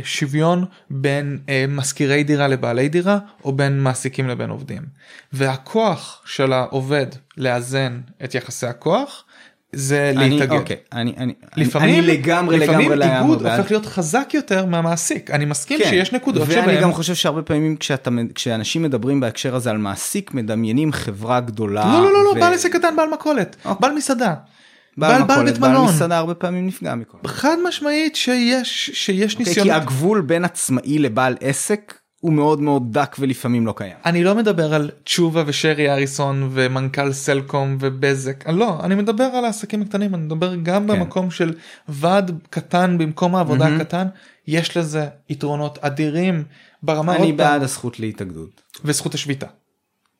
שוויון 0.04 0.64
בין 0.90 1.38
אה, 1.48 1.64
משכירי 1.68 2.24
דירה 2.24 2.48
לבעלי 2.48 2.88
דירה 2.88 3.18
או 3.44 3.52
בין 3.52 3.82
מעסיקים 3.82 4.28
לבין 4.28 4.50
עובדים 4.50 4.82
והכוח 5.32 6.22
של 6.26 6.52
העובד 6.52 7.06
לאזן 7.36 8.00
את 8.24 8.34
יחסי 8.34 8.66
הכוח 8.66 9.24
זה 9.74 10.12
אני, 10.16 10.30
להתאגד. 10.30 10.52
אוקיי, 10.52 10.76
אני, 10.92 11.14
אני, 11.18 11.34
לפעמים 11.56 12.04
אני 12.04 12.06
לגמרי 12.06 12.58
לפעמים 12.58 12.90
לגמרי 12.92 13.18
איגוד 13.18 13.42
בעד. 13.42 13.58
הופך 13.58 13.70
להיות 13.70 13.86
חזק 13.86 14.30
יותר 14.34 14.66
מהמעסיק 14.66 15.30
אני 15.30 15.44
מסכים 15.44 15.78
כן, 15.78 15.90
שיש 15.90 16.12
נקודות 16.12 16.48
ואני 16.48 16.62
שבהם 16.62 16.82
גם 16.82 16.92
חושב 16.92 17.14
שהרבה 17.14 17.42
פעמים 17.42 17.76
כשאתה, 17.76 18.10
כשאנשים 18.34 18.82
מדברים 18.82 19.20
בהקשר 19.20 19.54
הזה 19.54 19.70
על 19.70 19.78
מעסיק 19.78 20.34
מדמיינים 20.34 20.92
חברה 20.92 21.40
גדולה. 21.40 21.84
לא 21.84 22.02
לא 22.02 22.12
לא, 22.12 22.24
לא 22.24 22.30
ו- 22.30 22.40
בעל 22.40 22.54
עסק 22.54 22.72
קטן 22.72 22.96
בעל 22.96 23.08
מכולת 23.14 23.56
אוקיי. 23.64 23.80
בעל 23.80 23.96
מסעדה 23.96 24.34
בעל 24.96 25.10
בעל- 25.18 25.28
בעל 25.28 25.44
בית 25.44 25.58
בעל 25.58 25.70
מלון. 25.70 25.86
מסעדה 25.88 26.18
הרבה 26.18 26.34
פעמים 26.34 26.66
נפגע 26.66 26.94
מכל. 26.94 27.18
חד 27.26 27.56
משמעית 27.68 28.16
שיש 28.16 28.90
שיש 28.94 29.32
אוקיי, 29.34 29.46
ניסיונות 29.46 29.72
כי 29.72 29.80
הגבול 29.82 30.20
בין 30.20 30.44
עצמאי 30.44 30.98
לבעל 30.98 31.36
עסק 31.40 31.94
הוא 32.20 32.32
מאוד 32.32 32.60
מאוד 32.60 32.92
דק 32.98 33.16
ולפעמים 33.18 33.66
לא 33.66 33.74
קיים. 33.76 33.96
אני 34.06 34.24
לא 34.24 34.34
מדבר 34.34 34.74
על 34.74 34.90
תשובה 35.04 35.42
ושרי 35.46 35.90
אריסון 35.92 36.48
ומנכ"ל 36.52 37.12
סלקום 37.12 37.76
ובזק 37.80 38.48
לא 38.48 38.78
אני 38.82 38.94
מדבר 38.94 39.24
על 39.24 39.44
העסקים 39.44 39.82
הקטנים 39.82 40.14
אני 40.14 40.22
מדבר 40.24 40.54
גם 40.54 40.82
כן. 40.82 40.86
במקום 40.86 41.30
של 41.30 41.54
ועד 41.88 42.38
קטן 42.50 42.98
במקום 42.98 43.36
העבודה 43.36 43.64
מהמם. 43.64 43.80
הקטן 43.80 44.06
יש 44.46 44.76
לזה 44.76 45.06
יתרונות 45.30 45.78
אדירים 45.78 46.44
ברמה 46.82 47.16
אני 47.16 47.32
בעד 47.32 47.62
הזכות 47.62 48.00
להתאגדות. 48.00 48.62
וזכות 48.84 49.14
השביתה 49.14 49.46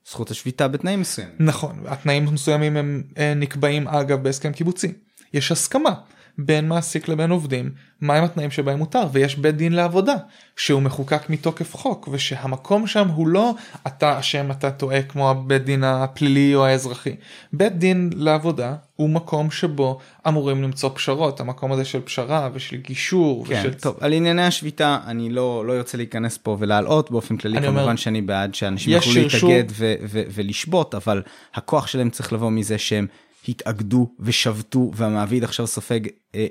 זכות 0.09 0.31
השביתה 0.31 0.69
בתנאים 0.69 1.01
מסוימים. 1.01 1.35
נכון 1.39 1.83
התנאים 1.87 2.29
המסוימים 2.29 2.77
הם 2.77 3.03
אה, 3.19 3.35
נקבעים 3.37 3.89
אגב 3.89 4.23
בהסכם 4.23 4.53
קיבוצי 4.53 4.93
יש 5.33 5.53
הסכמה 5.53 5.95
בין 6.39 6.69
מעסיק 6.69 7.09
לבין 7.09 7.31
עובדים 7.31 7.71
מהם 8.01 8.25
התנאים 8.25 8.51
שבהם 8.51 8.79
מותר 8.79 9.03
ויש 9.13 9.37
בית 9.37 9.57
דין 9.57 9.73
לעבודה 9.73 10.15
שהוא 10.57 10.83
מחוקק 10.83 11.31
מתוקף 11.31 11.77
חוק 11.77 12.09
ושהמקום 12.13 12.87
שם 12.87 13.09
הוא 13.09 13.29
לא 13.29 13.55
אתה 13.87 14.19
אשם 14.19 14.51
אתה 14.51 14.71
טועה 14.71 15.03
כמו 15.03 15.31
הבית 15.31 15.65
דין 15.65 15.85
הפלילי 15.85 16.55
או 16.55 16.67
האזרחי. 16.67 17.17
בית 17.53 17.79
דין 17.79 18.11
לעבודה 18.15 18.75
הוא 18.97 19.11
מקום 19.11 19.51
שבו 19.51 19.99
אמורים 20.29 20.63
למצוא 20.63 20.91
פשרות 20.95 21.41
המקום 21.41 21.73
הזה 21.73 21.85
של 21.85 22.01
פשרה 22.01 22.49
ושל 22.55 22.77
גישור 22.77 23.47
כן, 23.47 23.61
ושל 23.61 23.75
טוב, 23.75 23.97
על 24.01 24.13
ענייני 24.13 24.43
השביתה 24.43 24.99
אני 25.07 25.31
לא 25.31 25.67
לא 25.67 25.73
ירצה 25.73 25.97
להיכנס 25.97 26.39
פה 26.39 26.57
ולהלאות 26.61 27.11
באופן 27.11 27.37
כללי 27.37 27.63
כמובן 27.63 27.81
אומר, 27.83 27.97
שאני 27.97 28.23
בעד 28.23 28.55
שאנשים 28.55 28.93
יוכלו 28.93 29.13
להתאגד 29.15 29.65
ו- 29.71 29.95
ו- 30.03 30.23
ולשבות 30.35 30.95
אבל 30.95 31.23
הכוח 31.55 31.87
שלהם 31.87 32.11
צריך 32.11 32.33
לבוא 32.33 32.51
מזה 32.51 32.79
שהם 32.79 33.07
התאגדו 33.49 34.15
ושבתו 34.21 34.91
והמעביד 34.95 35.45
עכשיו 35.45 35.67
סופג 35.67 36.01
אה, 36.35 36.47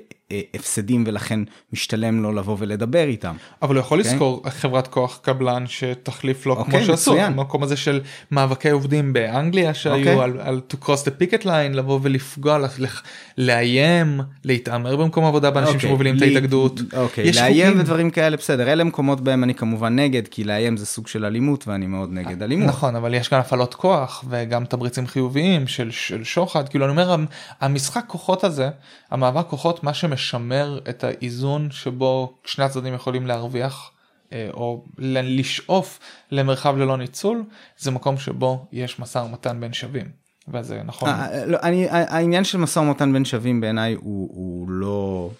הפסדים 0.54 1.04
ולכן 1.06 1.40
משתלם 1.72 2.22
לו 2.22 2.32
לבוא 2.32 2.56
ולדבר 2.58 3.04
איתם. 3.04 3.34
אבל 3.62 3.74
הוא 3.74 3.80
יכול 3.80 3.98
אוקיי. 3.98 4.12
לשכור 4.12 4.42
חברת 4.48 4.86
כוח 4.88 5.18
קבלן 5.22 5.64
שתחליף 5.66 6.46
לו 6.46 6.54
אוקיי, 6.56 6.78
כמו 6.78 6.86
שעשו 6.86 7.10
מצוין. 7.12 7.32
המקום 7.32 7.62
הזה 7.62 7.76
של 7.76 8.00
מאבקי 8.30 8.70
עובדים 8.70 9.12
באנגליה 9.12 9.74
שהיו 9.74 9.96
אוקיי. 9.98 10.20
על, 10.22 10.40
על 10.40 10.60
to 10.72 10.84
cross 10.84 10.98
the 11.06 11.22
picket 11.22 11.44
line 11.44 11.48
לבוא 11.76 11.98
ולפגוע 12.02 12.58
לח- 12.58 13.02
לאיים 13.38 14.20
להתעמר 14.44 14.96
במקום 14.96 15.24
עבודה 15.24 15.50
באנשים 15.50 15.74
אוקיי, 15.74 15.88
שמובילים 15.88 16.16
את 16.16 16.20
לי- 16.20 16.26
ההתאגדות. 16.28 16.80
אוקיי, 16.96 17.24
יש 17.28 17.36
לאיים 17.36 17.66
חוקים- 17.66 17.80
ודברים 17.80 18.10
כאלה 18.10 18.36
בסדר 18.36 18.72
אלה 18.72 18.84
מקומות 18.84 19.20
בהם 19.20 19.44
אני 19.44 19.54
כמובן 19.54 19.96
נגד 19.96 20.28
כי 20.28 20.44
לאיים 20.44 20.76
זה 20.76 20.86
סוג 20.86 21.06
של 21.06 21.24
אלימות 21.24 21.68
ואני 21.68 21.86
מאוד 21.86 22.08
נגד 22.12 22.42
אלימות. 22.42 22.68
נכון 22.68 22.96
אבל 22.96 23.14
יש 23.14 23.28
כאן 23.28 23.38
הפעלות 23.38 23.74
כוח 23.74 24.24
וגם 24.28 24.64
תמריצים 24.64 25.06
חיוביים 25.06 25.66
של, 25.66 25.90
של 25.90 26.24
שוחד 26.24 26.68
כאילו 26.68 26.84
אני 26.84 26.90
אומר 26.90 27.12
המ- 27.12 27.26
המשחק 27.60 28.04
כוחות 28.06 28.44
הזה 28.44 28.68
המאבק 29.10 29.46
כוחות 29.48 29.84
מה 29.84 29.94
שמשמר 30.16 30.80
את 30.88 31.04
האיזון 31.04 31.70
שבו 31.70 32.38
שני 32.44 32.64
הצדדים 32.64 32.94
יכולים 32.94 33.26
להרוויח 33.26 33.90
אה, 34.32 34.48
או 34.52 34.84
לשאוף 34.98 35.98
למרחב 36.30 36.76
ללא 36.76 36.96
ניצול 36.96 37.44
זה 37.78 37.90
מקום 37.90 38.18
שבו 38.18 38.66
יש 38.72 38.98
משא 38.98 39.18
ומתן 39.18 39.60
בין 39.60 39.72
שווים. 39.72 40.24
וזה 40.48 40.82
נכון. 40.84 41.08
אה, 41.08 41.46
לא, 41.46 41.58
אני, 41.62 41.86
העניין 41.90 42.44
של 42.44 42.58
משא 42.58 42.78
ומתן 42.78 43.12
בין 43.12 43.24
שווים 43.24 43.60
בעיניי 43.60 43.94
הוא, 43.94 44.30
הוא 44.34 44.70
לא 44.70 45.30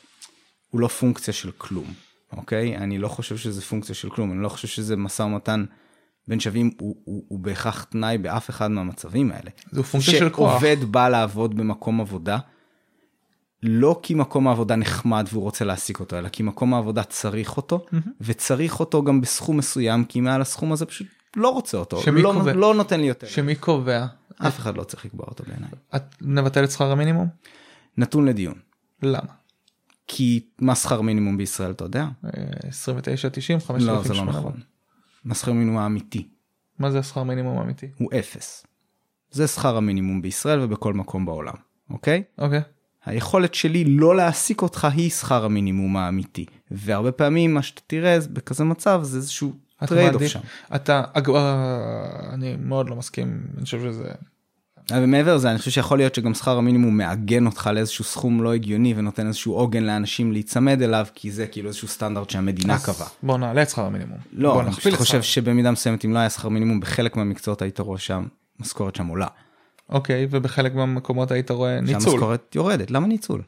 הוא 0.70 0.80
לא 0.80 0.88
פונקציה 0.88 1.34
של 1.34 1.50
כלום 1.58 1.92
אוקיי 2.36 2.76
אני 2.76 2.98
לא 2.98 3.08
חושב 3.08 3.36
שזה 3.36 3.62
פונקציה 3.62 3.94
של 3.94 4.10
כלום 4.10 4.32
אני 4.32 4.42
לא 4.42 4.48
חושב 4.48 4.68
שזה 4.68 4.96
משא 4.96 5.22
ומתן 5.22 5.64
בין 6.28 6.40
שווים 6.40 6.70
הוא, 6.80 6.96
הוא, 7.04 7.24
הוא 7.28 7.38
בהכרח 7.38 7.84
תנאי 7.84 8.18
באף 8.18 8.50
אחד 8.50 8.70
מהמצבים 8.70 9.30
האלה. 9.30 9.50
זו 9.72 9.82
פונקציה 9.82 10.18
של 10.18 10.30
כוח. 10.30 10.50
שעובד 10.50 10.84
בא 10.84 11.08
לעבוד 11.08 11.56
במקום 11.56 12.00
עבודה. 12.00 12.38
לא 13.66 14.00
כי 14.02 14.14
מקום 14.14 14.48
העבודה 14.48 14.76
נחמד 14.76 15.26
והוא 15.32 15.42
רוצה 15.42 15.64
להעסיק 15.64 16.00
אותו 16.00 16.18
אלא 16.18 16.28
כי 16.28 16.42
מקום 16.42 16.74
העבודה 16.74 17.04
צריך 17.04 17.56
אותו 17.56 17.86
וצריך 18.20 18.80
אותו 18.80 19.02
גם 19.02 19.20
בסכום 19.20 19.56
מסוים 19.56 20.04
כי 20.04 20.20
מעל 20.20 20.40
הסכום 20.40 20.72
הזה 20.72 20.86
פשוט 20.86 21.06
לא 21.36 21.48
רוצה 21.48 21.78
אותו 21.78 22.00
לא, 22.12 22.32
קובע? 22.32 22.52
לא 22.52 22.74
נותן 22.74 23.00
לי 23.00 23.06
יותר 23.06 23.26
שמי 23.26 23.54
קובע? 23.54 24.06
אף 24.36 24.58
אחד 24.58 24.76
לא 24.76 24.84
צריך 24.84 25.04
לקבוע 25.04 25.26
אותו 25.28 25.44
בעיניי 25.44 25.68
את 25.96 26.02
נבטל 26.20 26.64
את 26.64 26.70
שכר 26.70 26.92
המינימום? 26.92 27.28
נתון 27.96 28.24
לדיון 28.24 28.58
למה? 29.02 29.32
כי 30.06 30.46
מה 30.58 30.74
שכר 30.74 31.00
מינימום 31.00 31.36
בישראל 31.36 31.70
אתה 31.70 31.84
יודע? 31.84 32.08
אה, 32.24 32.30
29 32.68 33.28
90 33.32 33.58
לא 33.58 33.76
זה 33.78 33.86
לא 33.86 33.98
5,800. 33.98 34.34
נכון. 34.34 34.60
מה 35.24 35.34
שכר 35.34 35.52
מינימום 35.52 35.78
האמיתי 35.78 36.28
מה 36.78 36.90
זה 36.90 36.98
השכר 36.98 37.22
מינימום 37.22 37.58
האמיתי? 37.58 37.88
הוא 37.98 38.10
אפס. 38.18 38.66
זה 39.30 39.46
שכר 39.46 39.76
המינימום 39.76 40.22
בישראל 40.22 40.60
ובכל 40.60 40.94
מקום 40.94 41.26
בעולם 41.26 41.54
אוקיי? 41.90 42.22
אוקיי. 42.38 42.62
היכולת 43.06 43.54
שלי 43.54 43.84
לא 43.84 44.16
להעסיק 44.16 44.62
אותך 44.62 44.88
היא 44.94 45.10
שכר 45.10 45.44
המינימום 45.44 45.96
האמיתי 45.96 46.44
והרבה 46.70 47.12
פעמים 47.12 47.54
מה 47.54 47.62
שאתה 47.62 47.80
תראה 47.86 48.20
זה 48.20 48.28
בכזה 48.28 48.64
מצב 48.64 49.00
זה 49.02 49.16
איזשהו 49.16 49.52
trade-off 49.86 50.26
שם. 50.26 50.40
אתה 50.74 51.02
אה, 51.16 52.32
אני 52.32 52.56
מאוד 52.58 52.88
לא 52.88 52.96
מסכים 52.96 53.40
אני 53.56 53.64
חושב 53.64 53.80
שזה 53.80 54.08
אבל 54.90 55.06
מעבר 55.06 55.34
לזה 55.34 55.50
אני 55.50 55.58
חושב 55.58 55.70
שיכול 55.70 55.98
להיות 55.98 56.14
שגם 56.14 56.34
שכר 56.34 56.58
המינימום 56.58 56.96
מעגן 56.96 57.46
אותך 57.46 57.70
לאיזשהו 57.74 58.04
סכום 58.04 58.42
לא 58.42 58.54
הגיוני 58.54 58.94
ונותן 58.96 59.26
איזשהו 59.26 59.54
עוגן 59.54 59.82
לאנשים 59.82 60.32
להיצמד 60.32 60.82
אליו 60.82 61.06
כי 61.14 61.30
זה 61.30 61.46
כאילו 61.46 61.68
איזשהו 61.68 61.88
סטנדרט 61.88 62.30
שהמדינה 62.30 62.78
קבעה. 62.78 63.08
בוא 63.22 63.38
נעלה 63.38 63.62
את 63.62 63.70
שכר 63.70 63.84
המינימום. 63.84 64.18
לא, 64.32 64.62
אני 64.62 64.96
חושב 64.96 65.22
שבמידה 65.22 65.70
מסוימת 65.70 66.04
אם 66.04 66.12
לא 66.12 66.18
היה 66.18 66.30
שכר 66.30 66.48
מינימום 66.48 66.80
בחלק 66.80 67.16
מהמקצועות 67.16 67.62
היית 67.62 67.80
רואה 67.80 67.98
שהמשכורת 67.98 68.96
שם 68.96 69.06
עולה. 69.06 69.26
אוקיי 69.88 70.26
ובחלק 70.30 70.74
מהמקומות 70.74 71.30
היית 71.30 71.50
רואה 71.50 71.80
ניצול. 71.80 72.00
שהמשכורת 72.00 72.54
יורדת 72.54 72.90
למה 72.90 73.06
ניצול? 73.06 73.42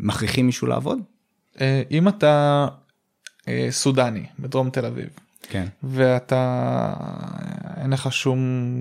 מכריחים 0.00 0.46
מישהו 0.46 0.66
לעבוד? 0.66 0.98
אה, 1.60 1.82
אם 1.90 2.08
אתה 2.08 2.66
אה, 3.48 3.68
סודני 3.70 4.26
בדרום 4.38 4.70
תל 4.70 4.86
אביב 4.86 5.08
כן. 5.48 5.66
ואתה 5.82 6.92
אין 7.80 7.90
לך 7.92 8.12
שום 8.12 8.38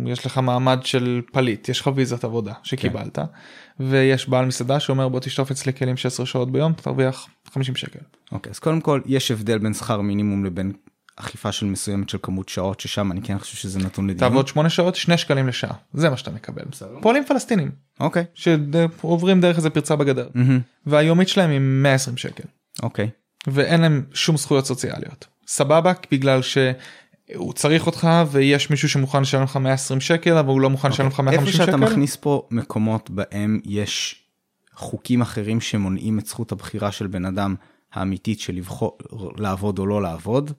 יש 0.08 0.26
לך 0.26 0.38
מעמד 0.38 0.80
של 0.84 1.22
פליט 1.32 1.70
יש 1.70 1.82
לך 1.82 1.90
ויזת 1.96 2.24
עבודה 2.24 2.54
שקיבלת 2.64 3.20
ויש 3.80 4.30
בעל 4.30 4.46
מסעדה 4.46 4.80
שאומר 4.80 5.10
בוא 5.10 5.20
תשטוף 5.20 5.52
אצלי 5.52 5.74
כלים 5.74 5.98
16 5.98 6.26
שעות 6.26 6.52
ביום 6.52 6.74
תרוויח 6.74 7.28
50 7.54 7.76
שקל. 7.76 8.00
אוקיי 8.32 8.50
אז 8.50 8.60
קודם 8.60 8.82
כל 8.82 9.02
יש 9.06 9.32
הבדל 9.32 9.58
בין 9.58 9.74
שכר 9.74 10.02
מינימום 10.02 10.46
לבין 10.46 10.72
אכיפה 11.16 11.52
של 11.52 11.66
מסוימת 11.66 12.10
של 12.10 12.18
כמות 12.22 12.50
שעות 12.50 12.80
ששם 12.80 13.12
אני 13.12 13.22
כן 13.22 13.40
חושב 13.40 13.58
שזה 13.58 13.80
נתון 13.80 14.08
לדיון. 14.10 14.30
תעבוד 14.30 14.48
8 14.48 14.70
שעות 14.70 14.96
2 14.96 15.18
שקלים 15.18 15.48
לשעה 15.48 15.74
זה 15.94 16.10
מה 16.10 16.18
שאתה 16.18 16.32
מקבל. 16.32 16.64
פועלים 17.02 17.24
פלסטינים 17.26 17.72
אוקיי. 18.00 18.26
שעוברים 18.34 19.42
דרך 19.42 19.58
איזה 19.58 19.70
פרצה 19.70 19.96
בגדר 19.96 20.28
מהמם. 20.34 20.60
והיומית 20.86 21.28
שלהם 21.28 21.50
היא 21.50 21.60
120 21.60 22.18
שקל 22.18 22.44
אוקיי. 22.84 23.10
ואין 23.48 23.82
להם 23.82 24.04
שום 24.14 24.38
זכויות 24.38 24.66
סוציאליות. 24.66 25.28
סבבה 25.48 25.94
בגלל 26.12 26.42
שהוא 26.42 27.54
צריך 27.54 27.86
אותך 27.86 28.08
ויש 28.32 28.70
מישהו 28.70 28.90
שמוכן 28.90 29.22
לשלם 29.22 29.44
לך 29.44 29.58
120 29.58 30.02
שקל 30.02 30.38
אבל 30.38 30.50
הוא 30.50 30.62
לא 30.62 30.70
מוכן 30.70 30.90
לשלם 30.90 31.08
לך 31.08 31.20
150 31.20 31.28
אוקיי. 31.28 31.48
איפה 31.48 31.64
שקל. 31.64 31.66
שאתה 31.66 31.92
מכניס 31.92 32.16
פה 32.16 32.48
מקומות 32.52 33.10
בהם 33.10 33.60
יש 33.66 34.24
חוקים 34.74 35.22
אחרים 35.22 35.62
שמונעים 35.62 36.20
את 36.20 36.26
זכות 36.26 36.52
הבחירה 36.52 36.92
של 36.92 37.08
בן 37.08 37.26
אדם 37.26 37.56
האמיתית 37.94 38.40
של 38.40 38.56
לבחור 38.56 38.98
לעבוד 39.38 39.80
או 39.80 39.86
לא 39.86 40.02
לעבוד. 40.02 40.52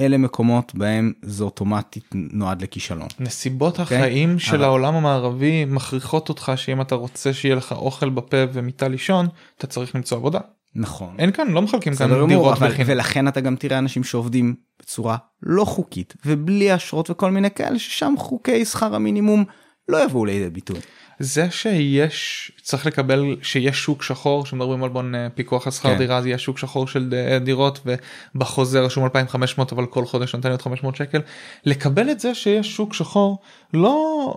אלה 0.00 0.18
מקומות 0.18 0.74
בהם 0.74 1.12
זה 1.22 1.44
אוטומטית 1.44 2.04
נועד 2.14 2.62
לכישלון. 2.62 3.08
נסיבות 3.20 3.80
אוקיי? 3.80 3.98
החיים 3.98 4.38
של 4.38 4.54
אבל- 4.56 4.64
העולם 4.64 4.94
המערבי 4.94 5.64
מכריחות 5.64 6.28
אותך 6.28 6.52
שאם 6.56 6.80
אתה 6.80 6.94
רוצה 6.94 7.32
שיהיה 7.32 7.54
לך 7.54 7.72
אוכל 7.72 8.08
בפה 8.08 8.36
ומיטה 8.52 8.88
לישון 8.88 9.26
אתה 9.58 9.66
צריך 9.66 9.94
למצוא 9.94 10.18
עבודה. 10.18 10.38
נכון. 10.76 11.14
אין 11.18 11.32
כאן 11.32 11.48
לא 11.48 11.62
מחלקים 11.62 11.94
כאן 11.94 12.26
דירות 12.28 12.56
אבל 12.58 12.68
בחינם. 12.68 12.88
ולכן 12.90 13.28
אתה 13.28 13.40
גם 13.40 13.56
תראה 13.56 13.78
אנשים 13.78 14.04
שעובדים 14.04 14.54
בצורה 14.82 15.16
לא 15.42 15.64
חוקית 15.64 16.14
ובלי 16.26 16.74
אשרות 16.74 17.10
וכל 17.10 17.30
מיני 17.30 17.50
כאלה 17.50 17.78
ששם 17.78 18.14
חוקי 18.18 18.64
שכר 18.64 18.94
המינימום 18.94 19.44
לא 19.88 20.04
יבואו 20.04 20.24
לידי 20.24 20.50
ביטוי. 20.50 20.76
זה 21.18 21.50
שיש 21.50 22.52
צריך 22.62 22.86
לקבל 22.86 23.36
שיש 23.42 23.78
שוק 23.78 24.02
שחור 24.02 24.46
שמדברים 24.46 24.84
על 24.84 24.90
בון 24.90 25.14
אה, 25.14 25.28
פיקוח 25.34 25.66
על 25.66 25.72
שכר 25.72 25.88
כן. 25.88 25.98
דירה 25.98 26.22
זה 26.22 26.28
יהיה 26.28 26.38
שוק 26.38 26.58
שחור 26.58 26.86
של 26.86 27.10
ד- 27.10 27.44
דירות 27.44 27.86
ובחוזה 28.34 28.80
רשום 28.80 29.04
2500 29.04 29.72
אבל 29.72 29.86
כל 29.86 30.06
חודש 30.06 30.34
נותן 30.34 30.48
לי 30.48 30.52
עוד 30.52 30.62
500 30.62 30.96
שקל 30.96 31.20
לקבל 31.64 32.10
את 32.10 32.20
זה 32.20 32.34
שיש 32.34 32.76
שוק 32.76 32.94
שחור 32.94 33.38
לא 33.74 33.94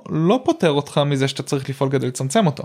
לא 0.09 0.39
פותר 0.45 0.69
אותך 0.71 1.01
מזה 1.05 1.27
שאתה 1.27 1.43
צריך 1.43 1.69
לפעול 1.69 1.91
כדי 1.91 2.07
לצמצם 2.07 2.45
אותו. 2.45 2.63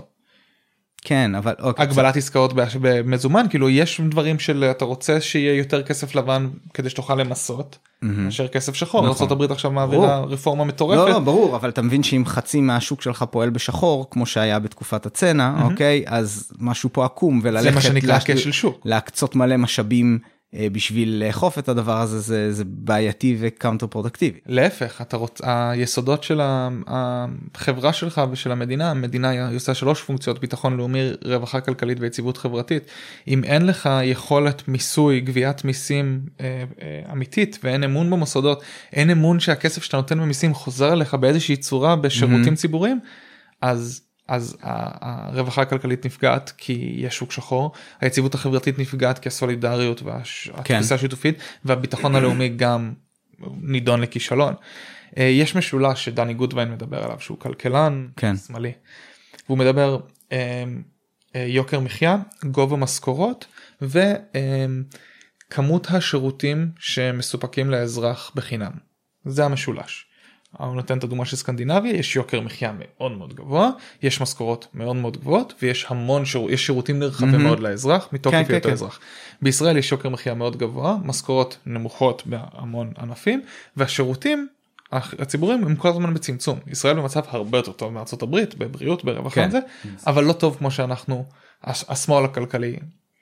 כן 1.03 1.35
אבל 1.35 1.53
אוקיי, 1.59 1.83
הגבלת 1.83 2.17
עסקאות 2.17 2.53
במזומן 2.55 3.45
כאילו 3.49 3.69
יש 3.69 4.01
דברים 4.09 4.39
של 4.39 4.63
אתה 4.71 4.85
רוצה 4.85 5.21
שיהיה 5.21 5.53
יותר 5.53 5.83
כסף 5.83 6.15
לבן 6.15 6.49
כדי 6.73 6.89
שתוכל 6.89 7.15
למסות. 7.15 7.77
מאשר 8.01 8.47
כסף 8.47 8.75
שחור 8.75 9.07
נכון. 9.07 9.27
ארה"ב 9.27 9.51
עכשיו 9.51 9.71
מעבירה. 9.71 10.19
רפורמה 10.19 10.63
לא, 10.63 10.67
מטורפת. 10.67 11.09
לא, 11.09 11.19
ברור, 11.19 11.55
אבל 11.55 11.69
אתה 11.69 11.81
מבין 11.81 12.03
שאם 12.03 12.23
חצי 12.25 12.61
מהשוק 12.61 13.01
שלך 13.01 13.25
פועל 13.31 13.49
בשחור, 13.49 14.07
כמו 14.11 14.25
שהיה 14.25 14.59
בתקופת 14.59 15.05
הצנע, 15.05 15.53
אוקיי? 15.63 16.03
אז 16.07 16.51
משהו 16.59 16.89
פה 16.93 17.05
עקום, 17.05 17.39
וללכת... 17.43 17.63
זה 17.63 17.71
מה 17.71 17.81
שנקרא 17.81 18.19
כשל 18.25 18.51
שוק. 18.51 18.81
להקצות 18.85 19.35
מלא 19.35 19.57
משאבים 19.57 20.19
בשביל 20.71 21.23
לאכוף 21.25 21.59
את 21.59 21.69
הדבר 21.69 22.01
הזה 22.01 22.19
זה, 22.19 22.53
זה 22.53 22.63
בעייתי 22.65 23.37
ו 23.39 23.45
counter 23.45 23.87
פרודקטיבי. 23.87 24.39
להפך 24.45 25.01
אתה 25.01 25.17
רוצה 25.17 25.69
היסודות 25.69 26.23
של 26.23 26.41
החברה 26.87 27.93
שלך 27.93 28.21
ושל 28.31 28.51
המדינה 28.51 28.91
המדינה 28.91 29.29
היא 29.29 29.55
עושה 29.55 29.73
שלוש 29.73 30.01
פונקציות 30.01 30.39
ביטחון 30.39 30.77
לאומי 30.77 31.11
רווחה 31.25 31.61
כלכלית 31.61 31.97
ויציבות 31.99 32.37
חברתית 32.37 32.83
אם 33.27 33.43
אין 33.43 33.65
לך 33.65 33.89
יכולת 34.03 34.67
מיסוי 34.67 35.19
גביית 35.19 35.65
מיסים 35.65 36.21
אה, 36.41 36.63
אה, 36.81 37.11
אמיתית 37.11 37.59
ואין 37.63 37.83
אמון 37.83 38.09
במוסדות 38.09 38.63
אין 38.93 39.09
אמון 39.09 39.39
שהכסף 39.39 39.83
שאתה 39.83 39.97
נותן 39.97 40.19
במיסים 40.19 40.53
חוזר 40.53 40.93
אליך 40.93 41.13
באיזושהי 41.13 41.57
צורה 41.57 41.95
בשירותים 41.95 42.55
ציבוריים 42.55 42.99
אז. 43.61 44.12
אז 44.27 44.57
הרווחה 44.61 45.61
הכלכלית 45.61 46.05
נפגעת 46.05 46.53
כי 46.57 46.93
יש 46.97 47.15
שוק 47.15 47.31
שחור, 47.31 47.71
היציבות 48.01 48.35
החברתית 48.35 48.79
נפגעת 48.79 49.19
כי 49.19 49.27
הסולידריות 49.27 50.01
והתפיסה 50.01 50.95
השיתופית 50.95 51.37
והביטחון 51.65 52.15
הלאומי 52.15 52.49
גם 52.49 52.93
נידון 53.61 54.01
לכישלון. 54.01 54.53
אה, 55.17 55.23
יש 55.23 55.55
משולש 55.55 56.05
שדני 56.05 56.33
גודווין 56.33 56.71
מדבר 56.71 57.03
עליו 57.03 57.19
שהוא 57.19 57.39
כלכלן 57.39 58.07
כן. 58.17 58.37
שמאלי. 58.37 58.71
והוא 59.47 59.57
מדבר 59.57 59.99
אה, 60.31 60.63
אה, 61.35 61.45
יוקר 61.47 61.79
מחיה, 61.79 62.17
גובה 62.45 62.77
משכורות 62.77 63.45
וכמות 63.81 65.87
השירותים 65.89 66.71
שמסופקים 66.79 67.69
לאזרח 67.69 68.31
בחינם. 68.35 68.71
זה 69.25 69.45
המשולש. 69.45 70.05
הוא 70.57 70.75
נותן 70.75 70.97
את 70.97 71.03
הדוגמה 71.03 71.25
של 71.25 71.35
סקנדינביה 71.35 71.91
יש 71.95 72.15
יוקר 72.15 72.41
מחיה 72.41 72.71
מאוד 72.79 73.11
מאוד 73.17 73.33
גבוה 73.33 73.69
יש 74.03 74.21
משכורות 74.21 74.67
מאוד 74.73 74.95
מאוד 74.95 75.17
גבוהות 75.17 75.53
ויש 75.61 75.85
המון 75.89 76.25
שיר... 76.25 76.41
יש 76.49 76.65
שירותים 76.65 76.99
נרחבים 76.99 77.31
מהמם. 77.31 77.43
מאוד 77.43 77.59
לאזרח 77.59 78.09
מתוקף 78.11 78.35
כן, 78.37 78.43
כן, 78.43 78.53
היותו 78.53 78.67
כן. 78.69 78.73
אזרח. 78.73 78.99
בישראל 79.41 79.77
יש 79.77 79.91
יוקר 79.91 80.09
מחיה 80.09 80.33
מאוד 80.33 80.57
גבוה 80.57 80.97
משכורות 81.03 81.57
נמוכות 81.65 82.23
בהמון 82.25 82.91
ענפים 82.99 83.41
והשירותים 83.77 84.47
הציבוריים 84.91 85.63
הם 85.63 85.75
כל 85.75 85.89
הזמן 85.89 86.13
בצמצום 86.13 86.59
ישראל 86.67 86.95
במצב 86.95 87.21
הרבה 87.27 87.57
יותר 87.57 87.71
טוב 87.71 87.93
מארצות 87.93 88.21
הברית 88.21 88.55
בבריאות 88.55 89.03
ברווחה 89.05 89.35
כן. 89.35 89.47
וזה 89.47 89.59
אבל 90.07 90.23
לא 90.23 90.33
טוב 90.33 90.55
כמו 90.57 90.71
שאנחנו 90.71 91.25
הש- 91.63 91.85
השמאל 91.89 92.25
הכלכלי 92.25 92.75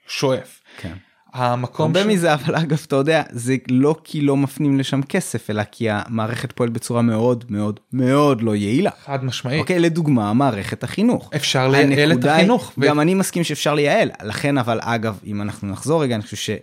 שואף. 0.06 0.60
כן. 0.80 0.92
המקום 1.34 1.86
הרבה 1.86 2.02
ש- 2.02 2.06
מזה 2.06 2.34
אבל 2.34 2.54
אגב 2.54 2.82
אתה 2.86 2.96
יודע 2.96 3.22
זה 3.30 3.56
לא 3.70 3.96
כי 4.04 4.20
לא 4.20 4.36
מפנים 4.36 4.78
לשם 4.78 5.02
כסף 5.02 5.50
אלא 5.50 5.62
כי 5.72 5.86
המערכת 5.90 6.52
פועלת 6.52 6.72
בצורה 6.72 7.02
מאוד 7.02 7.44
מאוד 7.48 7.80
מאוד 7.92 8.42
לא 8.42 8.56
יעילה. 8.56 8.90
חד 9.04 9.24
משמעית 9.24 9.60
אוקיי 9.60 9.78
לדוגמה 9.80 10.32
מערכת 10.32 10.84
החינוך. 10.84 11.30
אפשר 11.36 11.68
לייעל 11.68 12.12
את 12.12 12.24
החינוך. 12.24 12.72
ו- 12.78 12.80
גם 12.86 13.00
אני 13.00 13.14
מסכים 13.14 13.44
שאפשר 13.44 13.74
לייעל 13.74 14.10
לכן 14.24 14.58
אבל 14.58 14.78
אגב 14.82 15.18
אם 15.26 15.42
אנחנו 15.42 15.68
נחזור 15.68 16.02
רגע 16.02 16.14
אני 16.14 16.22
חושב 16.22 16.56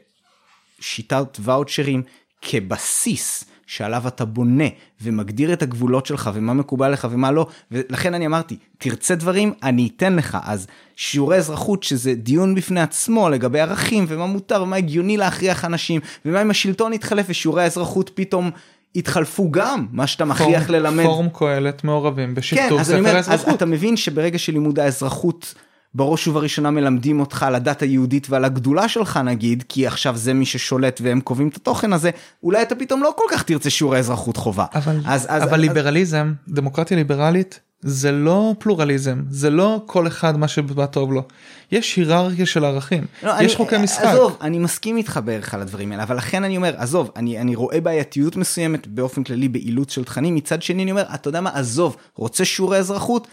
ששיטת 0.80 1.38
ואוצ'רים 1.40 2.02
כבסיס 2.42 3.44
שעליו 3.70 4.08
אתה 4.08 4.26
בונה 4.26 4.68
ומגדיר 5.02 5.54
את 5.54 5.62
הגבולות 5.62 6.06
שלך 6.06 6.30
ומה 6.34 6.54
מקובל 6.54 6.92
לך 6.92 7.08
ומה 7.12 7.32
לא 7.32 7.48
ולכן 7.72 8.14
אני 8.14 8.26
אמרתי 8.26 8.58
תרצה 8.78 9.16
דברים 9.16 9.54
אני 9.64 9.90
אתן 9.96 10.16
לך 10.16 10.38
אז 10.44 10.68
שיעורי 10.96 11.38
אזרחות 11.38 11.84
שזה 11.84 12.14
דיון 12.14 12.56
בפני 12.56 12.82
עצמו 12.82 13.30
לגבי 13.30 13.60
ערכים 13.60 14.06
ומה 14.08 14.26
מותר 14.26 14.64
ומה 14.64 14.76
הגיוני 14.76 15.18
להכריח 15.18 15.66
אנשים 15.66 16.02
ומה 16.26 16.42
אם 16.42 16.52
השלטון 16.52 16.94
יתחלף 16.94 17.26
ושיעורי 17.30 17.64
האזרחות 17.64 18.12
פתאום 18.14 18.52
יתחלפו 18.96 19.52
גם 19.52 19.86
מה 19.92 20.08
שאתה 20.08 20.26
מכריח 20.26 20.70
ללמד 20.70 21.04
פורום 21.04 21.30
קהלת 21.34 21.84
מעורבים 21.84 22.36
כן, 22.70 22.70
אז 22.80 22.92
אני 22.92 23.00
ספר 23.00 23.10
אומר, 23.10 23.20
אז 23.20 23.30
האזרחות. 23.30 23.56
אתה 23.56 23.66
מבין 23.66 23.98
שברגע 23.98 24.38
שלימוד 24.38 24.80
האזרחות 24.80 25.54
בראש 25.94 26.28
ובראשונה 26.28 26.72
מלמדים 26.72 27.20
אותך 27.20 27.44
על 27.44 27.56
הדת 27.56 27.82
היהודית 27.82 28.28
ועל 28.30 28.46
הגדולה 28.46 28.90
שלך 28.90 29.18
נגיד, 29.18 29.64
כי 29.70 29.88
עכשיו 29.88 30.16
זה 30.18 30.34
מי 30.34 30.46
ששולט 30.46 31.02
והם 31.04 31.22
קובעים 31.22 31.48
את 31.48 31.56
התוכן 31.56 31.94
הזה, 31.94 32.10
אולי 32.44 32.62
אתה 32.62 32.76
פתאום 32.76 33.04
לא 33.04 33.14
כל 33.18 33.24
כך 33.32 33.44
תרצה 33.44 33.70
שיעורי 33.70 34.00
אזרחות 34.00 34.38
חובה. 34.38 34.66
אבל, 34.76 34.96
אז, 35.06 35.26
אז, 35.30 35.44
אבל 35.44 35.54
אז, 35.54 35.60
ליברליזם, 35.60 36.34
דמוקרטיה 36.48 36.98
ליברלית, 36.98 37.60
זה 37.82 38.12
לא 38.12 38.54
פלורליזם, 38.60 39.22
זה 39.30 39.50
לא 39.50 39.82
כל 39.86 40.08
אחד 40.08 40.38
מה 40.38 40.48
שבא 40.48 40.86
טוב 40.86 41.14
לו. 41.14 41.24
יש 41.72 41.96
היררכיה 41.96 42.46
של 42.46 42.66
ערכים, 42.66 43.04
לא, 43.24 43.30
יש 43.32 43.38
אני- 43.40 43.56
חוקי 43.56 43.78
משחק. 43.78 44.06
עזוב, 44.06 44.38
אני 44.42 44.60
מסכים 44.60 44.98
איתך 44.98 45.20
בערך 45.26 45.54
על 45.54 45.62
הדברים 45.62 45.92
האלה, 45.92 46.04
אבל 46.04 46.18
לכן 46.18 46.44
אני 46.44 46.58
אומר, 46.58 46.74
עזוב, 46.78 47.12
אני, 47.16 47.40
אני 47.40 47.56
רואה 47.56 47.82
בעייתיות 47.82 48.36
מסוימת 48.36 48.88
באופן 48.88 49.24
כללי 49.24 49.48
באילוץ 49.48 49.92
של 49.92 50.04
תכנים, 50.04 50.36
מצד 50.36 50.62
שני 50.62 50.84
אני 50.84 50.92
אומר, 50.92 51.04
אתה 51.14 51.28
יודע 51.30 51.42
מה, 51.42 51.50
עזוב, 51.54 51.96
רוצה 52.16 52.46
שיעורי 52.46 52.78
אזרחות? 52.78 53.28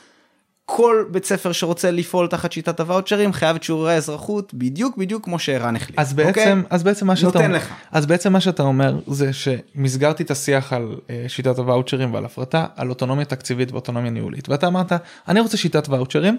כל 0.68 1.04
בית 1.10 1.24
ספר 1.24 1.52
שרוצה 1.52 1.90
לפעול 1.90 2.26
תחת 2.28 2.52
שיטת 2.52 2.80
הוואוצ'רים 2.80 3.32
חייב 3.32 3.56
את 3.56 3.62
שיעורי 3.62 3.94
האזרחות 3.94 4.54
בדיוק 4.54 4.96
בדיוק 4.96 5.24
כמו 5.24 5.38
שערן 5.38 5.76
החליט. 5.76 5.98
אז 5.98 6.12
בעצם, 6.12 6.28
אוקיי? 6.28 6.54
אז 6.70 6.82
בעצם 6.82 7.06
מה 7.06 7.16
שאתה 7.16 7.38
נותן 7.38 7.52
לך. 7.52 7.72
אז 7.92 8.06
בעצם 8.06 8.32
מה 8.32 8.40
שאתה 8.40 8.62
אומר 8.62 8.98
זה 9.06 9.32
שמסגרתי 9.32 10.22
את 10.22 10.30
השיח 10.30 10.72
על 10.72 10.96
אה, 11.10 11.24
שיטת 11.28 11.58
הוואוצ'רים 11.58 12.14
ועל 12.14 12.24
הפרטה 12.24 12.66
על 12.76 12.88
אוטונומיה 12.88 13.24
תקציבית 13.24 13.72
ואוטונומיה 13.72 14.10
ניהולית 14.10 14.48
ואתה 14.48 14.66
אמרת 14.66 14.92
אני 15.28 15.40
רוצה 15.40 15.56
שיטת 15.56 15.88
ואוצ'רים 15.88 16.38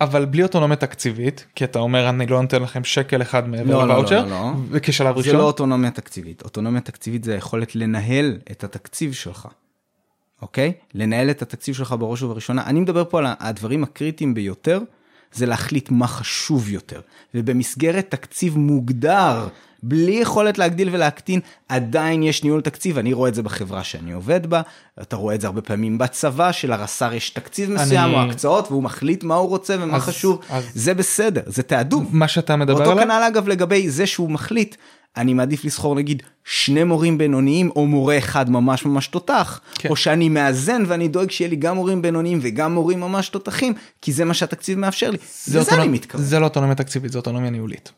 אבל 0.00 0.24
בלי 0.24 0.42
אוטונומיה 0.42 0.76
תקציבית 0.76 1.44
כי 1.54 1.64
אתה 1.64 1.78
אומר 1.78 2.08
אני 2.08 2.26
לא 2.26 2.42
נותן 2.42 2.62
לכם 2.62 2.84
שקל 2.84 3.22
אחד 3.22 3.48
מעבר 3.48 3.72
לא, 3.72 3.80
לא, 3.80 3.88
לוואוצ'ר 3.88 4.24
לא, 4.24 4.30
לא. 4.30 4.52
וכשלב 4.70 5.14
זה 5.14 5.18
ראשון 5.18 5.36
לא 5.36 5.42
אוטונומיה 5.42 5.90
תקציבית, 5.90 6.42
אוטונומיה 6.42 6.80
תקציבית 6.80 7.24
זה 7.24 7.34
היכולת 7.34 7.76
לנהל 7.76 8.38
את 8.50 8.64
התקציב 8.64 9.12
שלך. 9.12 9.48
אוקיי? 10.42 10.72
לנהל 10.94 11.30
את 11.30 11.42
התקציב 11.42 11.74
שלך 11.74 11.94
בראש 11.98 12.22
ובראשונה. 12.22 12.62
אני 12.66 12.80
מדבר 12.80 13.04
פה 13.04 13.18
על 13.18 13.26
הדברים 13.40 13.82
הקריטיים 13.82 14.34
ביותר, 14.34 14.80
זה 15.32 15.46
להחליט 15.46 15.90
מה 15.90 16.06
חשוב 16.06 16.68
יותר. 16.70 17.00
ובמסגרת 17.34 18.06
תקציב 18.10 18.58
מוגדר, 18.58 19.48
בלי 19.82 20.12
יכולת 20.12 20.58
להגדיל 20.58 20.88
ולהקטין, 20.92 21.40
עדיין 21.68 22.22
יש 22.22 22.44
ניהול 22.44 22.60
תקציב. 22.60 22.98
אני 22.98 23.12
רואה 23.12 23.28
את 23.28 23.34
זה 23.34 23.42
בחברה 23.42 23.84
שאני 23.84 24.12
עובד 24.12 24.46
בה, 24.46 24.60
אתה 25.02 25.16
רואה 25.16 25.34
את 25.34 25.40
זה 25.40 25.46
הרבה 25.46 25.60
פעמים 25.62 25.98
בצבא, 25.98 26.52
שלרס"ר 26.52 27.12
יש 27.14 27.30
תקציב 27.30 27.70
מסוים 27.70 28.04
אני- 28.04 28.14
או 28.14 28.30
הקצאות, 28.30 28.66
והוא 28.70 28.82
מחליט 28.82 29.24
מה 29.24 29.34
הוא 29.34 29.48
רוצה 29.48 29.76
ומה 29.80 29.96
אז- 29.96 30.02
חשוב. 30.02 30.40
אז- 30.50 30.64
זה 30.74 30.94
בסדר, 30.94 31.40
זה 31.46 31.62
תעדוף. 31.62 32.04
מה 32.12 32.28
שאתה 32.28 32.56
מדבר 32.56 32.72
אותו 32.78 32.90
עליו 32.90 33.04
כנ"ל 33.04 33.22
אגב 33.28 33.48
לגבי 33.48 33.90
זה 33.90 34.06
שהוא 34.06 34.30
מחליט, 34.30 34.76
אני 35.16 35.34
מעדיף 35.34 35.64
לסחור 35.64 35.94
נגיד 35.94 36.22
שני 36.44 36.84
מורים 36.84 37.18
בינוניים 37.18 37.70
או 37.76 37.86
מורה 37.86 38.18
אחד 38.18 38.50
ממש 38.50 38.84
ממש 38.84 39.06
תותח, 39.06 39.60
כן. 39.74 39.88
או 39.88 39.96
שאני 39.96 40.28
מאזן 40.28 40.82
ואני 40.86 41.08
דואג 41.08 41.30
שיהיה 41.30 41.50
לי 41.50 41.56
גם 41.56 41.76
מורים 41.76 42.02
בינוניים 42.02 42.38
וגם 42.42 42.74
מורים 42.74 43.00
ממש 43.00 43.28
תותחים, 43.28 43.74
כי 44.02 44.12
זה 44.12 44.24
מה 44.24 44.34
שהתקציב 44.34 44.78
מאפשר 44.78 45.10
לי. 45.10 45.18
זה, 45.44 45.58
לזה 45.58 45.70
אני 45.70 45.76
אוטונומ... 45.76 45.94
מתכוון. 45.94 46.24
זה 46.24 46.38
לא 46.38 46.44
אוטונומיה 46.44 46.74
תקציבית 46.74 47.12
זה 47.12 47.18
אוטונומיה 47.18 47.50
ניהולית. 47.50 47.92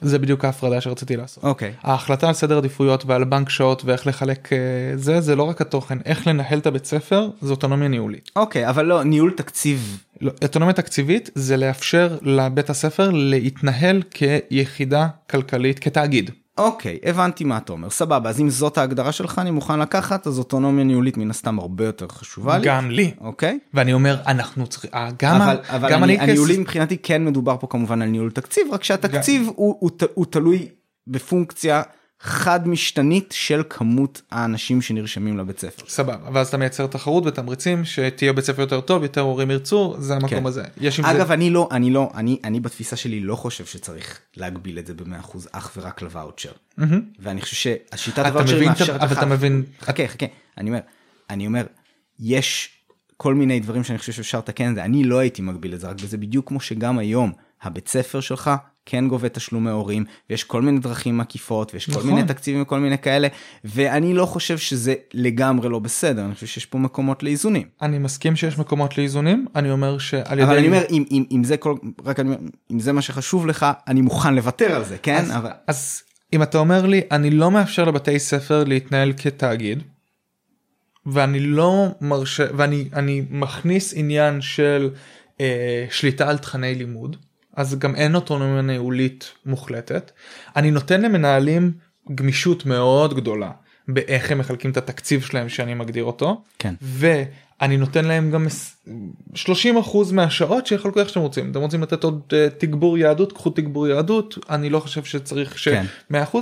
זה 0.00 0.18
בדיוק 0.18 0.44
ההפרדה 0.44 0.80
שרציתי 0.80 1.16
לעשות. 1.16 1.44
אוקיי. 1.44 1.72
ההחלטה 1.82 2.28
על 2.28 2.34
סדר 2.34 2.58
עדיפויות 2.58 3.04
ועל 3.06 3.24
בנק 3.24 3.48
שעות 3.48 3.84
ואיך 3.84 4.06
לחלק 4.06 4.52
אה, 4.52 4.58
זה 4.94 5.20
זה 5.20 5.36
לא 5.36 5.42
רק 5.42 5.60
התוכן 5.60 5.98
איך 6.04 6.26
לנהל 6.26 6.58
את 6.58 6.66
הבית 6.66 6.84
ספר 6.84 7.28
זה 7.40 7.50
אוטונומיה 7.50 7.88
ניהולית. 7.88 8.30
אוקיי, 8.36 8.68
אבל 8.68 8.84
לא, 8.86 9.04
ניהול 9.04 9.30
תקציב, 9.36 10.02
לא, 10.20 10.32
אוטונומיה 10.42 10.74
תקציבית 10.74 11.30
זה 11.34 11.56
לאפשר 11.56 12.18
לבית 12.22 12.70
הספר 12.70 13.10
להתנהל 13.10 14.02
כיחידה 14.10 15.08
כלכלית 15.30 15.78
כתאגיד. 15.78 16.30
אוקיי, 16.58 16.98
הבנתי 17.04 17.44
מה 17.44 17.56
אתה 17.56 17.72
אומר, 17.72 17.90
סבבה, 17.90 18.30
אז 18.30 18.40
אם 18.40 18.50
זאת 18.50 18.78
ההגדרה 18.78 19.12
שלך 19.12 19.38
אני 19.38 19.50
מוכן 19.50 19.78
לקחת, 19.80 20.26
אז 20.26 20.38
אוטונומיה 20.38 20.84
ניהולית 20.84 21.16
מן 21.16 21.30
הסתם 21.30 21.58
הרבה 21.58 21.84
יותר 21.84 22.08
חשובה 22.08 22.58
לי. 22.58 22.66
גם 22.66 22.90
לי. 22.90 23.10
אוקיי. 23.20 23.58
ואני 23.74 23.92
אומר 23.92 24.16
אנחנו 24.26 24.66
צריכים 24.66 24.90
אה, 24.94 25.08
גם 25.22 25.42
אבל, 25.42 25.56
אבל 25.68 25.90
גם 25.90 26.04
אני, 26.04 26.12
אני 26.12 26.26
כס- 26.26 26.28
הניהולים 26.28 26.60
מבחינתי 26.60 26.96
כן 27.02 27.24
מדובר 27.24 27.56
פה 27.60 27.66
כמובן 27.70 28.02
על 28.02 28.08
ניהול 28.08 28.30
תקציב, 28.30 28.62
רק 28.72 28.84
שהתקציב 28.84 29.48
הוא, 29.54 29.76
הוא, 29.80 29.90
ת- 29.90 30.10
הוא 30.14 30.26
תלוי 30.30 30.68
בפונקציה 31.06 31.82
חד 32.20 32.68
משתנית 32.68 33.34
של 33.36 33.62
כמות 33.70 34.22
האנשים 34.30 34.82
שנרשמים 34.82 35.38
לבית 35.38 35.58
ספר. 35.58 35.82
סבבה 35.88 36.30
ואז 36.32 36.48
אתה 36.48 36.56
מייצר 36.56 36.86
תחרות 36.86 37.26
ותמריצים 37.26 37.84
שתהיה 37.84 38.32
בית 38.32 38.44
ספר 38.44 38.62
יותר 38.62 38.80
טוב 38.80 39.02
יותר 39.02 39.20
הורים 39.20 39.50
ירצו 39.50 39.94
זה 39.98 40.14
המקום 40.14 40.28
כן. 40.28 40.46
הזה. 40.46 40.62
יש 40.80 40.98
עם 40.98 41.04
זה 41.04 41.10
אגב, 41.10 41.32
אני 41.32 41.50
לא, 41.50 41.68
אני 41.70 41.90
לא, 41.90 42.10
אני, 42.14 42.38
אני 42.44 42.60
בתפיסה 42.60 42.96
שלי 42.96 43.20
לא 43.20 43.36
חושב 43.36 43.64
שצריך 43.66 44.20
להגביל 44.36 44.78
את 44.78 44.86
זה 44.86 44.94
ב-100% 44.94 45.38
אך 45.52 45.72
ורק 45.76 46.02
לוואוצ'ר. 46.02 46.52
מהמם. 46.76 47.02
ואני 47.18 47.40
חושב 47.40 47.56
שהשיטת 47.56 48.18
אתה 48.18 48.28
הוואוצ'רים 48.28 48.56
מבין 48.56 48.72
את 48.72 48.76
ה- 48.76 48.78
מאפשרת 48.80 49.00
אבל 49.00 49.12
לך... 49.12 49.18
אתה 49.18 49.26
מבין 49.26 49.64
חכה, 49.80 50.08
חכה, 50.08 50.26
אני 50.58 50.70
אומר, 50.70 50.80
אני 51.30 51.46
אומר, 51.46 51.66
יש 52.20 52.70
כל 53.16 53.34
מיני 53.34 53.60
דברים 53.60 53.84
שאני 53.84 53.98
חושב 53.98 54.12
שאפשר 54.12 54.38
לתקן 54.38 54.70
את 54.70 54.74
זה, 54.74 54.84
אני 54.84 55.04
לא 55.04 55.18
הייתי 55.18 55.42
מגביל 55.42 55.74
את 55.74 55.80
זה, 55.80 55.88
רק 55.88 55.96
בזה 56.02 56.16
בדיוק 56.16 56.48
כמו 56.48 56.60
שגם 56.60 56.98
היום 56.98 57.32
הבית 57.62 57.88
ספר 57.88 58.20
שלך 58.20 58.50
כן 58.90 59.08
גובה 59.08 59.28
תשלומי 59.28 59.70
הורים, 59.70 60.04
ויש 60.30 60.44
כל 60.44 60.62
מיני 60.62 60.78
דרכים 60.78 61.20
עקיפות, 61.20 61.74
ויש 61.74 61.86
כל 61.86 61.92
נכון. 61.92 62.06
מיני 62.06 62.28
תקציבים 62.28 62.62
וכל 62.62 62.78
מיני 62.78 62.98
כאלה, 62.98 63.28
ואני 63.64 64.14
לא 64.14 64.26
חושב 64.26 64.58
שזה 64.58 64.94
לגמרי 65.14 65.68
לא 65.68 65.78
בסדר, 65.78 66.24
אני 66.24 66.34
חושב 66.34 66.46
שיש 66.46 66.66
פה 66.66 66.78
מקומות 66.78 67.22
לאיזונים. 67.22 67.66
אני 67.82 67.98
מסכים 67.98 68.36
שיש 68.36 68.58
מקומות 68.58 68.98
לאיזונים 68.98 69.46
אני 69.56 69.70
אומר 69.70 69.98
שעל 69.98 70.38
ידי 70.38 70.42
אבל 70.42 70.58
אני 70.58 70.66
אומר, 70.66 70.82
אם, 70.90 71.04
אם, 71.10 71.24
אם 71.30 71.44
זה 71.44 71.56
כל, 71.56 71.74
רק 72.04 72.20
אני 72.20 72.28
אומר, 72.28 72.40
אם 72.70 72.80
זה 72.80 72.92
מה 72.92 73.02
שחשוב 73.02 73.46
לך, 73.46 73.66
אני 73.88 74.00
מוכן 74.00 74.34
לוותר 74.34 74.72
על 74.72 74.84
זה, 74.84 74.98
כן? 74.98 75.16
אז, 75.16 75.36
אבל... 75.36 75.50
אז 75.66 76.02
אם 76.32 76.42
אתה 76.42 76.58
אומר 76.58 76.86
לי 76.86 77.00
אני 77.10 77.30
לא 77.30 77.50
מאפשר 77.50 77.84
לבתי 77.84 78.18
ספר 78.18 78.64
להתנהל 78.64 79.12
כתאגיד 79.16 79.82
ואני 81.06 81.40
לא 81.40 81.88
מרשה 82.00 82.44
ואני 82.56 82.88
אני 82.92 83.22
מכניס 83.30 83.94
עניין 83.96 84.40
של 84.40 84.90
אה, 85.40 85.86
שליטה 85.90 86.28
על 86.28 86.38
תכני 86.38 86.74
לימוד 86.74 87.16
אז 87.58 87.78
גם 87.78 87.94
אין 87.94 88.14
אוטונומיה 88.14 88.62
ניהולית 88.62 89.32
מוחלטת 89.46 90.10
אני 90.56 90.70
נותן 90.70 91.02
למנהלים 91.02 91.72
גמישות 92.14 92.66
מאוד 92.66 93.14
גדולה 93.14 93.50
באיך 93.88 94.30
הם 94.30 94.38
מחלקים 94.38 94.70
את 94.70 94.76
התקציב 94.76 95.22
שלהם 95.22 95.48
שאני 95.48 95.74
מגדיר 95.74 96.04
אותו. 96.04 96.44
כן. 96.58 96.74
ואני 96.82 97.76
נותן 97.76 98.04
להם 98.04 98.30
גם 98.30 98.46
30% 99.34 99.38
מהשעות 100.12 100.66
שיחלקו 100.66 101.00
איך 101.00 101.08
שאתם 101.08 101.20
רוצים. 101.20 101.50
אתם 101.50 101.60
רוצים 101.60 101.82
לתת 101.82 102.04
עוד 102.04 102.22
אה, 102.32 102.48
תגבור 102.58 102.98
יהדות, 102.98 103.32
קחו 103.32 103.50
תגבור 103.50 103.88
יהדות, 103.88 104.38
אני 104.50 104.70
לא 104.70 104.80
חושב 104.80 105.04
שצריך 105.04 105.58
ש... 105.58 105.68
כן. 105.68 105.84
100% 106.12 106.36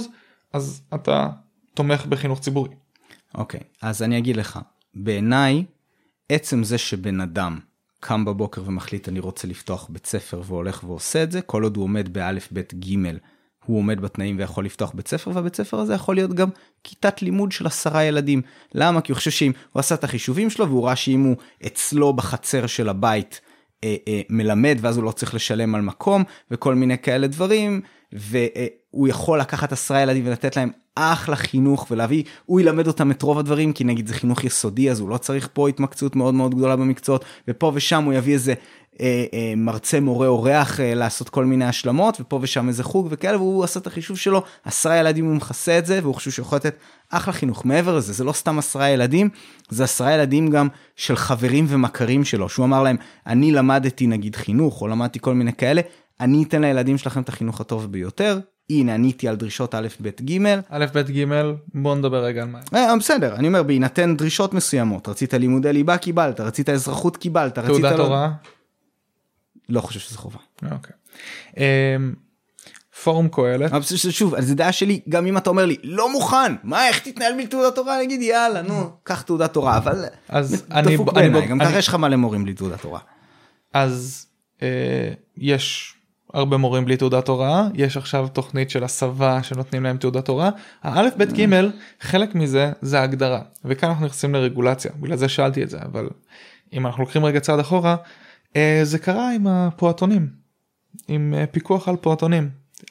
אז 0.53 0.83
אתה 0.95 1.29
תומך 1.75 2.07
בחינוך 2.07 2.41
ציבורי. 2.41 2.71
אוקיי, 3.35 3.61
אז 3.83 4.03
אני 4.03 4.19
אגיד 4.19 4.37
לך, 4.37 4.59
בעיניי, 4.95 5.64
עצם 6.29 6.64
זה 6.64 6.79
שבן 6.79 7.21
אדם 7.21 7.59
קם 8.01 8.25
בבוקר 8.25 8.63
ומחליט 8.67 9.09
אני 9.09 9.21
רוצה 9.21 9.49
לפתוח 9.49 9.87
בית 9.91 10.07
ספר 10.07 10.43
והולך 10.45 10.85
ועושה 10.85 11.23
את 11.23 11.33
זה, 11.33 11.43
כל 11.43 11.63
עוד 11.63 11.77
הוא 11.77 11.85
עומד 11.85 12.13
באלף, 12.13 12.49
בית, 12.53 12.75
גימל, 12.75 13.19
הוא 13.65 13.79
עומד 13.79 14.01
בתנאים 14.01 14.39
ויכול 14.39 14.65
לפתוח 14.65 14.93
בית 14.95 15.09
ספר, 15.09 15.31
והבית 15.35 15.57
ספר 15.57 15.81
הזה 15.81 15.95
יכול 15.95 16.15
להיות 16.15 16.35
גם 16.35 16.49
כיתת 16.85 17.23
לימוד 17.23 17.53
של 17.53 17.67
עשרה 17.67 18.05
ילדים. 18.05 18.43
למה? 18.75 19.01
כי 19.01 19.13
הוא 19.13 19.17
חושב 19.17 19.31
שאם 19.31 19.53
הוא 19.73 19.81
עשה 19.81 19.95
את 19.95 20.05
החישובים 20.05 20.51
שלו 20.51 20.69
והוא 20.69 20.87
ראה 20.87 20.97
שאם 20.97 21.23
הוא 21.23 21.37
אצלו 21.67 22.13
בחצר 22.13 22.67
של 22.67 22.89
הבית 22.89 23.41
אה, 23.85 23.97
אה, 24.09 24.21
מלמד 24.31 24.79
ואז 24.81 24.97
הוא 24.97 25.05
לא 25.05 25.11
צריך 25.11 25.35
לשלם 25.35 25.75
על 25.75 25.81
מקום 25.81 26.25
וכל 26.51 26.75
מיני 26.75 26.99
כאלה 26.99 27.27
דברים 27.27 27.81
והוא 28.13 29.09
יכול 29.09 29.41
לקחת 29.41 29.73
עשרה 29.73 30.03
ילדים 30.03 30.27
ולתת 30.27 30.57
להם 30.57 30.71
אחלה 30.97 31.37
חינוך 31.37 31.87
ולהביא 31.91 32.23
הוא 32.47 32.61
ילמד 32.61 32.87
אותם 32.87 33.11
את 33.11 33.23
רוב 33.23 33.39
הדברים 33.39 33.73
כי 33.73 33.85
נגיד 33.85 34.07
זה 34.07 34.15
חינוך 34.15 34.45
יסודי 34.45 34.91
אז 34.91 35.01
הוא 35.01 35.09
לא 35.09 35.17
צריך 35.17 35.49
פה 35.53 35.69
התמקצעות 35.69 36.17
מאוד 36.17 36.35
מאוד 36.35 36.55
גדולה 36.55 36.77
במקצועות 36.77 37.25
ופה 37.49 37.73
ושם 37.75 38.05
הוא 38.05 38.13
יביא 38.13 38.35
איזה 38.35 38.55
אה, 39.01 39.25
אה, 39.35 39.53
מרצה 39.57 40.01
מורה 40.01 40.27
אורח 40.27 40.81
אה, 40.81 40.95
לעשות 40.95 41.29
כל 41.29 41.45
מיני 41.45 41.65
השלמות 41.65 42.21
ופה 42.21 42.39
ושם 42.43 42.69
איזה 42.69 42.85
חוג 42.85 43.09
וכאלה 43.11 43.37
והוא 43.37 43.65
עשה 43.65 43.81
את 43.81 43.87
החישוב 43.87 44.19
שלו 44.19 44.43
עשרה 44.65 44.97
ילדים 44.97 45.25
הוא 45.25 45.35
מכסה 45.35 45.79
את 45.79 45.87
זה 45.87 45.99
והוא 46.03 46.15
חושב 46.15 46.31
שהוא 46.31 46.47
יכול 46.47 46.57
לתת 46.57 46.77
אחלה 47.11 47.35
חינוך. 47.35 47.65
מעבר 47.67 47.97
לזה 47.97 48.13
זה 48.13 48.25
לא 48.25 48.33
סתם 48.33 48.59
עשרה 48.59 48.89
ילדים 48.89 49.29
זה 49.69 49.85
עשרה 49.85 50.13
ילדים 50.13 50.51
גם 50.51 50.69
של 50.97 51.17
חברים 51.17 51.67
ומכרים 51.69 52.25
שלו 52.25 52.49
שהוא 52.49 52.65
אמר 52.65 52.83
להם 52.83 52.97
אני 53.27 53.53
למדתי 53.53 54.07
נגיד 54.07 54.37
חינוך 54.37 54.83
או 54.83 54.89
למדתי 54.89 55.19
כל 55.21 55.35
מיני 55.35 55.53
כאלה 55.53 55.81
אני 56.21 56.43
אתן 56.43 56.63
לילדים 56.63 56.99
שלכם 56.99 57.23
את 57.23 57.29
החינוך 57.29 57.61
הטוב 57.61 57.93
ביותר 57.93 58.39
הנה 58.71 58.95
עניתי 58.95 59.29
על 59.29 59.37
דרישות 59.37 59.75
א' 59.75 59.89
ב' 60.01 60.09
ג' 60.31 60.47
א' 60.71 60.87
ב' 60.95 60.99
ג' 61.11 61.25
בוא 61.75 61.95
נדבר 61.95 62.25
רגע 62.25 62.43
על 62.43 62.49
מה. 62.49 62.61
אה, 62.75 62.97
בסדר 62.97 63.35
אני 63.37 63.49
אומר 63.49 63.62
בהינתן 63.62 64.17
דרישות 64.17 64.55
מסוימות 64.55 65.09
רצית 65.09 65.35
לימודי 65.35 65.73
ליבה 65.73 65.99
קיבלת 65.99 66.41
רצית 66.41 66.69
אזרחות 66.69 67.17
קיבלת 67.17 67.59
רצית 67.59 67.71
תעודת 67.83 67.99
לא- 67.99 68.05
הוראה? 68.07 68.31
לא 69.69 69.81
חושב 69.81 70.01
שזה 70.01 70.19
חובה. 70.19 70.39
אוקיי. 70.73 70.93
אמ, 71.57 72.14
פורום 73.05 73.29
קהלת 73.29 73.73
שוב 74.11 74.41
זה 74.41 74.55
דעה 74.55 74.73
שלי 74.73 75.01
גם 75.09 75.27
אם 75.27 75.37
אתה 75.37 75.51
אומר 75.51 75.67
לי 75.67 75.77
לא 75.83 76.12
מוכן 76.12 76.55
מה 76.62 76.89
איך 76.89 76.99
תתנהל 76.99 77.33
בלי 77.35 77.47
תעודת 77.47 77.79
הוראה 77.79 77.97
אני 77.97 78.05
אגיד 78.05 78.23
יאללה 78.23 78.62
נו 78.62 78.91
קח 79.03 79.23
תעודת 79.23 79.57
הוראה 79.57 79.77
אבל 79.77 80.05
אז 80.29 80.67
אני- 80.71 80.95
דפוק 80.95 81.12
בעיניי 81.12 81.47
גם 81.47 81.59
ככה 81.61 81.79
יש 81.79 81.89
לך 81.89 81.95
מלא 81.95 82.17
מורים 82.17 82.45
בלי 82.45 82.55
תעודת 82.55 82.85
הוראה. 82.85 83.01
אז 83.73 84.27
אה, 84.62 84.69
יש 85.37 85.95
הרבה 86.37 86.57
מורים 86.57 86.84
בלי 86.84 86.97
תעודת 86.97 87.28
הוראה. 87.28 87.68
יש 87.74 87.97
עכשיו 87.97 88.28
תוכנית 88.28 88.70
של 88.70 88.84
הסבה 88.84 89.43
שנותנים 89.43 89.82
להם 89.82 89.97
תעודת 89.97 90.28
הוראה. 90.28 90.51
האלף 90.82 91.16
בית 91.16 91.32
ג' 91.32 91.47
חלק 92.01 92.34
מזה 92.34 92.72
זה 92.82 93.01
ההגדרה. 93.01 93.41
וכאן 93.64 93.89
אנחנו 93.89 94.07
נכנסים 94.07 94.34
לרגולציה. 94.34 94.91
בגלל 95.01 95.16
זה 95.16 95.28
שאלתי 95.28 95.62
את 95.62 95.70
זה 95.70 95.78
אבל 95.82 96.09
אם 96.72 96.87
אנחנו 96.87 97.03
לוקחים 97.03 97.24
רגע 97.24 97.41
צעד 97.41 97.59
אחורה 97.59 97.97
אה, 98.57 98.80
זה 98.82 98.99
קרה 98.99 99.34
עם 99.34 99.47
הפעוטונים 99.47 100.28
עם 101.09 101.34
אה, 101.37 101.47
פיקוח 101.47 101.89
על 101.89 101.97
פעוטונים. 101.97 102.51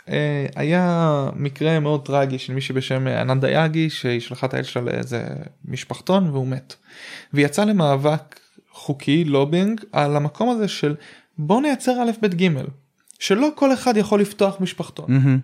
אה, 0.10 0.46
היה 0.56 1.26
מקרה 1.36 1.80
מאוד 1.80 2.06
טרגי 2.06 2.40
של 2.40 2.54
מישהי 2.54 2.76
בשם 2.76 3.08
ענת 3.08 3.42
דייגי 3.42 3.90
שהיא 3.90 4.20
שלחה 4.20 4.48
את 4.48 4.54
הילד 4.54 4.66
שלה 4.66 4.84
לאיזה 4.84 5.26
משפחתון 5.66 6.30
והוא 6.30 6.48
מת. 6.48 6.76
והיא 7.34 7.46
יצאה 7.46 7.66
למאבק 7.66 8.40
חוקי 8.72 9.24
לובינג 9.24 9.82
על 9.92 10.16
המקום 10.16 10.50
הזה 10.50 10.68
של 10.68 10.96
בוא 11.38 11.62
נייצר 11.62 11.92
א' 11.92 12.12
ב' 12.22 12.36
ג' 12.36 12.50
שלא 13.20 13.50
כל 13.56 13.74
אחד 13.74 13.98
יכול 13.98 14.22
לפתוח 14.22 14.56
משפחתון. 14.60 15.06
מהמם. 15.10 15.40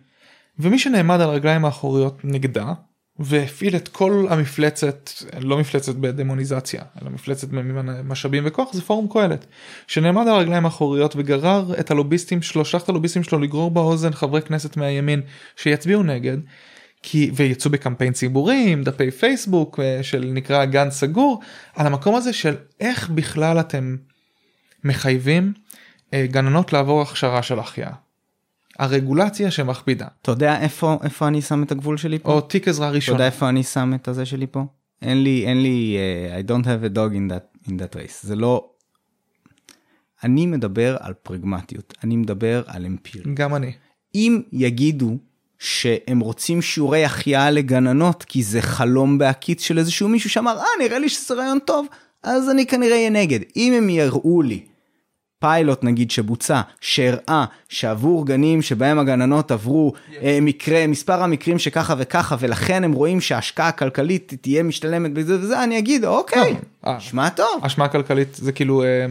ומי 0.59 0.79
שנעמד 0.79 1.21
על 1.21 1.29
הרגליים 1.29 1.65
האחוריות 1.65 2.19
נגדה 2.23 2.73
והפעיל 3.19 3.75
את 3.75 3.87
כל 3.87 4.25
המפלצת 4.29 5.09
לא 5.39 5.57
מפלצת 5.57 5.95
בדמוניזציה 5.95 6.81
אלא 7.01 7.09
מפלצת 7.09 7.47
במשאבים 7.49 8.43
וכוח 8.45 8.73
זה 8.73 8.81
פורום 8.81 9.07
קהלת 9.13 9.45
שנעמד 9.87 10.27
על 10.27 10.33
הרגליים 10.33 10.65
האחוריות 10.65 11.15
וגרר 11.15 11.73
את 11.79 11.91
הלוביסטים 11.91 12.41
שלו 12.41 12.65
שלח 12.65 12.83
את 12.83 12.89
הלוביסטים 12.89 13.23
שלו 13.23 13.39
לגרור 13.39 13.71
באוזן 13.71 14.11
חברי 14.11 14.41
כנסת 14.41 14.77
מהימין 14.77 15.21
שיצביעו 15.55 16.03
נגד. 16.03 16.37
כי 17.03 17.31
ויצאו 17.33 17.71
בקמפיין 17.71 18.13
ציבורי 18.13 18.65
עם 18.67 18.83
דפי 18.83 19.11
פייסבוק 19.11 19.79
אה, 19.79 20.03
של 20.03 20.29
נקרא 20.33 20.65
גן 20.65 20.91
סגור 20.91 21.41
על 21.75 21.87
המקום 21.87 22.15
הזה 22.15 22.33
של 22.33 22.55
איך 22.79 23.09
בכלל 23.09 23.59
אתם 23.59 23.95
מחייבים 24.83 25.53
גננות 26.15 26.73
לעבור 26.73 27.01
הכשרה 27.01 27.43
של 27.43 27.59
החייאה. 27.59 27.93
הרגולציה 28.79 29.51
שמכבידה 29.51 30.07
אתה 30.21 30.31
יודע 30.31 30.59
איפה 30.59 30.97
איפה 31.03 31.27
אני 31.27 31.41
שם 31.41 31.63
את 31.63 31.71
הגבול 31.71 31.97
שלי 31.97 32.19
פה? 32.19 32.31
או 32.31 32.41
תיק 32.41 32.67
עזרה 32.67 32.97
אתה 32.97 33.11
יודע. 33.11 33.25
איפה 33.25 33.49
אני 33.49 33.63
שם 33.63 33.91
את 33.95 34.07
הזה 34.07 34.25
שלי 34.25 34.47
פה? 34.47 34.65
אין 35.01 35.23
לי 35.23 35.43
אין 35.47 35.61
לי 35.61 35.97
uh, 35.97 36.45
I 36.45 36.51
don't 36.51 36.65
have 36.65 36.93
a 36.93 36.95
dog 36.95 37.13
in 37.15 37.33
that 37.33 37.69
in 37.69 37.71
that 37.71 37.95
race 37.95 38.19
זה 38.21 38.35
לא. 38.35 38.69
אני 40.23 40.45
מדבר 40.45 40.97
על 40.99 41.13
פרגמטיות 41.13 41.93
אני 42.03 42.15
מדבר 42.15 42.63
על 42.67 42.85
אמפיריות. 42.85 43.27
גם 43.33 43.55
אני. 43.55 43.71
אם 44.15 44.41
יגידו 44.51 45.17
שהם 45.59 46.19
רוצים 46.19 46.61
שיעורי 46.61 47.05
החייאה 47.05 47.51
לגננות 47.51 48.23
כי 48.23 48.43
זה 48.43 48.61
חלום 48.61 49.17
בהקיץ 49.17 49.61
של 49.61 49.77
איזשהו 49.77 50.09
מישהו 50.09 50.29
שאמר 50.29 50.57
אה 50.57 50.65
נראה 50.79 50.99
לי 50.99 51.09
שזה 51.09 51.33
רעיון 51.33 51.59
טוב 51.59 51.87
אז 52.23 52.49
אני 52.49 52.65
כנראה 52.65 52.95
אהיה 52.95 53.09
נגד 53.09 53.39
אם 53.55 53.73
הם 53.73 53.89
יראו 53.89 54.41
לי 54.41 54.65
פיילוט 55.41 55.83
נגיד 55.83 56.11
שבוצע 56.11 56.61
שהראה 56.81 57.45
שעבור 57.69 58.25
גנים 58.25 58.61
שבהם 58.61 58.99
הגננות 58.99 59.51
עברו 59.51 59.93
אה, 60.21 60.39
מקרה 60.41 60.87
מספר 60.87 61.23
המקרים 61.23 61.59
שככה 61.59 61.95
וככה 61.97 62.35
ולכן 62.39 62.83
הם 62.83 62.91
רואים 62.91 63.21
שההשקעה 63.21 63.67
הכלכלית 63.67 64.33
תהיה 64.41 64.63
משתלמת 64.63 65.13
בזה 65.13 65.39
וזה 65.39 65.63
אני 65.63 65.77
אגיד 65.77 66.05
אוקיי 66.05 66.55
אה. 66.87 66.97
נשמע 66.97 67.29
טוב 67.29 67.61
השמעה 67.63 67.87
כלכלית 67.87 68.35
זה 68.35 68.51
כאילו 68.51 68.83
אה, 68.83 69.05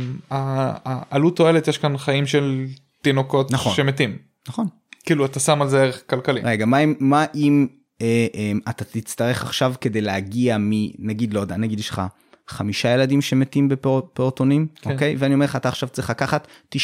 העלות 0.84 1.36
תועלת 1.36 1.68
יש 1.68 1.78
כאן 1.78 1.98
חיים 1.98 2.26
של 2.26 2.66
תינוקות 3.02 3.50
נכון. 3.50 3.74
שמתים. 3.74 4.16
נכון. 4.48 4.66
כאילו 5.06 5.24
אתה 5.24 5.40
שם 5.40 5.62
על 5.62 5.68
זה 5.68 5.82
ערך 5.82 6.02
כלכלי. 6.06 6.40
רגע 6.44 6.66
מה 6.66 6.78
אם 6.78 6.94
מה 7.00 7.24
אם 7.34 7.66
אה, 8.02 8.26
אה, 8.34 8.52
אתה 8.70 8.84
תצטרך 8.84 9.42
עכשיו 9.42 9.74
כדי 9.80 10.00
להגיע 10.00 10.56
מנגיד 10.60 11.34
לא 11.34 11.40
יודע 11.40 11.56
נגיד 11.56 11.78
יש 11.78 11.90
לך 11.90 12.02
חמישה 12.50 12.88
ילדים 12.88 13.20
שמתים 13.20 13.68
בפעוטונים 13.68 14.66
כן. 14.74 14.90
אוקיי 14.90 15.16
ואני 15.18 15.34
אומר 15.34 15.44
לך 15.44 15.56
אתה 15.56 15.68
עכשיו 15.68 15.88
צריך 15.88 16.10
לקחת 16.10 16.46
98% 16.74 16.78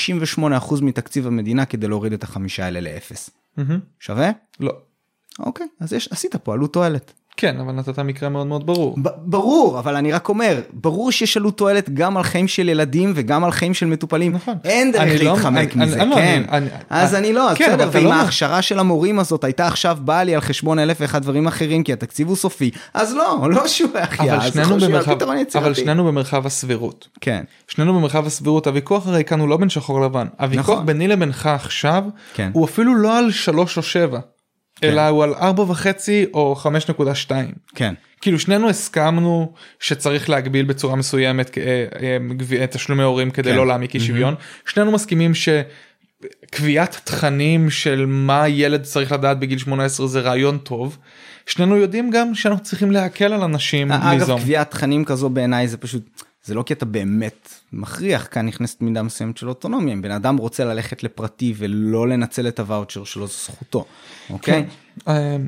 מתקציב 0.83 1.27
המדינה 1.27 1.65
כדי 1.65 1.89
להוריד 1.89 2.13
את 2.13 2.23
החמישה 2.23 2.65
האלה 2.65 2.81
לאפס 2.81 3.31
מהמם. 3.57 3.81
שווה 4.01 4.31
לא. 4.61 4.73
אוקיי 5.39 5.67
אז 5.81 5.93
יש 5.93 6.09
עשית 6.13 6.37
פה 6.37 6.53
עלות 6.53 6.73
תועלת. 6.73 7.13
כן 7.37 7.61
אבל 7.61 7.73
נתת 7.73 7.99
מקרה 7.99 8.29
מאוד 8.29 8.47
מאוד 8.47 8.67
ברור. 8.67 8.97
ברור 9.19 9.79
אבל 9.79 9.97
אני 9.97 10.13
רק 10.13 10.29
אומר 10.29 10.61
ברור 10.73 11.13
שיש 11.13 11.37
עלות 11.37 11.59
תועלת 11.59 11.91
גם 11.95 12.17
על 12.17 12.23
חיים 12.23 12.49
של 12.49 12.69
ילדים 12.69 13.13
וגם 13.15 13.45
על 13.45 13.51
חיים 13.51 13.75
של 13.75 13.87
מטופלים 13.87 14.33
נכון. 14.33 14.55
אין 14.65 14.93
אני 14.99 15.11
דרך 15.11 15.23
לא- 15.25 15.33
להתחמק 15.33 15.77
אני- 15.77 15.85
מזה 15.85 16.03
אני- 16.03 16.11
לא, 16.11 16.15
כן 16.17 16.43
אני- 16.51 16.67
אז 16.91 17.15
אני- 17.15 17.27
אני 17.29 17.33
לא 17.35 17.51
אז 17.51 17.57
כן, 17.57 17.73
אבל 17.73 17.85
בסדר 17.87 17.99
ואם 18.01 18.05
לא- 18.05 18.13
ההכשרה 18.15 18.63
של 18.63 18.79
המורים 18.79 19.19
הזאת 19.19 19.45
הייתה 19.45 19.67
עכשיו 19.67 19.99
באה 20.01 20.25
לי 20.25 20.35
על 20.35 20.41
חשבון 20.41 20.79
אלף 20.79 20.97
ואחד 21.01 21.23
דברים 21.23 21.47
אחרים 21.47 21.83
כי 21.83 21.93
התקציב 21.93 22.29
הוא 22.29 22.37
סופי 22.37 22.71
אז 22.95 23.15
לא 23.15 23.49
לא 23.51 23.65
החייאה 23.95 24.35
אבל 24.37 24.45
אז 24.47 24.57
יכול 24.59 24.81
במרחב 24.81 25.15
פתרון 25.15 25.33
אבל 25.37 25.43
יצירתי. 25.43 25.75
שנינו 25.75 26.05
במרחב 26.05 26.47
הסבירות. 26.47 27.09
כן 27.21 27.45
שנינו 27.69 27.95
במרחב 27.95 28.27
הסבירות 28.27 28.67
הוויכוח 28.67 29.07
הרי 29.07 29.25
כאן 29.25 29.41
הוא 29.41 29.49
לא 29.49 29.57
בין 29.57 29.69
שחור 29.69 30.01
לבן 30.01 30.27
הוויכוח 30.41 30.71
נכון. 30.71 30.87
ביני 30.87 31.09
לבינך 31.09 31.47
עכשיו 31.47 32.05
כן. 32.35 32.51
הוא 32.53 32.65
אפילו 32.65 32.95
לא 32.95 33.19
על 33.19 33.31
3 33.31 33.77
או 33.77 33.83
7 34.81 34.93
אלא 34.93 35.09
הוא 35.09 35.25
על 35.25 35.35
4 35.35 35.63
וחצי 35.63 36.27
או 36.35 36.57
5.2 37.27 37.31
כן 37.75 37.95
כאילו 38.21 38.39
שנינו 38.39 38.69
הסכמנו 38.69 39.53
שצריך 39.81 40.31
להגביל 40.31 40.67
בצורה 40.67 40.97
מסוימת 40.97 41.59
אה, 41.59 41.87
אה, 42.61 42.67
תשלומי 42.67 43.03
הורים 43.03 43.31
כדי 43.31 43.51
כן. 43.51 43.57
לא 43.57 43.67
להעמיק 43.67 43.95
אי 43.95 44.01
שוויון 44.01 44.35
שנינו 44.67 44.93
מסכימים 44.93 45.33
שקביעת 45.35 47.01
תכנים 47.05 47.71
של 47.71 48.05
מה 48.07 48.49
ילד 48.49 48.83
צריך 48.83 49.13
לדעת 49.13 49.39
בגיל 49.39 49.59
18 49.59 50.07
זה 50.07 50.21
רעיון 50.21 50.59
טוב. 50.59 50.99
שנינו 51.47 51.77
יודעים 51.77 52.11
גם 52.11 52.35
שאנחנו 52.35 52.65
צריכים 52.65 52.91
להקל 52.91 53.33
על 53.33 53.43
אנשים 53.43 53.93
אגב 53.93 54.21
ליזום. 54.21 54.41
קביעת 54.41 54.71
תכנים 54.71 55.05
כזו 55.05 55.29
בעיניי 55.29 55.69
זה 55.69 55.77
פשוט 55.77 56.23
זה 56.47 56.55
לא 56.55 56.63
כי 56.63 56.73
אתה 56.75 56.85
באמת 56.85 57.49
מכריח 57.73 58.29
כאן 58.31 58.47
נכנסת 58.47 58.83
מידה 58.83 59.03
מסוימת 59.03 59.37
של 59.37 59.49
אוטונומיה 59.49 59.95
אם 59.95 60.03
בן 60.03 60.11
אדם 60.11 60.37
רוצה 60.37 60.65
ללכת 60.65 61.03
לפרטי 61.03 61.55
ולא 61.57 62.09
לנצל 62.09 62.49
את 62.49 62.61
הוואוצ'ר 62.61 63.05
שלו 63.05 63.27
זו 63.27 63.33
זכותו. 63.33 63.85
אוקיי. 64.31 64.55
אה, 64.55 64.86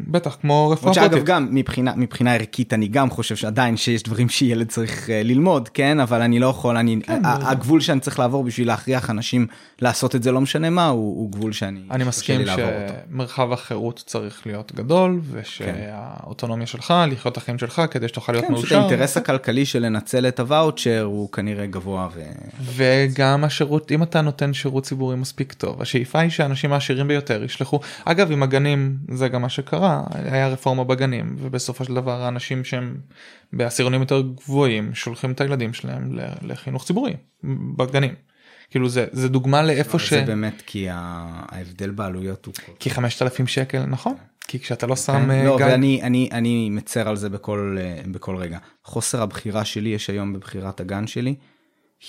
בטח 0.06 0.36
כמו 0.40 0.70
רפואה 0.70 0.94
שאגב 0.94 1.10
פרטית. 1.10 1.24
גם 1.24 1.48
מבחינה 1.50 1.92
מבחינה 1.96 2.34
ערכית 2.34 2.72
אני 2.72 2.88
גם 2.88 3.10
חושב 3.10 3.36
שעדיין 3.36 3.76
שיש 3.76 4.02
דברים 4.02 4.28
שילד 4.28 4.68
צריך 4.68 5.10
אה, 5.10 5.22
ללמוד 5.22 5.68
כן? 5.68 6.00
אבל 6.00 6.20
אני 6.22 6.38
לא 6.38 6.46
יכול 6.46 6.76
אני 6.76 7.00
כן, 7.02 7.22
הגבול 7.24 7.80
שאני 7.80 8.00
צריך 8.00 8.18
לעבור 8.18 8.44
בשביל 8.44 8.66
להכריח 8.66 9.10
אנשים 9.10 9.46
לעשות 9.82 10.14
את 10.14 10.22
זה 10.22 10.32
לא 10.32 10.40
משנה 10.40 10.70
מה 10.70 10.86
הוא, 10.86 11.18
הוא 11.18 11.32
גבול 11.32 11.52
שאני 11.52 11.80
אני 11.90 12.04
מסכים. 12.04 12.40
שמרחב 12.46 13.52
החירות 13.52 14.02
צריך 14.06 14.46
להיות 14.46 14.72
גדול 14.74 15.20
ושהאוטונומיה 15.30 16.66
שלך 16.66 16.94
לחיות 17.10 17.32
את 17.32 17.36
החיים 17.36 17.58
שלך 17.58 17.82
כדי 17.90 18.08
שתוכל 18.08 18.32
להיות 18.32 18.44
כן, 18.44 18.52
מאושר. 18.52 18.78
האינטרס 18.78 19.16
הכלכלי 19.16 19.66
של 19.66 19.82
לנצל 19.82 20.28
את 20.28 20.40
הוואוצ'ר 20.40 21.02
הוא 21.02 21.32
כנראה 21.32 21.66
גבוה 21.66 22.08
ו... 22.14 22.22
וגם 22.60 23.44
השירות 23.44 23.92
אם 23.92 24.02
אתה 24.02 24.20
נותן 24.20 24.52
שירות 24.52 24.84
ציבורי 24.84 25.16
מספיק 25.16 25.52
טוב 25.52 25.82
השאיפה 25.82 26.20
היא 26.20 26.30
שהאנשים 26.30 26.72
העשירים 26.72 27.08
ביותר 27.08 27.44
ישלחו. 27.44 27.80
אגב 28.04 28.32
עם 28.32 28.42
הגנים 28.42 28.96
זה 29.08 29.28
גם 29.28 29.37
מה 29.38 29.48
שקרה 29.48 30.04
היה 30.10 30.48
רפורמה 30.48 30.84
בגנים 30.84 31.36
ובסופו 31.38 31.84
של 31.84 31.94
דבר 31.94 32.22
האנשים 32.22 32.64
שהם 32.64 32.96
בעשירונים 33.52 34.00
יותר 34.00 34.20
גבוהים 34.20 34.94
שולחים 34.94 35.32
את 35.32 35.40
הילדים 35.40 35.72
שלהם 35.72 36.18
לחינוך 36.42 36.84
ציבורי 36.84 37.14
בגנים. 37.76 38.14
כאילו 38.70 38.88
זה 38.88 39.06
זה 39.12 39.28
דוגמה 39.28 39.62
לאיפה 39.62 39.98
ש... 39.98 40.12
זה 40.12 40.22
באמת 40.22 40.62
כי 40.66 40.86
ההבדל 40.90 41.90
בעלויות 41.90 42.46
הוא 42.46 42.54
כי 42.78 42.90
5,000 42.90 43.46
שקל 43.46 43.86
נכון 43.86 44.14
כי 44.48 44.58
כשאתה 44.58 44.86
לא 44.86 44.96
שם 44.96 45.12
כן, 45.12 45.30
אה, 45.30 45.44
לא, 45.44 45.58
ואני 45.60 46.02
אני 46.02 46.28
אני 46.32 46.70
מצר 46.70 47.08
על 47.08 47.16
זה 47.16 47.28
בכל 47.28 47.76
אה, 47.80 48.00
בכל 48.12 48.36
רגע 48.36 48.58
חוסר 48.84 49.22
הבחירה 49.22 49.64
שלי 49.64 49.88
יש 49.88 50.10
היום 50.10 50.32
בבחירת 50.32 50.80
הגן 50.80 51.06
שלי 51.06 51.34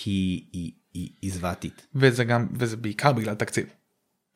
היא 0.06 0.42
היא 0.54 0.72
היא 0.94 1.10
היא 1.22 1.32
זוועתית. 1.32 1.88
וזה 1.96 2.24
גם 2.24 2.48
וזה 2.54 2.78
בעיקר 2.78 3.14
בגלל 3.14 3.36
תקציב. 3.36 3.66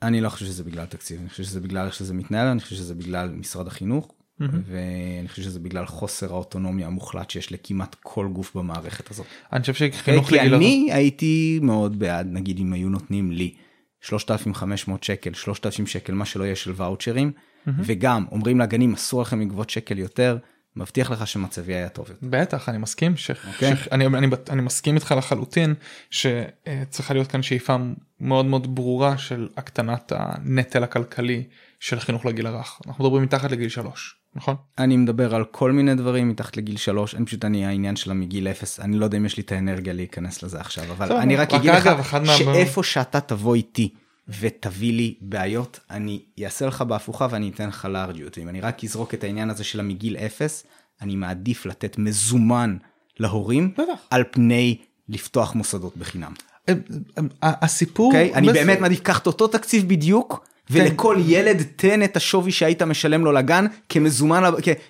אני 0.04 0.22
לא 0.22 0.30
חושב 0.30 0.46
שזה 0.46 0.64
בגלל 0.64 0.86
תקציב 0.86 1.20
אני 1.20 1.30
חושב 1.30 1.44
שזה 1.44 1.60
בגלל 1.62 1.86
איך 1.86 1.94
שזה 1.94 2.14
מתנהל 2.14 2.48
אני 2.48 2.60
חושב 2.60 2.76
שזה 2.76 2.96
בגלל 2.96 3.30
משרד 3.30 3.68
החינוך 3.68 4.14
ואני 4.66 5.28
חושב 5.28 5.42
שזה 5.42 5.60
בגלל 5.60 5.86
חוסר 5.86 6.34
האוטונומיה 6.34 6.88
המוחלט 6.88 7.30
שיש 7.30 7.52
לכמעט 7.52 7.96
כל 8.04 8.28
גוף 8.28 8.56
במערכת 8.56 9.12
הזאת. 9.12 9.26
אני 9.54 9.62
חושב? 9.62 9.74
שחינוך 9.74 10.30
כי 10.30 10.36
לגיל 10.36 10.54
הרך- 10.54 10.62
אני 10.62 10.90
הייתי 10.94 11.60
מאוד 11.62 12.00
בעד 12.00 12.28
נגיד 12.32 12.60
אם 12.60 12.74
היו 12.74 12.90
נותנים 12.90 13.32
לי 13.32 13.54
3,500 14.02 15.04
שקל 15.04 15.34
3,000 15.34 15.88
שקל 15.88 16.14
מה 16.14 16.26
שלא 16.26 16.44
יהיה 16.44 16.56
של 16.56 16.72
ואוצ'רים 16.76 17.32
וגם 17.80 18.26
אומרים 18.32 18.60
לגנים 18.60 18.94
אסור 18.94 19.22
לכם 19.22 19.42
לגבות 19.42 19.70
שקל 19.70 20.00
יותר 20.00 20.38
מבטיח 20.76 21.12
לך 21.12 21.28
שמצבי 21.28 21.74
היה 21.74 21.90
טוב 21.90 22.10
יותר. 22.10 22.28
בטח 22.30 22.70
אני 22.70 22.78
מסכים 22.78 23.18
ש... 23.18 23.32
אוקיי. 23.32 23.76
ש... 23.76 23.88
אני, 23.92 24.06
אני, 24.06 24.28
אני 24.50 24.62
מסכים 24.62 24.96
איתך 24.96 25.14
לחלוטין 25.18 25.74
שצריכה 26.10 27.14
להיות 27.14 27.28
כאן 27.28 27.44
שאיפה 27.44 27.76
מאוד 28.20 28.46
מאוד 28.46 28.76
ברורה 28.76 29.18
של 29.18 29.50
הקטנת 29.58 30.12
הנטל 30.16 30.84
הכלכלי 30.84 31.44
של 31.80 32.00
חינוך 32.00 32.26
לגיל 32.26 32.48
הרך 32.48 32.80
אנחנו 32.88 33.04
מדברים 33.04 33.24
מתחת 33.24 33.52
לגיל 33.52 33.70
שלוש 33.70 34.16
נכון 34.36 34.56
אני 34.78 34.98
מדבר 34.98 35.36
על 35.36 35.46
כל 35.46 35.72
מיני 35.72 35.96
דברים 35.96 36.30
מתחת 36.30 36.58
לגיל 36.58 36.78
שלוש 36.78 37.16
אין 37.16 37.26
פשוט 37.26 37.46
אני 37.46 37.66
העניין 37.66 37.96
שלה 37.96 38.14
מגיל 38.14 38.48
אפס 38.48 38.80
אני 38.80 38.98
לא 38.98 39.06
יודע 39.06 39.18
אם 39.18 39.26
יש 39.26 39.38
לי 39.38 39.44
את 39.44 39.52
האנרגיה 39.52 39.94
להיכנס 39.94 40.44
לזה 40.44 40.60
עכשיו 40.60 40.84
אבל 40.92 41.12
אני 41.12 41.36
רק 41.36 41.54
אגיד 41.54 41.72
לך 41.72 42.18
שאיפה 42.38 42.84
שאתה 42.84 43.22
תבוא 43.22 43.56
איתי 43.56 43.94
ותביא 44.40 44.94
לי 44.94 45.16
בעיות 45.22 45.80
אני 45.90 46.22
אעשה 46.44 46.66
לך 46.66 46.82
בהפוכה 46.82 47.28
ואני 47.30 47.50
אתן 47.50 47.68
לך 47.68 47.86
לארג'יות 47.86 48.38
אם 48.38 48.50
אני 48.50 48.62
רק 48.62 48.84
אזרוק 48.84 49.14
את 49.14 49.24
העניין 49.24 49.50
הזה 49.50 49.64
של 49.64 49.80
המגיל 49.80 50.18
אפס 50.18 50.64
אני 51.02 51.16
מעדיף 51.16 51.66
לתת 51.66 51.98
מזומן 51.98 52.78
להורים 53.20 53.72
בטח. 53.74 54.00
על 54.10 54.24
פני 54.32 54.78
לפתוח 55.10 55.56
מוסדות 55.56 55.98
בחינם. 55.98 56.34
אה, 56.70 56.74
אה, 57.44 57.52
הסיפור 57.62 58.08
אוקיי? 58.08 58.34
אני 58.34 58.48
באמת 58.54 58.80
מעדיף 58.80 59.00
קח 59.00 59.20
את 59.20 59.28
אותו 59.28 59.48
תקציב 59.48 59.90
בדיוק. 59.90 60.46
ולכל 60.74 61.18
ילד 61.26 61.64
תן 61.76 62.04
את 62.04 62.18
השווי 62.18 62.52
שהיית 62.52 62.82
משלם 62.82 63.26
לו 63.26 63.32
לגן 63.32 63.66
כמזומן 63.90 64.44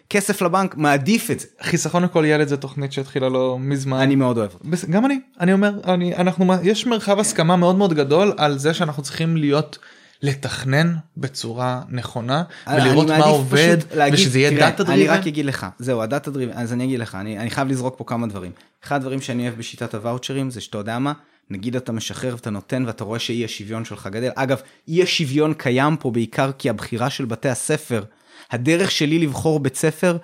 ככסף 0.09 0.41
לבנק 0.41 0.75
מעדיף 0.77 1.31
את 1.31 1.39
זה. 1.39 1.47
חיסכון 1.61 2.03
לכל 2.03 2.25
ילד 2.27 2.47
זה 2.47 2.57
תוכנית 2.57 2.91
שהתחילה 2.91 3.29
לא 3.29 3.57
מזמן. 3.59 3.97
אני 3.99 4.15
מאוד 4.15 4.37
אוהב 4.37 4.49
אותה. 4.53 4.87
גם 4.89 5.05
אני. 5.05 5.19
אני 5.39 5.53
אומר 5.53 5.71
אני 5.85 6.15
אנחנו 6.15 6.53
יש 6.63 6.85
מרחב 6.85 7.19
הסכמה 7.19 7.55
מאוד 7.55 7.75
מאוד 7.75 7.93
גדול 7.93 8.33
על 8.37 8.57
זה 8.57 8.73
שאנחנו 8.73 9.03
צריכים 9.03 9.37
להיות 9.37 9.77
לתכנן 10.21 10.95
בצורה 11.17 11.81
נכונה 11.89 12.43
ולראות 12.73 13.19
מה 13.19 13.25
עובד 13.25 13.55
אני 13.55 13.77
להגיד, 13.95 14.19
ושזה 14.19 14.39
יהיה 14.39 14.51
data 14.51 14.83
אני 14.83 14.95
driven. 14.95 15.13
רק 15.13 15.27
אגיד 15.27 15.45
לך 15.45 15.65
זהו 15.79 16.01
ה 16.01 16.07
data 16.07 16.31
driven 16.31 16.51
אז 16.55 16.73
אני 16.73 16.83
אגיד 16.83 16.99
לך 16.99 17.15
אני, 17.15 17.39
אני 17.39 17.49
חייב 17.49 17.67
לזרוק 17.67 17.95
פה 17.97 18.03
כמה 18.03 18.27
דברים. 18.27 18.51
אחד 18.83 18.95
הדברים 18.95 19.21
שאני 19.21 19.43
אוהב 19.43 19.57
בשיטת 19.57 19.95
הוואוצ'רים 19.95 20.51
זה 20.51 20.61
שאתה 20.61 20.77
יודע 20.77 20.99
מה 20.99 21.13
נגיד 21.49 21.75
אתה 21.75 21.91
משחרר 21.91 22.33
ואתה 22.33 22.49
נותן 22.49 22.83
ואתה 22.87 23.03
רואה 23.03 23.19
שאי 23.19 23.45
השוויון 23.45 23.85
שלך 23.85 24.07
גדל 24.07 24.29
אגב 24.35 24.61
אי 24.87 25.03
השוויון 25.03 25.53
קיים 25.53 25.97
פה 25.97 26.11
בעיקר 26.11 26.51
כי 26.51 26.69
הבחירה 26.69 27.09
של 27.09 27.25
בתי 27.25 27.49
הספר 27.49 28.03
הדרך 28.51 28.91
שלי 28.91 29.19
לבחור 29.19 29.59
בית 29.59 29.75
ספר 29.75 30.17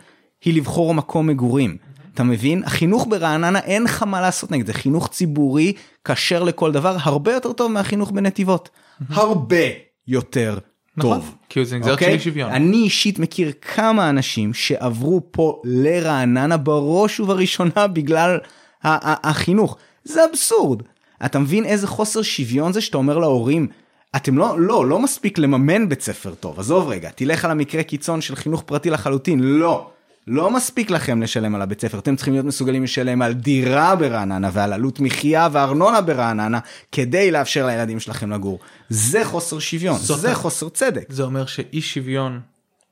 היא 0.45 0.53
לבחור 0.53 0.93
מקום 0.93 1.27
מגורים. 1.27 1.77
אתה 2.13 2.23
מבין? 2.23 2.63
החינוך 2.63 3.07
ברעננה 3.09 3.59
אין 3.59 3.83
לך 3.83 4.03
מה 4.03 4.21
לעשות 4.21 4.51
נגד 4.51 4.67
זה 4.67 4.73
חינוך 4.73 5.07
ציבורי 5.07 5.73
כשר 6.05 6.43
לכל 6.43 6.71
דבר 6.71 6.97
הרבה 6.99 7.33
יותר 7.33 7.53
טוב 7.53 7.71
מהחינוך 7.71 8.11
בנתיבות. 8.11 8.69
הרבה 9.09 9.65
יותר 10.07 10.57
נכון, 10.97 11.17
טוב. 11.17 11.35
כי 11.49 11.65
זה 11.65 11.75
נגזרת 11.75 11.99
של 11.99 12.05
אוקיי? 12.05 12.13
אי 12.13 12.19
שוויון. 12.19 12.51
אני 12.51 12.77
אישית 12.77 13.19
מכיר 13.19 13.51
כמה 13.61 14.09
אנשים 14.09 14.53
שעברו 14.53 15.21
פה 15.31 15.61
לרעננה 15.65 16.57
בראש 16.57 17.19
ובראשונה 17.19 17.87
בגלל 17.87 18.39
החינוך. 18.83 19.77
זה 20.03 20.21
אבסורד. 20.31 20.81
אתה 21.25 21.39
מבין 21.39 21.65
איזה 21.65 21.87
חוסר 21.87 22.21
שוויון 22.21 22.73
זה 22.73 22.81
שאתה 22.81 22.97
אומר 22.97 23.17
להורים, 23.17 23.67
אתם 24.15 24.37
לא, 24.37 24.59
לא, 24.59 24.85
לא 24.85 24.99
מספיק 24.99 25.37
לממן 25.37 25.89
בית 25.89 26.01
ספר 26.01 26.33
טוב, 26.35 26.59
עזוב 26.59 26.87
רגע, 26.87 27.09
תלך 27.09 27.45
על 27.45 27.51
המקרה 27.51 27.83
קיצון 27.83 28.21
של 28.21 28.35
חינוך 28.35 28.63
פרטי 28.65 28.89
לחלוטין, 28.89 29.39
לא. 29.39 29.89
לא 30.27 30.51
מספיק 30.51 30.89
לכם 30.89 31.21
לשלם 31.21 31.55
על 31.55 31.61
הבית 31.61 31.81
ספר, 31.81 31.99
אתם 31.99 32.15
צריכים 32.15 32.33
להיות 32.33 32.45
מסוגלים 32.45 32.83
לשלם 32.83 33.21
על 33.21 33.33
דירה 33.33 33.95
ברעננה 33.95 34.49
ועל 34.53 34.73
עלות 34.73 34.99
מחיה 34.99 35.47
וארנונה 35.51 36.01
ברעננה 36.01 36.59
כדי 36.91 37.31
לאפשר 37.31 37.65
לילדים 37.65 37.99
שלכם 37.99 38.31
לגור. 38.31 38.59
זה 38.89 39.25
חוסר 39.25 39.59
שוויון, 39.59 39.97
זאת 39.97 40.19
זה 40.19 40.35
חוסר 40.35 40.69
צדק. 40.69 41.05
זה 41.09 41.23
אומר 41.23 41.45
שאי 41.45 41.81
שוויון 41.81 42.39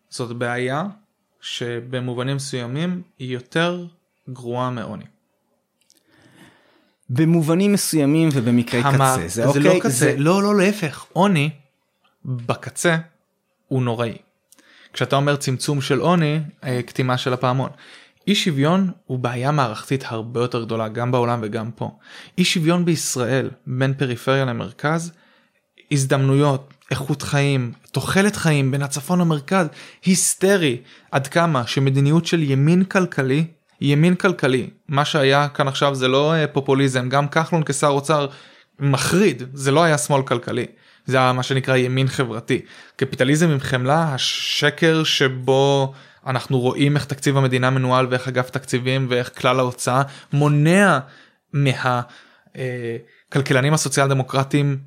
זאת 0.09 0.37
בעיה 0.37 0.83
שבמובנים 1.41 2.35
מסוימים 2.35 3.01
היא 3.19 3.33
יותר 3.33 3.85
גרועה 4.29 4.69
מעוני. 4.69 5.05
במובנים 7.09 7.73
מסוימים 7.73 8.29
ובמקרי 8.33 8.81
המע- 8.81 9.13
קצה, 9.15 9.27
זה 9.27 9.27
זה 9.27 9.45
אוקיי, 9.45 9.63
לא 9.63 9.79
קצה, 9.79 10.13
לא 10.17 10.43
לא 10.43 10.57
להפך, 10.57 11.05
עוני 11.13 11.49
בקצה 12.25 12.97
הוא 13.67 13.81
נוראי. 13.81 14.17
כשאתה 14.93 15.15
אומר 15.15 15.35
צמצום 15.35 15.81
של 15.81 15.99
עוני, 15.99 16.39
אה, 16.63 16.81
קטימה 16.85 17.17
של 17.17 17.33
הפעמון. 17.33 17.69
אי 18.27 18.35
שוויון 18.35 18.91
הוא 19.05 19.19
בעיה 19.19 19.51
מערכתית 19.51 20.03
הרבה 20.07 20.41
יותר 20.41 20.63
גדולה 20.63 20.87
גם 20.87 21.11
בעולם 21.11 21.39
וגם 21.43 21.71
פה. 21.75 21.91
אי 22.37 22.43
שוויון 22.45 22.85
בישראל 22.85 23.49
בין 23.67 23.93
פריפריה 23.93 24.45
למרכז, 24.45 25.11
הזדמנויות, 25.91 26.73
איכות 26.91 27.21
חיים, 27.21 27.71
תוחלת 27.91 28.35
חיים 28.35 28.71
בין 28.71 28.81
הצפון 28.81 29.19
למרכז, 29.19 29.67
היסטרי 30.05 30.77
עד 31.11 31.27
כמה 31.27 31.67
שמדיניות 31.67 32.25
של 32.25 32.43
ימין 32.43 32.83
כלכלי, 32.83 33.45
ימין 33.81 34.15
כלכלי, 34.15 34.69
מה 34.87 35.05
שהיה 35.05 35.47
כאן 35.49 35.67
עכשיו 35.67 35.95
זה 35.95 36.07
לא 36.07 36.33
אה, 36.33 36.47
פופוליזם, 36.47 37.09
גם 37.09 37.27
כחלון 37.27 37.63
כשר 37.63 37.87
אוצר 37.87 38.27
מחריד, 38.79 39.43
זה 39.53 39.71
לא 39.71 39.83
היה 39.83 39.97
שמאל 39.97 40.21
כלכלי. 40.21 40.65
זה 41.05 41.17
היה 41.17 41.33
מה 41.33 41.43
שנקרא 41.43 41.75
ימין 41.75 42.07
חברתי. 42.07 42.61
קפיטליזם 42.95 43.49
עם 43.49 43.59
חמלה, 43.59 44.13
השקר 44.13 45.03
שבו 45.03 45.93
אנחנו 46.27 46.59
רואים 46.59 46.95
איך 46.95 47.05
תקציב 47.05 47.37
המדינה 47.37 47.69
מנוהל 47.69 48.07
ואיך 48.09 48.27
אגף 48.27 48.49
תקציבים 48.49 49.07
ואיך 49.09 49.41
כלל 49.41 49.59
ההוצאה 49.59 50.01
מונע 50.33 50.99
מהכלכלנים 52.55 53.73
הסוציאל 53.73 54.07
דמוקרטים 54.07 54.77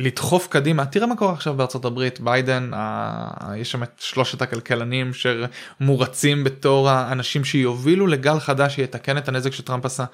לדחוף 0.00 0.46
קדימה 0.46 0.86
תראה 0.86 1.06
מה 1.06 1.16
קורה 1.16 1.32
עכשיו 1.32 1.54
בארצות 1.54 1.84
הברית 1.84 2.20
ביידן 2.20 2.70
ה... 2.74 3.54
יש 3.56 3.70
שם 3.70 3.82
את 3.82 3.90
שלושת 3.98 4.42
הכלכלנים 4.42 5.10
שמריצים 5.12 6.44
בתור 6.44 6.90
האנשים 6.90 7.44
שיובילו 7.44 8.06
לגל 8.06 8.40
חדש 8.40 8.74
שיתקן 8.74 9.18
את 9.18 9.28
הנזק 9.28 9.52
שטראמפ 9.52 9.84
עשה. 9.84 10.04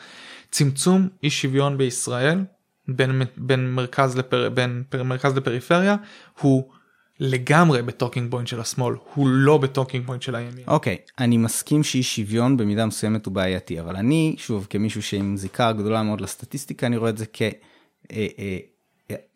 צמצום 0.51 1.09
אי 1.23 1.31
שוויון 1.31 1.79
בישראל 1.79 2.45
בין, 2.89 3.23
בין 3.37 3.71
מרכז 3.71 4.17
לפר... 4.19 4.49
בין 4.49 4.83
פר... 4.89 5.03
מרכז 5.03 5.37
לפריפריה 5.37 5.97
הוא 6.41 6.71
לגמרי 7.21 7.83
ב 7.83 7.89
talking 7.89 8.31
point 8.31 8.49
של 8.49 8.61
השמאל 8.61 8.95
הוא 9.15 9.29
לא 9.29 9.59
ב 9.59 9.65
talking 9.65 10.07
point 10.07 10.23
של 10.23 10.35
הימין. 10.35 10.65
אוקיי, 10.67 10.97
אני 11.19 11.37
מסכים 11.37 11.83
שאי 11.83 12.03
שוויון 12.03 12.57
במידה 12.57 12.87
מסוימת 12.87 13.27
הוא 13.27 13.35
בעייתי, 13.35 13.81
אבל 13.81 13.97
אני, 13.97 14.35
שוב, 14.39 14.67
כמישהו 14.71 15.03
שעם 15.03 15.37
זיקה 15.37 15.73
גדולה 15.73 16.03
מאוד 16.03 16.21
לסטטיסטיקה, 16.21 16.87
אני 16.87 16.97
רואה 16.97 17.11
את 17.11 17.19
זה 17.19 17.25
כ... 17.33 17.43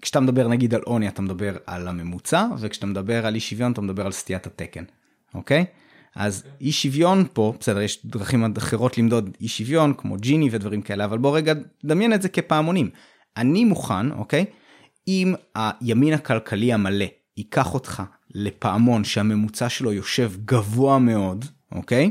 כשאתה 0.02 0.20
מדבר 0.20 0.48
נגיד 0.48 0.74
על 0.74 0.80
עוני 0.84 1.08
אתה 1.08 1.22
מדבר 1.22 1.56
על 1.66 1.88
הממוצע 1.88 2.46
וכשאתה 2.58 2.86
מדבר 2.86 3.26
על 3.26 3.34
אי 3.34 3.40
שוויון 3.40 3.72
אתה 3.72 3.80
מדבר 3.80 4.06
על 4.06 4.12
סטיית 4.12 4.46
התקן 4.46 4.84
אוקיי 5.34 5.64
אז 6.16 6.44
אי 6.60 6.72
שוויון 6.72 7.24
פה 7.32 7.54
בסדר 7.60 7.80
יש 7.80 8.06
דרכים 8.06 8.44
אחרות 8.58 8.98
למדוד 8.98 9.36
אי 9.40 9.48
שוויון 9.48 9.94
כמו 9.96 10.16
ג'יני 10.16 10.48
ודברים 10.52 10.82
כאלה 10.82 11.04
אבל 11.04 11.18
בוא 11.18 11.36
רגע 11.36 11.54
דמיין 11.84 12.12
את 12.12 12.22
זה 12.22 12.28
כפעמונים 12.28 12.90
אני 13.36 13.64
מוכן 13.64 14.10
אוקיי 14.12 14.44
אם 15.08 15.34
הימין 15.54 16.14
הכלכלי 16.14 16.72
המלא 16.72 17.04
ייקח 17.36 17.74
אותך 17.74 18.02
לפעמון 18.34 19.04
שהממוצע 19.04 19.68
שלו 19.68 19.92
יושב 19.92 20.32
גבוה 20.44 20.98
מאוד, 20.98 21.44
אוקיי? 21.72 22.10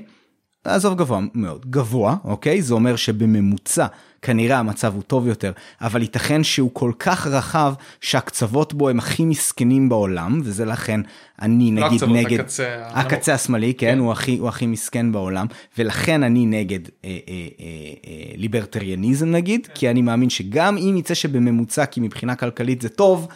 עזוב 0.64 0.98
גבוה 0.98 1.20
מאוד, 1.34 1.66
גבוה, 1.70 2.16
אוקיי? 2.24 2.62
זה 2.62 2.74
אומר 2.74 2.96
שבממוצע 2.96 3.88
כנראה 4.22 4.60
המצב 4.60 4.94
הוא 4.94 5.04
טוב 5.04 5.28
יותר, 5.28 5.52
אבל 5.82 6.02
ייתכן 6.02 6.44
שהוא 6.44 6.70
כל 6.74 6.92
כך 7.00 7.28
רחב 7.28 7.74
שהקצוות 8.02 8.74
בו 8.74 8.90
הם 8.90 9.00
הכי 9.00 9.26
מסכנים 9.26 9.90
בעולם, 9.90 10.42
וזה 10.44 10.66
לכן 10.66 11.02
אני 11.42 11.76
לא 11.76 11.88
נגיד 11.88 12.04
נגד... 12.04 12.40
הקצה. 12.40 12.84
הקצה 12.88 13.34
השמאלי, 13.34 13.74
כן, 13.74 13.92
כן. 13.92 14.00
הוא 14.00 14.12
הכי, 14.12 14.38
הוא 14.38 14.48
הכי 14.48 14.66
מסכן 14.66 15.12
בעולם, 15.12 15.46
ולכן 15.78 16.24
אני 16.24 16.46
נגד 16.46 16.80
אה, 16.80 17.10
אה, 17.10 17.18
אה, 17.28 17.66
אה, 18.08 18.32
ליברטריאניזם 18.36 19.32
נגיד, 19.32 19.68
כי 19.74 19.90
אני 19.90 20.02
מאמין 20.02 20.30
שגם 20.30 20.78
אם 20.78 20.98
יצא 20.98 21.14
שבממוצע, 21.14 21.86
כי 21.86 22.00
מבחינה 22.00 22.36
כלכלית 22.36 22.82
זה 22.82 22.90
טוב, 22.90 23.28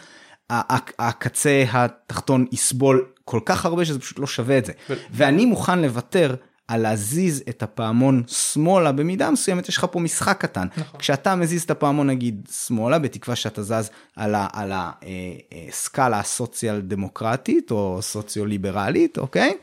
הקצה 0.98 1.64
התחתון 1.72 2.46
יסבול 2.52 3.04
כל 3.24 3.40
כך 3.44 3.66
הרבה 3.66 3.84
שזה 3.84 4.00
פשוט 4.00 4.18
לא 4.18 4.26
שווה 4.26 4.58
את 4.58 4.64
זה. 4.64 4.72
ו- 4.90 4.94
ואני 5.10 5.44
מוכן 5.44 5.78
לוותר 5.78 6.34
על 6.68 6.80
להזיז 6.82 7.42
את 7.48 7.62
הפעמון 7.62 8.22
שמאלה 8.26 8.92
במידה 8.92 9.30
מסוימת 9.30 9.68
יש 9.68 9.76
לך 9.76 9.86
פה 9.90 10.00
משחק 10.00 10.40
קטן 10.40 10.66
נכון. 10.76 11.00
כשאתה 11.00 11.34
מזיז 11.34 11.62
את 11.62 11.70
הפעמון 11.70 12.06
נגיד 12.06 12.48
שמאלה 12.66 12.98
בתקווה 12.98 13.36
שאתה 13.36 13.62
זז 13.62 13.90
על 14.16 14.34
ה- 14.34 14.46
על 14.52 14.72
הסקאלה 14.74 16.18
הסוציאל 16.18 16.80
דמוקרטית 16.80 17.70
או 17.70 17.98
סוציו 18.02 18.46
ליברלית 18.46 19.18
אוקיי 19.18 19.54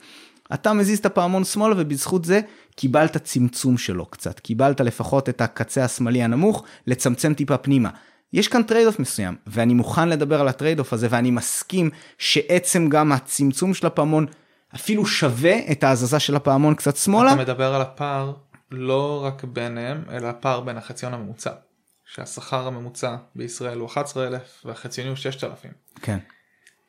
אתה 0.54 0.74
מזיז 0.74 1.00
את 1.00 1.06
הפעמון 1.06 1.44
שמאלה 1.44 1.76
ובזכות 1.78 2.26
זה 2.26 2.42
קיבלת 2.76 3.18
צמצום 3.18 3.78
שלו 3.78 4.06
קצת 4.06 4.40
קיבלת 4.40 4.82
לפחות 4.82 5.30
את 5.30 5.42
הקצה 5.42 5.84
השמאלי 5.86 6.24
הנמוך 6.24 6.64
לצמצם 6.88 7.34
טיפה 7.34 7.58
פנימה. 7.58 7.90
יש 8.34 8.48
כאן 8.48 8.64
trade-off 8.64 9.00
מסוים 9.00 9.36
ואני 9.48 9.74
מוכן 9.74 10.10
לדבר 10.10 10.42
על 10.42 10.48
ה 10.48 10.80
trade-off 10.80 10.94
הזה 10.94 11.08
ואני 11.10 11.32
מסכים 11.32 11.90
שעצם 12.18 12.90
גם 12.90 13.12
הצמצום 13.12 13.74
של 13.74 13.88
הפעמון 13.88 14.26
אפילו 14.76 15.06
שווה 15.06 15.72
את 15.72 15.84
ההזזה 15.84 16.20
של 16.20 16.36
הפעמון 16.36 16.76
קצת 16.76 16.98
שמאלה. 16.98 17.34
אתה 17.34 17.42
מדבר 17.42 17.74
על 17.76 17.82
הפער 17.82 18.34
לא 18.72 19.24
רק 19.26 19.44
ביניהם 19.44 20.04
אלא 20.12 20.28
הפער 20.28 20.60
בין 20.60 20.78
החציון 20.78 21.14
הממוצע. 21.14 21.52
שהשכר 22.16 22.68
הממוצע 22.68 23.16
בישראל 23.36 23.78
הוא 23.78 23.88
11,000 23.88 24.42
והחציוני 24.66 25.10
הוא 25.10 25.18
6,000. 25.18 25.72
כן. 26.02 26.18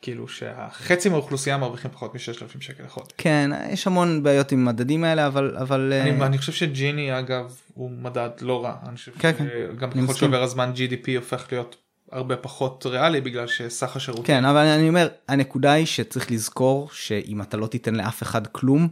כאילו 0.02 0.28
שהחצי 0.28 1.08
מהאוכלוסייה 1.08 1.56
מרוויחים 1.56 1.90
פחות 1.90 2.14
מ-6,000 2.14 2.60
שקל 2.60 2.84
לחודש. 2.84 3.10
כן 3.18 3.50
יש 3.70 3.86
המון 3.86 4.22
בעיות 4.22 4.52
עם 4.52 4.64
מדדים 4.64 5.04
האלה 5.04 5.26
אבל 5.26 5.56
אבל 5.56 5.92
אני, 6.02 6.26
אני 6.26 6.38
חושב 6.38 6.52
שג'יני 6.52 7.18
אגב 7.18 7.56
הוא 7.74 7.90
מדד 7.90 8.30
לא 8.40 8.64
רע. 8.64 8.74
אני 8.88 8.96
חושב 8.96 9.12
כן, 9.18 9.32
כן. 9.38 9.46
שגם 9.74 9.90
אני 9.92 10.02
ככל. 10.02 10.14
שעובר 10.14 10.42
הזמן 10.42 10.72
GDP 10.76 11.10
הופך 11.16 11.46
להיות 11.52 11.76
הרבה 12.12 12.36
פחות 12.36 12.86
ריאלי 12.86 13.20
בגלל 13.20 13.46
שסך 13.46 13.96
השירותים. 13.96 14.24
כן 14.24 14.44
אבל 14.44 14.66
אני 14.66 14.88
אומר 14.88 15.08
הנקודה 15.28 15.72
היא 15.72 15.86
שצריך 15.86 16.30
לזכור 16.30 16.88
שאם 16.92 17.42
אתה 17.42 17.56
לא 17.56 17.66
תיתן 17.66 17.94
לאף 17.94 18.22
אחד 18.22 18.46
כלום 18.46 18.88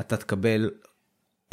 אתה 0.00 0.16
תקבל 0.16 0.70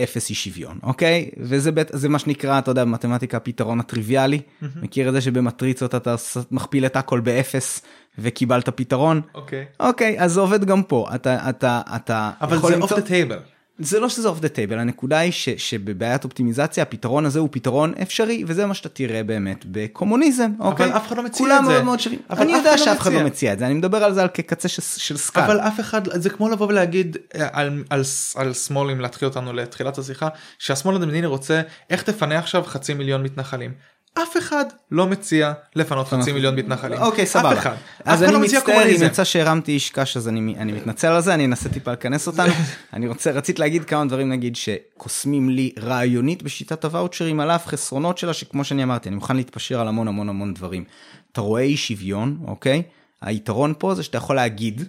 אפס 0.03 0.29
אי 0.29 0.35
שוויון 0.35 0.79
אוקיי 0.83 1.29
וזה 1.37 1.71
בית, 1.71 1.87
זה 1.93 2.09
מה 2.09 2.19
שנקרא 2.19 2.59
אתה 2.59 2.71
יודע 2.71 2.83
במתמטיקה 2.85 3.37
הפתרון 3.37 3.79
הטריוויאלי 3.79 4.41
מכיר 4.61 5.07
את 5.09 5.13
זה 5.13 5.21
שבמטריצות 5.21 5.95
אתה 5.95 6.15
מכפיל 6.51 6.85
את 6.85 6.95
הכל 6.95 7.19
באפס 7.19 7.81
וקיבלת 8.19 8.69
פתרון 8.69 9.21
אוקיי. 9.35 9.65
אוקיי 9.79 10.19
אז 10.19 10.33
זה 10.33 10.39
עובד 10.39 10.65
גם 10.65 10.83
פה 10.83 11.07
אתה 11.15 11.49
אתה 11.49 11.81
אתה 11.95 12.31
אבל 12.41 12.57
זה 12.59 12.75
למצוא- 12.75 12.97
off 12.97 13.01
the 13.01 13.03
table. 13.03 13.60
זה 13.79 13.99
לא 13.99 14.09
שזה 14.09 14.27
off 14.27 14.39
the 14.39 14.49
table 14.49 14.79
הנקודה 14.79 15.19
היא 15.19 15.31
ש, 15.31 15.49
שבבעיית 15.49 16.23
אופטימיזציה 16.23 16.83
הפתרון 16.83 17.25
הזה 17.25 17.39
הוא 17.39 17.49
פתרון 17.51 17.93
אפשרי 18.01 18.43
וזה 18.47 18.65
מה 18.65 18.73
שאתה 18.73 18.89
תראה 18.89 19.23
באמת 19.23 19.65
בקומוניזם 19.65 20.51
אוקיי 20.59 20.95
אף 20.95 21.07
אחד 21.07 21.17
לא 21.17 21.23
מציע 21.23 21.37
כולם 21.45 21.59
את 21.59 21.65
זה. 21.65 21.71
מאוד 21.71 21.83
מאוד 21.83 21.99
שווים 21.99 22.19
אבל 22.29 22.41
אני 22.41 22.51
יודע 22.51 22.71
לא 22.71 22.77
שאף 22.77 22.99
אחד 22.99 23.13
לא 23.13 23.23
מציע. 23.23 23.53
את 23.53 23.59
זה 23.59 23.65
אני 23.65 23.73
מדבר 23.73 24.03
על 24.03 24.13
זה 24.13 24.21
על 24.21 24.27
כקצה 24.27 24.67
של, 24.67 24.81
של 24.81 25.17
סקאל 25.17 25.43
אבל 25.43 25.59
אף 25.59 25.79
אחד 25.79 26.01
זה 26.19 26.29
כמו 26.29 26.49
לבוא 26.49 26.67
ולהגיד 26.67 27.17
אה, 27.35 27.47
על, 27.51 27.83
על, 27.89 28.01
על 28.35 28.53
שמאל 28.53 28.91
אם 28.91 28.99
להתחיל 28.99 29.27
אותנו 29.27 29.53
לתחילת 29.53 29.97
השיחה 29.97 30.27
שהשמאל 30.59 30.95
הדמדיני 30.95 31.27
רוצה 31.27 31.61
איך 31.89 32.03
תפנה 32.03 32.39
עכשיו 32.39 32.63
חצי 32.63 32.93
מיליון 32.93 33.23
מתנחלים. 33.23 33.71
אף 34.13 34.37
אחד 34.37 34.65
לא 34.91 35.07
מציע 35.07 35.53
לפנות 35.75 36.07
חצי 36.07 36.31
מיליון 36.31 36.55
מתנחלים. 36.55 37.01
אוקיי 37.01 37.23
אף 37.23 37.29
סבבה 37.29 37.53
אחד. 37.53 37.75
אז 38.05 38.23
אף 38.23 38.23
אחד 38.23 38.23
אני 38.23 38.33
לא 38.33 38.39
מצטער 38.39 38.87
אם. 38.87 39.03
יצא 39.03 39.23
שהרמתי 39.23 39.71
איש 39.71 39.89
קש 39.89 40.17
אז 40.17 40.27
אני 40.27 40.55
אני 40.57 40.71
מתנצל 40.71 41.07
על 41.07 41.21
זה 41.21 41.33
אני 41.33 41.45
אנסה 41.45 41.69
טיפה 41.69 41.91
לכנס 41.91 42.27
אותנו 42.27 42.53
אני 42.93 43.07
רוצה 43.07 43.31
רצית 43.31 43.59
להגיד 43.59 43.85
כמה 43.85 44.05
דברים 44.05 44.29
נגיד 44.29 44.55
שקוסמים 44.55 45.49
לי 45.49 45.71
רעיונית 45.79 46.43
בשיטת 46.43 46.85
הוואוצ'רים 46.85 47.39
על 47.39 47.51
אף 47.51 47.67
חסרונות 47.67 48.17
שלה 48.17 48.33
שכמו 48.33 48.63
שאני 48.63 48.83
אמרתי 48.83 49.09
אני 49.09 49.15
מוכן 49.15 49.35
להתפשר 49.35 49.81
על 49.81 49.87
המון 49.87 50.07
המון 50.07 50.29
המון 50.29 50.53
דברים. 50.53 50.83
אתה 51.31 51.41
רואה 51.41 51.61
אי 51.61 51.77
שוויון 51.77 52.37
אוקיי 52.47 52.83
היתרון 53.21 53.73
פה 53.77 53.95
זה 53.95 54.03
שאתה 54.03 54.17
יכול 54.17 54.35
להגיד 54.35 54.83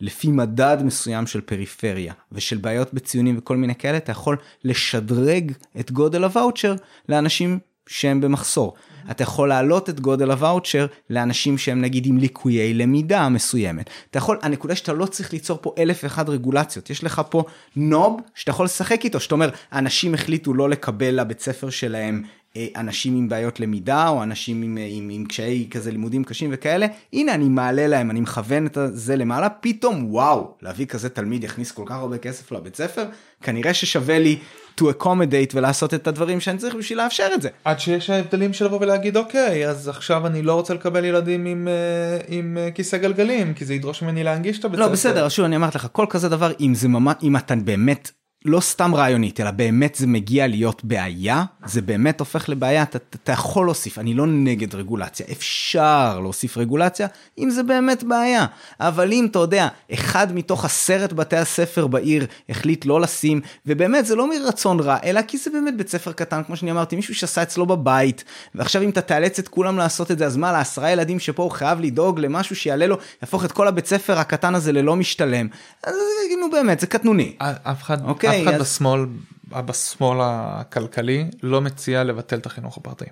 לפי 0.00 0.28
מדד 0.28 0.76
מסוים 0.84 1.26
של 1.26 1.40
פריפריה 1.40 2.12
ושל 2.32 2.56
בעיות 2.56 2.94
בציונים 2.94 3.38
וכל 3.38 3.56
מיני 3.56 3.74
כאלה 3.74 3.96
אתה 3.96 4.12
יכול 4.12 4.36
לשדרג 4.64 5.52
את 5.80 5.92
גודל 5.92 6.24
הוואוצ'ר 6.24 6.74
לאנשים 7.08 7.58
שהם 7.88 8.20
במחסור. 8.20 8.74
אתה 9.10 9.22
יכול 9.22 9.48
להעלות 9.48 9.88
את 9.88 10.00
גודל 10.00 10.30
הוואוצ'ר 10.30 10.86
לאנשים 11.10 11.58
שהם 11.58 11.80
נגיד 11.80 12.06
עם 12.06 12.18
ליקויי 12.18 12.74
למידה 12.74 13.28
מסוימת. 13.28 13.90
אתה 14.10 14.18
יכול, 14.18 14.38
הנקודה 14.42 14.76
שאתה 14.76 14.92
לא 14.92 15.06
צריך 15.06 15.32
ליצור 15.32 15.58
פה 15.62 15.74
אלף 15.78 16.00
ואחד 16.02 16.28
רגולציות, 16.28 16.90
יש 16.90 17.04
לך 17.04 17.22
פה 17.30 17.44
נוב 17.76 18.20
שאתה 18.34 18.50
יכול 18.50 18.64
לשחק 18.64 19.04
איתו, 19.04 19.20
שאתה 19.20 19.34
אומר, 19.34 19.50
אנשים 19.72 20.14
החליטו 20.14 20.54
לא 20.54 20.70
לקבל 20.70 21.20
לבית 21.20 21.40
ספר 21.40 21.70
שלהם 21.70 22.22
אה, 22.56 22.66
אנשים 22.76 23.16
עם 23.16 23.28
בעיות 23.28 23.60
למידה 23.60 24.08
או 24.08 24.22
אנשים 24.22 24.62
עם, 24.62 24.78
אה, 24.78 24.86
עם, 24.90 25.08
עם 25.12 25.24
קשיי 25.24 25.66
כזה 25.70 25.90
לימודים 25.90 26.24
קשים 26.24 26.50
וכאלה, 26.52 26.86
הנה 27.12 27.34
אני 27.34 27.48
מעלה 27.48 27.86
להם, 27.86 28.10
אני 28.10 28.20
מכוון 28.20 28.66
את 28.66 28.78
זה 28.92 29.16
למעלה, 29.16 29.48
פתאום 29.48 30.04
וואו, 30.14 30.54
להביא 30.62 30.86
כזה 30.86 31.08
תלמיד 31.08 31.44
יכניס 31.44 31.72
כל 31.72 31.82
כך 31.86 31.94
הרבה 31.94 32.18
כסף 32.18 32.52
לבית 32.52 32.76
ספר, 32.76 33.04
כנראה 33.42 33.74
ששווה 33.74 34.18
לי 34.18 34.38
to 34.78 34.82
accommodate 34.82 35.54
ולעשות 35.54 35.94
את 35.94 36.06
הדברים 36.06 36.40
שאני 36.40 36.58
צריך 36.58 36.74
בשביל 36.74 36.98
לאפשר 36.98 37.28
את 37.34 37.42
זה. 37.42 37.48
עד 37.64 37.80
שיש 37.80 38.10
ההבדלים 38.10 38.52
של 38.52 38.64
לבוא 38.64 38.78
ולהגיד 38.80 39.16
אוקיי 39.16 39.68
אז 39.68 39.88
עכשיו 39.88 40.26
אני 40.26 40.42
לא 40.42 40.54
רוצה 40.54 40.74
לקבל 40.74 41.04
ילדים 41.04 41.46
עם, 41.46 41.68
אה, 41.68 42.18
עם 42.28 42.58
אה, 42.60 42.70
כיסא 42.70 42.96
גלגלים 42.96 43.54
כי 43.54 43.64
זה 43.64 43.74
ידרוש 43.74 44.02
ממני 44.02 44.24
להנגיש 44.24 44.58
את 44.58 44.64
הבית 44.64 44.80
לא. 44.80 44.88
בסדר 44.88 45.28
שוב 45.28 45.44
אני 45.44 45.56
אמרתי 45.56 45.78
לך 45.78 45.88
כל 45.92 46.06
כזה 46.10 46.28
דבר 46.28 46.52
אם 46.60 46.74
זה 46.74 46.88
ממש 46.88 47.14
אם 47.22 47.36
אתה 47.36 47.56
באמת 47.56 48.10
לא 48.44 48.60
סתם 48.60 48.94
רעיונית 48.94 49.40
אלא 49.40 49.50
באמת 49.50 49.94
זה 49.94 50.06
מגיע 50.06 50.46
להיות 50.46 50.84
בעיה 50.84 51.44
זה 51.66 51.82
באמת 51.82 52.20
הופך 52.20 52.48
לבעיה 52.48 52.82
אתה, 52.82 52.98
אתה, 53.22 53.32
יכול 53.32 53.66
להוסיף 53.66 53.98
אני 53.98 54.14
לא 54.14 54.26
נגד 54.26 54.74
רגולציה 54.74 55.26
אפשר 55.32 56.20
להוסיף 56.20 56.56
רגולציה 56.56 57.06
אם 57.38 57.50
זה 57.50 57.62
באמת 57.62 58.02
בעיה. 58.02 58.46
אבל 58.80 59.12
אם 59.12 59.26
אתה 59.30 59.38
יודע 59.38 59.68
אחד 59.92 60.34
מתוך 60.34 60.64
עשרת 60.64 61.12
בתי 61.12 61.36
הספר 61.36 61.86
בעיר 61.86 62.26
החליט 62.48 62.84
לא 62.86 63.00
לשים 63.00 63.40
ובאמת 63.66 64.06
זה 64.06 64.14
לא 64.16 64.30
מרצון 64.30 64.80
רע 64.80 64.96
אלא 65.04 65.22
כי 65.22 65.38
זה 65.38 65.50
באמת 65.50 65.76
בית 65.76 65.88
ספר 65.88 66.12
קטן 66.12 66.42
כמו 66.44 66.56
שאני 66.56 66.70
אמרתי 66.70 66.96
מישהו 66.96 67.14
שעשה 67.14 67.42
אצלו 67.42 67.66
בבית 67.66 68.24
ועכשיו 68.54 68.82
אם 68.82 68.90
אתה 68.90 69.00
תאלץ 69.00 69.38
את 69.38 69.48
כולם 69.48 69.78
לעשות 69.78 70.10
את 70.10 70.18
זה 70.18 70.26
אז 70.26 70.36
מה 70.36 70.52
לעשרה 70.52 70.90
ילדים 70.90 71.18
שפה 71.18 71.42
הוא 71.42 71.50
חייב 71.50 71.80
לדאוג 71.80 72.20
למשהו 72.20 72.56
שיעלה 72.56 72.86
לו 72.86 72.96
יהפוך 73.22 73.44
את 73.44 73.52
כל 73.52 73.68
הבית 73.68 73.86
ספר 73.86 74.18
הקטן 74.18 74.54
הזה 74.54 74.72
ללא 74.72 74.96
משתלם? 74.96 75.48
אז 75.84 75.94
נו 76.40 76.50
באמת 76.50 76.80
זה 76.80 76.86
קטנוני. 76.86 77.36
אף 77.38 77.82
אחד, 77.82 77.98
אוקיי, 78.28 78.42
אף 78.42 78.48
אחד 78.48 78.60
אז- 78.60 78.60
בשמאל, 78.60 79.06
בשמאל 79.48 80.18
הכלכלי 80.22 81.24
לא 81.42 81.60
מציע 81.60 82.04
לבטל 82.04 82.38
את 82.38 82.46
החינוך 82.46 82.76
הפרטי. 82.76 83.04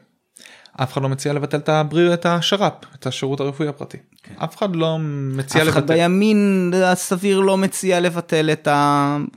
אף 0.82 0.92
אחד 0.92 1.02
לא 1.02 1.08
מציע 1.08 1.32
לבטל 1.32 1.56
את 1.56 1.68
הבריאות, 1.68 2.20
את 2.20 2.26
השר"פ, 2.26 2.72
את 2.94 3.06
השירות 3.06 3.40
הרפואי 3.40 3.68
הפרטי. 3.68 3.98
אף 4.36 4.56
אחד 4.56 4.76
לא 4.76 4.96
מציע 5.00 5.60
כן. 5.60 5.66
אף 5.66 5.72
אחד 5.72 5.82
לבטל. 5.82 5.94
בימין 5.94 6.72
הסביר 6.84 7.40
לא 7.40 7.56
מציע 7.56 8.00
לבטל 8.00 8.50
את 8.52 8.68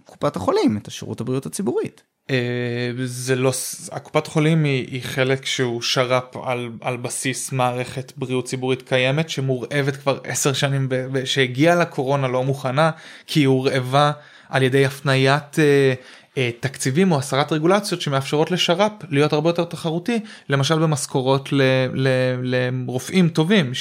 קופת 0.05 0.35
החולים 0.35 0.77
את 0.77 0.87
השירות 0.87 1.21
הבריאות 1.21 1.45
הציבורית. 1.45 2.03
אה, 2.29 2.35
זה 3.05 3.35
לא, 3.35 3.51
הקופת 3.91 4.27
חולים 4.27 4.63
היא, 4.63 4.87
היא 4.91 5.01
חלק 5.03 5.45
שהוא 5.45 5.81
שר"פ 5.81 6.37
על, 6.43 6.69
על 6.81 6.97
בסיס 6.97 7.51
מערכת 7.51 8.13
בריאות 8.17 8.45
ציבורית 8.45 8.81
קיימת 8.81 9.29
שמורעבת 9.29 9.95
כבר 9.95 10.19
עשר 10.23 10.53
שנים, 10.53 10.89
ב, 10.89 10.95
ב, 10.95 11.25
שהגיעה 11.25 11.75
לקורונה 11.75 12.27
לא 12.27 12.43
מוכנה 12.43 12.91
כי 13.27 13.39
היא 13.39 13.47
הורעבה 13.47 14.11
על 14.49 14.63
ידי 14.63 14.85
הפניית 14.85 15.59
אה, 15.59 15.93
אה, 16.37 16.49
תקציבים 16.59 17.11
או 17.11 17.17
הסרת 17.17 17.51
רגולציות 17.51 18.01
שמאפשרות 18.01 18.51
לשר"פ 18.51 18.91
להיות 19.09 19.33
הרבה 19.33 19.49
יותר 19.49 19.63
תחרותי 19.63 20.19
למשל 20.49 20.79
במשכורות 20.79 21.49
לרופאים 22.43 23.29
טובים 23.29 23.73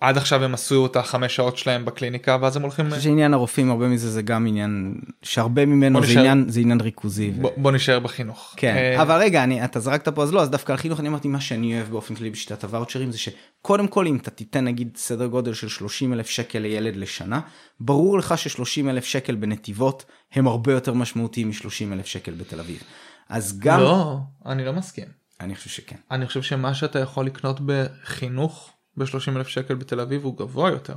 שעד 0.00 0.16
עכשיו 0.16 0.44
הם 0.44 0.54
עשו 0.54 0.86
את 0.86 0.96
החמש 0.96 1.36
שעות 1.36 1.58
שלהם 1.58 1.84
בקליניקה 1.84 2.38
ואז 2.40 2.56
הם 2.56 2.62
הולכים. 2.62 2.84
אני 2.86 2.90
חושב 2.94 3.02
שעניין 3.04 3.34
הרופאים 3.34 3.70
הרבה 3.70 3.88
מזה 3.88 4.10
זה 4.10 4.22
גם 4.22 4.46
עניין 4.46 4.94
שהרבה 5.22 5.66
ממנו 5.66 6.00
זה 6.02 6.06
נשאר- 6.06 6.18
עניין 6.20 6.44
זה 6.48 6.60
עניין 6.60 6.80
ריכוזי. 6.80 7.32
ו- 7.36 7.42
בוא, 7.42 7.50
בוא 7.56 7.72
נשאר 7.72 8.00
בחינוך. 8.00 8.54
כן 8.56 8.76
אה, 8.76 9.02
אבל 9.02 9.16
רגע 9.20 9.44
אני 9.44 9.64
אתה 9.64 9.80
זרקת 9.80 10.08
פה 10.08 10.22
אז 10.22 10.32
לא 10.32 10.42
אז 10.42 10.50
דווקא 10.50 10.72
על 10.72 10.78
חינוך 10.78 11.00
אני 11.00 11.08
אמרתי 11.08 11.28
מה 11.28 11.40
שאני 11.40 11.76
אוהב 11.76 11.90
באופן 11.90 12.14
כללי 12.14 12.30
בשיטת 12.30 12.64
הוואוצ'רים 12.64 13.12
זה 13.12 13.18
שקודם 13.18 13.88
כל 13.88 14.06
אם 14.06 14.16
אתה 14.16 14.30
תיתן 14.30 14.64
נגיד 14.64 14.88
סדר 14.96 15.26
גודל 15.26 15.54
של 15.54 15.68
30 15.68 16.12
אלף 16.12 16.26
שקל 16.28 16.58
לילד 16.58 16.96
לשנה 16.96 17.40
ברור 17.80 18.18
לך 18.18 18.38
ש-30 18.38 18.60
אלף 18.90 19.04
שקל 19.04 19.34
בנתיבות 19.34 20.04
הם 20.32 20.46
הרבה 20.46 20.72
יותר 20.72 20.94
משמעותיים 20.94 21.48
מ-30 21.48 21.92
אלף 21.92 22.06
שקל 22.06 22.32
בתל 22.32 22.60
אביב. 22.60 22.82
אז 23.28 23.58
גם 23.58 23.80
לא, 23.80 24.16
אני 24.46 24.64
לא 24.64 24.72
מסכים. 24.72 25.04
אני 25.40 25.54
חושב 25.54 25.70
שכן. 25.70 25.96
אני 26.10 26.26
חושב 26.26 26.42
שמה 26.42 26.74
שאתה 26.74 26.98
יכול 26.98 27.26
לקנות 27.26 27.60
בחינוך 27.66 28.70
ב-30 28.96 29.36
אלף 29.36 29.48
שקל 29.48 29.74
בתל 29.74 30.00
אביב 30.00 30.24
הוא 30.24 30.38
גבוה 30.38 30.70
יותר. 30.70 30.94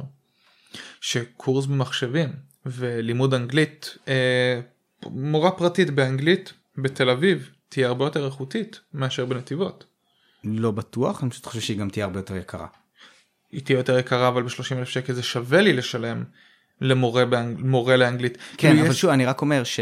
שקורס 1.02 1.66
במחשבים 1.66 2.30
ולימוד 2.66 3.34
אנגלית, 3.34 3.98
אה, 4.08 4.60
מורה 5.06 5.52
פרטית 5.52 5.90
באנגלית 5.90 6.54
בתל 6.78 7.10
אביב 7.10 7.50
תהיה 7.70 7.88
הרבה 7.88 8.06
יותר 8.06 8.26
איכותית 8.26 8.80
מאשר 8.94 9.26
בנתיבות. 9.26 9.86
לא 10.44 10.72
בטוח, 10.72 11.22
אני 11.24 11.30
פשוט 11.30 11.46
חושב 11.46 11.60
שהיא 11.62 11.78
גם 11.78 11.90
תהיה 11.90 12.06
הרבה 12.06 12.20
יותר 12.20 12.36
יקרה. 12.36 12.68
היא 13.52 13.62
תהיה 13.66 13.78
יותר 13.78 14.00
יקרה 14.00 14.28
אבל 14.28 14.44
ב-30 14.44 14.50
אלף 14.78 14.90
שקל 14.90 15.14
זה 15.14 15.24
שווה 15.24 15.62
לי 15.62 15.74
לשלם 15.74 16.24
למורה 16.82 17.26
באנג... 17.26 17.60
מורה 17.60 17.96
לאנגלית. 17.98 18.38
כן, 18.38 18.68
כאילו 18.70 18.82
אבל 18.82 18.90
יש- 18.92 19.02
שוב, 19.02 19.10
אני 19.10 19.26
רק 19.26 19.42
אומר 19.42 19.64
ש- 19.64 19.80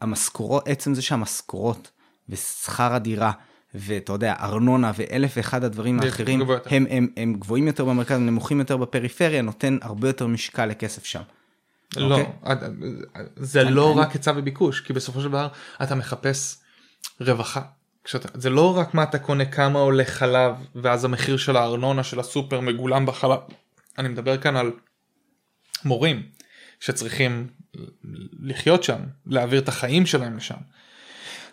שהמשכורות, 0.00 0.68
עצם 0.68 0.94
זה 0.94 1.02
שהמשכורות 1.02 1.90
ושכר 2.28 2.92
הדירה, 2.94 3.32
ואתה 3.74 4.12
יודע, 4.12 4.34
ארנונה 4.40 4.92
ואלף 4.96 5.32
ואחד 5.36 5.64
הדברים 5.64 6.00
האחרים, 6.00 6.40
גבוה. 6.40 6.58
הם, 6.66 6.86
הם, 6.90 7.08
הם 7.16 7.34
גבוהים 7.34 7.66
יותר 7.66 7.84
במרכז, 7.84 8.16
הם 8.16 8.26
נמוכים 8.26 8.58
יותר 8.58 8.76
בפריפריה, 8.76 9.42
נותן 9.42 9.78
הרבה 9.82 10.08
יותר 10.08 10.26
משקל 10.26 10.66
לכסף 10.66 11.04
שם. 11.04 11.20
לא, 11.96 12.18
אוקיי. 12.20 12.32
עד- 12.42 12.64
זה 13.36 13.60
אני- 13.62 13.70
לא 13.70 13.92
אני- 13.92 14.00
רק 14.00 14.12
היצע 14.12 14.32
וביקוש 14.36 14.80
כי 14.80 14.92
בסופו 14.92 15.20
של 15.20 15.28
דבר 15.28 15.48
אתה 15.82 15.94
מחפש 15.94 16.56
רווחה. 17.20 17.62
כשאתה, 18.04 18.28
זה 18.34 18.50
לא 18.50 18.78
רק 18.78 18.94
מה 18.94 19.02
אתה 19.02 19.18
קונה 19.18 19.44
כמה 19.44 19.78
עולה 19.78 20.04
חלב 20.04 20.52
ואז 20.74 21.04
המחיר 21.04 21.36
של 21.36 21.56
הארנונה 21.56 22.02
של 22.02 22.20
הסופר 22.20 22.60
מגולם 22.60 23.06
בחלב. 23.06 23.38
אני 23.98 24.08
מדבר 24.08 24.36
כאן 24.38 24.56
על 24.56 24.70
מורים 25.84 26.22
שצריכים 26.80 27.46
לחיות 28.40 28.84
שם, 28.84 28.98
להעביר 29.26 29.60
את 29.60 29.68
החיים 29.68 30.06
שלהם 30.06 30.36
לשם. 30.36 30.54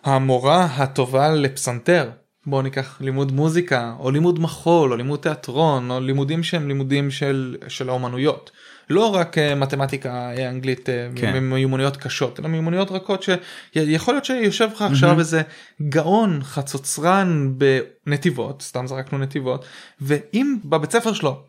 המורה 0.04 0.64
הטובה 0.64 1.30
לפסנתר, 1.30 2.10
בואו 2.46 2.62
ניקח 2.62 3.00
לימוד 3.00 3.32
מוזיקה 3.32 3.94
או 3.98 4.10
לימוד 4.10 4.40
מחול 4.40 4.92
או 4.92 4.96
לימוד 4.96 5.20
תיאטרון 5.20 5.90
או 5.90 6.00
לימודים 6.00 6.42
שהם 6.42 6.68
לימודים 6.68 7.10
של, 7.10 7.56
של 7.68 7.88
האומנויות. 7.88 8.50
לא 8.90 9.14
רק 9.14 9.38
אה, 9.38 9.54
מתמטיקה 9.54 10.32
אה, 10.38 10.48
אנגלית 10.48 10.88
אה, 10.88 11.08
כן. 11.16 11.38
מיומנויות 11.38 11.96
קשות 11.96 12.40
אלא 12.40 12.48
מיומנויות 12.48 12.90
רכות 12.90 13.22
שיכול 13.22 14.14
להיות 14.14 14.24
שיושב 14.24 14.68
לך 14.74 14.82
עכשיו 14.82 15.18
איזה 15.18 15.42
גאון 15.88 16.40
חצוצרן 16.42 17.54
בנתיבות 18.06 18.62
סתם 18.62 18.86
זרקנו 18.86 19.18
נתיבות 19.18 19.64
ואם 20.00 20.56
בבית 20.64 20.92
ספר 20.92 21.12
שלו 21.12 21.42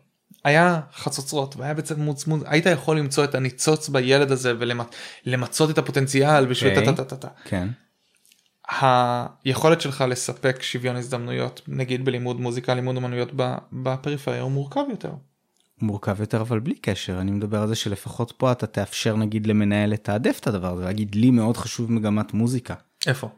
היה 0.44 0.80
חצוצרות 0.94 1.56
והיה 1.56 1.74
בית 1.74 1.86
ספר 1.86 2.00
מוצמוד 2.00 2.42
היית 2.46 2.66
יכול 2.66 2.98
למצוא 2.98 3.24
את 3.24 3.34
הניצוץ 3.34 3.88
בילד 3.88 4.32
הזה 4.32 4.52
ולמצות 4.58 5.70
את 5.70 5.78
הפוטנציאל 5.78 6.46
בשביל. 6.46 6.74
טה 6.74 6.92
טה 6.92 7.04
טה 7.04 7.16
טה. 7.16 7.28
כן. 7.44 7.68
היכולת 8.68 9.80
שלך 9.80 10.04
לספק 10.08 10.62
שוויון 10.62 10.96
הזדמנויות 10.96 11.62
נגיד 11.68 12.04
בלימוד 12.04 12.40
מוזיקה 12.40 12.74
לימוד 12.74 12.96
אמנויות 12.96 13.30
בפריפריה 13.72 14.42
הוא 14.42 14.50
מורכב 14.50 14.84
יותר. 14.90 15.12
מורכב 15.82 16.20
יותר 16.20 16.40
אבל 16.40 16.58
בלי 16.58 16.74
קשר 16.74 17.20
אני 17.20 17.30
מדבר 17.30 17.62
על 17.62 17.68
זה 17.68 17.74
שלפחות 17.74 18.32
פה 18.36 18.52
אתה 18.52 18.66
תאפשר 18.66 19.16
נגיד 19.16 19.46
למנהל 19.46 19.90
לתעדף 19.90 20.38
את 20.40 20.46
הדבר 20.46 20.72
הזה 20.72 20.84
להגיד 20.84 21.14
לי 21.14 21.30
מאוד 21.30 21.56
חשוב 21.56 21.92
מגמת 21.92 22.34
מוזיקה. 22.34 22.74
איפה? 23.06 23.28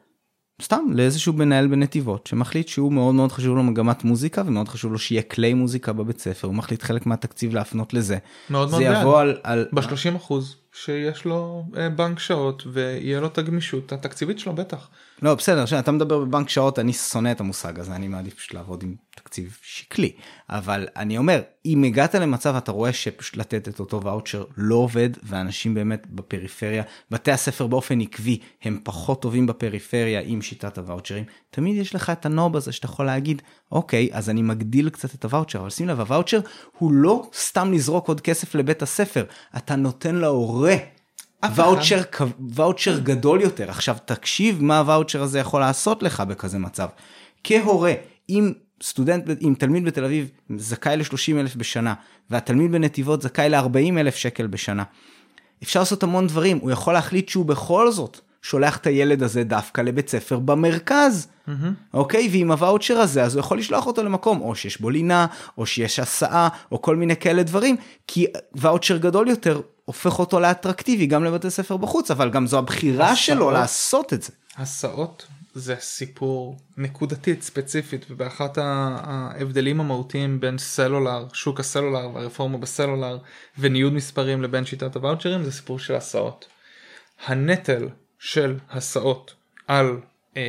סתם 0.63 0.85
לאיזשהו 0.93 1.33
מנהל 1.33 1.67
בנתיבות 1.67 2.27
שמחליט 2.27 2.69
שהוא 2.69 2.93
מאוד 2.93 3.15
מאוד 3.15 3.33
חשוב 3.33 3.57
לו 3.57 3.63
מגמת 3.63 4.05
מוזיקה 4.05 4.43
ומאוד 4.47 4.69
חשוב 4.69 4.93
לו 4.93 4.99
שיהיה 4.99 5.23
כלי 5.23 5.55
מוזיקה 5.55 5.93
בבית 5.93 6.19
ספר 6.19 6.47
הוא 6.47 6.55
מחליט 6.55 6.83
חלק 6.83 7.07
מהתקציב 7.07 7.55
להפנות 7.55 7.95
לזה. 7.95 8.19
מאוד 8.51 8.69
זה 8.69 8.77
מאוד 8.77 8.83
בעד. 8.85 9.03
יבוא 9.03 9.21
על, 9.21 9.37
על 9.43 9.69
ב-30 9.73 10.17
אחוז 10.17 10.57
שיש 10.85 11.25
לו 11.25 11.65
אה, 11.77 11.89
בנק 11.89 12.19
שעות 12.19 12.63
ויהיה 12.73 13.21
לו 13.21 13.27
את 13.27 13.39
הגמישות 13.39 13.93
התקציבית 13.93 14.39
שלו 14.39 14.55
בטח. 14.55 14.89
לא 15.23 15.35
בסדר 15.35 15.63
עכשיו 15.63 15.79
אתה 15.79 15.93
מדבר 15.93 16.19
בבנק 16.25 16.49
שעות 16.49 16.79
אני 16.79 16.93
שונא 16.93 17.33
את 17.33 17.41
המושג 17.41 17.81
הזה 17.81 17.93
אני 17.93 18.09
מעדיף 18.09 18.35
פשוט 18.35 18.55
לעבוד 18.55 18.83
עם 18.83 18.95
תקציב 19.17 19.59
שקלי 19.63 20.13
אבל 20.51 20.89
אני 20.97 21.19
אומר 21.19 21.41
אם 21.67 21.85
הגעת 21.85 22.15
למצב 22.15 22.57
אתה 22.57 22.73
רואה 22.73 22.93
שפשוט 22.93 23.37
לתת 23.37 23.69
את 23.69 23.81
אותו 23.81 24.03
ואוצ'ר 24.03 24.45
לא 24.57 24.75
עובד 24.75 25.11
ואנשים 25.23 25.75
באמת 25.75 26.07
בפריפריה 26.11 26.83
בתי 27.11 27.33
הספר 27.33 27.67
באופן 27.67 28.01
עקבי 28.01 28.39
הם 28.63 28.79
פחות 28.83 29.23
טובים 29.23 29.47
בפריפריה 29.47 30.21
עם 30.25 30.43
שיטת 30.43 30.79
הוואוצ'רים 30.79 31.25
תמיד 31.51 31.77
יש 31.77 31.95
לך 31.95 32.11
את 32.11 32.27
הנוב 32.27 32.57
הזה 32.57 32.73
שאתה 32.73 32.87
יכול 32.87 33.07
להגיד 33.07 33.43
אוקיי 33.73 34.09
אז 34.13 34.31
אני 34.31 34.43
מגדיל 34.43 34.91
קצת 34.91 35.15
את 35.15 35.25
הוואוצ'ר 35.25 35.61
אבל 35.61 35.71
שים 35.71 35.89
לב 35.89 36.01
הוואוצ'ר 36.01 36.41
הוא 36.79 36.93
לא 36.93 37.31
סתם 37.35 37.73
לזרוק 37.73 38.09
עוד 38.09 38.21
כסף 38.21 38.55
לבית 38.55 38.83
הספר 38.83 39.25
אתה 39.57 39.77
נותן 39.77 40.15
להורה. 40.15 40.77
ואוצ'ר, 41.55 42.03
ואוצ'ר 42.55 42.99
גדול 42.99 43.41
יותר. 43.41 43.71
עכשיו 43.71 43.97
תקשיב 44.05 44.63
מה 44.63 44.79
הוואוצ'ר 44.79 45.23
הזה 45.23 45.39
יכול 45.39 45.61
לעשות 45.61 46.03
לך 46.03 46.21
בכזה 46.21 46.59
מצב. 46.59 46.89
כהורה, 47.45 47.93
אם 48.29 48.53
סטודנט, 48.83 49.25
אם 49.43 49.55
תלמיד 49.59 49.85
בתל 49.85 50.05
אביב 50.05 50.31
זכאי 50.57 50.97
ל-30 50.97 51.41
אלף 51.41 51.57
בשנה, 51.57 51.95
והתלמיד 52.31 52.73
בנתיבות 52.73 53.23
זכאי 53.23 53.49
ל-40 53.49 53.99
אלף 53.99 54.17
שקל 54.17 54.47
בשנה, 54.47 54.83
אפשר 55.63 55.81
לעשות 55.81 56.03
המון 56.03 56.27
דברים, 56.27 56.59
הוא 56.63 56.71
יכול 56.71 56.95
להחליט 56.95 57.29
שהוא 57.29 57.47
בכל 57.47 57.93
זאת 57.93 58.21
שולח 58.43 58.77
את 58.77 58.87
הילד 58.87 59.23
הזה 59.23 59.45
דווקא 59.45 59.81
לבית 59.81 60.09
ספר 60.09 60.39
במרכז. 60.39 61.29
אוקיי? 61.95 62.29
ועם 62.33 62.51
הוואוצ'ר 62.51 62.99
הזה 62.99 63.25
אז 63.25 63.35
הוא 63.35 63.41
יכול 63.41 63.59
לשלוח 63.59 63.87
אותו 63.87 64.03
למקום 64.03 64.41
או 64.41 64.55
שיש 64.55 64.81
בו 64.81 64.91
לינה 64.91 65.27
או 65.59 65.67
שיש 65.67 65.99
הסעה 65.99 66.49
או 66.73 66.83
כל 66.83 66.97
מיני 66.97 67.17
כאלה 67.17 67.43
דברים 67.43 67.77
כי 68.07 68.27
ואוצ'ר 68.55 68.97
גדול 68.97 69.29
יותר 69.29 69.61
הופך 69.85 70.19
אותו 70.19 70.41
לאטרקטיבי 70.41 71.07
גם 71.07 71.25
לבתי 71.25 71.51
ספר 71.51 71.77
בחוץ 71.77 72.11
אבל 72.11 72.31
גם 72.31 72.47
זו 72.47 72.59
הבחירה 72.59 73.17
שלו 73.17 73.37
הסעות. 73.37 73.53
לעשות 73.53 74.13
את 74.13 74.23
זה. 74.23 74.33
הסעות 74.57 75.27
זה 75.59 75.77
סיפור 75.81 76.57
נקודתית 76.77 77.43
ספציפית 77.43 78.07
ובאחת 78.11 78.59
ההבדלים 78.59 79.81
המהותיים 79.81 80.41
בין 80.41 80.59
סלולר 80.59 81.27
שוק 81.33 81.61
הסלולר 81.61 82.11
והרפורמה 82.15 82.59
בסלולר 82.59 83.19
וניוד 83.59 83.93
מספרים 83.93 84.43
לבין 84.43 84.65
שיטת 84.65 84.97
הוואוצ'רים 84.97 85.45
זה 85.45 85.53
סיפור 85.53 85.79
של 85.79 85.95
הסעות. 85.95 86.47
הנטל 87.27 87.89
של 88.19 88.59
הסעות 88.71 89.35
על 89.67 90.01
אה, 90.37 90.43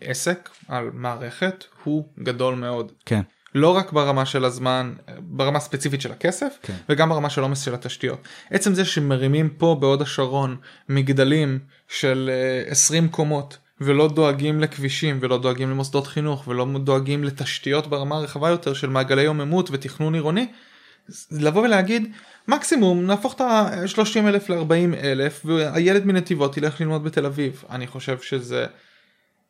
עסק 0.00 0.48
על 0.68 0.90
מערכת 0.92 1.64
הוא 1.84 2.08
גדול 2.22 2.54
מאוד. 2.54 2.92
כן. 3.06 3.20
לא 3.54 3.76
רק 3.76 3.92
ברמה 3.92 4.26
של 4.26 4.44
הזמן 4.44 4.94
ברמה 5.20 5.60
ספציפית 5.60 6.00
של 6.00 6.12
הכסף 6.12 6.58
כן. 6.62 6.74
וגם 6.88 7.08
ברמה 7.08 7.30
של 7.30 7.42
עומס 7.42 7.64
של 7.64 7.74
התשתיות. 7.74 8.28
עצם 8.50 8.74
זה 8.74 8.84
שמרימים 8.84 9.50
פה 9.50 9.76
בהוד 9.80 10.02
השרון 10.02 10.56
מגדלים 10.88 11.58
של 11.88 12.30
אה, 12.32 12.70
20 12.70 13.08
קומות 13.08 13.58
ולא 13.80 14.08
דואגים 14.08 14.60
לכבישים 14.60 15.18
ולא 15.20 15.38
דואגים 15.38 15.70
למוסדות 15.70 16.06
חינוך 16.06 16.48
ולא 16.48 16.66
דואגים 16.78 17.24
לתשתיות 17.24 17.86
ברמה 17.86 18.16
הרחבה 18.16 18.48
יותר 18.48 18.74
של 18.74 18.88
מעגלי 18.88 19.22
יוממות 19.22 19.68
ותכנון 19.72 20.14
עירוני. 20.14 20.46
לבוא 21.30 21.62
ולהגיד 21.62 22.12
מקסימום 22.48 23.06
נהפוך 23.06 23.34
את 23.34 23.40
ה-30 23.40 24.18
אלף 24.18 24.50
ל-40 24.50 24.96
אלף 25.02 25.42
והילד 25.44 26.06
מנתיבות 26.06 26.56
ילך 26.56 26.80
ללמוד 26.80 27.04
בתל 27.04 27.26
אביב 27.26 27.64
אני 27.70 27.86
חושב 27.86 28.20
שזה 28.20 28.66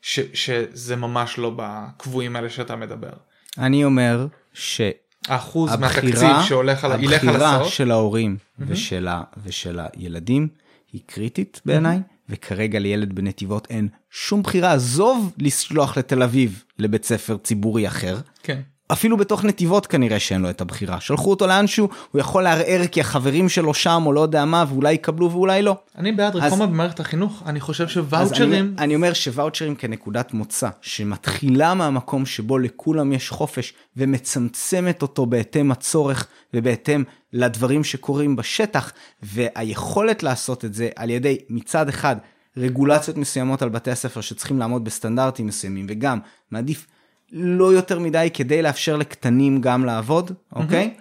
ש, 0.02 0.20
שזה 0.34 0.96
ממש 0.96 1.38
לא 1.38 1.52
בקבועים 1.56 2.36
האלה 2.36 2.50
שאתה 2.50 2.76
מדבר. 2.76 3.12
אני 3.58 3.84
אומר 3.84 4.26
שהבחירה 4.52 5.10
האחוז 5.28 5.76
מהתקציב 5.76 6.42
שהולך 6.48 6.84
על 6.84 7.04
ילך 7.04 7.22
על 7.22 7.28
הבחירה 7.28 7.64
של 7.64 7.90
ההורים 7.90 8.36
ושל, 8.58 9.08
ה, 9.08 9.22
ושל 9.44 9.80
הילדים 9.92 10.48
היא 10.92 11.00
קריטית 11.06 11.60
בעיניי 11.64 12.00
וכרגע 12.30 12.78
לילד 12.78 13.12
בנתיבות 13.12 13.66
אין 13.70 13.88
שום 14.10 14.42
בחירה 14.42 14.72
עזוב 14.72 15.32
לשלוח 15.38 15.98
לתל 15.98 16.22
אביב 16.22 16.64
לבית 16.78 17.04
ספר 17.04 17.36
ציבורי 17.36 17.88
אחר. 17.88 18.18
כן 18.42 18.60
אפילו 18.92 19.16
בתוך 19.16 19.44
נתיבות 19.44 19.86
כנראה 19.86 20.20
שאין 20.20 20.42
לו 20.42 20.50
את 20.50 20.60
הבחירה 20.60 21.00
שלחו 21.00 21.30
אותו 21.30 21.46
לאנשהו 21.46 21.88
הוא 22.10 22.20
יכול 22.20 22.42
לערער 22.42 22.86
כי 22.86 23.00
החברים 23.00 23.48
שלו 23.48 23.74
שם 23.74 24.02
או 24.06 24.12
לא 24.12 24.20
יודע 24.20 24.44
מה 24.44 24.64
ואולי 24.68 24.92
יקבלו 24.92 25.30
ואולי 25.30 25.62
לא. 25.62 25.76
אני 25.98 26.12
בעד 26.12 26.36
אז- 26.36 26.42
רפורמה 26.42 26.66
במערכת 26.66 27.00
החינוך 27.00 27.42
אני 27.46 27.60
חושב 27.60 27.84
אז 27.84 27.88
אני, 27.90 28.08
שוואוצ'רים 28.08 28.74
אני 28.78 28.94
אומר 28.94 29.12
שוואוצ'רים 29.12 29.74
כנקודת 29.74 30.34
מוצא 30.34 30.68
שמתחילה 30.80 31.74
מהמקום 31.74 32.26
שבו 32.26 32.58
לכולם 32.58 33.12
יש 33.12 33.30
חופש 33.30 33.74
ומצמצמת 33.96 35.02
אותו 35.02 35.26
בהתאם 35.26 35.70
הצורך 35.70 36.26
ובהתאם 36.54 37.04
לדברים 37.32 37.84
שקורים 37.84 38.36
בשטח 38.36 38.92
והיכולת 39.22 40.22
לעשות 40.22 40.64
את 40.64 40.74
זה 40.74 40.88
על 40.96 41.10
ידי 41.10 41.38
מצד 41.48 41.88
אחד 41.88 42.16
רגולציות 42.56 43.16
מסוימות 43.16 43.62
על 43.62 43.68
בתי 43.68 43.90
הספר 43.90 44.20
שצריכים 44.20 44.58
לעמוד 44.58 44.84
בסטנדרטים 44.84 45.46
מסוימים 45.46 45.86
וגם 45.88 46.18
מעדיף 46.50 46.86
לא 47.32 47.72
יותר 47.72 47.98
מדי 47.98 48.28
כדי 48.34 48.62
לאפשר 48.62 48.96
לקטנים 48.96 49.60
גם 49.60 49.84
לעבוד 49.84 50.32
אוקיי. 50.52 50.94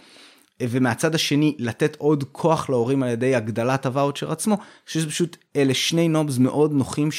ומהצד 0.64 1.16
השני 1.16 1.56
לתת 1.60 1.96
עוד 1.96 2.24
כוח 2.32 2.70
להורים 2.70 3.04
על 3.04 3.10
ידי 3.10 3.36
הגדלת 3.36 3.86
הוואוצ'ר 3.86 4.32
עצמו, 4.32 4.58
שזה 4.86 5.08
פשוט 5.08 5.38
אלה 5.56 5.74
שני 5.74 6.08
נובס 6.08 6.38
מאוד 6.38 6.74
נוחים 6.74 7.12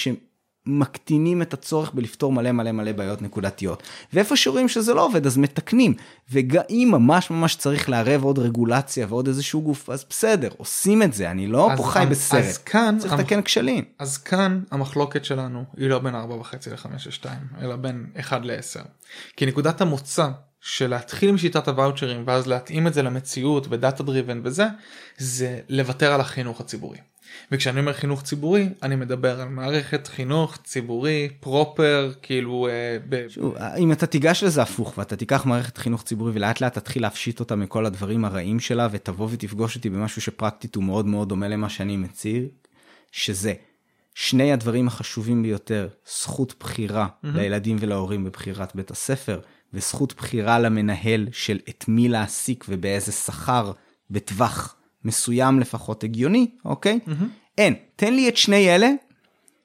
שמקטינים 0.68 1.42
את 1.42 1.54
הצורך 1.54 1.90
בלפתור 1.94 2.32
מלא 2.32 2.52
מלא 2.52 2.72
מלא 2.72 2.92
בעיות 2.92 3.22
נקודתיות. 3.22 3.82
ואיפה 4.12 4.36
שרואים 4.36 4.68
שזה 4.68 4.94
לא 4.94 5.04
עובד 5.06 5.26
אז 5.26 5.36
מתקנים. 5.38 5.94
ואם 6.30 6.88
ממש 6.92 7.30
ממש 7.30 7.56
צריך 7.56 7.88
לערב 7.88 8.24
עוד 8.24 8.38
רגולציה 8.38 9.06
ועוד 9.08 9.26
איזשהו 9.26 9.62
גוף 9.62 9.90
אז 9.90 10.04
בסדר 10.10 10.48
עושים 10.56 11.02
את 11.02 11.14
זה 11.14 11.30
אני 11.30 11.46
לא 11.46 11.72
אז- 11.72 11.78
פה 11.78 11.84
חי 11.90 12.00
אז- 12.02 12.08
בסרט. 12.08 12.44
אז 12.44 12.58
כאן 12.58 12.96
צריך 13.00 13.12
המ- 13.12 13.20
לתקן 13.20 13.42
כשלים. 13.42 13.84
אז 13.98 14.18
כאן 14.18 14.60
המחלוקת 14.70 15.24
שלנו 15.24 15.64
היא 15.76 15.88
לא 15.88 15.98
בין 15.98 16.14
4.5 16.14 16.18
ל-5 16.72 16.86
ל-2 17.06 17.26
אלא 17.64 17.76
בין 17.76 18.06
1 18.20 18.40
ל-10. 18.44 18.80
כי 19.36 19.46
נקודת 19.46 19.80
המוצא 19.80 20.28
שלהתחיל 20.60 21.28
עם 21.28 21.38
שיטת 21.38 21.68
הוואוצ'רים 21.68 22.22
ואז 22.26 22.46
להתאים 22.46 22.86
את 22.86 22.94
זה 22.94 23.02
למציאות 23.02 23.66
ודאטה 23.70 24.02
דריבן 24.02 24.40
וזה, 24.44 24.64
זה 25.18 25.60
לוותר 25.68 26.12
על 26.12 26.20
החינוך 26.20 26.60
הציבורי. 26.60 26.98
וכשאני 27.52 27.80
אומר 27.80 27.92
חינוך 27.92 28.22
ציבורי 28.22 28.68
אני 28.82 28.96
מדבר 28.96 29.40
על 29.40 29.48
מערכת 29.48 30.06
חינוך 30.06 30.58
ציבורי 30.64 31.28
פרופר 31.40 32.12
כאילו 32.22 32.68
אה, 32.68 32.96
ב... 33.08 33.28
שוב, 33.28 33.54
אם 33.78 33.92
אתה 33.92 34.06
תיגש 34.06 34.44
לזה 34.44 34.62
הפוך 34.62 34.98
ואתה 34.98 35.16
תיקח 35.16 35.46
מערכת 35.46 35.78
חינוך 35.78 36.02
ציבורי 36.02 36.32
ולאט 36.34 36.60
לאט 36.60 36.78
תתחיל 36.78 37.02
להפשיט 37.02 37.40
אותה 37.40 37.56
מכל 37.56 37.86
הדברים 37.86 38.24
הרעים 38.24 38.60
שלה 38.60 38.88
ותבוא 38.90 39.28
ותפגוש 39.30 39.76
אותי 39.76 39.90
במשהו 39.90 40.22
שפרקטית 40.22 40.74
הוא 40.74 40.84
מאוד 40.84 41.06
מאוד 41.06 41.28
דומה 41.28 41.48
למה 41.48 41.68
שאני 41.68 41.96
מציע, 41.96 42.40
שזה 43.12 43.54
שני 44.14 44.52
הדברים 44.52 44.88
החשובים 44.88 45.42
ביותר, 45.42 45.88
זכות 46.06 46.54
בחירה 46.60 47.06
mm-hmm. 47.06 47.28
לילדים 47.34 47.76
ולהורים 47.80 48.24
בבחירת 48.24 48.74
בית 48.74 48.90
הספר, 48.90 49.40
וזכות 49.74 50.14
בחירה 50.16 50.58
למנהל 50.58 51.28
של 51.32 51.58
את 51.68 51.84
מי 51.88 52.08
להעסיק 52.08 52.64
ובאיזה 52.68 53.12
שכר 53.12 53.72
בטווח 54.10 54.76
מסוים 55.04 55.60
לפחות 55.60 56.04
הגיוני, 56.04 56.50
אוקיי? 56.64 56.98
Mm-hmm. 57.06 57.24
אין, 57.58 57.74
תן 57.96 58.14
לי 58.14 58.28
את 58.28 58.36
שני 58.36 58.74
אלה 58.74 58.90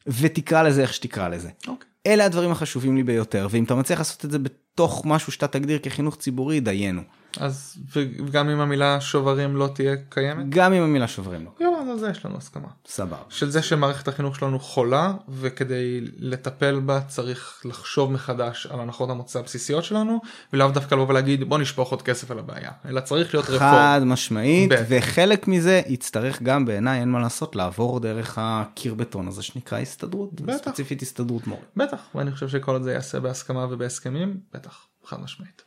ותקרא 0.07 0.63
לזה 0.63 0.81
איך 0.81 0.93
שתקרא 0.93 1.27
לזה. 1.27 1.49
אוקיי. 1.67 1.87
אלה 2.07 2.25
הדברים 2.25 2.51
החשובים 2.51 2.95
לי 2.95 3.03
ביותר, 3.03 3.47
ואם 3.51 3.63
אתה 3.63 3.75
מצליח 3.75 3.99
לעשות 3.99 4.25
את 4.25 4.31
זה 4.31 4.39
בתוך 4.39 5.05
משהו 5.05 5.31
שאתה 5.31 5.47
תגדיר 5.47 5.79
כחינוך 5.83 6.15
ציבורי, 6.15 6.59
דיינו. 6.59 7.01
אז 7.39 7.77
וגם 7.95 8.49
אם 8.49 8.59
המילה 8.59 9.01
שוברים 9.01 9.55
לא 9.55 9.69
תהיה 9.75 9.95
קיימת? 10.09 10.49
גם 10.49 10.73
אם 10.73 10.83
המילה 10.83 11.07
שוברים 11.07 11.45
לא. 11.45 11.51
יאללה, 11.59 11.91
על 11.91 11.99
זה 11.99 12.09
יש 12.09 12.25
לנו 12.25 12.37
הסכמה. 12.37 12.67
סבבה. 12.87 13.17
של 13.29 13.49
זה 13.49 13.61
שמערכת 13.61 14.07
החינוך 14.07 14.35
שלנו 14.35 14.59
חולה 14.59 15.13
וכדי 15.29 16.01
לטפל 16.17 16.79
בה 16.79 17.01
צריך 17.07 17.61
לחשוב 17.65 18.11
מחדש 18.11 18.67
על 18.71 18.79
הנחות 18.79 19.09
המוצא 19.09 19.39
הבסיסיות 19.39 19.83
שלנו 19.83 20.21
ולאו 20.53 20.71
דווקא 20.71 20.95
לבוא 20.95 21.07
ולהגיד 21.09 21.43
בוא 21.43 21.57
נשפוך 21.57 21.91
עוד 21.91 22.01
כסף 22.01 22.31
על 22.31 22.39
הבעיה 22.39 22.71
אלא 22.85 23.01
צריך 23.01 23.33
להיות 23.33 23.49
רפורם. 23.49 23.71
חד 23.71 24.01
משמעית 24.05 24.71
ב- 24.71 24.85
וחלק 24.89 25.47
מזה 25.47 25.81
יצטרך 25.87 26.41
גם 26.41 26.65
בעיניי 26.65 26.99
אין 26.99 27.09
מה 27.09 27.19
לעשות 27.19 27.55
לעבור 27.55 27.99
דרך 27.99 28.37
הקיר 28.41 28.93
בטון 28.93 29.27
הזה 29.27 29.43
שנקרא 29.43 29.77
הסתדרות. 29.79 30.41
בטח. 30.41 30.57
ספציפית 30.57 31.01
הסתדרות 31.01 31.47
מורה. 31.47 31.61
בטח 31.77 31.97
ואני 32.15 32.31
חושב 32.31 32.49
שכל 32.49 32.83
זה 32.83 32.93
יעשה 32.93 33.19
בהסכמה 33.19 33.67
ובהסכמים 33.69 34.37
בטח 34.53 34.87
חד 35.05 35.19
משמעית. 35.19 35.64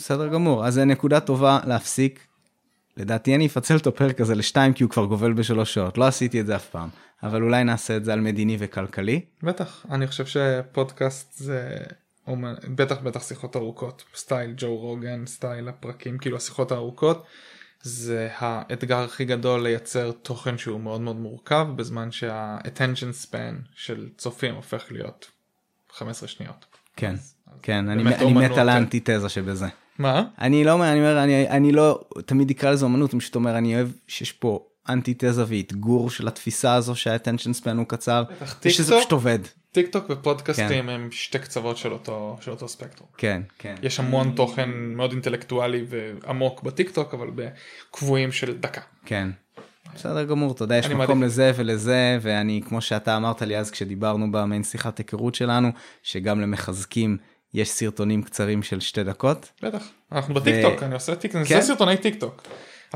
בסדר 0.00 0.28
גמור 0.28 0.66
אז 0.66 0.74
זה 0.74 0.84
נקודה 0.84 1.20
טובה 1.20 1.60
להפסיק. 1.66 2.26
לדעתי 2.96 3.34
אני 3.34 3.46
אפצל 3.46 3.76
את 3.76 3.86
הפרק 3.86 4.20
הזה 4.20 4.34
לשתיים 4.34 4.72
כי 4.72 4.84
הוא 4.84 4.90
כבר 4.90 5.04
גובל 5.04 5.32
בשלוש 5.32 5.74
שעות 5.74 5.98
לא 5.98 6.06
עשיתי 6.06 6.40
את 6.40 6.46
זה 6.46 6.56
אף 6.56 6.68
פעם 6.68 6.88
אבל 7.22 7.42
אולי 7.42 7.64
נעשה 7.64 7.96
את 7.96 8.04
זה 8.04 8.12
על 8.12 8.20
מדיני 8.20 8.56
וכלכלי. 8.58 9.20
בטח 9.42 9.86
אני 9.90 10.06
חושב 10.06 10.26
שפודקאסט 10.26 11.32
זה 11.38 11.76
בטח 12.74 12.96
בטח 12.98 13.22
שיחות 13.22 13.56
ארוכות 13.56 14.04
סטייל 14.14 14.54
ג'ו 14.56 14.76
רוגן 14.76 15.26
סטייל 15.26 15.68
הפרקים 15.68 16.18
כאילו 16.18 16.36
השיחות 16.36 16.72
הארוכות 16.72 17.26
זה 17.82 18.28
האתגר 18.36 18.98
הכי 18.98 19.24
גדול 19.24 19.62
לייצר 19.62 20.12
תוכן 20.12 20.58
שהוא 20.58 20.80
מאוד 20.80 21.00
מאוד 21.00 21.16
מורכב 21.16 21.66
בזמן 21.76 22.10
שה-attention 22.10 23.26
span 23.26 23.68
של 23.74 24.08
צופים 24.16 24.54
הופך 24.54 24.84
להיות 24.90 25.30
15 25.92 26.28
שניות. 26.28 26.66
כן, 26.96 27.12
אז, 27.12 27.34
כן, 27.62 27.88
אני, 27.88 28.14
אני 28.14 28.32
מת 28.32 28.50
על 28.50 28.68
האנטיתזה 28.68 29.28
שבזה. 29.28 29.66
מה? 30.00 30.24
אני 30.40 30.64
לא 30.64 30.72
אומר, 30.72 30.92
אני 30.92 30.98
אומר, 30.98 31.22
אני, 31.22 31.48
אני 31.48 31.72
לא 31.72 32.00
תמיד 32.26 32.50
אקרא 32.50 32.70
לזה 32.70 32.86
אמנות, 32.86 33.14
אני 33.14 33.20
פשוט 33.20 33.34
אומר, 33.34 33.58
אני 33.58 33.74
אוהב 33.74 33.88
שיש 34.08 34.32
פה 34.32 34.66
אנטיתזה 34.88 35.44
ואתגור 35.46 36.10
של 36.10 36.28
התפיסה 36.28 36.74
הזו 36.74 36.94
שה 36.96 37.10
attention 37.10 37.52
span 37.52 37.76
הוא 37.76 37.86
קצר, 37.86 38.22
ושזה 38.64 38.96
פשוט 38.96 39.12
עובד. 39.12 39.38
טיק 39.72 39.88
טוק 39.88 40.04
ופודקאסטים 40.10 40.68
כן. 40.68 40.88
הם 40.88 41.08
שתי 41.10 41.38
קצוות 41.38 41.76
של 41.76 41.92
אותו, 41.92 42.36
של 42.40 42.50
אותו 42.50 42.68
ספקטרום. 42.68 43.08
כן, 43.16 43.42
כן. 43.58 43.74
יש 43.82 44.00
המון 44.00 44.32
תוכן 44.36 44.70
מאוד 44.70 45.12
אינטלקטואלי 45.12 45.84
ועמוק 45.88 46.62
בטיק 46.62 46.90
טוק, 46.90 47.14
אבל 47.14 47.30
בקבועים 47.34 48.32
של 48.32 48.58
דקה. 48.58 48.80
כן. 49.04 49.30
בסדר 49.94 50.24
גמור, 50.24 50.52
אתה 50.52 50.64
יודע, 50.64 50.76
יש 50.76 50.86
מקום 50.86 51.00
מדהים. 51.00 51.22
לזה 51.22 51.52
ולזה, 51.56 52.18
ואני, 52.22 52.62
כמו 52.68 52.80
שאתה 52.80 53.16
אמרת 53.16 53.42
לי 53.42 53.58
אז 53.58 53.70
כשדיברנו 53.70 54.32
במעין 54.32 54.64
שיחת 54.64 54.98
היכרות 54.98 55.34
שלנו, 55.34 55.68
שגם 56.02 56.40
למחזקים 56.40 57.16
יש 57.54 57.70
סרטונים 57.70 58.22
קצרים 58.22 58.62
של 58.62 58.80
שתי 58.80 59.04
דקות. 59.04 59.52
בטח, 59.62 59.88
אנחנו 60.12 60.34
בטיק 60.34 60.54
טוק, 60.62 60.82
אני 60.82 60.94
עושה 60.94 61.16
טיק, 61.16 61.32
כן? 61.32 61.60
סרטוני 61.62 61.96
טיק 61.96 62.20
טוק. 62.20 62.42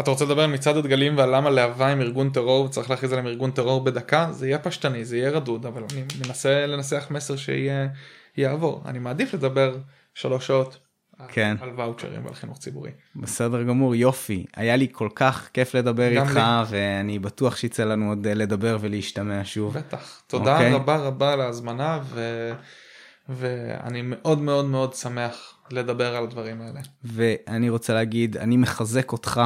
אתה 0.00 0.10
רוצה 0.10 0.24
לדבר 0.24 0.42
על 0.42 0.50
מצעד 0.50 0.76
הדגלים 0.76 1.18
ועל 1.18 1.36
למה 1.36 1.50
להב"ה 1.50 1.88
הם 1.88 2.00
ארגון 2.00 2.30
טרור 2.30 2.64
וצריך 2.64 2.90
להכריז 2.90 3.12
עליהם 3.12 3.26
ארגון 3.26 3.50
טרור 3.50 3.84
בדקה 3.84 4.28
זה 4.30 4.46
יהיה 4.46 4.58
פשטני 4.58 5.04
זה 5.04 5.16
יהיה 5.16 5.30
רדוד 5.30 5.66
אבל 5.66 5.82
אני 5.92 6.04
מנסה 6.26 6.66
לנסח 6.66 7.06
מסר 7.10 7.36
שיהיה 7.36 7.88
יעבור 8.36 8.82
אני 8.86 8.98
מעדיף 8.98 9.34
לדבר 9.34 9.76
שלוש 10.14 10.46
שעות 10.46 10.78
כן. 11.28 11.56
על 11.60 11.70
ואוצ'רים 11.76 12.24
ועל 12.24 12.34
חינוך 12.34 12.58
ציבורי. 12.58 12.90
בסדר 13.16 13.62
גמור 13.62 13.94
יופי 13.94 14.46
היה 14.56 14.76
לי 14.76 14.88
כל 14.92 15.08
כך 15.14 15.48
כיף 15.52 15.74
לדבר 15.74 16.08
איתך 16.08 16.34
לי. 16.34 16.40
ואני 16.68 17.18
בטוח 17.18 17.56
שיצא 17.56 17.84
לנו 17.84 18.08
עוד 18.08 18.26
לדבר 18.26 18.78
ולהשתמע 18.80 19.40
שוב. 19.44 19.78
בטח 19.78 20.22
תודה 20.26 20.52
אוקיי? 20.52 20.72
רבה 20.72 20.96
רבה 20.96 21.32
על 21.32 21.40
ההזמנה 21.40 22.00
ו... 22.04 22.50
ואני 23.28 24.02
מאוד 24.02 24.38
מאוד 24.38 24.64
מאוד 24.64 24.94
שמח 24.94 25.54
לדבר 25.70 26.16
על 26.16 26.24
הדברים 26.24 26.60
האלה. 26.60 26.80
ואני 27.04 27.70
רוצה 27.70 27.94
להגיד 27.94 28.36
אני 28.36 28.56
מחזק 28.56 29.12
אותך. 29.12 29.40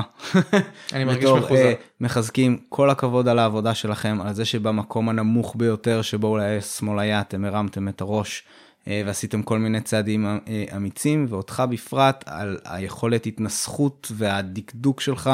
אני 0.93 1.05
מרגיש 1.05 1.31
מחוזק. 1.31 1.79
Uh, 1.81 1.85
מחזקים 2.01 2.59
כל 2.69 2.91
הכבוד 2.91 3.29
על 3.29 3.39
העבודה 3.39 3.75
שלכם 3.75 4.19
על 4.21 4.35
זה 4.35 4.45
שבמקום 4.45 5.09
הנמוך 5.09 5.55
ביותר 5.57 6.03
שבו 6.03 6.27
אולי 6.27 6.61
שמאל 6.61 6.99
היה 6.99 7.21
אתם 7.21 7.45
הרמתם 7.45 7.89
את 7.89 8.01
הראש. 8.01 8.43
uh, 8.85 8.89
ועשיתם 9.07 9.43
כל 9.43 9.59
מיני 9.59 9.81
צעדים 9.81 10.27
uh, 10.27 10.77
אמיצים 10.77 11.27
ואותך 11.29 11.63
בפרט 11.71 12.25
על 12.27 12.59
היכולת 12.65 13.27
התנסחות 13.27 14.13
והדקדוק 14.15 15.01
שלך 15.01 15.31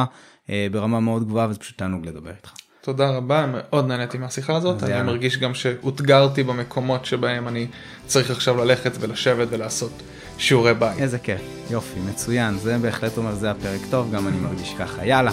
ברמה 0.73 1.01
מאוד 1.01 1.25
גבוהה 1.25 1.49
וזה 1.49 1.59
פשוט 1.59 1.79
תענוג 1.79 2.07
לדבר 2.07 2.31
איתך. 2.31 2.53
תודה 2.85 3.11
רבה, 3.11 3.47
מאוד 3.53 3.87
נהניתי 3.87 4.19
מהשיחה 4.19 4.57
הזאת, 4.57 4.83
אני 4.83 5.03
מרגיש 5.03 5.39
גם 5.39 5.55
שאותגרתי 5.55 6.43
במקומות 6.43 7.05
שבהם 7.05 7.49
אני 7.49 7.67
צריך 8.07 8.31
עכשיו 8.31 8.57
ללכת 8.57 8.93
ולשבת 9.01 9.49
ולעשות 9.51 10.03
שיעורי 10.39 10.75
בית. 10.75 10.99
איזה 10.99 11.19
כיף, 11.19 11.41
יופי, 11.71 12.01
מצוין, 12.01 12.59
זה 12.59 12.79
בהחלט 12.79 13.17
אומר 13.17 13.35
זה 13.35 13.51
הפרק 13.51 13.81
טוב, 13.91 14.13
גם 14.13 14.29
אני 14.29 14.37
מרגיש 14.37 14.75
ככה, 14.79 15.07
יאללה. 15.07 15.33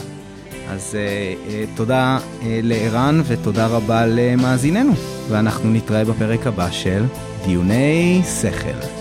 אז 0.69 0.95
אה, 0.95 1.34
אה, 1.49 1.64
תודה 1.76 2.19
אה, 2.41 2.60
לערן 2.64 3.22
ותודה 3.28 3.68
רבה 3.68 4.06
למאזיננו, 4.06 4.94
ואנחנו 5.30 5.73
נתראה 5.73 6.06
בפרק 6.06 6.48
הבא 6.48 6.72
של 6.72 7.03
דיוני 7.45 8.22
שכל. 8.41 9.01